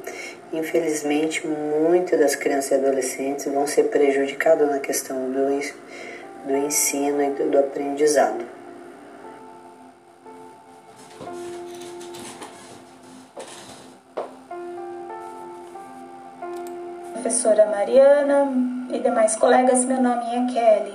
infelizmente 0.52 1.46
muitas 1.46 2.20
das 2.20 2.36
crianças 2.36 2.72
e 2.72 2.74
adolescentes 2.74 3.46
vão 3.46 3.66
ser 3.66 3.84
prejudicadas 3.84 4.68
na 4.68 4.78
questão 4.78 5.30
do, 5.30 5.46
do 6.46 6.56
ensino 6.56 7.22
e 7.22 7.30
do 7.30 7.58
aprendizado. 7.58 8.53
Professora 17.24 17.64
Mariana 17.64 18.52
e 18.92 18.98
demais 18.98 19.34
colegas, 19.34 19.82
meu 19.86 19.96
nome 19.96 20.24
é 20.26 20.52
Kelly. 20.52 20.92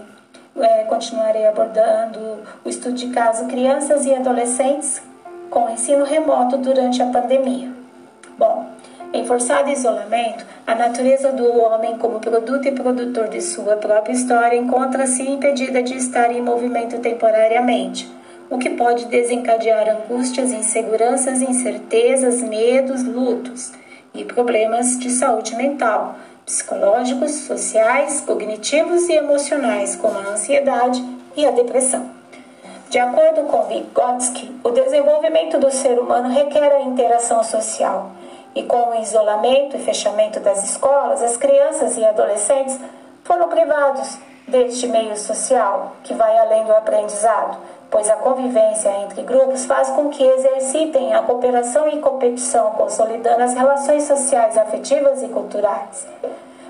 É, 0.59 0.83
continuarei 0.83 1.47
abordando 1.47 2.19
o 2.63 2.69
estudo 2.69 2.93
de 2.93 3.07
caso 3.07 3.47
crianças 3.47 4.05
e 4.05 4.13
adolescentes 4.13 5.01
com 5.49 5.71
ensino 5.71 6.05
remoto 6.05 6.55
durante 6.57 7.01
a 7.01 7.07
pandemia. 7.07 7.71
Bom, 8.37 8.67
em 9.11 9.25
forçado 9.25 9.71
isolamento, 9.71 10.45
a 10.67 10.75
natureza 10.75 11.31
do 11.31 11.51
homem 11.63 11.97
como 11.97 12.19
produto 12.19 12.67
e 12.67 12.73
produtor 12.73 13.29
de 13.29 13.41
sua 13.41 13.77
própria 13.77 14.13
história 14.13 14.55
encontra-se 14.55 15.23
impedida 15.23 15.81
de 15.81 15.97
estar 15.97 16.31
em 16.31 16.43
movimento 16.43 16.99
temporariamente, 16.99 18.07
o 18.51 18.59
que 18.59 18.69
pode 18.69 19.05
desencadear 19.05 19.89
angústias, 19.89 20.51
inseguranças, 20.51 21.41
incertezas, 21.41 22.43
medos, 22.43 23.03
lutos 23.03 23.78
e 24.19 24.25
problemas 24.25 24.99
de 24.99 25.09
saúde 25.09 25.55
mental, 25.55 26.15
psicológicos, 26.45 27.31
sociais, 27.31 28.21
cognitivos 28.21 29.07
e 29.07 29.13
emocionais, 29.13 29.95
como 29.95 30.19
a 30.19 30.31
ansiedade 30.31 31.01
e 31.37 31.45
a 31.45 31.51
depressão. 31.51 32.09
De 32.89 32.99
acordo 32.99 33.43
com 33.43 33.63
Vygotsky, 33.63 34.59
o 34.63 34.71
desenvolvimento 34.71 35.57
do 35.57 35.71
ser 35.71 35.97
humano 35.99 36.27
requer 36.27 36.73
a 36.73 36.81
interação 36.81 37.43
social, 37.43 38.11
e 38.55 38.63
com 38.63 38.89
o 38.89 39.01
isolamento 39.01 39.77
e 39.77 39.79
fechamento 39.79 40.39
das 40.39 40.63
escolas, 40.63 41.21
as 41.21 41.37
crianças 41.37 41.97
e 41.97 42.03
adolescentes 42.03 42.77
foram 43.23 43.47
privados 43.47 44.17
deste 44.47 44.87
meio 44.87 45.15
social, 45.15 45.95
que 46.03 46.15
vai 46.15 46.35
além 46.39 46.65
do 46.65 46.73
aprendizado, 46.73 47.57
pois 47.89 48.09
a 48.09 48.15
convivência 48.17 48.89
entre 49.03 49.23
grupos 49.23 49.65
faz 49.65 49.89
com 49.89 50.09
que 50.09 50.23
exercitem 50.23 51.13
a 51.13 51.23
cooperação 51.23 51.87
e 51.87 51.99
competição, 51.99 52.71
consolidando 52.71 53.43
as 53.43 53.53
relações 53.53 54.03
sociais, 54.03 54.57
afetivas 54.57 55.23
e 55.23 55.27
culturais. 55.27 56.07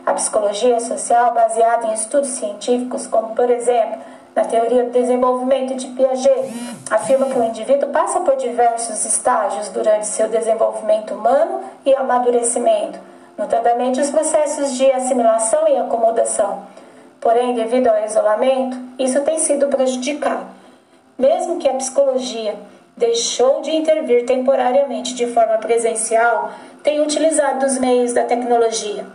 A 0.05 0.13
psicologia 0.13 0.79
social, 0.79 1.33
baseada 1.33 1.87
em 1.87 1.93
estudos 1.93 2.29
científicos, 2.29 3.05
como 3.05 3.35
por 3.35 3.49
exemplo 3.49 3.99
na 4.35 4.45
teoria 4.45 4.85
do 4.85 4.91
desenvolvimento 4.91 5.75
de 5.75 5.87
Piaget, 5.87 6.53
afirma 6.89 7.25
que 7.25 7.37
o 7.37 7.43
indivíduo 7.43 7.89
passa 7.89 8.21
por 8.21 8.37
diversos 8.37 9.03
estágios 9.03 9.69
durante 9.69 10.07
seu 10.07 10.29
desenvolvimento 10.29 11.13
humano 11.13 11.61
e 11.85 11.93
amadurecimento, 11.93 12.99
notadamente 13.37 13.99
os 13.99 14.09
processos 14.09 14.77
de 14.77 14.89
assimilação 14.91 15.67
e 15.67 15.75
acomodação. 15.75 16.63
Porém, 17.19 17.53
devido 17.53 17.87
ao 17.87 18.05
isolamento, 18.05 18.77
isso 18.97 19.19
tem 19.21 19.39
sido 19.39 19.67
prejudicado. 19.67 20.58
Mesmo 21.19 21.57
que 21.57 21.67
a 21.67 21.73
psicologia 21.73 22.55
deixou 22.95 23.61
de 23.61 23.75
intervir 23.75 24.25
temporariamente 24.25 25.13
de 25.13 25.27
forma 25.27 25.57
presencial, 25.57 26.51
tem 26.81 27.01
utilizado 27.01 27.65
os 27.65 27.77
meios 27.77 28.13
da 28.13 28.23
tecnologia. 28.23 29.05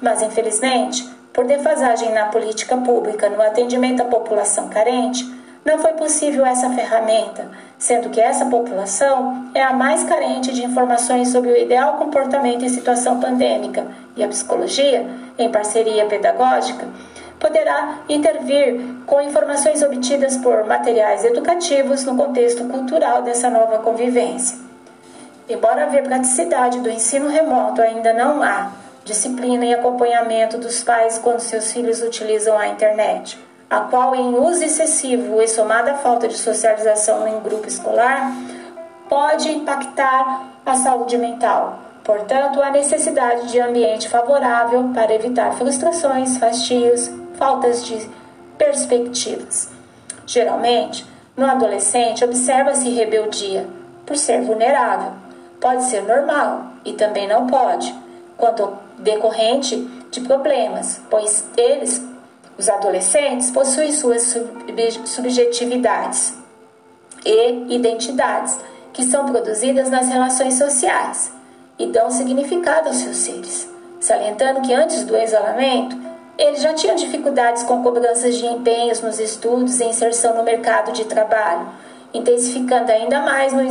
Mas, 0.00 0.22
infelizmente, 0.22 1.06
por 1.34 1.44
defasagem 1.44 2.12
na 2.12 2.26
política 2.26 2.78
pública 2.78 3.28
no 3.28 3.42
atendimento 3.42 4.00
à 4.00 4.06
população 4.06 4.70
carente, 4.70 5.22
não 5.62 5.78
foi 5.78 5.92
possível 5.92 6.46
essa 6.46 6.70
ferramenta, 6.70 7.46
sendo 7.78 8.08
que 8.08 8.20
essa 8.20 8.46
população 8.46 9.50
é 9.54 9.62
a 9.62 9.74
mais 9.74 10.02
carente 10.04 10.52
de 10.52 10.64
informações 10.64 11.28
sobre 11.28 11.50
o 11.50 11.56
ideal 11.56 11.98
comportamento 11.98 12.64
em 12.64 12.70
situação 12.70 13.20
pandêmica, 13.20 13.86
e 14.16 14.24
a 14.24 14.28
psicologia, 14.28 15.06
em 15.38 15.50
parceria 15.50 16.06
pedagógica, 16.06 16.88
poderá 17.40 18.00
intervir 18.08 18.80
com 19.06 19.20
informações 19.22 19.82
obtidas 19.82 20.36
por 20.36 20.64
materiais 20.66 21.24
educativos 21.24 22.04
no 22.04 22.14
contexto 22.16 22.64
cultural 22.64 23.22
dessa 23.22 23.48
nova 23.48 23.78
convivência. 23.78 24.58
Embora 25.48 25.84
haver 25.84 26.04
praticidade 26.04 26.78
do 26.80 26.90
ensino 26.90 27.28
remoto, 27.28 27.80
ainda 27.82 28.12
não 28.12 28.42
há 28.42 28.70
disciplina 29.04 29.64
e 29.64 29.74
acompanhamento 29.74 30.58
dos 30.58 30.84
pais 30.84 31.18
quando 31.18 31.40
seus 31.40 31.72
filhos 31.72 32.02
utilizam 32.02 32.56
a 32.56 32.68
internet, 32.68 33.38
a 33.68 33.80
qual, 33.80 34.14
em 34.14 34.34
uso 34.34 34.62
excessivo 34.62 35.40
e 35.40 35.48
somada 35.48 35.92
à 35.92 35.94
falta 35.96 36.28
de 36.28 36.36
socialização 36.36 37.26
em 37.26 37.40
grupo 37.40 37.66
escolar, 37.66 38.32
pode 39.08 39.50
impactar 39.50 40.44
a 40.64 40.74
saúde 40.74 41.16
mental. 41.16 41.78
Portanto, 42.04 42.62
há 42.62 42.70
necessidade 42.70 43.48
de 43.48 43.60
ambiente 43.60 44.08
favorável 44.08 44.90
para 44.94 45.14
evitar 45.14 45.52
frustrações, 45.54 46.38
fastios, 46.38 47.10
faltas 47.40 47.86
de 47.86 48.06
perspectivas. 48.58 49.70
Geralmente, 50.26 51.06
no 51.34 51.46
adolescente 51.46 52.22
observa-se 52.22 52.90
rebeldia 52.90 53.66
por 54.04 54.14
ser 54.18 54.42
vulnerável. 54.42 55.12
Pode 55.58 55.84
ser 55.84 56.02
normal 56.02 56.66
e 56.84 56.92
também 56.92 57.26
não 57.26 57.46
pode, 57.46 57.94
quando 58.36 58.76
decorrente 58.98 59.76
de 60.10 60.20
problemas, 60.20 61.00
pois 61.08 61.44
eles, 61.56 62.02
os 62.58 62.68
adolescentes, 62.68 63.50
possuem 63.50 63.90
suas 63.90 64.36
subjetividades 65.06 66.34
e 67.24 67.74
identidades 67.74 68.58
que 68.92 69.04
são 69.04 69.24
produzidas 69.26 69.88
nas 69.88 70.08
relações 70.08 70.54
sociais 70.54 71.32
e 71.78 71.86
dão 71.86 72.10
significado 72.10 72.88
aos 72.88 72.98
seus 72.98 73.16
seres, 73.16 73.70
salientando 73.98 74.60
que 74.60 74.74
antes 74.74 75.04
do 75.04 75.16
isolamento 75.16 76.09
eles 76.40 76.62
já 76.62 76.72
tinham 76.72 76.96
dificuldades 76.96 77.62
com 77.64 77.82
cobranças 77.82 78.34
de 78.34 78.46
empenhos 78.46 79.02
nos 79.02 79.20
estudos 79.20 79.78
e 79.78 79.84
inserção 79.84 80.34
no 80.34 80.42
mercado 80.42 80.90
de 80.90 81.04
trabalho, 81.04 81.68
intensificando 82.14 82.90
ainda 82.90 83.20
mais 83.20 83.52
no 83.52 83.62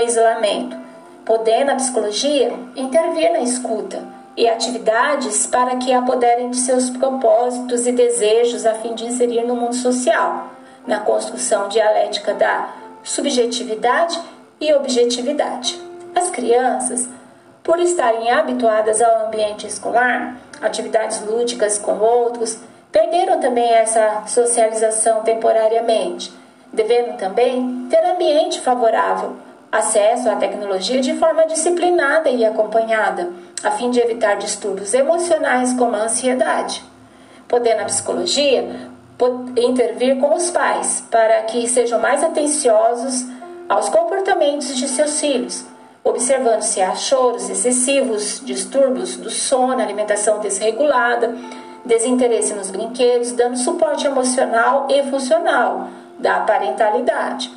isolamento, 0.00 0.76
podendo 1.24 1.72
a 1.72 1.74
psicologia 1.74 2.52
intervir 2.76 3.32
na 3.32 3.40
escuta 3.40 4.04
e 4.36 4.48
atividades 4.48 5.48
para 5.48 5.76
que 5.76 5.92
apoderem 5.92 6.50
de 6.50 6.58
seus 6.58 6.88
propósitos 6.90 7.88
e 7.88 7.92
desejos 7.92 8.64
a 8.64 8.74
fim 8.74 8.94
de 8.94 9.04
inserir 9.04 9.42
no 9.42 9.56
mundo 9.56 9.74
social, 9.74 10.50
na 10.86 11.00
construção 11.00 11.66
dialética 11.66 12.34
da 12.34 12.72
subjetividade 13.02 14.20
e 14.60 14.72
objetividade. 14.72 15.80
As 16.14 16.30
crianças, 16.30 17.08
por 17.64 17.80
estarem 17.80 18.30
habituadas 18.30 19.02
ao 19.02 19.26
ambiente 19.26 19.66
escolar, 19.66 20.36
atividades 20.60 21.20
lúdicas 21.22 21.78
com 21.78 21.98
outros, 21.98 22.58
perderam 22.90 23.40
também 23.40 23.68
essa 23.68 24.24
socialização 24.26 25.22
temporariamente, 25.22 26.32
devendo 26.72 27.16
também 27.18 27.86
ter 27.90 28.04
ambiente 28.04 28.60
favorável, 28.60 29.36
acesso 29.70 30.30
à 30.30 30.36
tecnologia 30.36 31.00
de 31.00 31.14
forma 31.14 31.46
disciplinada 31.46 32.30
e 32.30 32.44
acompanhada, 32.44 33.30
a 33.62 33.70
fim 33.72 33.90
de 33.90 34.00
evitar 34.00 34.36
distúrbios 34.36 34.94
emocionais 34.94 35.72
como 35.74 35.96
a 35.96 36.04
ansiedade. 36.04 36.82
Podendo 37.48 37.82
a 37.82 37.86
psicologia 37.86 38.88
intervir 39.56 40.18
com 40.18 40.34
os 40.34 40.50
pais 40.50 41.04
para 41.10 41.42
que 41.42 41.66
sejam 41.68 42.00
mais 42.00 42.22
atenciosos 42.22 43.26
aos 43.68 43.88
comportamentos 43.88 44.76
de 44.76 44.88
seus 44.88 45.20
filhos, 45.20 45.64
observando 46.06 46.62
se 46.62 46.80
há 46.80 46.94
choros 46.94 47.50
excessivos, 47.50 48.40
distúrbios 48.44 49.16
do 49.16 49.28
sono, 49.28 49.82
alimentação 49.82 50.38
desregulada, 50.38 51.34
desinteresse 51.84 52.54
nos 52.54 52.70
brinquedos, 52.70 53.32
dando 53.32 53.56
suporte 53.56 54.06
emocional 54.06 54.86
e 54.88 55.02
funcional 55.10 55.88
da 56.16 56.40
parentalidade, 56.40 57.52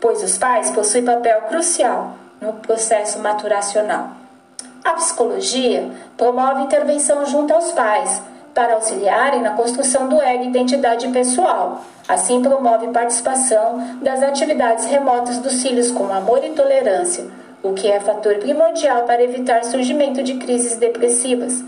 pois 0.00 0.20
os 0.20 0.36
pais 0.36 0.72
possuem 0.72 1.04
papel 1.04 1.42
crucial 1.42 2.16
no 2.40 2.54
processo 2.54 3.20
maturacional. 3.20 4.10
A 4.84 4.94
psicologia 4.94 5.88
promove 6.16 6.62
intervenção 6.62 7.24
junto 7.24 7.54
aos 7.54 7.70
pais 7.70 8.20
para 8.52 8.74
auxiliarem 8.74 9.42
na 9.42 9.50
construção 9.52 10.08
do 10.08 10.20
ego 10.20 10.42
identidade 10.42 11.06
pessoal. 11.10 11.82
Assim, 12.08 12.42
promove 12.42 12.88
participação 12.88 13.98
das 14.02 14.20
atividades 14.24 14.86
remotas 14.86 15.38
dos 15.38 15.62
filhos 15.62 15.92
com 15.92 16.12
amor 16.12 16.44
e 16.44 16.50
tolerância 16.50 17.41
o 17.62 17.72
que 17.72 17.90
é 17.90 18.00
fator 18.00 18.36
primordial 18.36 19.04
para 19.04 19.22
evitar 19.22 19.64
surgimento 19.64 20.22
de 20.22 20.34
crises 20.34 20.76
depressivas, 20.76 21.64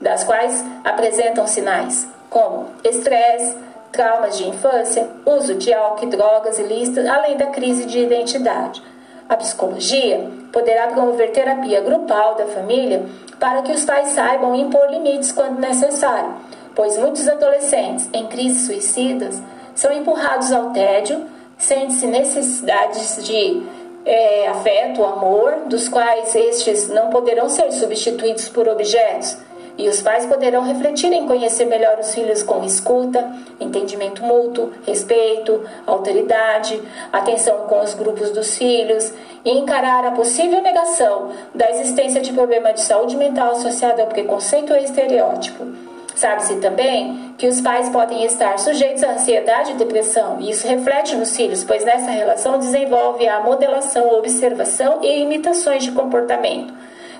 das 0.00 0.24
quais 0.24 0.64
apresentam 0.84 1.46
sinais 1.46 2.08
como 2.30 2.66
estresse, 2.82 3.54
traumas 3.92 4.38
de 4.38 4.48
infância, 4.48 5.06
uso 5.26 5.54
de 5.54 5.72
álcool 5.72 6.06
e 6.06 6.08
drogas 6.08 6.58
ilícitas, 6.58 7.06
além 7.06 7.36
da 7.36 7.46
crise 7.46 7.84
de 7.84 7.98
identidade. 7.98 8.82
A 9.28 9.36
psicologia 9.36 10.30
poderá 10.50 10.88
promover 10.88 11.30
terapia 11.30 11.80
grupal 11.82 12.34
da 12.34 12.46
família 12.46 13.04
para 13.38 13.62
que 13.62 13.72
os 13.72 13.84
pais 13.84 14.08
saibam 14.08 14.54
impor 14.54 14.90
limites 14.90 15.30
quando 15.30 15.60
necessário, 15.60 16.34
pois 16.74 16.96
muitos 16.96 17.28
adolescentes 17.28 18.08
em 18.12 18.26
crises 18.26 18.66
suicidas 18.66 19.40
são 19.74 19.92
empurrados 19.92 20.52
ao 20.52 20.70
tédio, 20.70 21.26
sentem-se 21.58 22.06
necessidades 22.06 23.24
de 23.24 23.62
é, 24.04 24.48
afeto, 24.48 25.04
amor, 25.04 25.64
dos 25.66 25.88
quais 25.88 26.34
estes 26.34 26.88
não 26.88 27.10
poderão 27.10 27.48
ser 27.48 27.70
substituídos 27.72 28.48
por 28.48 28.68
objetos. 28.68 29.36
E 29.78 29.88
os 29.88 30.02
pais 30.02 30.26
poderão 30.26 30.62
refletir 30.62 31.10
em 31.12 31.26
conhecer 31.26 31.64
melhor 31.64 31.98
os 31.98 32.14
filhos 32.14 32.42
com 32.42 32.62
escuta, 32.62 33.32
entendimento 33.58 34.22
mútuo, 34.22 34.70
respeito, 34.86 35.64
autoridade, 35.86 36.80
atenção 37.10 37.66
com 37.66 37.80
os 37.80 37.94
grupos 37.94 38.30
dos 38.30 38.56
filhos 38.56 39.12
e 39.44 39.50
encarar 39.50 40.04
a 40.04 40.10
possível 40.10 40.60
negação 40.60 41.30
da 41.54 41.70
existência 41.70 42.20
de 42.20 42.32
problema 42.32 42.72
de 42.72 42.82
saúde 42.82 43.16
mental 43.16 43.52
associado 43.52 44.02
ao 44.02 44.08
preconceito 44.08 44.74
ou 44.74 44.78
estereótipo. 44.78 45.91
Sabe-se 46.14 46.56
também 46.56 47.34
que 47.38 47.46
os 47.46 47.60
pais 47.60 47.88
podem 47.88 48.24
estar 48.24 48.58
sujeitos 48.58 49.02
à 49.02 49.12
ansiedade 49.12 49.72
e 49.72 49.74
depressão, 49.74 50.38
e 50.40 50.50
isso 50.50 50.66
reflete 50.68 51.16
nos 51.16 51.34
filhos, 51.34 51.64
pois 51.64 51.84
nessa 51.84 52.10
relação 52.10 52.58
desenvolve 52.58 53.26
a 53.26 53.40
modelação, 53.40 54.08
observação 54.18 54.98
e 55.02 55.20
imitações 55.20 55.84
de 55.84 55.92
comportamento. 55.92 56.72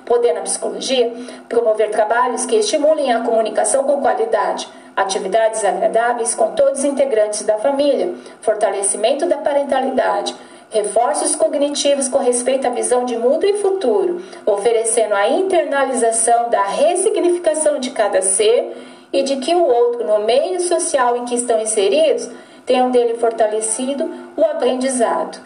Podendo 0.04 0.40
a 0.40 0.42
psicologia 0.42 1.12
promover 1.48 1.90
trabalhos 1.90 2.44
que 2.44 2.56
estimulem 2.56 3.12
a 3.12 3.20
comunicação 3.20 3.84
com 3.84 4.00
qualidade, 4.00 4.68
atividades 4.96 5.64
agradáveis 5.64 6.34
com 6.34 6.52
todos 6.52 6.80
os 6.80 6.84
integrantes 6.84 7.42
da 7.42 7.56
família, 7.58 8.12
fortalecimento 8.40 9.26
da 9.26 9.38
parentalidade, 9.38 10.34
reforços 10.72 11.36
cognitivos 11.36 12.08
com 12.08 12.18
respeito 12.18 12.66
à 12.66 12.70
visão 12.70 13.04
de 13.04 13.16
mundo 13.16 13.44
e 13.44 13.58
futuro, 13.58 14.22
oferecendo 14.46 15.14
a 15.14 15.28
internalização 15.28 16.48
da 16.48 16.62
ressignificação 16.62 17.78
de 17.78 17.90
cada 17.90 18.22
ser 18.22 18.74
e 19.12 19.22
de 19.22 19.36
que 19.36 19.54
o 19.54 19.62
outro, 19.62 20.06
no 20.06 20.24
meio 20.24 20.58
social 20.60 21.16
em 21.18 21.26
que 21.26 21.34
estão 21.34 21.60
inseridos, 21.60 22.28
tenham 22.64 22.90
dele 22.90 23.18
fortalecido 23.18 24.10
o 24.34 24.42
aprendizado. 24.44 25.38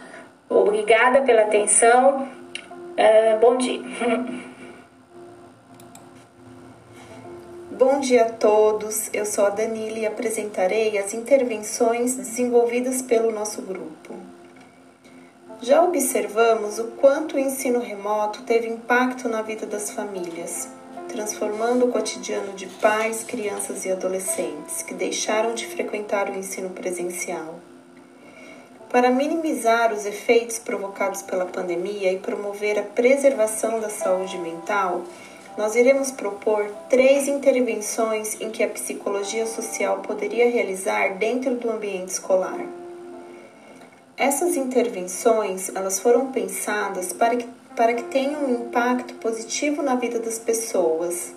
Obrigada 0.48 1.22
pela 1.22 1.42
atenção. 1.42 2.28
Uh, 2.96 3.40
bom 3.40 3.56
dia. 3.56 3.82
Bom 7.68 8.00
dia 8.00 8.24
a 8.24 8.30
todos. 8.30 9.10
Eu 9.12 9.26
sou 9.26 9.44
a 9.44 9.50
Danila 9.50 9.98
e 9.98 10.06
apresentarei 10.06 10.96
as 10.96 11.12
intervenções 11.12 12.16
desenvolvidas 12.16 13.02
pelo 13.02 13.30
nosso 13.30 13.60
grupo. 13.60 14.25
Já 15.62 15.82
observamos 15.82 16.78
o 16.78 16.84
quanto 17.00 17.36
o 17.36 17.38
ensino 17.38 17.80
remoto 17.80 18.42
teve 18.42 18.68
impacto 18.68 19.26
na 19.26 19.40
vida 19.40 19.64
das 19.64 19.90
famílias, 19.90 20.68
transformando 21.08 21.86
o 21.86 21.88
cotidiano 21.90 22.52
de 22.52 22.66
pais, 22.66 23.24
crianças 23.24 23.86
e 23.86 23.90
adolescentes 23.90 24.82
que 24.82 24.92
deixaram 24.92 25.54
de 25.54 25.66
frequentar 25.66 26.28
o 26.28 26.34
ensino 26.34 26.70
presencial. 26.70 27.54
Para 28.90 29.10
minimizar 29.10 29.94
os 29.94 30.04
efeitos 30.04 30.58
provocados 30.58 31.22
pela 31.22 31.46
pandemia 31.46 32.12
e 32.12 32.18
promover 32.18 32.78
a 32.78 32.82
preservação 32.82 33.80
da 33.80 33.88
saúde 33.88 34.36
mental, 34.36 35.04
nós 35.56 35.74
iremos 35.74 36.10
propor 36.10 36.70
três 36.90 37.28
intervenções 37.28 38.38
em 38.42 38.50
que 38.50 38.62
a 38.62 38.68
psicologia 38.68 39.46
social 39.46 40.00
poderia 40.00 40.50
realizar 40.50 41.14
dentro 41.14 41.54
do 41.54 41.70
ambiente 41.70 42.10
escolar. 42.10 42.60
Essas 44.18 44.56
intervenções, 44.56 45.70
elas 45.74 46.00
foram 46.00 46.32
pensadas 46.32 47.12
para 47.12 47.36
que, 47.36 47.46
para 47.76 47.92
que 47.92 48.04
tenham 48.04 48.46
um 48.46 48.66
impacto 48.66 49.12
positivo 49.16 49.82
na 49.82 49.94
vida 49.94 50.18
das 50.18 50.38
pessoas 50.38 51.34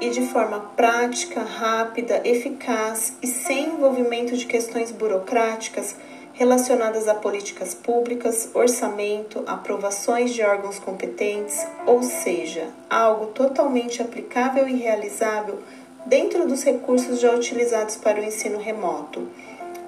e 0.00 0.10
de 0.10 0.24
forma 0.28 0.60
prática, 0.76 1.40
rápida, 1.42 2.20
eficaz 2.24 3.14
e 3.20 3.26
sem 3.26 3.70
envolvimento 3.70 4.36
de 4.36 4.46
questões 4.46 4.92
burocráticas 4.92 5.96
relacionadas 6.34 7.08
a 7.08 7.16
políticas 7.16 7.74
públicas, 7.74 8.48
orçamento, 8.54 9.42
aprovações 9.44 10.32
de 10.32 10.42
órgãos 10.42 10.78
competentes, 10.78 11.66
ou 11.84 12.00
seja, 12.04 12.68
algo 12.88 13.26
totalmente 13.26 14.00
aplicável 14.00 14.68
e 14.68 14.76
realizável 14.76 15.58
dentro 16.06 16.46
dos 16.46 16.62
recursos 16.62 17.18
já 17.18 17.32
utilizados 17.32 17.96
para 17.96 18.20
o 18.20 18.24
ensino 18.24 18.58
remoto 18.60 19.26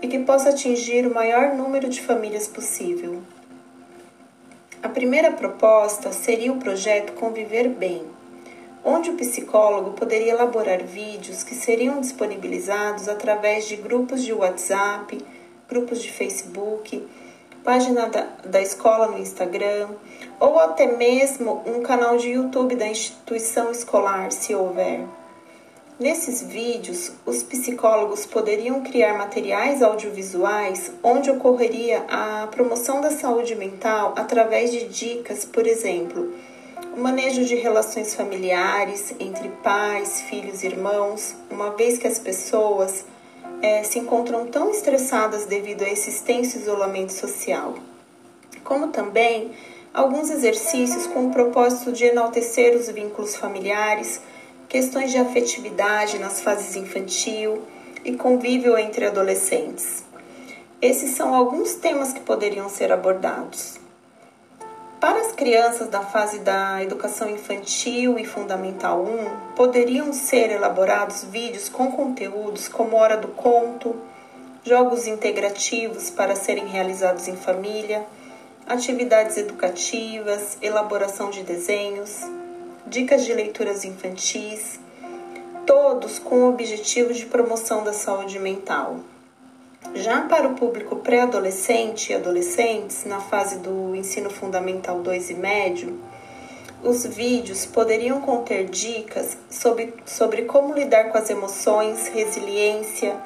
e 0.03 0.09
que 0.09 0.21
possa 0.21 0.51
atingir 0.51 1.07
o 1.07 1.15
maior 1.15 1.55
número 1.55 1.89
de 1.89 2.01
famílias 2.01 2.47
possível. 2.47 3.23
A 4.83 4.89
primeira 4.89 5.33
proposta 5.33 6.13
seria 6.13 6.53
o 6.53 6.59
projeto 6.59 7.15
Conviver 7.15 7.69
Bem, 7.69 8.05
onde 8.85 9.11
o 9.11 9.17
psicólogo 9.17 9.93
poderia 9.93 10.33
elaborar 10.33 10.83
vídeos 10.85 11.43
que 11.43 11.55
seriam 11.55 12.01
disponibilizados 12.01 13.09
através 13.09 13.67
de 13.67 13.77
grupos 13.77 14.23
de 14.23 14.33
WhatsApp, 14.33 15.19
grupos 15.69 16.03
de 16.03 16.13
Facebook, 16.13 17.05
página 17.65 18.09
da, 18.09 18.29
da 18.45 18.63
escola 18.63 19.09
no 19.09 19.19
Instagram 19.19 19.89
ou 20.39 20.61
até 20.61 20.87
mesmo 20.97 21.65
um 21.67 21.83
canal 21.83 22.17
de 22.17 22.31
YouTube 22.31 22.77
da 22.77 22.87
instituição 22.87 23.73
escolar, 23.73 24.31
se 24.31 24.55
houver. 24.55 25.01
Nesses 25.99 26.43
vídeos, 26.43 27.11
os 27.25 27.43
psicólogos 27.43 28.27
poderiam 28.27 28.83
criar 28.83 29.17
materiais 29.17 29.83
audiovisuais 29.83 30.93
onde 31.03 31.31
ocorreria 31.31 32.05
a 32.07 32.47
promoção 32.49 33.01
da 33.01 33.11
saúde 33.11 33.55
mental 33.55 34.13
através 34.15 34.71
de 34.71 34.87
dicas, 34.89 35.47
por 35.47 35.67
exemplo, 35.67 36.35
o 36.95 37.01
manejo 37.01 37.47
de 37.47 37.55
relações 37.55 38.15
familiares 38.15 39.15
entre 39.19 39.49
pais, 39.63 40.21
filhos 40.21 40.63
e 40.63 40.67
irmãos, 40.67 41.35
uma 41.51 41.71
vez 41.71 41.97
que 41.97 42.07
as 42.07 42.19
pessoas 42.19 43.07
é, 43.63 43.83
se 43.83 43.99
encontram 43.99 44.47
tão 44.49 44.71
estressadas 44.71 45.47
devido 45.47 45.81
a 45.81 45.89
esse 45.89 46.11
extenso 46.11 46.59
isolamento 46.59 47.15
social, 47.15 47.73
como 48.63 48.89
também 48.89 49.53
alguns 49.95 50.29
exercícios 50.29 51.07
com 51.07 51.29
o 51.29 51.31
propósito 51.31 51.91
de 51.91 52.05
enaltecer 52.05 52.77
os 52.77 52.87
vínculos 52.91 53.35
familiares 53.35 54.21
questões 54.69 55.11
de 55.11 55.19
afetividade 55.19 56.19
nas 56.19 56.41
fases 56.41 56.75
infantil 56.77 57.63
e 58.05 58.17
convívio 58.17 58.77
entre 58.77 59.07
adolescentes. 59.07 60.05
Esses 60.81 61.13
são 61.17 61.35
alguns 61.35 61.75
temas 61.75 62.13
que 62.13 62.21
poderiam 62.21 62.69
ser 62.69 62.93
abordados. 62.93 63.79
Para 65.01 65.21
as 65.21 65.33
crianças 65.33 65.89
da 65.89 66.01
fase 66.01 66.41
da 66.41 66.83
educação 66.83 67.29
infantil 67.29 68.19
e 68.19 68.25
fundamental 68.25 69.03
1, 69.03 69.55
poderiam 69.55 70.13
ser 70.13 70.51
elaborados 70.51 71.23
vídeos 71.25 71.69
com 71.69 71.93
conteúdos 71.93 72.67
como 72.67 72.97
Hora 72.97 73.17
do 73.17 73.29
Conto, 73.29 73.95
jogos 74.65 75.07
integrativos 75.07 76.11
para 76.11 76.35
serem 76.35 76.67
realizados 76.67 77.29
em 77.29 77.37
família, 77.37 78.05
atividades 78.67 79.37
educativas, 79.37 80.59
elaboração 80.61 81.31
de 81.31 81.43
desenhos, 81.43 82.23
dicas 82.87 83.25
de 83.25 83.33
leituras 83.33 83.85
infantis, 83.85 84.79
todos 85.67 86.19
com 86.19 86.37
o 86.37 86.49
objetivo 86.49 87.13
de 87.13 87.27
promoção 87.27 87.83
da 87.83 87.93
saúde 87.93 88.39
mental. 88.39 89.01
Já 89.95 90.23
para 90.23 90.49
o 90.49 90.55
público 90.55 90.97
pré-adolescente 90.97 92.11
e 92.11 92.15
adolescentes, 92.15 93.05
na 93.05 93.21
fase 93.21 93.59
do 93.59 93.95
ensino 93.95 94.31
fundamental 94.31 95.01
2 95.01 95.31
e 95.31 95.35
médio, 95.35 95.99
os 96.83 97.05
vídeos 97.07 97.67
poderiam 97.67 98.21
conter 98.21 98.67
dicas 98.67 99.37
sobre, 99.51 99.95
sobre 100.05 100.43
como 100.43 100.75
lidar 100.75 101.11
com 101.11 101.19
as 101.19 101.31
emoções, 101.31 102.07
resiliência, 102.09 103.17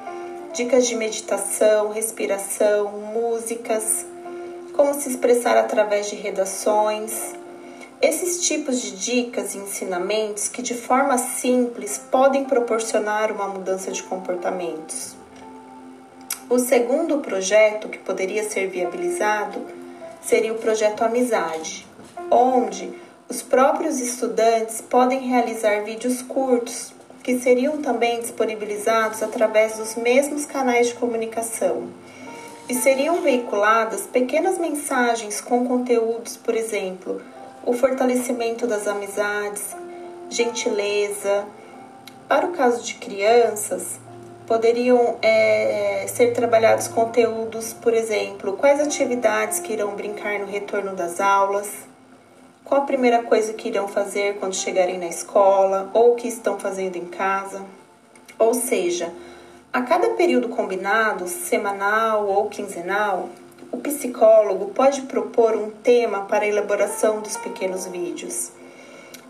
dicas 0.53 0.87
de 0.87 0.95
meditação, 0.95 1.91
respiração, 1.91 2.91
músicas, 3.13 4.05
como 4.73 4.93
se 4.93 5.09
expressar 5.09 5.57
através 5.57 6.09
de 6.09 6.15
redações. 6.15 7.35
Esses 8.01 8.47
tipos 8.47 8.81
de 8.81 8.91
dicas 8.93 9.53
e 9.53 9.59
ensinamentos 9.59 10.47
que, 10.47 10.63
de 10.63 10.73
forma 10.73 11.19
simples, 11.19 11.99
podem 11.99 12.45
proporcionar 12.45 13.31
uma 13.31 13.47
mudança 13.47 13.91
de 13.91 14.01
comportamentos. 14.01 15.15
O 16.49 16.57
segundo 16.57 17.19
projeto 17.19 17.87
que 17.87 17.99
poderia 17.99 18.43
ser 18.49 18.69
viabilizado 18.69 19.61
seria 20.19 20.51
o 20.51 20.57
projeto 20.57 21.03
Amizade, 21.03 21.85
onde 22.31 22.91
os 23.29 23.43
próprios 23.43 23.99
estudantes 23.99 24.81
podem 24.81 25.19
realizar 25.19 25.83
vídeos 25.83 26.23
curtos 26.23 26.91
que 27.21 27.39
seriam 27.39 27.83
também 27.83 28.19
disponibilizados 28.19 29.21
através 29.21 29.77
dos 29.77 29.95
mesmos 29.95 30.47
canais 30.47 30.87
de 30.87 30.95
comunicação 30.95 31.87
e 32.67 32.73
seriam 32.73 33.21
veiculadas 33.21 34.07
pequenas 34.07 34.57
mensagens 34.57 35.39
com 35.39 35.67
conteúdos, 35.67 36.35
por 36.35 36.55
exemplo, 36.55 37.21
o 37.63 37.73
fortalecimento 37.73 38.65
das 38.65 38.87
amizades, 38.87 39.75
gentileza. 40.29 41.45
Para 42.27 42.47
o 42.47 42.51
caso 42.51 42.83
de 42.83 42.95
crianças, 42.95 43.99
poderiam 44.47 45.17
é, 45.21 46.05
ser 46.07 46.33
trabalhados 46.33 46.87
conteúdos, 46.87 47.73
por 47.73 47.93
exemplo, 47.93 48.53
quais 48.53 48.79
atividades 48.79 49.59
que 49.59 49.73
irão 49.73 49.95
brincar 49.95 50.39
no 50.39 50.45
retorno 50.45 50.95
das 50.95 51.19
aulas, 51.19 51.69
qual 52.63 52.81
a 52.81 52.85
primeira 52.85 53.23
coisa 53.23 53.53
que 53.53 53.67
irão 53.67 53.87
fazer 53.87 54.37
quando 54.39 54.55
chegarem 54.55 54.97
na 54.97 55.07
escola 55.07 55.89
ou 55.93 56.13
o 56.13 56.15
que 56.15 56.27
estão 56.27 56.59
fazendo 56.59 56.95
em 56.95 57.05
casa. 57.05 57.61
Ou 58.39 58.53
seja, 58.53 59.13
a 59.73 59.81
cada 59.81 60.11
período 60.11 60.49
combinado, 60.49 61.27
semanal 61.27 62.27
ou 62.27 62.49
quinzenal, 62.49 63.29
o 63.71 63.77
psicólogo 63.77 64.71
pode 64.73 65.03
propor 65.03 65.55
um 65.55 65.69
tema 65.69 66.25
para 66.25 66.43
a 66.43 66.47
elaboração 66.47 67.21
dos 67.21 67.37
pequenos 67.37 67.85
vídeos 67.87 68.51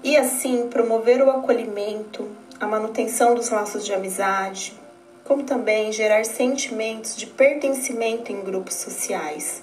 e 0.03 0.17
assim 0.17 0.67
promover 0.67 1.21
o 1.21 1.29
acolhimento, 1.29 2.27
a 2.59 2.65
manutenção 2.65 3.35
dos 3.35 3.49
laços 3.49 3.85
de 3.85 3.93
amizade, 3.93 4.73
como 5.23 5.43
também 5.43 5.91
gerar 5.91 6.25
sentimentos 6.25 7.15
de 7.15 7.27
pertencimento 7.27 8.31
em 8.31 8.41
grupos 8.41 8.75
sociais, 8.75 9.61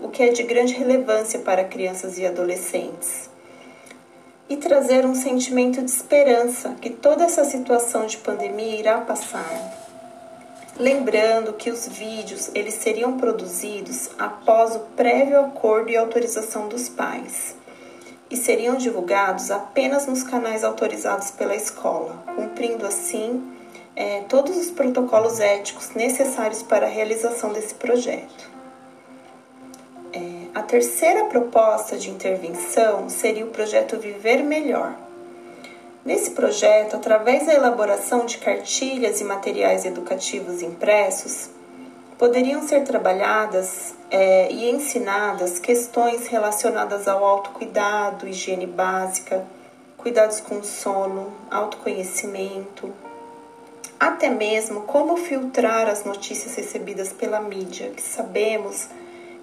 o 0.00 0.08
que 0.08 0.22
é 0.22 0.28
de 0.28 0.44
grande 0.44 0.74
relevância 0.74 1.40
para 1.40 1.64
crianças 1.64 2.16
e 2.16 2.24
adolescentes. 2.24 3.28
E 4.48 4.56
trazer 4.56 5.04
um 5.04 5.14
sentimento 5.14 5.82
de 5.82 5.90
esperança 5.90 6.76
que 6.80 6.90
toda 6.90 7.24
essa 7.24 7.44
situação 7.44 8.06
de 8.06 8.18
pandemia 8.18 8.78
irá 8.78 9.00
passar. 9.00 9.81
Lembrando 10.82 11.52
que 11.52 11.70
os 11.70 11.86
vídeos 11.86 12.50
eles 12.56 12.74
seriam 12.74 13.16
produzidos 13.16 14.10
após 14.18 14.74
o 14.74 14.80
prévio 14.96 15.38
acordo 15.38 15.90
e 15.90 15.96
autorização 15.96 16.66
dos 16.66 16.88
pais 16.88 17.54
e 18.28 18.36
seriam 18.36 18.74
divulgados 18.74 19.52
apenas 19.52 20.08
nos 20.08 20.24
canais 20.24 20.64
autorizados 20.64 21.30
pela 21.30 21.54
escola, 21.54 22.20
cumprindo 22.34 22.84
assim 22.84 23.48
é, 23.94 24.22
todos 24.22 24.56
os 24.56 24.72
protocolos 24.72 25.38
éticos 25.38 25.90
necessários 25.90 26.64
para 26.64 26.86
a 26.86 26.90
realização 26.90 27.52
desse 27.52 27.76
projeto. 27.76 28.50
É, 30.12 30.46
a 30.52 30.62
terceira 30.62 31.26
proposta 31.26 31.96
de 31.96 32.10
intervenção 32.10 33.08
seria 33.08 33.44
o 33.44 33.50
projeto 33.50 34.00
Viver 34.00 34.42
Melhor. 34.42 34.96
Nesse 36.04 36.32
projeto, 36.32 36.96
através 36.96 37.46
da 37.46 37.54
elaboração 37.54 38.26
de 38.26 38.38
cartilhas 38.38 39.20
e 39.20 39.24
materiais 39.24 39.84
educativos 39.84 40.60
impressos, 40.60 41.48
poderiam 42.18 42.66
ser 42.66 42.82
trabalhadas 42.82 43.94
é, 44.10 44.50
e 44.50 44.70
ensinadas 44.70 45.58
questões 45.58 46.26
relacionadas 46.26 47.06
ao 47.06 47.24
autocuidado, 47.24 48.28
higiene 48.28 48.66
básica, 48.66 49.44
cuidados 49.96 50.40
com 50.40 50.62
sono, 50.62 51.32
autoconhecimento, 51.48 52.92
até 53.98 54.28
mesmo 54.28 54.80
como 54.82 55.16
filtrar 55.16 55.88
as 55.88 56.04
notícias 56.04 56.56
recebidas 56.56 57.12
pela 57.12 57.40
mídia, 57.40 57.90
que 57.90 58.02
sabemos 58.02 58.88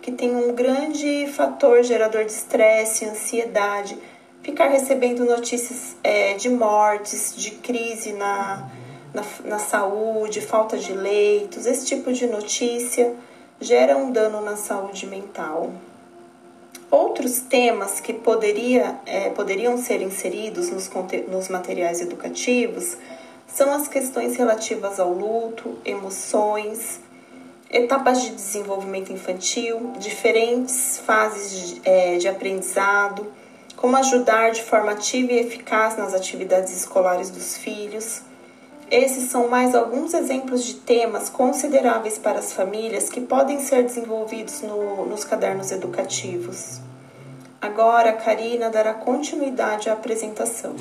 que 0.01 0.11
tem 0.11 0.35
um 0.35 0.53
grande 0.53 1.27
fator 1.27 1.83
gerador 1.83 2.25
de 2.25 2.31
estresse 2.31 3.05
e 3.05 3.07
ansiedade. 3.07 3.97
Ficar 4.41 4.67
recebendo 4.67 5.25
notícias 5.25 5.97
é, 6.03 6.33
de 6.35 6.49
mortes, 6.49 7.33
de 7.35 7.51
crise 7.51 8.13
na, 8.13 8.69
na, 9.13 9.23
na 9.45 9.59
saúde, 9.59 10.41
falta 10.41 10.77
de 10.77 10.93
leitos, 10.93 11.65
esse 11.65 11.85
tipo 11.85 12.11
de 12.13 12.25
notícia 12.25 13.13
gera 13.59 13.97
um 13.97 14.11
dano 14.11 14.41
na 14.41 14.55
saúde 14.55 15.05
mental. 15.05 15.71
Outros 16.89 17.39
temas 17.39 17.99
que 17.99 18.13
poderia, 18.13 18.99
é, 19.05 19.29
poderiam 19.29 19.77
ser 19.77 20.01
inseridos 20.01 20.69
nos, 20.69 20.89
nos 21.27 21.49
materiais 21.49 22.01
educativos 22.01 22.97
são 23.45 23.71
as 23.73 23.87
questões 23.87 24.35
relativas 24.37 24.99
ao 24.99 25.11
luto, 25.11 25.77
emoções, 25.83 26.99
etapas 27.69 28.23
de 28.23 28.31
desenvolvimento 28.31 29.11
infantil, 29.11 29.93
diferentes 29.99 30.99
fases 31.05 31.75
de, 31.75 31.81
é, 31.83 32.17
de 32.17 32.27
aprendizado, 32.27 33.27
como 33.79 33.95
ajudar 33.95 34.51
de 34.51 34.61
forma 34.61 34.91
ativa 34.91 35.31
e 35.31 35.39
eficaz 35.39 35.97
nas 35.97 36.13
atividades 36.13 36.75
escolares 36.75 37.29
dos 37.29 37.55
filhos. 37.55 38.21
Esses 38.91 39.31
são 39.31 39.47
mais 39.47 39.73
alguns 39.73 40.13
exemplos 40.13 40.65
de 40.65 40.73
temas 40.73 41.29
consideráveis 41.29 42.17
para 42.17 42.39
as 42.39 42.51
famílias 42.51 43.09
que 43.09 43.21
podem 43.21 43.61
ser 43.61 43.83
desenvolvidos 43.83 44.61
no, 44.63 45.05
nos 45.05 45.23
cadernos 45.23 45.71
educativos. 45.71 46.81
Agora, 47.61 48.09
a 48.09 48.13
Karina 48.13 48.69
dará 48.69 48.93
continuidade 48.93 49.89
à 49.89 49.93
apresentação. 49.93 50.75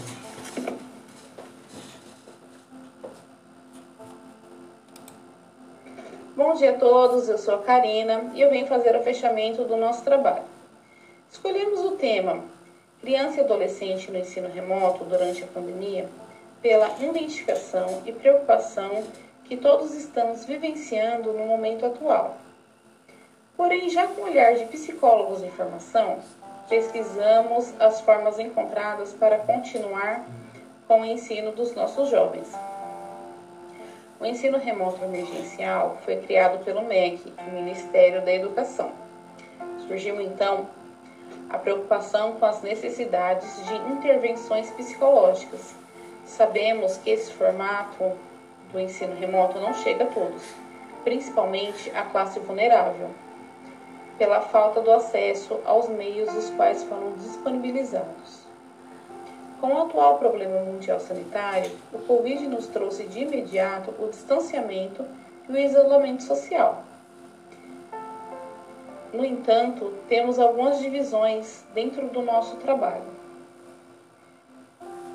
Bom 6.36 6.54
dia 6.54 6.72
a 6.72 6.78
todos, 6.78 7.28
eu 7.28 7.38
sou 7.38 7.54
a 7.54 7.58
Karina 7.58 8.32
e 8.34 8.40
eu 8.40 8.50
venho 8.50 8.66
fazer 8.66 8.96
o 8.96 9.04
fechamento 9.04 9.62
do 9.62 9.76
nosso 9.76 10.02
trabalho. 10.02 10.42
Escolhemos 11.30 11.78
o 11.84 11.92
tema 11.92 12.57
Criança 13.00 13.38
e 13.38 13.44
Adolescente 13.44 14.10
no 14.10 14.18
Ensino 14.18 14.48
Remoto 14.48 15.04
durante 15.04 15.44
a 15.44 15.46
pandemia 15.46 16.08
pela 16.60 16.88
identificação 17.00 18.02
e 18.04 18.12
preocupação 18.12 19.04
que 19.44 19.56
todos 19.56 19.94
estamos 19.94 20.44
vivenciando 20.44 21.32
no 21.32 21.46
momento 21.46 21.86
atual. 21.86 22.36
Porém, 23.56 23.88
já 23.88 24.06
com 24.06 24.22
o 24.22 24.24
olhar 24.24 24.54
de 24.54 24.66
psicólogos 24.66 25.42
em 25.42 25.50
formação, 25.50 26.18
pesquisamos 26.68 27.72
as 27.78 28.00
formas 28.00 28.38
encontradas 28.38 29.12
para 29.12 29.38
continuar 29.38 30.26
com 30.86 31.00
o 31.00 31.04
ensino 31.04 31.52
dos 31.52 31.74
nossos 31.74 32.10
jovens. 32.10 32.52
O 34.20 34.26
ensino 34.26 34.58
remoto 34.58 35.02
emergencial 35.04 35.98
foi 36.04 36.16
criado 36.16 36.64
pelo 36.64 36.82
MEC, 36.82 37.32
o 37.46 37.52
Ministério 37.52 38.24
da 38.24 38.32
Educação. 38.32 38.90
Surgiu 39.86 40.20
então 40.20 40.68
a 41.50 41.58
preocupação 41.58 42.32
com 42.32 42.44
as 42.44 42.62
necessidades 42.62 43.64
de 43.66 43.74
intervenções 43.92 44.70
psicológicas. 44.70 45.74
Sabemos 46.26 46.98
que 46.98 47.10
esse 47.10 47.32
formato 47.32 48.12
do 48.72 48.78
ensino 48.78 49.14
remoto 49.14 49.58
não 49.58 49.72
chega 49.74 50.04
a 50.04 50.08
todos, 50.08 50.42
principalmente 51.04 51.90
a 51.90 52.02
classe 52.02 52.38
vulnerável, 52.40 53.10
pela 54.18 54.40
falta 54.40 54.80
do 54.80 54.90
acesso 54.90 55.58
aos 55.64 55.88
meios 55.88 56.34
os 56.34 56.50
quais 56.50 56.82
foram 56.84 57.12
disponibilizados. 57.12 58.46
Com 59.60 59.74
o 59.74 59.82
atual 59.82 60.18
problema 60.18 60.60
mundial 60.60 61.00
sanitário, 61.00 61.70
o 61.92 61.98
Covid 62.00 62.46
nos 62.46 62.66
trouxe 62.66 63.04
de 63.04 63.20
imediato 63.20 63.92
o 63.98 64.08
distanciamento 64.08 65.04
e 65.48 65.52
o 65.52 65.58
isolamento 65.58 66.22
social. 66.22 66.84
No 69.12 69.24
entanto, 69.24 69.94
temos 70.06 70.38
algumas 70.38 70.78
divisões 70.80 71.64
dentro 71.72 72.08
do 72.08 72.20
nosso 72.20 72.56
trabalho: 72.56 73.04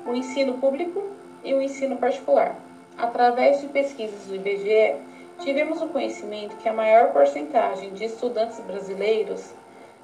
o 0.04 0.12
ensino 0.14 0.54
público 0.54 1.02
e 1.44 1.54
o 1.54 1.62
ensino 1.62 1.96
particular. 1.96 2.56
Através 2.98 3.60
de 3.60 3.68
pesquisas 3.68 4.26
do 4.26 4.34
IBGE, 4.34 4.96
tivemos 5.40 5.80
o 5.80 5.88
conhecimento 5.88 6.56
que 6.56 6.68
a 6.68 6.72
maior 6.72 7.12
porcentagem 7.12 7.92
de 7.92 8.04
estudantes 8.04 8.58
brasileiros 8.60 9.52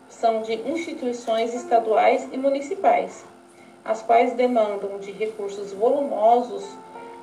são 0.09 0.43
de 0.43 0.55
instituições 0.69 1.53
estaduais 1.53 2.29
e 2.33 2.37
municipais, 2.37 3.25
as 3.85 4.03
quais 4.03 4.35
demandam 4.35 4.99
de 4.99 5.11
recursos 5.11 5.73
volumosos 5.73 6.65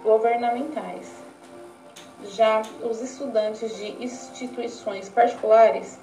governamentais. 0.03 1.09
Já 2.31 2.61
os 2.81 3.01
estudantes 3.01 3.75
de 3.77 4.03
instituições 4.03 5.07
particulares 5.07 5.99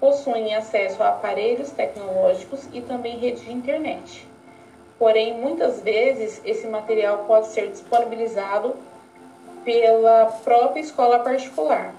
possuem 0.00 0.54
acesso 0.54 1.02
a 1.02 1.10
aparelhos 1.10 1.70
tecnológicos 1.70 2.66
e 2.72 2.80
também 2.80 3.18
rede 3.18 3.42
de 3.42 3.52
internet. 3.52 4.26
Porém, 4.98 5.34
muitas 5.34 5.80
vezes 5.80 6.40
esse 6.44 6.66
material 6.66 7.24
pode 7.26 7.48
ser 7.48 7.70
disponibilizado 7.70 8.74
pela 9.64 10.26
própria 10.42 10.80
escola 10.80 11.18
particular. 11.20 11.94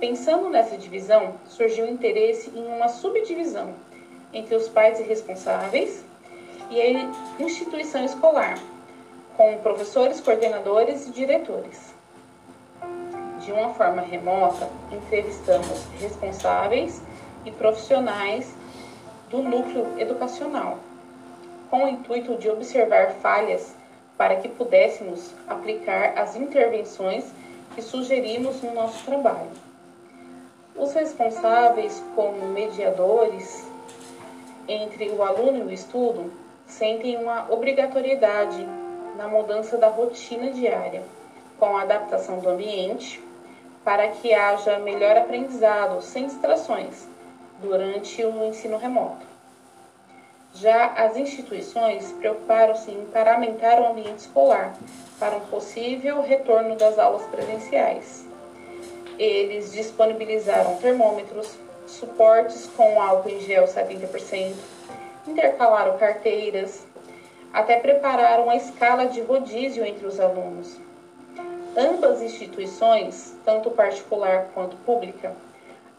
Pensando 0.00 0.48
nessa 0.48 0.76
divisão, 0.76 1.34
surgiu 1.48 1.84
o 1.84 1.88
interesse 1.88 2.50
em 2.50 2.66
uma 2.66 2.88
subdivisão 2.88 3.74
entre 4.32 4.54
os 4.54 4.68
pais 4.68 4.98
responsáveis 5.00 6.04
e 6.70 6.80
a 6.80 7.42
instituição 7.42 8.04
escolar, 8.04 8.58
com 9.36 9.58
professores, 9.58 10.20
coordenadores 10.20 11.06
e 11.06 11.10
diretores. 11.10 11.97
De 13.48 13.54
uma 13.54 13.72
forma 13.72 14.02
remota, 14.02 14.68
entrevistamos 14.92 15.86
responsáveis 15.98 17.00
e 17.46 17.50
profissionais 17.50 18.54
do 19.30 19.38
núcleo 19.38 19.98
educacional, 19.98 20.76
com 21.70 21.84
o 21.84 21.88
intuito 21.88 22.36
de 22.36 22.50
observar 22.50 23.12
falhas 23.22 23.74
para 24.18 24.36
que 24.36 24.50
pudéssemos 24.50 25.32
aplicar 25.48 26.12
as 26.18 26.36
intervenções 26.36 27.24
que 27.74 27.80
sugerimos 27.80 28.60
no 28.60 28.74
nosso 28.74 29.02
trabalho. 29.06 29.48
Os 30.76 30.92
responsáveis, 30.92 32.04
como 32.14 32.48
mediadores 32.48 33.66
entre 34.68 35.08
o 35.08 35.22
aluno 35.22 35.60
e 35.60 35.62
o 35.62 35.72
estudo, 35.72 36.30
sentem 36.66 37.16
uma 37.16 37.50
obrigatoriedade 37.50 38.68
na 39.16 39.26
mudança 39.26 39.78
da 39.78 39.88
rotina 39.88 40.50
diária, 40.50 41.02
com 41.58 41.78
a 41.78 41.80
adaptação 41.80 42.40
do 42.40 42.50
ambiente, 42.50 43.26
para 43.84 44.08
que 44.08 44.32
haja 44.34 44.78
melhor 44.78 45.16
aprendizado 45.16 46.00
sem 46.02 46.26
distrações 46.26 47.06
durante 47.60 48.24
o 48.24 48.44
ensino 48.44 48.78
remoto. 48.78 49.26
Já 50.54 50.86
as 50.86 51.16
instituições 51.16 52.10
preocuparam-se 52.12 52.90
em 52.90 53.04
paramentar 53.06 53.80
o 53.80 53.92
ambiente 53.92 54.20
escolar 54.20 54.74
para 55.18 55.36
um 55.36 55.40
possível 55.40 56.22
retorno 56.22 56.74
das 56.76 56.98
aulas 56.98 57.22
presenciais. 57.26 58.26
Eles 59.18 59.72
disponibilizaram 59.72 60.76
termômetros, 60.76 61.56
suportes 61.86 62.68
com 62.76 63.00
álcool 63.00 63.30
em 63.30 63.40
gel 63.40 63.64
70%, 63.64 64.54
intercalaram 65.26 65.98
carteiras, 65.98 66.86
até 67.52 67.78
prepararam 67.78 68.44
uma 68.44 68.56
escala 68.56 69.06
de 69.06 69.20
rodízio 69.20 69.84
entre 69.84 70.06
os 70.06 70.20
alunos. 70.20 70.87
Ambas 71.76 72.22
instituições, 72.22 73.36
tanto 73.44 73.70
particular 73.70 74.48
quanto 74.54 74.76
pública, 74.78 75.34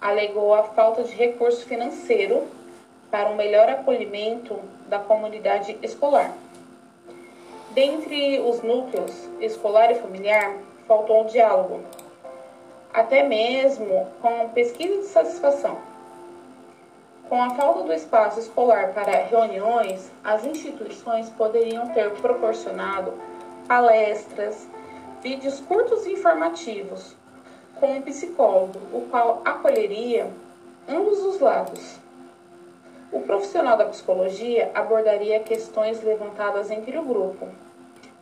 alegou 0.01 0.53
a 0.53 0.63
falta 0.63 1.03
de 1.03 1.13
recurso 1.13 1.65
financeiro 1.65 2.47
para 3.11 3.29
um 3.29 3.35
melhor 3.35 3.69
acolhimento 3.69 4.59
da 4.87 4.99
comunidade 4.99 5.77
escolar. 5.81 6.33
Dentre 7.71 8.39
os 8.39 8.61
núcleos 8.61 9.11
escolar 9.39 9.91
e 9.91 9.95
familiar, 9.95 10.57
faltou 10.87 11.21
o 11.21 11.27
diálogo, 11.27 11.81
até 12.91 13.23
mesmo 13.23 14.07
com 14.21 14.49
pesquisa 14.49 14.97
de 14.97 15.07
satisfação. 15.07 15.77
Com 17.29 17.41
a 17.43 17.51
falta 17.51 17.83
do 17.83 17.93
espaço 17.93 18.39
escolar 18.39 18.91
para 18.93 19.23
reuniões, 19.25 20.09
as 20.23 20.43
instituições 20.45 21.29
poderiam 21.29 21.87
ter 21.89 22.09
proporcionado 22.13 23.13
palestras, 23.67 24.67
vídeos 25.21 25.59
curtos 25.59 26.05
e 26.05 26.13
informativos 26.13 27.15
com 27.79 27.93
um 27.93 28.01
psicólogo, 28.01 28.79
o 28.93 29.07
qual 29.09 29.41
acolheria 29.45 30.29
ambos 30.87 31.19
os 31.19 31.39
lados 31.39 31.99
o 33.11 33.21
profissional 33.21 33.75
da 33.75 33.85
psicologia 33.85 34.69
abordaria 34.73 35.39
questões 35.39 36.03
levantadas 36.03 36.69
entre 36.69 36.95
o 36.95 37.03
grupo, 37.03 37.47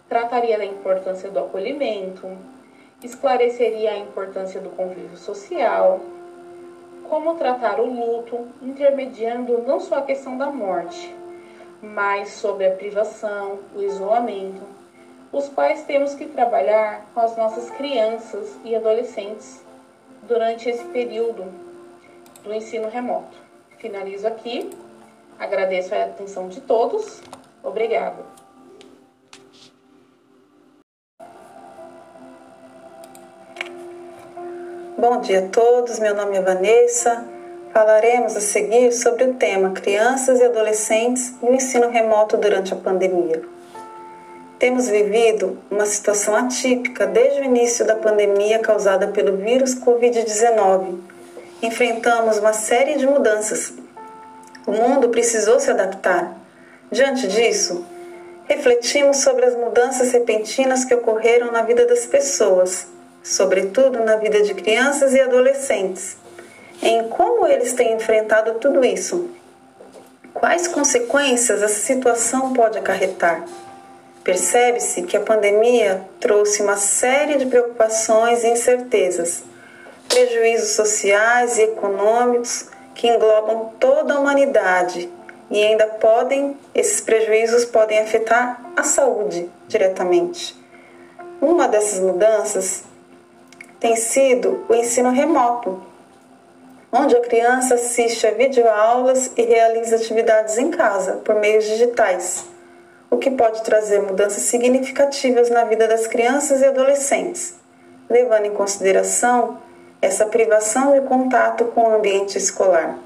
trataria 0.08 0.58
da 0.58 0.64
importância 0.64 1.30
do 1.30 1.40
acolhimento, 1.40 2.38
esclareceria 3.04 3.92
a 3.92 3.98
importância 3.98 4.62
do 4.62 4.70
convívio 4.70 5.18
social, 5.18 6.00
como 7.10 7.36
tratar 7.36 7.82
o 7.82 7.86
luto, 7.86 8.48
intermediando 8.62 9.62
não 9.64 9.82
só 9.82 9.96
a 9.96 10.04
questão 10.04 10.38
da 10.38 10.50
morte, 10.50 11.14
mas 11.82 12.30
sobre 12.30 12.66
a 12.66 12.72
privação, 12.72 13.60
o 13.76 13.82
isolamento. 13.82 14.77
Os 15.32 15.50
pais 15.50 15.84
temos 15.84 16.16
que 16.16 16.26
trabalhar 16.26 17.06
com 17.14 17.20
as 17.20 17.36
nossas 17.36 17.70
crianças 17.72 18.56
e 18.64 18.76
adolescentes 18.76 19.62
durante 20.24 20.70
esse 20.70 20.86
período 20.86 21.44
do 22.44 22.54
ensino 22.54 22.90
remoto. 22.90 23.38
Finalizo 23.78 24.26
aqui. 24.26 24.70
Agradeço 25.38 25.94
a 25.94 26.06
atenção 26.06 26.48
de 26.48 26.62
todos. 26.62 27.22
Obrigada. 27.64 28.24
Bom 34.98 35.22
dia 35.22 35.46
a 35.46 35.50
todos. 35.50 36.00
Meu 36.00 36.16
nome 36.16 36.38
é 36.38 36.42
Vanessa. 36.42 37.24
Falaremos 37.72 38.36
a 38.36 38.42
seguir 38.42 38.92
sobre 38.94 39.26
o 39.26 39.34
tema 39.36 39.72
Crianças 39.72 40.40
e 40.40 40.44
Adolescentes 40.44 41.36
e 41.44 41.46
o 41.46 41.54
ensino 41.54 41.90
remoto 41.90 42.38
durante 42.38 42.74
a 42.74 42.78
pandemia. 42.78 43.57
Temos 44.60 44.88
vivido 44.88 45.58
uma 45.70 45.86
situação 45.86 46.36
atípica 46.36 47.06
desde 47.06 47.42
o 47.42 47.44
início 47.44 47.86
da 47.86 47.96
pandemia 47.96 48.60
causada 48.60 49.08
pelo 49.08 49.38
vírus 49.38 49.76
Covid-19 49.76 50.98
enfrentamos 51.62 52.38
uma 52.38 52.54
série 52.54 52.98
de 52.98 53.08
mudanças. 53.08 53.74
O 54.66 54.72
mundo 54.72 55.10
precisou 55.10 55.60
se 55.60 55.72
adaptar. 55.72 56.36
Diante 56.92 57.28
disso, 57.28 57.86
refletimos 58.46 59.18
sobre 59.18 59.46
as 59.46 59.56
mudanças 59.56 60.12
repentinas 60.12 60.86
que 60.86 60.94
ocorreram 60.94 61.52
na 61.52 61.64
vida 61.64 61.86
das 61.86 62.06
pessoas, 62.06 62.88
sobretudo 63.24 64.04
na 64.04 64.18
vida 64.18 64.42
de 64.42 64.54
crianças 64.54 65.14
e 65.14 65.20
adolescentes, 65.20 66.16
em 66.82 67.10
como 67.10 67.48
eles 67.48 67.74
têm 67.74 67.94
enfrentado 67.94 68.56
tudo 68.56 68.86
isso. 68.86 69.30
Quais 70.34 70.68
consequências 70.68 71.64
essa 71.64 71.80
situação 71.80 72.54
pode 72.54 72.78
acarretar? 72.78 73.44
Percebe-se 74.28 75.04
que 75.04 75.16
a 75.16 75.22
pandemia 75.22 76.02
trouxe 76.20 76.62
uma 76.62 76.76
série 76.76 77.38
de 77.38 77.46
preocupações 77.46 78.44
e 78.44 78.50
incertezas 78.50 79.42
prejuízos 80.10 80.72
sociais 80.72 81.58
e 81.58 81.62
econômicos 81.62 82.66
que 82.94 83.08
englobam 83.08 83.72
toda 83.80 84.16
a 84.16 84.20
humanidade 84.20 85.10
e 85.50 85.64
ainda 85.64 85.88
podem, 85.88 86.58
esses 86.76 87.00
prejuízos 87.00 87.64
podem 87.64 88.00
afetar 88.00 88.62
a 88.76 88.84
saúde 88.84 89.50
diretamente. 89.66 90.62
Uma 91.40 91.70
dessas 91.70 92.02
mudanças 92.02 92.84
tem 93.80 93.96
sido 93.96 94.66
o 94.68 94.76
ensino 94.76 95.10
remoto, 95.10 95.82
onde 96.92 97.16
a 97.16 97.22
criança 97.22 97.76
assiste 97.76 98.28
a 98.28 98.32
videoaulas 98.32 99.32
e 99.38 99.44
realiza 99.44 99.96
atividades 99.96 100.58
em 100.58 100.70
casa 100.70 101.14
por 101.24 101.36
meios 101.36 101.64
digitais, 101.64 102.57
o 103.10 103.18
que 103.18 103.32
pode 103.32 103.64
trazer 103.64 104.02
mudanças 104.02 104.44
significativas 104.44 105.50
na 105.50 105.64
vida 105.64 105.88
das 105.88 106.08
crianças 106.08 106.62
e 106.62 106.66
adolescentes, 106.66 107.56
levando 108.10 108.46
em 108.46 108.54
consideração 108.54 109.58
essa 110.02 110.26
privação 110.26 110.94
de 110.94 111.02
contato 111.08 111.66
com 111.66 111.82
o 111.82 111.96
ambiente 111.96 112.38
escolar. 112.38 112.98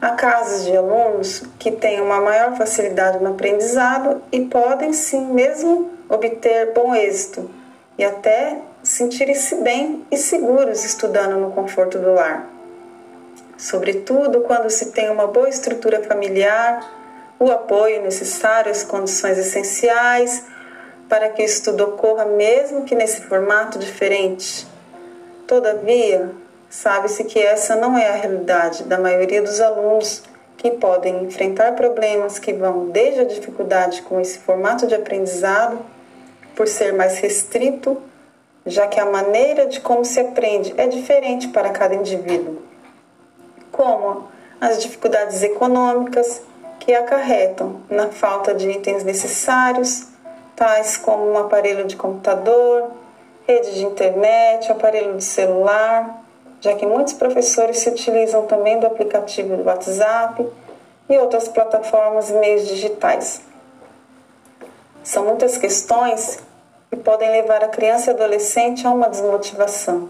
Há 0.00 0.10
casos 0.10 0.64
de 0.64 0.74
alunos 0.74 1.42
que 1.58 1.70
têm 1.70 2.00
uma 2.00 2.20
maior 2.20 2.56
facilidade 2.56 3.22
no 3.22 3.32
aprendizado 3.32 4.22
e 4.32 4.40
podem 4.40 4.92
sim 4.92 5.26
mesmo 5.26 5.90
obter 6.08 6.72
bom 6.72 6.94
êxito 6.94 7.50
e 7.98 8.04
até 8.04 8.58
sentirem-se 8.82 9.56
bem 9.56 10.04
e 10.10 10.16
seguros 10.16 10.84
estudando 10.84 11.36
no 11.36 11.52
conforto 11.52 11.98
do 11.98 12.14
lar. 12.14 12.48
Sobretudo 13.58 14.40
quando 14.40 14.70
se 14.70 14.90
tem 14.90 15.10
uma 15.10 15.26
boa 15.26 15.50
estrutura 15.50 16.02
familiar, 16.02 16.99
o 17.40 17.50
apoio 17.50 18.02
necessário, 18.02 18.70
as 18.70 18.84
condições 18.84 19.38
essenciais 19.38 20.44
para 21.08 21.30
que 21.30 21.42
o 21.42 21.44
estudo 21.44 21.84
ocorra, 21.84 22.26
mesmo 22.26 22.84
que 22.84 22.94
nesse 22.94 23.22
formato 23.22 23.78
diferente. 23.78 24.66
Todavia, 25.46 26.30
sabe-se 26.68 27.24
que 27.24 27.38
essa 27.40 27.74
não 27.74 27.96
é 27.96 28.08
a 28.08 28.14
realidade 28.14 28.84
da 28.84 28.98
maioria 28.98 29.40
dos 29.40 29.58
alunos 29.58 30.22
que 30.58 30.70
podem 30.72 31.24
enfrentar 31.24 31.74
problemas 31.74 32.38
que 32.38 32.52
vão 32.52 32.90
desde 32.90 33.20
a 33.20 33.24
dificuldade 33.24 34.02
com 34.02 34.20
esse 34.20 34.38
formato 34.38 34.86
de 34.86 34.94
aprendizado, 34.94 35.80
por 36.54 36.68
ser 36.68 36.92
mais 36.92 37.18
restrito, 37.18 37.96
já 38.66 38.86
que 38.86 39.00
a 39.00 39.06
maneira 39.06 39.66
de 39.66 39.80
como 39.80 40.04
se 40.04 40.20
aprende 40.20 40.74
é 40.76 40.86
diferente 40.86 41.48
para 41.48 41.70
cada 41.70 41.94
indivíduo, 41.94 42.60
como 43.72 44.28
as 44.60 44.82
dificuldades 44.82 45.42
econômicas 45.42 46.42
que 46.80 46.94
acarretam 46.94 47.82
na 47.88 48.08
falta 48.08 48.54
de 48.54 48.68
itens 48.70 49.04
necessários, 49.04 50.06
tais 50.56 50.96
como 50.96 51.30
um 51.30 51.38
aparelho 51.38 51.86
de 51.86 51.94
computador, 51.94 52.90
rede 53.46 53.74
de 53.74 53.84
internet, 53.84 54.72
aparelho 54.72 55.16
de 55.16 55.24
celular, 55.24 56.22
já 56.60 56.74
que 56.74 56.86
muitos 56.86 57.12
professores 57.12 57.78
se 57.78 57.90
utilizam 57.90 58.46
também 58.46 58.80
do 58.80 58.86
aplicativo 58.86 59.56
do 59.56 59.64
WhatsApp 59.64 60.46
e 61.08 61.18
outras 61.18 61.48
plataformas 61.48 62.30
e 62.30 62.34
meios 62.34 62.66
digitais. 62.66 63.42
São 65.02 65.24
muitas 65.24 65.56
questões 65.56 66.38
que 66.90 66.96
podem 66.96 67.30
levar 67.30 67.62
a 67.62 67.68
criança 67.68 68.10
e 68.10 68.14
adolescente 68.14 68.86
a 68.86 68.90
uma 68.90 69.08
desmotivação, 69.08 70.08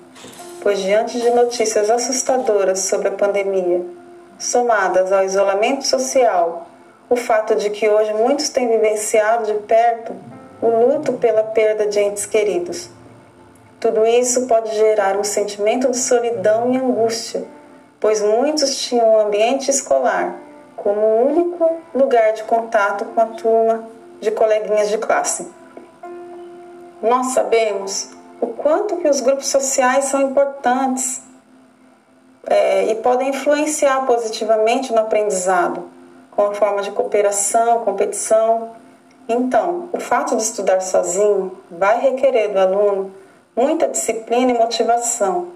pois 0.63 0.79
diante 0.79 1.21
de 1.21 1.31
notícias 1.31 1.91
assustadoras 1.91 2.81
sobre 2.81 3.09
a 3.09 3.13
pandemia, 3.13 3.85
somadas 4.41 5.13
ao 5.13 5.25
isolamento 5.25 5.87
social, 5.87 6.67
o 7.09 7.15
fato 7.15 7.55
de 7.55 7.71
que 7.71 7.89
hoje 7.89 8.13
muitos 8.15 8.49
têm 8.49 8.69
vivenciado 8.69 9.47
de 9.47 9.55
perto 9.61 10.13
o 10.61 10.69
luto 10.69 11.13
pela 11.13 11.45
perda 11.45 11.87
de 11.87 12.01
entes 12.01 12.27
queridos, 12.27 12.91
tudo 13.81 14.07
isso 14.07 14.47
pode 14.47 14.75
gerar 14.77 15.17
um 15.17 15.25
sentimento 15.25 15.91
de 15.91 15.97
solidão 15.97 16.71
e 16.71 16.77
angústia, 16.77 17.43
pois 17.99 18.21
muitos 18.21 18.77
tinham 18.77 19.09
o 19.09 19.21
ambiente 19.21 19.71
escolar 19.71 20.37
como 20.77 21.01
o 21.01 21.27
único 21.27 21.79
lugar 21.95 22.35
de 22.35 22.45
contato 22.45 23.07
com 23.07 23.21
a 23.21 23.27
turma 23.27 23.85
de 24.21 24.31
coleguinhas 24.31 24.91
de 24.91 24.99
classe. 24.99 25.49
Nós 27.03 27.29
sabemos 27.29 28.11
o 28.39 28.49
quanto 28.49 28.99
que 28.99 29.09
os 29.09 29.23
grupos 29.23 29.49
sociais 29.49 30.07
são 30.07 30.21
importantes 30.21 31.23
é, 32.51 32.91
e 32.91 32.97
podem 32.97 33.29
influenciar 33.29 34.05
positivamente 34.07 34.93
no 34.93 34.99
aprendizado, 34.99 35.89
com 36.33 36.43
a 36.43 36.55
forma 36.55 36.83
de 36.83 36.91
cooperação, 36.91 37.85
competição. 37.85 38.73
Então, 39.29 39.89
o 39.93 40.01
fato 40.01 40.37
de 40.37 40.43
estudar 40.43 40.81
sozinho 40.81 41.57
vai 41.71 42.01
requerer 42.01 42.53
do 42.53 42.59
aluno 42.59 43.15
muita 43.55 43.87
disciplina 43.87 44.51
e 44.51 44.59
motivação, 44.59 45.49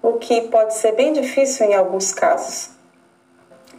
o 0.00 0.12
que 0.12 0.42
pode 0.42 0.74
ser 0.74 0.92
bem 0.92 1.12
difícil 1.12 1.66
em 1.66 1.74
alguns 1.74 2.12
casos. 2.12 2.70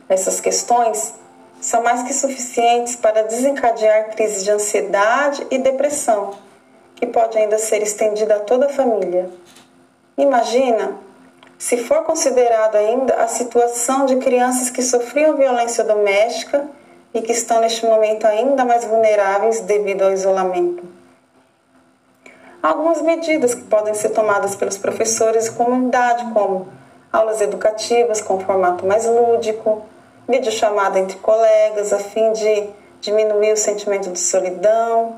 Essas 0.10 0.42
questões 0.42 1.14
são 1.62 1.82
mais 1.82 2.04
que 2.04 2.14
suficientes 2.14 2.98
para 2.98 3.24
desencadear 3.24 4.10
crises 4.10 4.44
de 4.44 4.52
ansiedade 4.52 5.48
e 5.50 5.58
depressão, 5.58 6.34
que 6.96 7.08
pode 7.08 7.38
ainda 7.38 7.58
ser 7.58 7.82
estendida 7.82 8.36
a 8.36 8.40
toda 8.40 8.66
a 8.66 8.70
família. 8.70 9.30
Imagina 10.18 11.09
se 11.60 11.76
for 11.76 12.04
considerado 12.06 12.78
ainda 12.78 13.16
a 13.16 13.28
situação 13.28 14.06
de 14.06 14.16
crianças 14.16 14.70
que 14.70 14.82
sofriam 14.82 15.36
violência 15.36 15.84
doméstica 15.84 16.66
e 17.14 17.22
que 17.22 17.34
estão 17.34 17.60
neste 17.60 17.86
momento 17.86 18.26
ainda 18.26 18.64
mais 18.64 18.86
vulneráveis 18.86 19.60
devido 19.60 20.04
ao 20.04 20.14
isolamento. 20.14 20.82
Algumas 22.64 23.02
medidas 23.02 23.54
que 23.54 23.64
podem 23.64 23.94
ser 23.94 24.10
tomadas 24.10 24.56
pelos 24.56 24.78
professores 24.78 25.48
e 25.48 25.52
comunidade, 25.52 26.32
como 26.32 26.70
aulas 27.12 27.42
educativas 27.42 28.22
com 28.22 28.40
formato 28.40 28.86
mais 28.86 29.06
lúdico, 29.06 29.84
videochamada 30.30 30.98
entre 30.98 31.18
colegas 31.18 31.92
a 31.92 32.00
fim 32.00 32.32
de 32.32 32.70
diminuir 33.02 33.52
o 33.52 33.58
sentimento 33.58 34.10
de 34.10 34.20
solidão, 34.20 35.16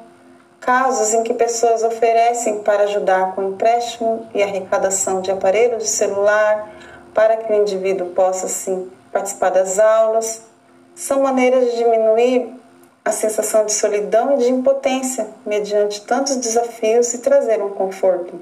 casos 0.61 1.13
em 1.13 1.23
que 1.23 1.33
pessoas 1.33 1.83
oferecem 1.83 2.59
para 2.59 2.83
ajudar 2.83 3.33
com 3.33 3.49
empréstimo 3.49 4.27
e 4.33 4.41
arrecadação 4.41 5.19
de 5.19 5.31
aparelho 5.31 5.79
de 5.79 5.87
celular 5.87 6.71
para 7.13 7.35
que 7.35 7.51
o 7.51 7.55
indivíduo 7.55 8.11
possa 8.11 8.47
sim 8.47 8.89
participar 9.11 9.49
das 9.49 9.79
aulas, 9.79 10.43
são 10.95 11.23
maneiras 11.23 11.71
de 11.71 11.77
diminuir 11.77 12.53
a 13.03 13.11
sensação 13.11 13.65
de 13.65 13.73
solidão 13.73 14.35
e 14.35 14.37
de 14.37 14.51
impotência 14.51 15.27
mediante 15.45 16.01
tantos 16.01 16.35
desafios 16.35 17.13
e 17.13 17.17
trazer 17.17 17.61
um 17.61 17.71
conforto. 17.71 18.39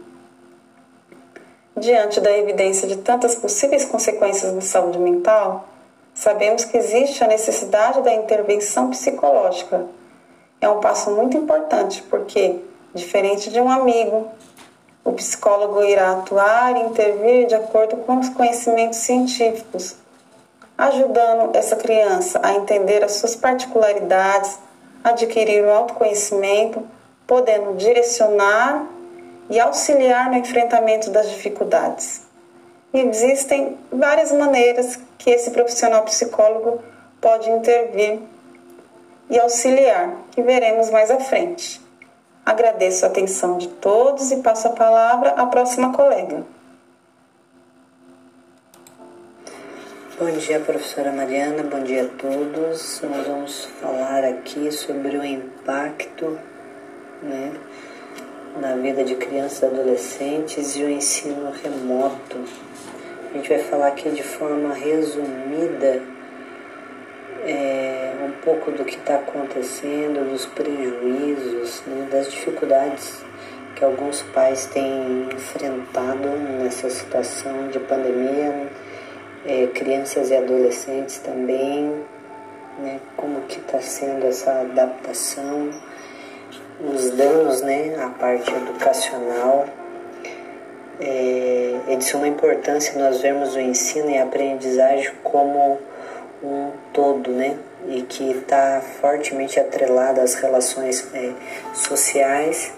Diante 1.75 2.19
da 2.19 2.37
evidência 2.37 2.87
de 2.87 2.97
tantas 2.97 3.35
possíveis 3.35 3.85
consequências 3.85 4.53
na 4.53 4.61
saúde 4.61 4.99
mental, 4.99 5.69
sabemos 6.13 6.65
que 6.65 6.77
existe 6.77 7.23
a 7.23 7.27
necessidade 7.27 8.01
da 8.01 8.13
intervenção 8.13 8.89
psicológica. 8.89 9.85
É 10.61 10.67
um 10.67 10.79
passo 10.79 11.11
muito 11.11 11.37
importante 11.37 12.03
porque, 12.09 12.59
diferente 12.93 13.49
de 13.49 13.59
um 13.59 13.69
amigo, 13.69 14.27
o 15.03 15.13
psicólogo 15.13 15.83
irá 15.83 16.11
atuar 16.11 16.75
e 16.75 16.81
intervir 16.81 17.47
de 17.47 17.55
acordo 17.55 17.97
com 17.97 18.19
os 18.19 18.29
conhecimentos 18.29 18.99
científicos 18.99 19.95
ajudando 20.79 21.53
essa 21.53 21.75
criança 21.75 22.39
a 22.41 22.53
entender 22.53 23.03
as 23.03 23.11
suas 23.13 23.35
particularidades, 23.35 24.57
adquirir 25.03 25.65
o 25.65 25.69
autoconhecimento, 25.69 26.81
podendo 27.27 27.75
direcionar 27.75 28.87
e 29.49 29.59
auxiliar 29.59 30.29
no 30.29 30.37
enfrentamento 30.37 31.09
das 31.09 31.29
dificuldades. 31.29 32.21
Existem 32.93 33.77
várias 33.91 34.31
maneiras 34.31 34.97
que 35.17 35.29
esse 35.29 35.51
profissional 35.51 36.03
psicólogo 36.03 36.81
pode 37.19 37.49
intervir 37.49 38.21
e 39.29 39.39
auxiliar, 39.39 40.15
que 40.31 40.41
veremos 40.41 40.89
mais 40.89 41.11
à 41.11 41.19
frente. 41.19 41.79
Agradeço 42.45 43.05
a 43.05 43.09
atenção 43.09 43.57
de 43.57 43.67
todos 43.67 44.31
e 44.31 44.37
passo 44.37 44.67
a 44.67 44.71
palavra 44.71 45.31
à 45.31 45.45
próxima 45.45 45.93
colega. 45.93 46.43
Bom 50.19 50.31
dia, 50.31 50.59
professora 50.59 51.11
Mariana, 51.11 51.63
bom 51.63 51.79
dia 51.81 52.03
a 52.03 52.07
todos. 52.07 53.01
Nós 53.03 53.27
vamos 53.27 53.65
falar 53.79 54.23
aqui 54.25 54.71
sobre 54.71 55.15
o 55.15 55.23
impacto 55.23 56.37
né, 57.21 57.53
na 58.59 58.75
vida 58.75 59.03
de 59.03 59.15
crianças 59.15 59.61
e 59.61 59.65
adolescentes 59.65 60.75
e 60.75 60.83
o 60.83 60.89
ensino 60.89 61.51
remoto. 61.51 62.37
A 63.29 63.37
gente 63.37 63.47
vai 63.47 63.59
falar 63.59 63.87
aqui 63.87 64.09
de 64.09 64.23
forma 64.23 64.73
resumida 64.73 66.01
é, 67.45 68.13
um 68.25 68.31
pouco 68.43 68.71
do 68.71 68.83
que 68.83 68.95
está 68.95 69.15
acontecendo, 69.15 70.29
dos 70.29 70.45
prejuízos, 70.45 71.81
né, 71.87 72.07
das 72.11 72.31
dificuldades 72.31 73.23
que 73.75 73.85
alguns 73.85 74.21
pais 74.33 74.65
têm 74.65 75.29
enfrentado 75.33 76.27
nessa 76.59 76.89
situação 76.89 77.69
de 77.69 77.79
pandemia 77.79 78.67
é, 79.45 79.67
crianças 79.67 80.29
e 80.29 80.35
adolescentes 80.35 81.19
também, 81.19 82.03
né, 82.79 82.99
como 83.15 83.41
que 83.41 83.59
está 83.59 83.79
sendo 83.79 84.25
essa 84.27 84.51
adaptação, 84.61 85.69
os 86.81 87.11
danos 87.11 87.61
né, 87.61 87.95
à 88.03 88.09
parte 88.09 88.51
educacional. 88.51 89.65
É, 91.01 91.75
é 91.87 91.95
de 91.95 92.03
suma 92.03 92.27
importância 92.27 93.01
nós 93.01 93.21
vermos 93.21 93.55
o 93.55 93.59
ensino 93.59 94.09
e 94.09 94.17
a 94.17 94.23
aprendizagem 94.23 95.09
como 95.23 95.79
um 96.43 96.71
todo, 96.93 97.31
né? 97.31 97.57
E 97.87 98.01
que 98.03 98.31
está 98.31 98.81
fortemente 99.01 99.59
atrelado 99.59 100.21
às 100.21 100.35
relações 100.35 101.07
é, 101.13 101.31
sociais, 101.73 102.71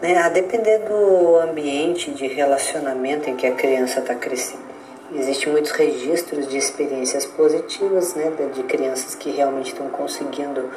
né? 0.00 0.16
A 0.18 0.28
depender 0.28 0.78
do 0.78 1.36
ambiente 1.36 2.10
de 2.12 2.26
relacionamento 2.26 3.28
em 3.28 3.36
que 3.36 3.46
a 3.46 3.52
criança 3.52 4.00
está 4.00 4.14
crescendo. 4.14 4.70
Existem 5.12 5.52
muitos 5.52 5.72
registros 5.72 6.46
de 6.46 6.56
experiências 6.56 7.26
positivas, 7.26 8.14
né, 8.14 8.32
de 8.54 8.62
crianças 8.62 9.16
que 9.16 9.28
realmente 9.30 9.72
estão 9.72 9.88
conseguindo 9.88 10.70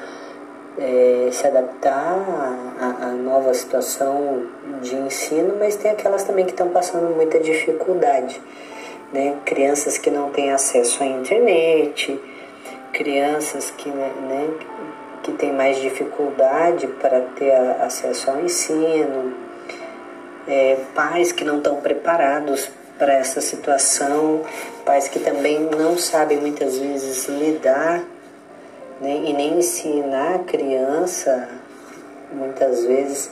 é, 0.80 1.30
se 1.32 1.45
adaptar 1.45 2.18
à, 2.80 3.10
à, 3.10 3.12
nova 3.12 3.54
situação 3.54 4.48
de 4.82 4.95
ensino, 4.95 5.56
mas 5.60 5.76
tem 5.76 5.91
aquelas 5.91 6.24
também 6.24 6.45
que 6.45 6.52
estão 6.52 6.70
passando 6.70 7.16
muita 7.16 7.40
dificuldade, 7.40 8.41
né, 9.14 9.38
crianças 9.45 9.98
que 9.98 10.10
não 10.10 10.31
têm 10.31 10.52
acesso 10.52 11.03
à 11.03 11.06
internet, 11.06 12.19
crianças 12.91 13.72
que, 13.72 13.88
né, 13.88 14.49
que 15.22 15.31
têm 15.34 15.53
mais 15.53 15.77
dificuldade 15.77 16.88
para 16.88 17.22
ter 17.38 17.53
acesso 17.80 18.31
ao 18.31 18.41
ensino, 18.41 19.34
é, 20.48 20.77
pais 20.94 21.31
que 21.31 21.45
não 21.45 21.57
estão 21.57 21.77
preparados 21.77 22.69
para 22.98 23.14
essa 23.14 23.40
situação, 23.40 24.41
pais 24.84 25.07
que 25.07 25.19
também 25.19 25.60
não 25.60 25.98
sabem 25.98 26.40
muitas 26.40 26.77
vezes 26.77 27.27
lidar 27.27 28.03
né? 28.99 29.22
e 29.26 29.34
nem 29.34 29.60
ensinar 29.60 30.35
a 30.35 30.40
criança, 30.40 31.49
muitas 32.31 32.84
vezes, 32.85 33.31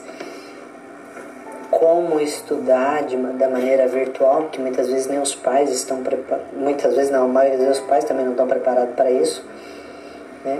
como 1.72 2.20
estudar 2.20 3.02
de, 3.04 3.16
da 3.16 3.48
maneira 3.48 3.88
virtual, 3.88 4.48
que 4.52 4.60
muitas 4.60 4.88
vezes 4.88 5.06
nem 5.06 5.18
os 5.18 5.34
pais 5.34 5.70
estão 5.70 6.02
preparados, 6.02 6.52
muitas 6.54 6.94
vezes 6.94 7.10
não, 7.10 7.24
a 7.24 7.28
maioria 7.28 7.66
dos 7.66 7.80
pais 7.80 8.04
também 8.04 8.26
não 8.26 8.32
estão 8.32 8.46
preparados 8.46 8.94
para 8.94 9.10
isso. 9.10 9.42
Né? 10.44 10.58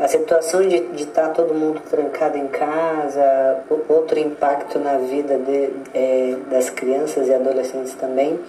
A 0.00 0.08
situação 0.08 0.66
de 0.66 0.76
estar 0.96 1.26
tá 1.26 1.28
todo 1.28 1.52
mundo 1.52 1.82
trancado 1.90 2.38
em 2.38 2.46
casa, 2.46 3.58
outro 3.88 4.18
impacto 4.18 4.78
na 4.78 4.96
vida 4.96 5.36
de, 5.36 5.70
é, 5.92 6.36
das 6.50 6.70
crianças 6.70 7.28
e 7.28 7.34
adolescentes 7.34 7.94
também, 7.94 8.40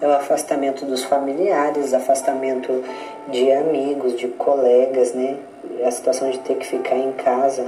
é 0.00 0.06
o 0.06 0.12
afastamento 0.12 0.84
dos 0.84 1.02
familiares, 1.02 1.92
afastamento 1.92 2.84
de 3.28 3.50
amigos, 3.50 4.16
de 4.16 4.28
colegas, 4.28 5.12
né? 5.12 5.38
A 5.84 5.90
situação 5.90 6.30
de 6.30 6.38
ter 6.40 6.56
que 6.56 6.66
ficar 6.66 6.96
em 6.96 7.12
casa. 7.12 7.64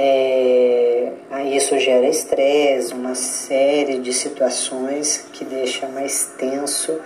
É, 0.00 1.10
isso 1.56 1.76
gera 1.76 2.06
estresse, 2.06 2.94
uma 2.94 3.16
série 3.16 3.98
de 3.98 4.12
situações 4.12 5.26
que 5.32 5.44
deixa 5.44 5.88
mais 5.88 6.34
tenso, 6.38 7.00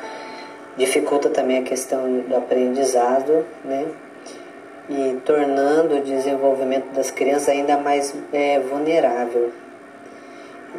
dificulta 0.76 1.30
também 1.30 1.60
a 1.60 1.62
questão 1.62 2.20
do 2.20 2.36
aprendizado, 2.36 3.46
né? 3.64 3.86
e 4.90 5.16
tornando 5.24 5.96
o 5.96 6.00
desenvolvimento 6.02 6.92
das 6.92 7.10
crianças 7.10 7.48
ainda 7.48 7.78
mais 7.78 8.14
é, 8.30 8.60
vulnerável. 8.60 9.50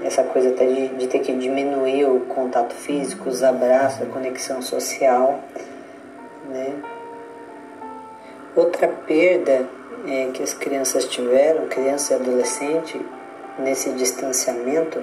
Essa 0.03 0.23
coisa 0.23 0.49
até 0.49 0.67
de, 0.67 0.89
de, 0.89 1.07
ter 1.07 1.19
que 1.19 1.33
diminuir 1.33 2.05
o 2.05 2.19
contato 2.21 2.75
físico, 2.75 3.27
os 3.27 3.41
abraços, 3.41 4.03
a 4.03 4.05
conexão 4.05 4.61
social. 4.61 5.39
Né? 6.47 6.73
Outra 8.55 8.87
perda 8.87 9.67
é, 10.07 10.29
que 10.33 10.43
as 10.43 10.53
crianças 10.53 11.05
tiveram, 11.05 11.67
criança 11.67 12.13
e 12.13 12.15
adolescente, 12.15 12.99
nesse 13.59 13.91
distanciamento, 13.91 15.01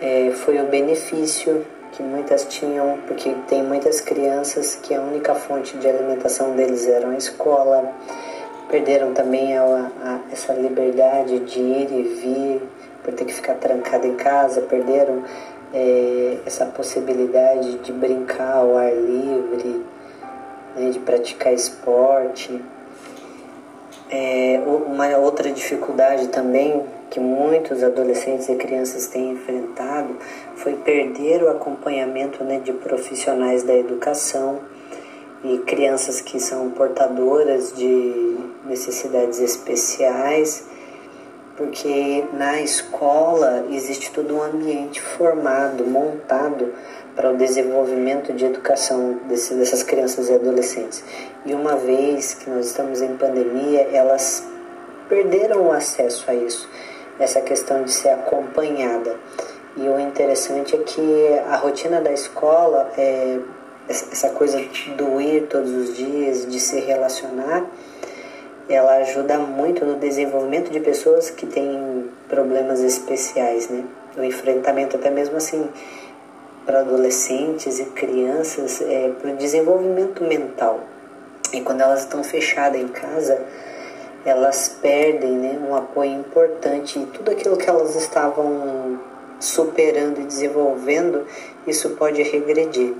é, 0.00 0.32
foi 0.32 0.60
o 0.60 0.66
benefício 0.66 1.64
que 1.92 2.02
muitas 2.02 2.44
tinham, 2.44 2.98
porque 3.06 3.34
tem 3.48 3.62
muitas 3.62 4.00
crianças 4.00 4.74
que 4.74 4.94
a 4.94 5.00
única 5.00 5.34
fonte 5.34 5.76
de 5.76 5.88
alimentação 5.88 6.56
deles 6.56 6.86
era 6.86 7.08
a 7.08 7.16
escola, 7.16 7.92
perderam 8.68 9.12
também 9.12 9.56
a, 9.56 9.62
a, 10.02 10.20
essa 10.32 10.54
liberdade 10.54 11.40
de 11.40 11.60
ir 11.60 11.88
e 11.92 12.02
vir, 12.02 12.62
por 13.02 13.12
ter 13.12 13.24
que 13.24 13.34
ficar 13.34 13.54
trancado 13.54 14.06
em 14.06 14.14
casa, 14.14 14.62
perderam 14.62 15.22
é, 15.74 16.38
essa 16.46 16.66
possibilidade 16.66 17.78
de 17.78 17.92
brincar 17.92 18.56
ao 18.56 18.76
ar 18.76 18.92
livre, 18.94 19.84
né, 20.76 20.90
de 20.90 20.98
praticar 21.00 21.52
esporte. 21.52 22.60
É, 24.14 24.60
uma 24.66 25.08
outra 25.16 25.50
dificuldade 25.50 26.28
também 26.28 26.84
que 27.08 27.18
muitos 27.18 27.82
adolescentes 27.82 28.46
e 28.46 28.54
crianças 28.56 29.06
têm 29.06 29.30
enfrentado 29.30 30.14
foi 30.54 30.74
perder 30.74 31.42
o 31.42 31.48
acompanhamento 31.48 32.44
né, 32.44 32.60
de 32.60 32.74
profissionais 32.74 33.62
da 33.62 33.74
educação 33.74 34.60
e 35.42 35.56
crianças 35.60 36.20
que 36.20 36.38
são 36.38 36.70
portadoras 36.72 37.72
de 37.72 38.36
necessidades 38.66 39.40
especiais, 39.40 40.66
porque 41.56 42.24
na 42.34 42.60
escola 42.60 43.64
existe 43.70 44.12
todo 44.12 44.36
um 44.36 44.42
ambiente 44.42 45.00
formado, 45.00 45.86
montado 45.86 46.70
para 47.14 47.30
o 47.30 47.36
desenvolvimento 47.36 48.32
de 48.32 48.46
educação 48.46 49.20
desse, 49.28 49.54
dessas 49.54 49.82
crianças 49.82 50.28
e 50.28 50.34
adolescentes. 50.34 51.04
E 51.44 51.54
uma 51.54 51.76
vez 51.76 52.34
que 52.34 52.48
nós 52.48 52.66
estamos 52.66 53.02
em 53.02 53.16
pandemia, 53.16 53.88
elas 53.92 54.46
perderam 55.08 55.66
o 55.66 55.72
acesso 55.72 56.30
a 56.30 56.34
isso, 56.34 56.68
essa 57.18 57.40
questão 57.40 57.82
de 57.82 57.92
ser 57.92 58.10
acompanhada. 58.10 59.16
E 59.76 59.88
o 59.88 59.98
interessante 59.98 60.74
é 60.74 60.78
que 60.78 61.40
a 61.48 61.56
rotina 61.56 62.00
da 62.00 62.12
escola, 62.12 62.90
é, 62.96 63.38
essa 63.88 64.30
coisa 64.30 64.58
do 64.96 65.20
ir 65.20 65.46
todos 65.48 65.70
os 65.70 65.96
dias, 65.96 66.46
de 66.46 66.60
se 66.60 66.80
relacionar, 66.80 67.66
ela 68.68 68.96
ajuda 68.98 69.38
muito 69.38 69.84
no 69.84 69.96
desenvolvimento 69.96 70.70
de 70.70 70.80
pessoas 70.80 71.30
que 71.30 71.46
têm 71.46 72.08
problemas 72.28 72.80
especiais, 72.80 73.68
né? 73.68 73.84
O 74.16 74.22
enfrentamento 74.22 74.96
até 74.96 75.10
mesmo 75.10 75.36
assim 75.36 75.68
para 76.64 76.80
adolescentes 76.80 77.78
e 77.78 77.84
crianças, 77.86 78.80
é, 78.80 79.10
para 79.20 79.32
o 79.32 79.36
desenvolvimento 79.36 80.22
mental. 80.24 80.80
E 81.52 81.60
quando 81.60 81.80
elas 81.80 82.00
estão 82.00 82.22
fechadas 82.24 82.80
em 82.80 82.88
casa, 82.88 83.40
elas 84.24 84.68
perdem 84.80 85.32
né, 85.32 85.60
um 85.68 85.74
apoio 85.74 86.12
importante 86.12 86.98
e 86.98 87.06
tudo 87.06 87.30
aquilo 87.30 87.56
que 87.56 87.68
elas 87.68 87.96
estavam 87.96 88.98
superando 89.40 90.20
e 90.20 90.24
desenvolvendo, 90.24 91.26
isso 91.66 91.90
pode 91.90 92.22
regredir. 92.22 92.94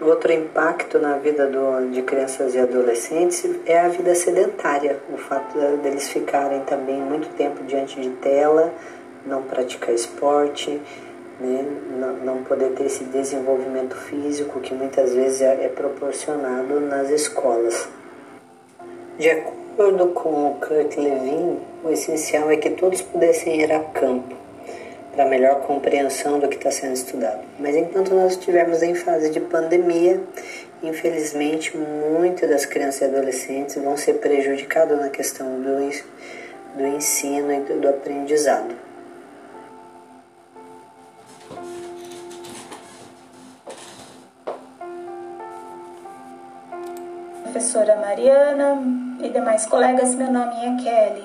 Outro 0.00 0.32
impacto 0.32 0.98
na 0.98 1.16
vida 1.18 1.46
do, 1.46 1.90
de 1.90 2.02
crianças 2.02 2.54
e 2.54 2.58
adolescentes 2.58 3.48
é 3.64 3.78
a 3.78 3.88
vida 3.88 4.14
sedentária, 4.14 4.98
o 5.12 5.16
fato 5.16 5.56
deles 5.82 6.08
ficarem 6.08 6.60
também 6.62 6.96
muito 6.96 7.28
tempo 7.36 7.62
diante 7.64 8.00
de 8.00 8.10
tela, 8.10 8.72
não 9.24 9.42
praticar 9.42 9.94
esporte, 9.94 10.80
né, 11.40 11.64
não, 11.98 12.12
não 12.24 12.44
poder 12.44 12.70
ter 12.70 12.86
esse 12.86 13.04
desenvolvimento 13.04 13.96
físico 13.96 14.60
que 14.60 14.74
muitas 14.74 15.14
vezes 15.14 15.42
é, 15.42 15.64
é 15.64 15.68
proporcionado 15.68 16.80
nas 16.80 17.10
escolas. 17.10 17.88
De 19.18 19.30
acordo 19.30 20.08
com 20.08 20.46
o 20.46 20.54
Kurt 20.54 20.96
Levin, 20.96 21.58
o 21.84 21.90
essencial 21.90 22.50
é 22.50 22.56
que 22.56 22.70
todos 22.70 23.02
pudessem 23.02 23.60
ir 23.60 23.72
a 23.72 23.80
campo, 23.80 24.34
para 25.14 25.26
melhor 25.26 25.60
compreensão 25.60 26.38
do 26.38 26.48
que 26.48 26.56
está 26.56 26.70
sendo 26.70 26.94
estudado. 26.94 27.40
Mas 27.58 27.76
enquanto 27.76 28.14
nós 28.14 28.32
estivermos 28.32 28.82
em 28.82 28.94
fase 28.94 29.30
de 29.30 29.40
pandemia, 29.40 30.20
infelizmente 30.82 31.76
muitas 31.76 32.48
das 32.48 32.66
crianças 32.66 33.02
e 33.02 33.04
adolescentes 33.04 33.76
vão 33.76 33.96
ser 33.96 34.14
prejudicadas 34.14 34.98
na 34.98 35.08
questão 35.10 35.60
do, 35.60 35.90
do 36.76 36.86
ensino 36.86 37.52
e 37.52 37.60
do, 37.60 37.80
do 37.80 37.88
aprendizado. 37.88 38.74
Professora 47.52 47.96
Mariana 47.96 48.82
e 49.22 49.28
demais 49.28 49.66
colegas, 49.66 50.14
meu 50.14 50.32
nome 50.32 50.54
é 50.54 50.82
Kelly 50.82 51.22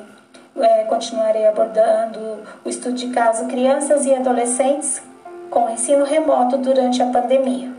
é, 0.60 0.84
continuarei 0.84 1.48
abordando 1.48 2.40
o 2.66 2.70
estudo 2.70 2.95
de 2.95 3.08
caso 3.12 3.45
crianças 3.45 4.06
e 4.06 4.14
adolescentes 4.14 5.02
com 5.49 5.70
ensino 5.70 6.04
remoto 6.04 6.58
durante 6.58 7.02
a 7.02 7.06
pandemia. 7.06 7.72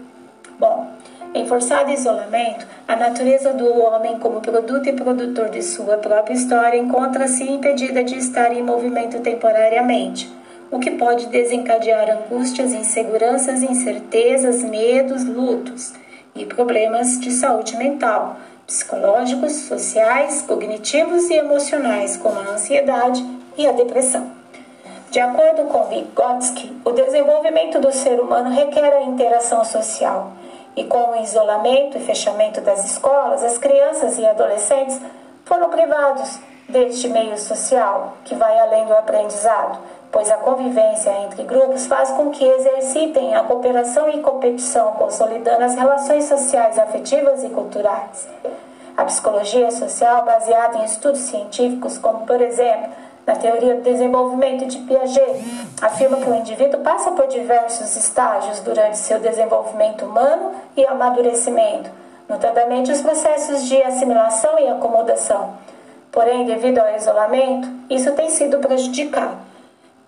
Bom, 0.58 0.86
em 1.34 1.46
forçado 1.46 1.90
isolamento, 1.90 2.66
a 2.88 2.96
natureza 2.96 3.52
do 3.52 3.70
homem 3.82 4.18
como 4.18 4.40
produto 4.40 4.88
e 4.88 4.94
produtor 4.94 5.50
de 5.50 5.60
sua 5.60 5.98
própria 5.98 6.32
história 6.32 6.78
encontra-se 6.78 7.44
impedida 7.44 8.02
de 8.02 8.16
estar 8.16 8.50
em 8.50 8.62
movimento 8.62 9.20
temporariamente, 9.20 10.32
o 10.70 10.78
que 10.78 10.92
pode 10.92 11.26
desencadear 11.26 12.08
angústias, 12.10 12.72
inseguranças, 12.72 13.62
incertezas, 13.62 14.62
medos, 14.62 15.22
lutos 15.26 15.92
e 16.38 16.46
problemas 16.46 17.18
de 17.20 17.30
saúde 17.30 17.76
mental, 17.76 18.36
psicológicos, 18.66 19.52
sociais, 19.52 20.42
cognitivos 20.42 21.28
e 21.30 21.34
emocionais, 21.34 22.16
como 22.16 22.38
a 22.38 22.52
ansiedade 22.52 23.24
e 23.56 23.66
a 23.66 23.72
depressão. 23.72 24.30
De 25.10 25.20
acordo 25.20 25.64
com 25.64 25.84
Vygotsky, 25.84 26.80
o 26.84 26.92
desenvolvimento 26.92 27.80
do 27.80 27.90
ser 27.90 28.20
humano 28.20 28.50
requer 28.50 28.94
a 28.94 29.02
interação 29.02 29.64
social, 29.64 30.32
e 30.76 30.84
com 30.84 31.12
o 31.12 31.22
isolamento 31.22 31.96
e 31.96 32.00
fechamento 32.00 32.60
das 32.60 32.84
escolas, 32.84 33.42
as 33.42 33.58
crianças 33.58 34.18
e 34.18 34.26
adolescentes 34.26 35.00
foram 35.44 35.70
privados 35.70 36.38
deste 36.68 37.08
meio 37.08 37.38
social, 37.38 38.18
que 38.24 38.34
vai 38.34 38.58
além 38.60 38.84
do 38.84 38.92
aprendizado, 38.92 39.78
pois 40.10 40.30
a 40.30 40.36
convivência 40.36 41.10
entre 41.24 41.42
grupos 41.44 41.86
faz 41.86 42.10
com 42.12 42.30
que 42.30 42.44
exercitem 42.44 43.34
a 43.34 43.44
cooperação 43.44 44.08
e 44.08 44.20
competição, 44.20 44.92
consolidando 44.92 45.64
as 45.64 45.74
relações 45.74 46.24
sociais, 46.24 46.78
afetivas 46.78 47.44
e 47.44 47.50
culturais. 47.50 48.28
A 48.96 49.04
psicologia 49.04 49.70
social, 49.70 50.24
baseada 50.24 50.78
em 50.78 50.84
estudos 50.84 51.20
científicos, 51.20 51.98
como 51.98 52.26
por 52.26 52.40
exemplo 52.40 52.90
na 53.28 53.36
teoria 53.36 53.74
do 53.74 53.82
desenvolvimento 53.82 54.64
de 54.66 54.78
Piaget, 54.78 55.44
afirma 55.82 56.16
que 56.16 56.30
o 56.30 56.34
indivíduo 56.34 56.80
passa 56.80 57.10
por 57.10 57.26
diversos 57.26 57.94
estágios 57.94 58.60
durante 58.60 58.96
seu 58.96 59.20
desenvolvimento 59.20 60.06
humano 60.06 60.52
e 60.74 60.86
amadurecimento, 60.86 61.90
notadamente 62.26 62.90
os 62.90 63.02
processos 63.02 63.68
de 63.68 63.82
assimilação 63.82 64.58
e 64.58 64.68
acomodação. 64.68 65.58
Porém, 66.10 66.46
devido 66.46 66.78
ao 66.78 66.96
isolamento, 66.96 67.68
isso 67.90 68.10
tem 68.12 68.30
sido 68.30 68.60
prejudicado. 68.60 69.47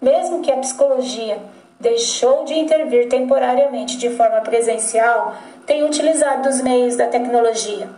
Mesmo 0.01 0.40
que 0.40 0.51
a 0.51 0.56
psicologia 0.56 1.39
deixou 1.78 2.44
de 2.44 2.55
intervir 2.55 3.09
temporariamente 3.09 3.97
de 3.97 4.10
forma 4.10 4.40
presencial, 4.40 5.35
tem 5.66 5.85
utilizado 5.85 6.48
os 6.48 6.60
meios 6.60 6.97
da 6.97 7.06
tecnologia. 7.06 7.89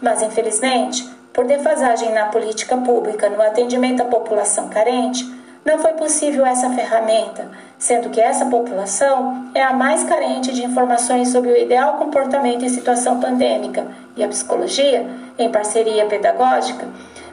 Mas, 0.00 0.22
infelizmente, 0.22 1.08
por 1.32 1.44
defasagem 1.44 2.12
na 2.12 2.26
política 2.26 2.76
pública 2.76 3.28
no 3.28 3.40
atendimento 3.42 4.02
à 4.02 4.06
população 4.06 4.68
carente, 4.68 5.24
não 5.64 5.78
foi 5.78 5.92
possível 5.92 6.46
essa 6.46 6.70
ferramenta, 6.70 7.48
sendo 7.78 8.08
que 8.08 8.20
essa 8.20 8.46
população 8.46 9.50
é 9.54 9.62
a 9.62 9.72
mais 9.72 10.02
carente 10.04 10.52
de 10.52 10.64
informações 10.64 11.28
sobre 11.28 11.50
o 11.50 11.56
ideal 11.56 11.98
comportamento 11.98 12.64
em 12.64 12.68
situação 12.68 13.20
pandêmica 13.20 13.86
e 14.16 14.24
a 14.24 14.28
psicologia, 14.28 15.06
em 15.38 15.50
parceria 15.50 16.06
pedagógica, 16.06 16.88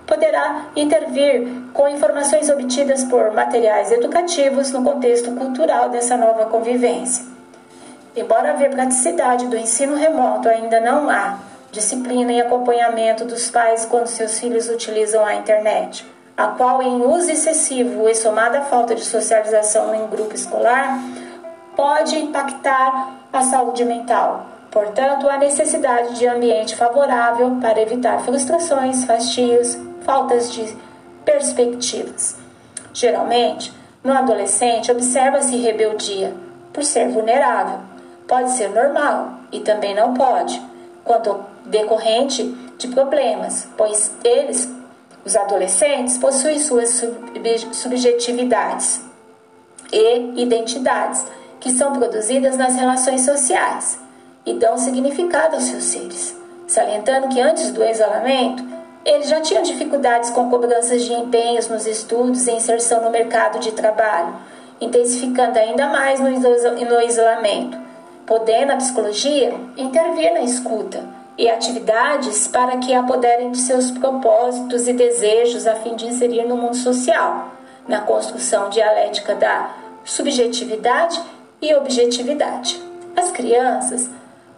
poderá 0.06 0.68
intervir 0.76 1.48
com 1.74 1.88
informações 1.88 2.50
obtidas 2.50 3.04
por 3.06 3.32
materiais 3.32 3.92
educativos 3.92 4.72
no 4.72 4.84
contexto 4.84 5.32
cultural 5.32 5.90
dessa 5.90 6.16
nova 6.16 6.46
convivência. 6.46 7.26
Embora 8.16 8.52
haver 8.52 8.70
praticidade 8.70 9.48
do 9.48 9.58
ensino 9.58 9.96
remoto, 9.96 10.48
ainda 10.48 10.80
não 10.80 11.10
há 11.10 11.38
disciplina 11.72 12.32
e 12.32 12.40
acompanhamento 12.40 13.26
dos 13.26 13.50
pais 13.50 13.86
quando 13.86 14.08
seus 14.08 14.40
filhos 14.40 14.70
utilizam 14.70 15.26
a 15.26 15.36
internet, 15.36 16.06
a 16.38 16.48
qual, 16.48 16.82
em 16.82 17.02
uso 17.02 17.30
excessivo 17.30 18.08
e 18.08 18.16
somada 18.16 18.60
à 18.60 18.62
falta 18.62 18.96
de 18.96 19.04
socialização 19.04 19.94
em 19.94 20.08
grupo 20.08 20.34
escolar, 20.34 20.98
pode 21.76 22.18
impactar 22.18 23.18
a 23.34 23.42
saúde 23.42 23.84
mental. 23.84 24.46
Portanto, 24.72 25.28
há 25.30 25.38
necessidade 25.38 26.16
de 26.16 26.28
ambiente 26.28 26.76
favorável 26.76 27.58
para 27.62 27.82
evitar 27.82 28.20
frustrações, 28.22 29.04
fastios, 29.06 29.78
faltas 30.06 30.54
de 30.54 30.78
perspectivas. 31.26 32.38
Geralmente, 32.94 33.74
no 34.04 34.14
adolescente, 34.14 34.92
observa-se 34.92 35.58
rebeldia, 35.58 36.34
por 36.72 36.84
ser 36.84 37.10
vulnerável. 37.10 37.80
Pode 38.28 38.52
ser 38.52 38.70
normal 38.70 39.40
e 39.52 39.60
também 39.60 39.96
não 39.96 40.14
pode, 40.14 40.62
quando 41.04 41.44
decorrente 41.66 42.44
de 42.78 42.88
problemas, 42.90 43.68
pois 43.76 44.12
eles, 44.24 44.70
os 45.26 45.36
adolescentes, 45.36 46.18
possuem 46.18 46.60
suas 46.60 47.04
subjetividades 47.72 49.02
e 49.92 50.42
identidades 50.42 51.26
que 51.60 51.72
são 51.72 51.94
produzidas 51.94 52.58
nas 52.58 52.76
relações 52.76 53.22
sociais 53.22 54.00
e 54.46 54.54
dão 54.54 54.78
significado 54.78 55.56
aos 55.56 55.64
seus 55.64 55.84
seres, 55.84 56.36
salientando 56.68 57.30
que 57.30 57.42
antes 57.42 57.72
do 57.72 57.84
isolamento 57.84 58.75
eles 59.06 59.30
já 59.30 59.40
tinham 59.40 59.62
dificuldades 59.62 60.32
com 60.32 60.50
cobranças 60.50 61.04
de 61.04 61.14
empenhos 61.14 61.68
nos 61.68 61.86
estudos 61.86 62.48
e 62.48 62.52
inserção 62.52 63.04
no 63.04 63.12
mercado 63.12 63.60
de 63.60 63.72
trabalho, 63.72 64.36
intensificando 64.82 65.60
ainda 65.60 65.88
mais 65.88 66.20
no 66.20 67.02
isolamento, 67.02 67.78
podendo 68.26 68.72
a 68.72 68.78
psicologia 68.78 69.54
intervir 69.78 70.34
na 70.34 70.42
escuta 70.42 71.04
e 71.38 71.48
atividades 71.48 72.48
para 72.48 72.78
que 72.78 72.94
apoderem 72.96 73.52
de 73.52 73.60
seus 73.60 73.92
propósitos 73.92 74.88
e 74.88 74.94
desejos 74.94 75.68
a 75.68 75.76
fim 75.76 75.96
de 75.96 76.08
inserir 76.08 76.46
no 76.46 76.58
mundo 76.58 76.76
social, 76.76 77.52
na 77.88 78.02
construção 78.02 78.70
dialética 78.70 79.36
da 79.36 79.70
subjetividade 80.04 81.22
e 81.62 81.76
objetividade. 81.76 82.82
As 83.16 83.32
crianças, 83.32 84.10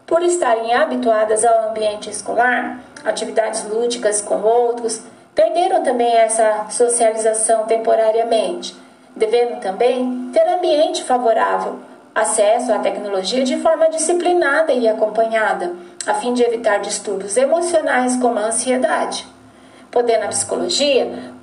por 0.06 0.22
estarem 0.24 0.74
habituadas 0.74 1.44
ao 1.44 1.70
ambiente 1.70 2.10
escolar, 2.10 2.80
atividades 3.04 3.64
lúdicas 3.66 4.22
com 4.22 4.42
outros, 4.42 5.02
perderam 5.34 5.84
também 5.84 6.16
essa 6.16 6.66
socialização 6.70 7.66
temporariamente, 7.66 8.76
devendo 9.16 9.60
também 9.60 10.30
ter 10.34 10.48
ambiente 10.48 11.04
favorável, 11.04 11.80
acesso 12.14 12.74
à 12.74 12.80
tecnologia 12.80 13.44
de 13.44 13.58
forma 13.58 13.90
disciplinada 13.90 14.74
e 14.74 14.88
acompanhada, 14.88 15.74
a 16.06 16.16
fim 16.16 16.34
de 16.34 16.44
evitar 16.44 16.80
distúrbios 16.80 17.38
emocionais 17.38 18.16
como 18.18 18.40
a 18.40 18.48
ansiedade. 18.48 19.28
Podendo 19.92 20.26
a 20.26 20.30
psicologia 20.30 21.34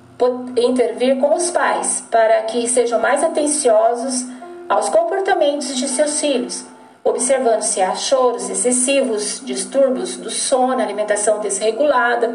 intervir 0.57 1.19
com 1.19 1.35
os 1.35 1.51
pais 1.51 2.05
para 2.11 2.43
que 2.43 2.69
sejam 2.69 3.01
mais 3.01 3.23
atenciosos 3.23 4.27
aos 4.69 4.89
comportamentos 4.89 5.77
de 5.77 5.89
seus 5.89 6.21
filhos, 6.21 6.65
observando 7.05 7.61
se 7.61 7.83
há 7.83 7.95
choros 7.95 8.49
excessivos, 8.49 9.43
distúrbios 9.45 10.17
do 10.17 10.31
sono, 10.31 10.81
alimentação 10.81 11.39
desregulada, 11.39 12.35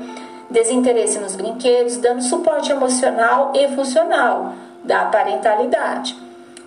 desinteresse 0.49 1.17
nos 1.19 1.35
brinquedos, 1.35 1.97
dando 1.97 2.21
suporte 2.21 2.71
emocional 2.71 3.51
e 3.55 3.67
funcional 3.69 4.53
da 4.83 5.05
parentalidade, 5.05 6.15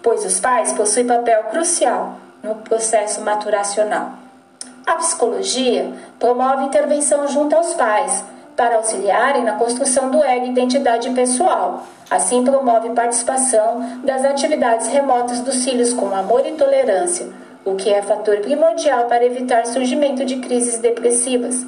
pois 0.03 0.25
os 0.25 0.41
pais 0.41 0.73
possuem 0.73 1.07
papel 1.07 1.45
crucial 1.45 2.17
no 2.43 2.57
processo 2.57 3.21
maturacional. 3.23 4.15
A 4.85 4.95
psicologia 4.95 5.93
promove 6.19 6.65
intervenção 6.65 7.27
junto 7.29 7.55
aos 7.55 7.73
pais 7.75 8.25
para 8.57 8.77
auxiliarem 8.77 9.45
na 9.45 9.53
construção 9.53 10.11
do 10.11 10.23
ego 10.23 10.47
identidade 10.47 11.09
pessoal. 11.11 11.87
Assim, 12.11 12.45
promove 12.45 12.91
participação 12.91 14.01
das 14.05 14.25
atividades 14.25 14.89
remotas 14.89 15.41
dos 15.41 15.65
filhos 15.65 15.93
com 15.95 16.13
amor 16.15 16.45
e 16.47 16.53
tolerância, 16.53 17.29
o 17.65 17.77
que 17.77 17.93
é 17.93 18.03
fator 18.03 18.39
primordial 18.39 19.07
para 19.07 19.25
evitar 19.25 19.67
surgimento 19.67 20.25
de 20.25 20.37
crises 20.37 20.79
depressivas, 20.79 21.65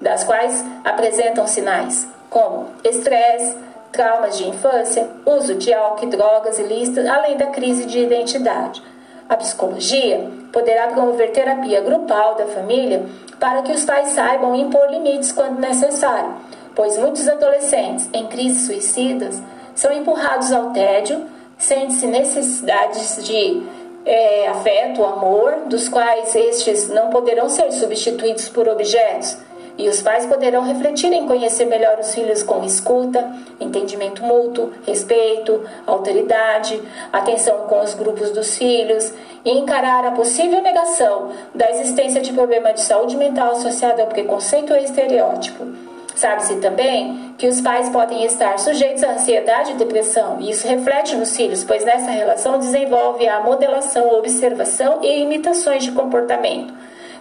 das 0.00 0.24
quais 0.24 0.64
apresentam 0.84 1.46
sinais 1.46 2.08
como 2.28 2.68
estresse, 2.84 3.56
traumas 3.92 4.38
de 4.38 4.48
infância, 4.48 5.08
uso 5.26 5.56
de 5.56 5.74
álcool 5.74 6.06
e 6.06 6.10
drogas 6.10 6.58
ilícitas, 6.58 7.06
além 7.06 7.36
da 7.36 7.46
crise 7.46 7.86
de 7.86 7.98
identidade. 7.98 8.82
A 9.28 9.36
psicologia 9.36 10.28
poderá 10.52 10.88
promover 10.88 11.32
terapia 11.32 11.80
grupal 11.80 12.34
da 12.36 12.46
família 12.46 13.04
para 13.38 13.62
que 13.62 13.72
os 13.72 13.84
pais 13.84 14.08
saibam 14.10 14.54
impor 14.54 14.90
limites 14.90 15.32
quando 15.32 15.60
necessário, 15.60 16.34
pois 16.74 16.96
muitos 16.98 17.28
adolescentes 17.28 18.08
em 18.12 18.26
crises 18.26 18.66
suicidas 18.66 19.40
são 19.74 19.92
empurrados 19.92 20.52
ao 20.52 20.70
tédio, 20.70 21.24
sentem-se 21.58 22.06
necessidades 22.06 23.24
de 23.24 23.62
é, 24.04 24.48
afeto, 24.48 25.04
amor, 25.04 25.64
dos 25.66 25.88
quais 25.88 26.34
estes 26.34 26.88
não 26.88 27.10
poderão 27.10 27.48
ser 27.48 27.70
substituídos 27.72 28.48
por 28.48 28.68
objetos. 28.68 29.36
E 29.78 29.88
os 29.88 30.02
pais 30.02 30.26
poderão 30.26 30.62
refletir 30.62 31.10
em 31.12 31.26
conhecer 31.26 31.64
melhor 31.64 31.98
os 31.98 32.14
filhos 32.14 32.42
com 32.42 32.62
escuta, 32.64 33.32
entendimento 33.58 34.22
mútuo, 34.22 34.72
respeito, 34.86 35.64
autoridade, 35.86 36.82
atenção 37.10 37.66
com 37.66 37.80
os 37.80 37.94
grupos 37.94 38.30
dos 38.30 38.58
filhos 38.58 39.10
e 39.42 39.50
encarar 39.50 40.04
a 40.04 40.10
possível 40.10 40.60
negação 40.60 41.30
da 41.54 41.70
existência 41.70 42.20
de 42.20 42.32
problema 42.32 42.74
de 42.74 42.82
saúde 42.82 43.16
mental 43.16 43.52
associado 43.52 44.02
ao 44.02 44.08
preconceito 44.08 44.74
ou 44.74 44.78
estereótipo. 44.78 45.89
Sabe-se 46.14 46.56
também 46.56 47.34
que 47.38 47.46
os 47.46 47.60
pais 47.60 47.88
podem 47.88 48.24
estar 48.24 48.58
sujeitos 48.58 49.02
à 49.02 49.12
ansiedade 49.12 49.72
e 49.72 49.74
depressão, 49.74 50.38
e 50.40 50.50
isso 50.50 50.66
reflete 50.66 51.16
nos 51.16 51.34
filhos, 51.34 51.64
pois 51.64 51.84
nessa 51.84 52.10
relação 52.10 52.58
desenvolve 52.58 53.26
a 53.28 53.40
modelação, 53.40 54.12
observação 54.12 54.98
e 55.02 55.22
imitações 55.22 55.84
de 55.84 55.92
comportamento. 55.92 56.74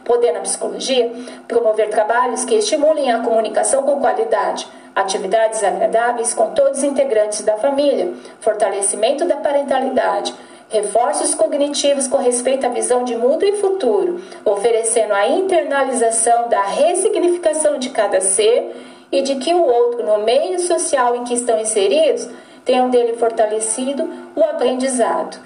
Poder 0.03 0.32
na 0.32 0.40
psicologia 0.40 1.11
promover 1.48 1.90
trabalhos 1.90 2.44
que 2.44 2.56
estimulem 2.56 3.11
a 3.11 3.20
comunicação 3.20 3.84
com 3.84 3.99
qualidade, 3.99 4.68
atividades 4.95 5.64
agradáveis 5.64 6.34
com 6.34 6.52
todos 6.52 6.80
os 6.80 6.84
integrantes 6.84 7.41
da 7.41 7.57
família, 7.57 8.14
fortalecimento 8.40 9.26
da 9.26 9.38
parentalidade, 9.38 10.34
reforços 10.70 11.34
cognitivos 11.34 12.08
com 12.08 12.18
respeito 12.18 12.66
à 12.66 12.70
visão 12.70 13.04
de 13.04 13.16
mundo 13.16 13.44
e 13.44 13.58
futuro, 13.58 14.22
oferecendo 14.46 15.14
a 15.14 15.28
internalização 15.28 16.48
da 16.48 16.62
ressignificação 16.62 17.80
de 17.80 17.90
cada 17.90 18.22
ser 18.22 18.76
e 19.12 19.22
de 19.24 19.38
que 19.38 19.54
o 19.54 19.64
outro, 19.64 20.06
no 20.06 20.24
meio 20.24 20.60
social 20.60 21.16
em 21.16 21.24
que 21.24 21.34
estão 21.34 21.60
inseridos, 21.60 22.30
tenham 22.64 22.90
dele 22.90 23.18
fortalecido 23.18 24.08
o 24.36 24.44
aprendizado. 24.44 25.40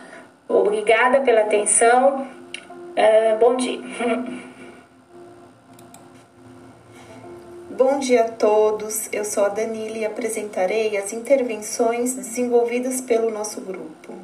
Obrigada 0.48 1.22
pela 1.22 1.42
atenção. 1.42 2.28
Uh, 2.96 3.40
bom 3.40 3.56
dia. 3.56 3.80
Bom 7.76 7.98
dia 7.98 8.26
a 8.26 8.30
todos. 8.30 9.10
Eu 9.12 9.26
sou 9.26 9.46
a 9.46 9.50
Danila 9.50 9.98
e 9.98 10.06
apresentarei 10.06 10.96
as 10.96 11.12
intervenções 11.12 12.14
desenvolvidas 12.14 13.02
pelo 13.02 13.32
nosso 13.32 13.62
grupo. 13.62 14.23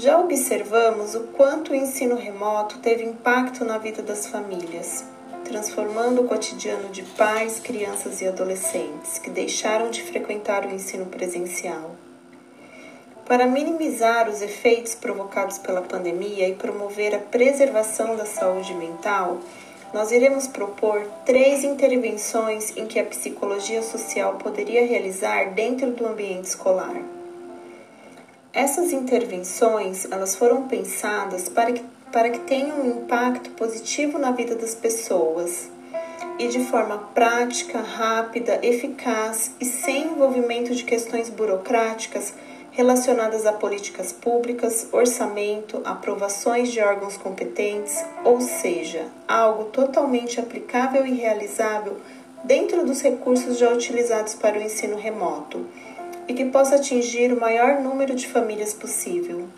Já 0.00 0.18
observamos 0.18 1.14
o 1.14 1.20
quanto 1.36 1.72
o 1.72 1.76
ensino 1.76 2.16
remoto 2.16 2.78
teve 2.78 3.04
impacto 3.04 3.66
na 3.66 3.76
vida 3.76 4.00
das 4.00 4.26
famílias 4.26 5.04
transformando 5.44 6.22
o 6.22 6.28
cotidiano 6.28 6.88
de 6.90 7.02
pais, 7.02 7.58
crianças 7.58 8.20
e 8.20 8.26
adolescentes 8.26 9.18
que 9.18 9.28
deixaram 9.28 9.90
de 9.90 10.00
frequentar 10.00 10.64
o 10.64 10.70
ensino 10.72 11.06
presencial. 11.06 11.96
Para 13.26 13.46
minimizar 13.46 14.28
os 14.28 14.42
efeitos 14.42 14.94
provocados 14.94 15.58
pela 15.58 15.82
pandemia 15.82 16.48
e 16.48 16.54
promover 16.54 17.16
a 17.16 17.18
preservação 17.18 18.14
da 18.16 18.24
saúde 18.24 18.72
mental, 18.74 19.40
nós 19.92 20.12
iremos 20.12 20.46
propor 20.46 21.04
três 21.26 21.64
intervenções 21.64 22.76
em 22.76 22.86
que 22.86 23.00
a 23.00 23.04
psicologia 23.04 23.82
social 23.82 24.34
poderia 24.34 24.86
realizar 24.86 25.50
dentro 25.50 25.90
do 25.90 26.06
ambiente 26.06 26.44
escolar. 26.44 27.19
Essas 28.52 28.92
intervenções, 28.92 30.06
elas 30.10 30.34
foram 30.34 30.66
pensadas 30.66 31.48
para 31.48 31.72
que 31.72 31.84
para 32.12 32.28
que 32.30 32.40
tenha 32.40 32.74
um 32.74 33.02
impacto 33.02 33.50
positivo 33.50 34.18
na 34.18 34.32
vida 34.32 34.54
das 34.54 34.74
pessoas. 34.74 35.70
E 36.38 36.48
de 36.48 36.64
forma 36.64 36.98
prática, 37.14 37.78
rápida, 37.78 38.58
eficaz 38.62 39.54
e 39.60 39.64
sem 39.64 40.04
envolvimento 40.04 40.74
de 40.74 40.84
questões 40.84 41.28
burocráticas 41.28 42.34
relacionadas 42.72 43.46
a 43.46 43.52
políticas 43.52 44.12
públicas, 44.12 44.88
orçamento, 44.92 45.82
aprovações 45.84 46.72
de 46.72 46.80
órgãos 46.80 47.16
competentes, 47.16 48.02
ou 48.24 48.40
seja, 48.40 49.06
algo 49.28 49.64
totalmente 49.64 50.40
aplicável 50.40 51.06
e 51.06 51.14
realizável 51.14 51.96
dentro 52.44 52.86
dos 52.86 53.02
recursos 53.02 53.58
já 53.58 53.70
utilizados 53.70 54.34
para 54.34 54.58
o 54.58 54.62
ensino 54.62 54.96
remoto 54.96 55.66
e 56.30 56.32
que 56.32 56.44
possa 56.44 56.76
atingir 56.76 57.32
o 57.32 57.40
maior 57.40 57.80
número 57.80 58.14
de 58.14 58.28
famílias 58.28 58.72
possível. 58.72 59.48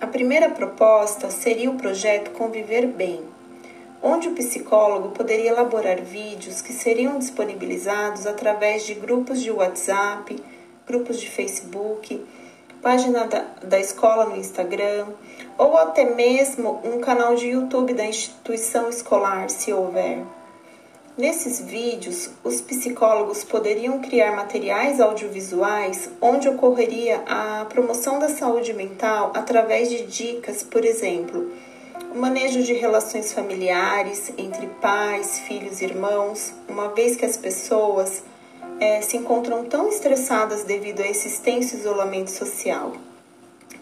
A 0.00 0.06
primeira 0.08 0.50
proposta 0.50 1.30
seria 1.30 1.70
o 1.70 1.76
projeto 1.76 2.32
Conviver 2.32 2.88
Bem, 2.88 3.22
onde 4.02 4.26
o 4.26 4.34
psicólogo 4.34 5.10
poderia 5.10 5.50
elaborar 5.50 6.02
vídeos 6.02 6.60
que 6.60 6.72
seriam 6.72 7.20
disponibilizados 7.20 8.26
através 8.26 8.84
de 8.84 8.94
grupos 8.94 9.40
de 9.40 9.52
WhatsApp, 9.52 10.42
grupos 10.84 11.20
de 11.20 11.30
Facebook, 11.30 12.20
página 12.82 13.24
da, 13.24 13.44
da 13.62 13.78
escola 13.78 14.26
no 14.26 14.36
Instagram 14.36 15.06
ou 15.56 15.76
até 15.76 16.04
mesmo 16.16 16.80
um 16.82 16.98
canal 16.98 17.36
de 17.36 17.46
YouTube 17.46 17.94
da 17.94 18.06
instituição 18.06 18.88
escolar, 18.88 19.48
se 19.50 19.72
houver. 19.72 20.18
Nesses 21.16 21.60
vídeos, 21.60 22.30
os 22.42 22.62
psicólogos 22.62 23.44
poderiam 23.44 24.00
criar 24.00 24.34
materiais 24.34 24.98
audiovisuais 24.98 26.08
onde 26.22 26.48
ocorreria 26.48 27.22
a 27.26 27.66
promoção 27.66 28.18
da 28.18 28.30
saúde 28.30 28.72
mental 28.72 29.30
através 29.34 29.90
de 29.90 30.06
dicas, 30.06 30.62
por 30.62 30.82
exemplo, 30.86 31.52
o 32.14 32.18
manejo 32.18 32.62
de 32.62 32.72
relações 32.72 33.30
familiares 33.30 34.32
entre 34.38 34.66
pais, 34.80 35.40
filhos 35.40 35.82
e 35.82 35.84
irmãos, 35.84 36.54
uma 36.66 36.88
vez 36.88 37.14
que 37.14 37.26
as 37.26 37.36
pessoas 37.36 38.24
é, 38.80 39.02
se 39.02 39.18
encontram 39.18 39.66
tão 39.66 39.90
estressadas 39.90 40.64
devido 40.64 41.00
a 41.00 41.06
esse 41.06 41.28
extenso 41.28 41.76
isolamento 41.76 42.30
social, 42.30 42.92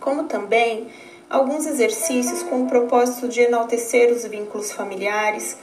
como 0.01 0.25
também 0.25 0.89
alguns 1.29 1.65
exercícios 1.65 2.43
com 2.43 2.65
o 2.65 2.67
propósito 2.67 3.29
de 3.29 3.43
enaltecer 3.43 4.13
os 4.13 4.25
vínculos 4.27 4.73
familiares 4.73 5.57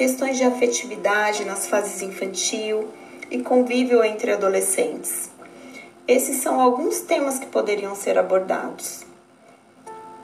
questões 0.00 0.38
de 0.38 0.44
afetividade 0.44 1.44
nas 1.44 1.66
fases 1.66 2.00
infantil 2.00 2.88
e 3.30 3.42
convívio 3.42 4.02
entre 4.02 4.32
adolescentes. 4.32 5.28
Esses 6.08 6.38
são 6.38 6.58
alguns 6.58 7.00
temas 7.00 7.38
que 7.38 7.44
poderiam 7.44 7.94
ser 7.94 8.16
abordados. 8.16 9.04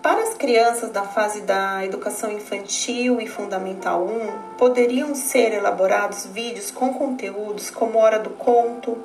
Para 0.02 0.22
as 0.22 0.32
crianças 0.32 0.88
da 0.88 1.02
fase 1.02 1.42
da 1.42 1.84
educação 1.84 2.32
infantil 2.32 3.20
e 3.20 3.26
fundamental 3.26 4.02
1, 4.02 4.56
poderiam 4.56 5.14
ser 5.14 5.52
elaborados 5.52 6.24
vídeos 6.24 6.70
com 6.70 6.94
conteúdos 6.94 7.68
como 7.68 7.98
hora 7.98 8.18
do 8.18 8.30
conto, 8.30 8.96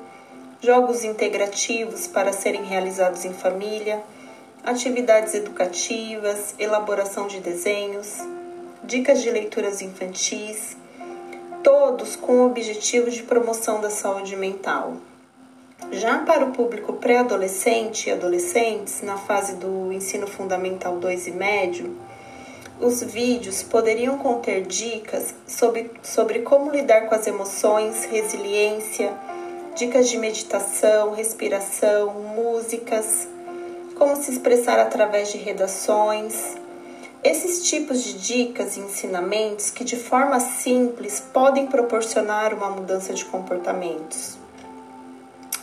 jogos 0.61 1.03
integrativos 1.03 2.07
para 2.07 2.31
serem 2.31 2.63
realizados 2.63 3.25
em 3.25 3.33
família, 3.33 4.01
atividades 4.63 5.33
educativas, 5.33 6.55
elaboração 6.57 7.27
de 7.27 7.41
desenhos, 7.41 8.19
dicas 8.83 9.21
de 9.21 9.29
leituras 9.29 9.81
infantis, 9.81 10.75
todos 11.63 12.15
com 12.15 12.33
o 12.33 12.45
objetivo 12.47 13.09
de 13.09 13.23
promoção 13.23 13.79
da 13.79 13.89
saúde 13.89 14.35
mental. 14.35 14.97
Já 15.91 16.19
para 16.19 16.45
o 16.45 16.51
público 16.51 16.93
pré-adolescente 16.93 18.07
e 18.07 18.11
adolescentes, 18.11 19.01
na 19.01 19.17
fase 19.17 19.55
do 19.55 19.91
ensino 19.91 20.25
fundamental 20.25 20.97
2 20.97 21.27
e 21.27 21.31
médio, 21.31 21.95
os 22.79 23.03
vídeos 23.03 23.61
poderiam 23.61 24.17
conter 24.17 24.65
dicas 24.65 25.35
sobre, 25.45 25.91
sobre 26.01 26.39
como 26.39 26.71
lidar 26.71 27.07
com 27.07 27.13
as 27.13 27.27
emoções, 27.27 28.05
resiliência, 28.05 29.13
dicas 29.75 30.09
de 30.09 30.17
meditação, 30.17 31.13
respiração, 31.13 32.13
músicas, 32.35 33.27
como 33.95 34.15
se 34.15 34.31
expressar 34.31 34.79
através 34.79 35.31
de 35.31 35.37
redações, 35.37 36.57
esses 37.23 37.69
tipos 37.69 38.03
de 38.03 38.13
dicas 38.13 38.77
e 38.77 38.79
ensinamentos 38.79 39.69
que 39.69 39.83
de 39.83 39.95
forma 39.95 40.39
simples 40.39 41.19
podem 41.31 41.67
proporcionar 41.67 42.53
uma 42.53 42.69
mudança 42.69 43.13
de 43.13 43.23
comportamentos. 43.25 44.37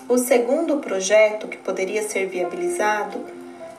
O 0.08 0.16
segundo 0.16 0.78
projeto 0.78 1.48
que 1.48 1.56
poderia 1.56 2.08
ser 2.08 2.26
viabilizado 2.26 3.20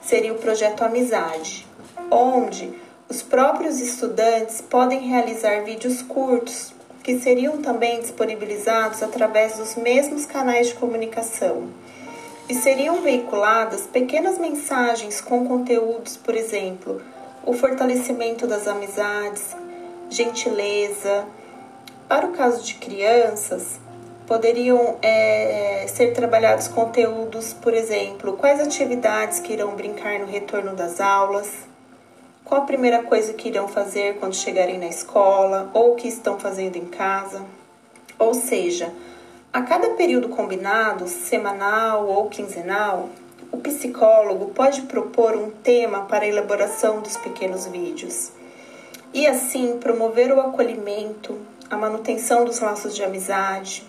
seria 0.01 0.34
o 0.34 0.38
projeto 0.38 0.84
Amizade, 0.84 1.65
onde 2.11 2.73
os 3.07 3.22
próprios 3.22 3.80
estudantes 3.80 4.61
podem 4.61 5.07
realizar 5.07 5.64
vídeos 5.64 6.01
curtos 6.01 6.73
que 7.01 7.18
seriam 7.19 7.61
também 7.61 8.01
disponibilizados 8.01 9.01
através 9.01 9.57
dos 9.57 9.76
mesmos 9.76 10.26
canais 10.26 10.68
de 10.68 10.73
comunicação 10.76 11.69
e 12.49 12.53
seriam 12.53 13.01
veiculadas 13.01 13.88
pequenas 13.88 14.38
mensagens 14.38 15.22
com 15.22 15.47
conteúdos, 15.47 16.18
por 16.18 16.35
exemplo, 16.35 17.01
o 17.49 17.53
fortalecimento 17.53 18.45
das 18.45 18.67
amizades, 18.67 19.55
gentileza. 20.07 21.26
Para 22.07 22.27
o 22.27 22.31
caso 22.31 22.63
de 22.63 22.76
crianças, 22.76 23.80
poderiam 24.27 24.99
é, 25.01 25.88
ser 25.88 26.13
trabalhados 26.13 26.67
conteúdos, 26.67 27.51
por 27.53 27.73
exemplo, 27.73 28.34
quais 28.34 28.61
atividades 28.61 29.39
que 29.39 29.51
irão 29.51 29.76
brincar 29.76 30.19
no 30.19 30.27
retorno 30.27 30.76
das 30.76 31.01
aulas, 31.01 31.51
qual 32.45 32.61
a 32.61 32.65
primeira 32.65 33.01
coisa 33.01 33.34
que 33.34 33.49
irão 33.49 33.67
fazer 33.67 34.17
quando 34.19 34.35
chegarem 34.35 34.77
na 34.77 34.88
escola 34.88 35.71
ou 35.73 35.93
o 35.93 35.95
que 35.95 36.07
estão 36.07 36.39
fazendo 36.39 36.76
em 36.76 36.85
casa. 36.85 37.41
Ou 38.19 38.35
seja, 38.35 38.93
a 39.51 39.63
cada 39.63 39.89
período 39.95 40.30
combinado, 40.30 41.07
semanal 41.07 42.07
ou 42.07 42.30
quinzenal, 42.30 43.09
o 43.51 43.57
psicólogo 43.57 44.53
pode 44.53 44.84
propor 44.84 45.35
um 45.35 45.49
tema 45.49 46.05
para 46.05 46.23
a 46.23 46.27
elaboração 46.27 47.01
dos 47.01 47.17
pequenos 47.17 47.65
vídeos 47.65 48.31
e 49.13 49.26
assim 49.26 49.77
promover 49.80 50.31
o 50.31 50.39
acolhimento, 50.39 51.38
a 51.69 51.76
manutenção 51.76 52.45
dos 52.45 52.59
laços 52.59 52.95
de 52.95 53.03
amizade, 53.03 53.84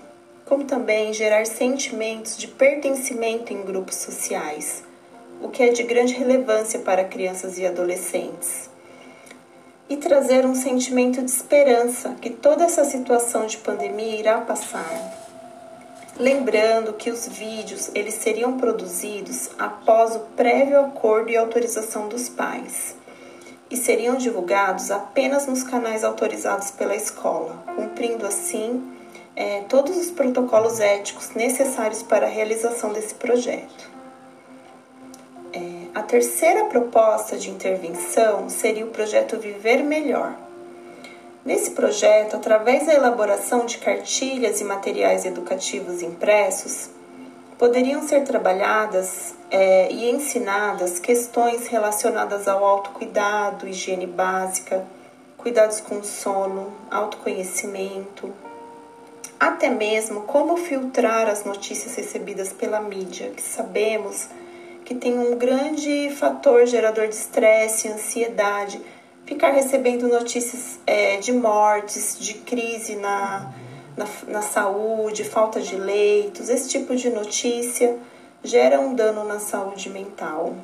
como 0.46 0.64
também 0.64 1.12
gerar 1.12 1.46
sentimentos 1.46 2.36
de 2.36 2.48
pertencimento 2.48 3.52
em 3.52 3.62
grupos 3.62 3.96
sociais, 3.96 4.82
o 5.42 5.48
que 5.48 5.62
é 5.62 5.68
de 5.68 5.82
grande 5.82 6.14
relevância 6.14 6.80
para 6.80 7.04
crianças 7.04 7.58
e 7.58 7.66
adolescentes. 7.66 8.70
E 9.88 9.96
trazer 9.96 10.46
um 10.46 10.54
sentimento 10.54 11.20
de 11.22 11.30
esperança 11.30 12.16
que 12.20 12.30
toda 12.30 12.64
essa 12.64 12.84
situação 12.84 13.46
de 13.46 13.58
pandemia 13.58 14.16
irá 14.16 14.40
passar 14.40 15.19
lembrando 16.20 16.92
que 16.92 17.10
os 17.10 17.26
vídeos 17.26 17.90
eles 17.94 18.12
seriam 18.12 18.58
produzidos 18.58 19.48
após 19.58 20.14
o 20.14 20.20
prévio 20.36 20.78
acordo 20.78 21.30
e 21.30 21.36
autorização 21.36 22.08
dos 22.08 22.28
pais 22.28 22.94
e 23.70 23.76
seriam 23.76 24.16
divulgados 24.16 24.90
apenas 24.90 25.46
nos 25.46 25.62
canais 25.62 26.04
autorizados 26.04 26.70
pela 26.72 26.94
escola, 26.94 27.64
cumprindo 27.74 28.26
assim 28.26 28.86
é, 29.34 29.62
todos 29.62 29.96
os 29.96 30.10
protocolos 30.10 30.78
éticos 30.78 31.30
necessários 31.30 32.02
para 32.02 32.26
a 32.26 32.30
realização 32.30 32.92
desse 32.92 33.14
projeto. 33.14 33.88
É, 35.54 35.60
a 35.94 36.02
terceira 36.02 36.66
proposta 36.66 37.38
de 37.38 37.48
intervenção 37.48 38.50
seria 38.50 38.84
o 38.84 38.90
projeto 38.90 39.38
Viver 39.38 39.82
Melhor 39.82 40.49
Nesse 41.44 41.70
projeto, 41.70 42.36
através 42.36 42.86
da 42.86 42.94
elaboração 42.94 43.64
de 43.64 43.78
cartilhas 43.78 44.60
e 44.60 44.64
materiais 44.64 45.24
educativos 45.24 46.02
impressos, 46.02 46.90
poderiam 47.58 48.06
ser 48.06 48.24
trabalhadas 48.24 49.34
é, 49.50 49.90
e 49.90 50.10
ensinadas 50.10 50.98
questões 50.98 51.66
relacionadas 51.66 52.46
ao 52.46 52.64
autocuidado, 52.64 53.66
higiene 53.66 54.06
básica, 54.06 54.86
cuidados 55.38 55.80
com 55.80 56.02
sono, 56.02 56.72
autoconhecimento, 56.90 58.30
até 59.38 59.70
mesmo 59.70 60.22
como 60.22 60.58
filtrar 60.58 61.26
as 61.26 61.44
notícias 61.44 61.94
recebidas 61.94 62.52
pela 62.52 62.80
mídia, 62.80 63.30
que 63.30 63.42
sabemos 63.42 64.28
que 64.84 64.94
tem 64.94 65.18
um 65.18 65.36
grande 65.36 66.10
fator 66.10 66.66
gerador 66.66 67.08
de 67.08 67.14
estresse 67.14 67.88
ansiedade 67.88 68.80
ficar 69.30 69.52
recebendo 69.52 70.08
notícias 70.08 70.80
é, 70.84 71.18
de 71.18 71.32
mortes, 71.32 72.16
de 72.18 72.34
crise 72.34 72.96
na, 72.96 73.54
na, 73.96 74.08
na 74.26 74.42
saúde, 74.42 75.22
falta 75.22 75.60
de 75.60 75.76
leitos, 75.76 76.48
esse 76.48 76.68
tipo 76.68 76.96
de 76.96 77.08
notícia 77.10 77.96
gera 78.42 78.80
um 78.80 78.92
dano 78.92 79.22
na 79.24 79.38
saúde 79.38 79.88
mental. 79.88 80.56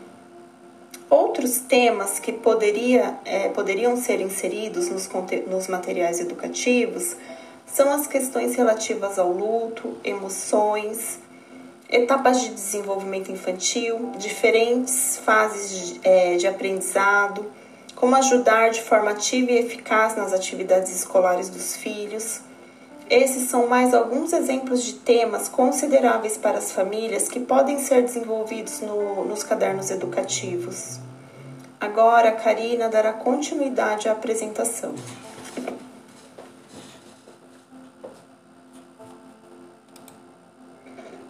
Outros 1.09 1.59
temas 1.59 2.19
que 2.19 2.33
poderia, 2.33 3.17
é, 3.25 3.51
poderiam 3.51 3.97
ser 3.97 4.21
inseridos 4.21 4.89
nos, 4.89 5.09
nos 5.47 5.69
materiais 5.69 6.19
educativos 6.19 7.15
são 7.69 7.93
as 7.93 8.09
questões 8.09 8.57
relativas 8.57 9.17
ao 9.17 9.31
luto, 9.31 9.97
emoções, 10.03 11.21
etapas 11.89 12.41
de 12.41 12.49
desenvolvimento 12.49 13.31
infantil, 13.31 14.11
diferentes 14.19 15.19
fases 15.19 15.71
de, 15.71 16.01
é, 16.03 16.37
de 16.37 16.49
aprendizado, 16.49 17.47
como 17.97 18.15
ajudar 18.15 18.71
de 18.71 18.83
forma 18.83 19.11
ativa 19.11 19.51
e 19.51 19.59
eficaz 19.59 20.15
nas 20.15 20.33
atividades 20.33 20.95
escolares 20.95 21.49
dos 21.49 21.75
filhos. 21.75 22.43
Esses 23.09 23.49
são 23.49 23.67
mais 23.67 23.95
alguns 23.95 24.33
exemplos 24.35 24.85
de 24.85 24.95
temas 24.95 25.49
consideráveis 25.49 26.37
para 26.37 26.59
as 26.59 26.73
famílias 26.73 27.29
que 27.29 27.41
podem 27.41 27.79
ser 27.79 28.03
desenvolvidos 28.03 28.83
no, 28.83 29.25
nos 29.25 29.43
cadernos 29.43 29.91
educativos. 29.91 31.01
Agora, 31.81 32.29
a 32.29 32.33
Karina 32.33 32.89
dará 32.89 33.15
continuidade 33.15 34.09
à 34.09 34.13
apresentação. 34.13 34.95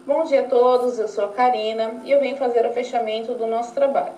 Bom 0.05 0.25
dia 0.25 0.43
a 0.43 0.49
todos, 0.49 0.99
eu 0.99 1.09
sou 1.09 1.27
a 1.27 1.33
Karina 1.33 2.01
e 2.05 2.11
eu 2.11 2.21
venho 2.21 2.37
fazer 2.37 2.67
o 2.67 2.73
fechamento 2.73 3.35
do 3.35 3.47
nosso 3.47 3.73
trabalho. 3.73 4.15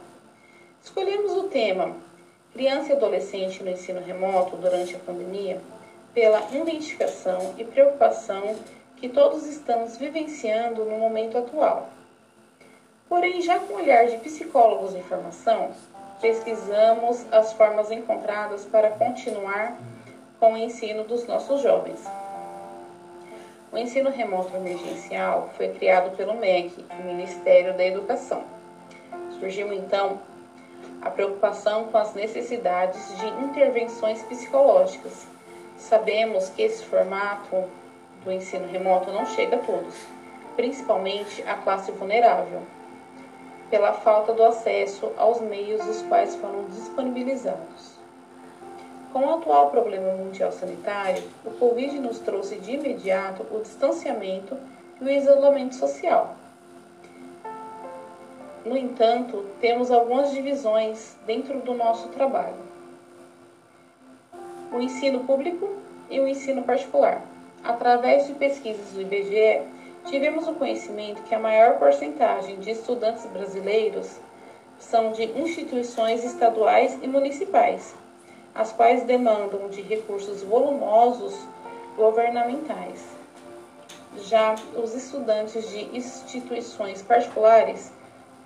Escolhemos 0.82 1.32
o 1.32 1.44
tema 1.44 2.07
Criança 2.52 2.90
e 2.90 2.96
Adolescente 2.96 3.62
no 3.62 3.70
Ensino 3.70 4.00
Remoto 4.00 4.56
durante 4.56 4.96
a 4.96 4.98
pandemia 4.98 5.60
pela 6.14 6.40
identificação 6.52 7.54
e 7.56 7.64
preocupação 7.64 8.56
que 8.96 9.08
todos 9.08 9.46
estamos 9.46 9.96
vivenciando 9.96 10.84
no 10.84 10.98
momento 10.98 11.38
atual. 11.38 11.88
Porém, 13.08 13.40
já 13.40 13.58
com 13.58 13.74
o 13.74 13.76
olhar 13.76 14.06
de 14.06 14.16
psicólogos 14.18 14.94
em 14.94 15.02
formação, 15.02 15.70
pesquisamos 16.20 17.24
as 17.30 17.52
formas 17.52 17.90
encontradas 17.90 18.64
para 18.64 18.90
continuar 18.90 19.78
com 20.40 20.54
o 20.54 20.56
ensino 20.56 21.04
dos 21.04 21.26
nossos 21.26 21.62
jovens. 21.62 22.04
O 23.70 23.76
ensino 23.76 24.10
remoto 24.10 24.56
emergencial 24.56 25.50
foi 25.56 25.68
criado 25.68 26.16
pelo 26.16 26.34
MEC, 26.34 26.84
o 26.98 27.02
Ministério 27.04 27.76
da 27.76 27.84
Educação. 27.84 28.42
Surgiu 29.38 29.72
então 29.72 30.20
a 31.02 31.10
preocupação 31.10 31.84
com 31.84 31.98
as 31.98 32.14
necessidades 32.14 33.16
de 33.18 33.26
intervenções 33.44 34.22
psicológicas. 34.22 35.26
Sabemos 35.76 36.48
que 36.50 36.62
esse 36.62 36.84
formato 36.84 37.64
do 38.24 38.32
ensino 38.32 38.66
remoto 38.66 39.12
não 39.12 39.26
chega 39.26 39.56
a 39.56 39.60
todos, 39.60 39.94
principalmente 40.56 41.42
a 41.42 41.54
classe 41.54 41.92
vulnerável, 41.92 42.62
pela 43.70 43.92
falta 43.92 44.32
do 44.32 44.42
acesso 44.42 45.12
aos 45.16 45.40
meios 45.40 45.86
os 45.86 46.02
quais 46.02 46.34
foram 46.36 46.64
disponibilizados. 46.64 47.98
Com 49.12 49.20
o 49.20 49.34
atual 49.34 49.70
problema 49.70 50.12
mundial 50.12 50.52
sanitário, 50.52 51.22
o 51.44 51.50
Covid 51.52 51.98
nos 51.98 52.18
trouxe 52.18 52.56
de 52.56 52.72
imediato 52.72 53.46
o 53.50 53.60
distanciamento 53.60 54.56
e 55.00 55.04
o 55.04 55.10
isolamento 55.10 55.74
social. 55.76 56.36
No 58.68 58.76
entanto, 58.76 59.46
temos 59.62 59.90
algumas 59.90 60.30
divisões 60.30 61.16
dentro 61.24 61.58
do 61.60 61.72
nosso 61.72 62.08
trabalho: 62.08 62.58
o 64.70 64.78
ensino 64.78 65.20
público 65.20 65.70
e 66.10 66.20
o 66.20 66.28
ensino 66.28 66.62
particular. 66.62 67.22
Através 67.64 68.26
de 68.26 68.34
pesquisas 68.34 68.92
do 68.92 69.00
IBGE, 69.00 69.62
tivemos 70.04 70.46
o 70.46 70.52
conhecimento 70.52 71.22
que 71.22 71.34
a 71.34 71.38
maior 71.38 71.78
porcentagem 71.78 72.58
de 72.58 72.72
estudantes 72.72 73.24
brasileiros 73.24 74.20
são 74.78 75.12
de 75.12 75.24
instituições 75.24 76.22
estaduais 76.22 76.98
e 77.00 77.08
municipais 77.08 77.96
as 78.54 78.70
quais 78.70 79.02
demandam 79.04 79.70
de 79.70 79.80
recursos 79.80 80.42
volumosos 80.42 81.34
governamentais. 81.96 83.02
Já 84.24 84.56
os 84.76 84.94
estudantes 84.94 85.70
de 85.70 85.96
instituições 85.96 87.00
particulares 87.00 87.96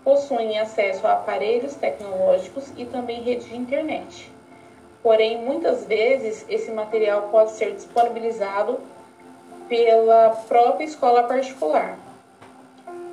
possuem 0.04 0.58
acesso 0.58 1.06
a 1.06 1.12
aparelhos 1.12 1.74
tecnológicos 1.74 2.72
e 2.76 2.84
também 2.84 3.22
rede 3.22 3.46
de 3.46 3.56
internet. 3.56 4.30
Porém, 5.02 5.38
muitas 5.38 5.84
vezes 5.84 6.44
esse 6.48 6.70
material 6.70 7.28
pode 7.30 7.52
ser 7.52 7.72
disponibilizado 7.74 8.78
pela 9.68 10.30
própria 10.48 10.84
escola 10.84 11.24
particular. 11.24 11.98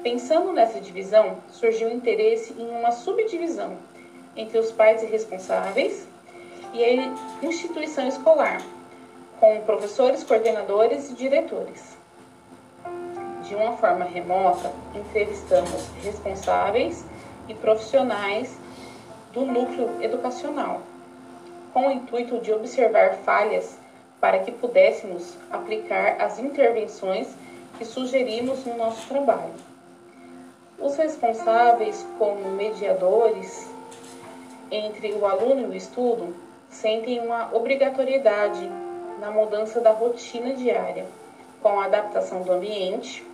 Pensando 0.04 0.54
nessa 0.54 0.80
divisão, 0.80 1.38
surgiu 1.52 1.92
interesse 1.92 2.54
em 2.54 2.70
uma 2.70 2.92
subdivisão 2.92 3.78
entre 4.36 4.58
os 4.58 4.72
pais 4.72 5.02
responsáveis 5.04 6.08
e 6.74 6.84
a 6.84 7.46
instituição 7.46 8.08
escolar, 8.08 8.62
com 9.40 9.62
professores, 9.62 10.24
coordenadores 10.24 11.10
e 11.10 11.16
diretores. 11.16 11.99
De 13.50 13.56
uma 13.56 13.76
forma 13.78 14.06
remota, 14.06 14.72
entrevistamos 14.94 15.88
responsáveis 16.04 17.04
e 17.48 17.56
profissionais 17.56 18.56
do 19.34 19.44
núcleo 19.44 19.90
educacional, 20.04 20.84
com 21.74 21.88
o 21.88 21.92
intuito 21.92 22.40
de 22.42 22.54
observar 22.54 23.16
falhas 23.26 23.76
para 24.22 24.38
que 24.38 24.52
pudéssemos 24.52 25.36
aplicar 25.50 26.22
as 26.22 26.38
intervenções 26.38 27.28
que 27.80 27.86
sugerimos 27.86 28.64
no 28.66 28.78
nosso 28.78 29.08
trabalho. 29.08 29.56
Os 30.78 30.96
responsáveis, 30.96 32.06
como 32.20 32.52
mediadores 32.52 33.68
entre 34.70 35.12
o 35.14 35.26
aluno 35.26 35.62
e 35.62 35.66
o 35.66 35.76
estudo, 35.76 36.36
sentem 36.70 37.20
uma 37.20 37.50
obrigatoriedade 37.52 38.70
na 39.20 39.32
mudança 39.32 39.82
da 39.82 39.90
rotina 39.90 40.54
diária, 40.54 41.08
com 41.64 41.80
a 41.80 41.86
adaptação 41.86 42.44
do 42.44 42.52
ambiente, 42.52 43.28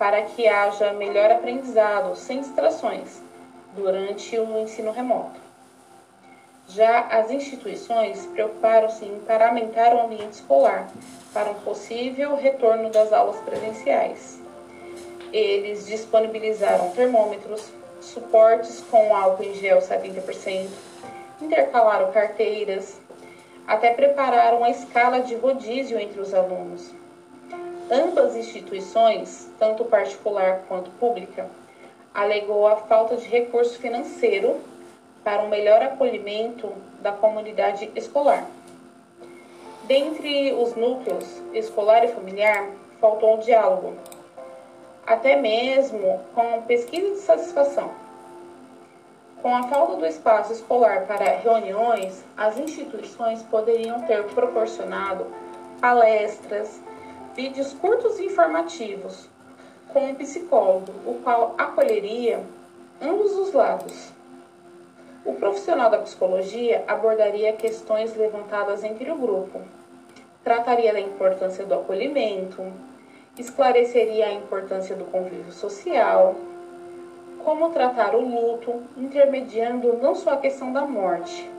para 0.00 0.22
que 0.22 0.48
haja 0.48 0.94
melhor 0.94 1.30
aprendizado 1.30 2.16
sem 2.16 2.40
distrações 2.40 3.20
durante 3.76 4.38
o 4.38 4.58
ensino 4.58 4.92
remoto. 4.92 5.38
Já 6.68 7.00
as 7.00 7.30
instituições 7.30 8.24
preocuparam-se 8.32 9.04
em 9.04 9.20
paramentar 9.20 9.94
o 9.94 10.00
ambiente 10.00 10.32
escolar 10.32 10.88
para 11.34 11.50
um 11.50 11.54
possível 11.56 12.34
retorno 12.34 12.88
das 12.88 13.12
aulas 13.12 13.36
presenciais. 13.42 14.40
Eles 15.34 15.86
disponibilizaram 15.86 16.92
termômetros, 16.92 17.70
suportes 18.00 18.82
com 18.90 19.14
álcool 19.14 19.44
em 19.44 19.54
gel 19.56 19.80
70%, 19.80 20.66
intercalaram 21.42 22.10
carteiras, 22.10 22.98
até 23.66 23.92
prepararam 23.92 24.58
uma 24.58 24.70
escala 24.70 25.20
de 25.20 25.34
rodízio 25.34 26.00
entre 26.00 26.22
os 26.22 26.32
alunos. 26.32 26.99
Ambas 27.90 28.36
instituições, 28.36 29.50
tanto 29.58 29.84
particular 29.84 30.62
quanto 30.68 30.90
pública, 30.92 31.48
alegou 32.14 32.66
a 32.66 32.76
falta 32.76 33.16
de 33.16 33.26
recurso 33.26 33.78
financeiro 33.78 34.60
para 35.24 35.42
um 35.42 35.48
melhor 35.48 35.82
acolhimento 35.82 36.72
da 37.00 37.12
comunidade 37.12 37.90
escolar. 37.96 38.46
Dentre 39.84 40.52
os 40.52 40.74
núcleos 40.76 41.26
escolar 41.52 42.04
e 42.04 42.08
familiar, 42.08 42.68
faltou 43.00 43.36
o 43.36 43.40
diálogo, 43.40 43.94
até 45.04 45.36
mesmo 45.36 46.20
com 46.34 46.62
pesquisa 46.62 47.14
de 47.14 47.20
satisfação 47.20 47.90
com 49.42 49.54
a 49.56 49.62
falta 49.68 49.96
do 49.96 50.06
espaço 50.06 50.52
escolar 50.52 51.06
para 51.06 51.24
reuniões, 51.38 52.22
as 52.36 52.58
instituições 52.58 53.42
poderiam 53.44 54.02
ter 54.02 54.24
proporcionado 54.24 55.26
palestras, 55.80 56.80
vídeos 57.40 57.72
curtos 57.72 58.18
e 58.18 58.26
informativos 58.26 59.26
com 59.94 60.10
um 60.10 60.14
psicólogo, 60.14 60.92
o 61.06 61.20
qual 61.24 61.54
acolheria 61.56 62.44
ambos 63.00 63.32
os 63.32 63.54
lados. 63.54 64.12
O 65.24 65.32
profissional 65.32 65.90
da 65.90 65.96
psicologia 65.96 66.84
abordaria 66.86 67.54
questões 67.54 68.14
levantadas 68.14 68.84
entre 68.84 69.10
o 69.10 69.16
grupo, 69.16 69.62
trataria 70.44 70.92
da 70.92 71.00
importância 71.00 71.64
do 71.64 71.72
acolhimento, 71.72 72.62
esclareceria 73.38 74.26
a 74.26 74.34
importância 74.34 74.94
do 74.94 75.06
convívio 75.06 75.50
social, 75.50 76.36
como 77.42 77.70
tratar 77.70 78.14
o 78.14 78.20
luto, 78.20 78.82
intermediando 78.98 79.94
não 79.94 80.14
só 80.14 80.34
a 80.34 80.36
questão 80.36 80.74
da 80.74 80.82
morte, 80.82 81.50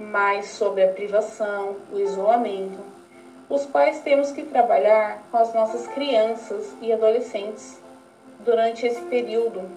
mas 0.00 0.46
sobre 0.46 0.82
a 0.82 0.88
privação, 0.88 1.76
o 1.92 2.00
isolamento. 2.00 2.91
Os 3.52 3.66
pais 3.66 4.00
temos 4.00 4.32
que 4.32 4.44
trabalhar 4.44 5.24
com 5.30 5.36
as 5.36 5.52
nossas 5.52 5.86
crianças 5.88 6.74
e 6.80 6.90
adolescentes 6.90 7.78
durante 8.40 8.86
esse 8.86 9.02
período 9.02 9.68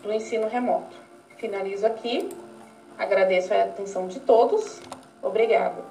do 0.00 0.12
ensino 0.12 0.46
remoto. 0.46 0.94
Finalizo 1.36 1.84
aqui, 1.84 2.28
agradeço 2.96 3.52
a 3.52 3.64
atenção 3.64 4.06
de 4.06 4.20
todos, 4.20 4.80
obrigada. 5.20 5.82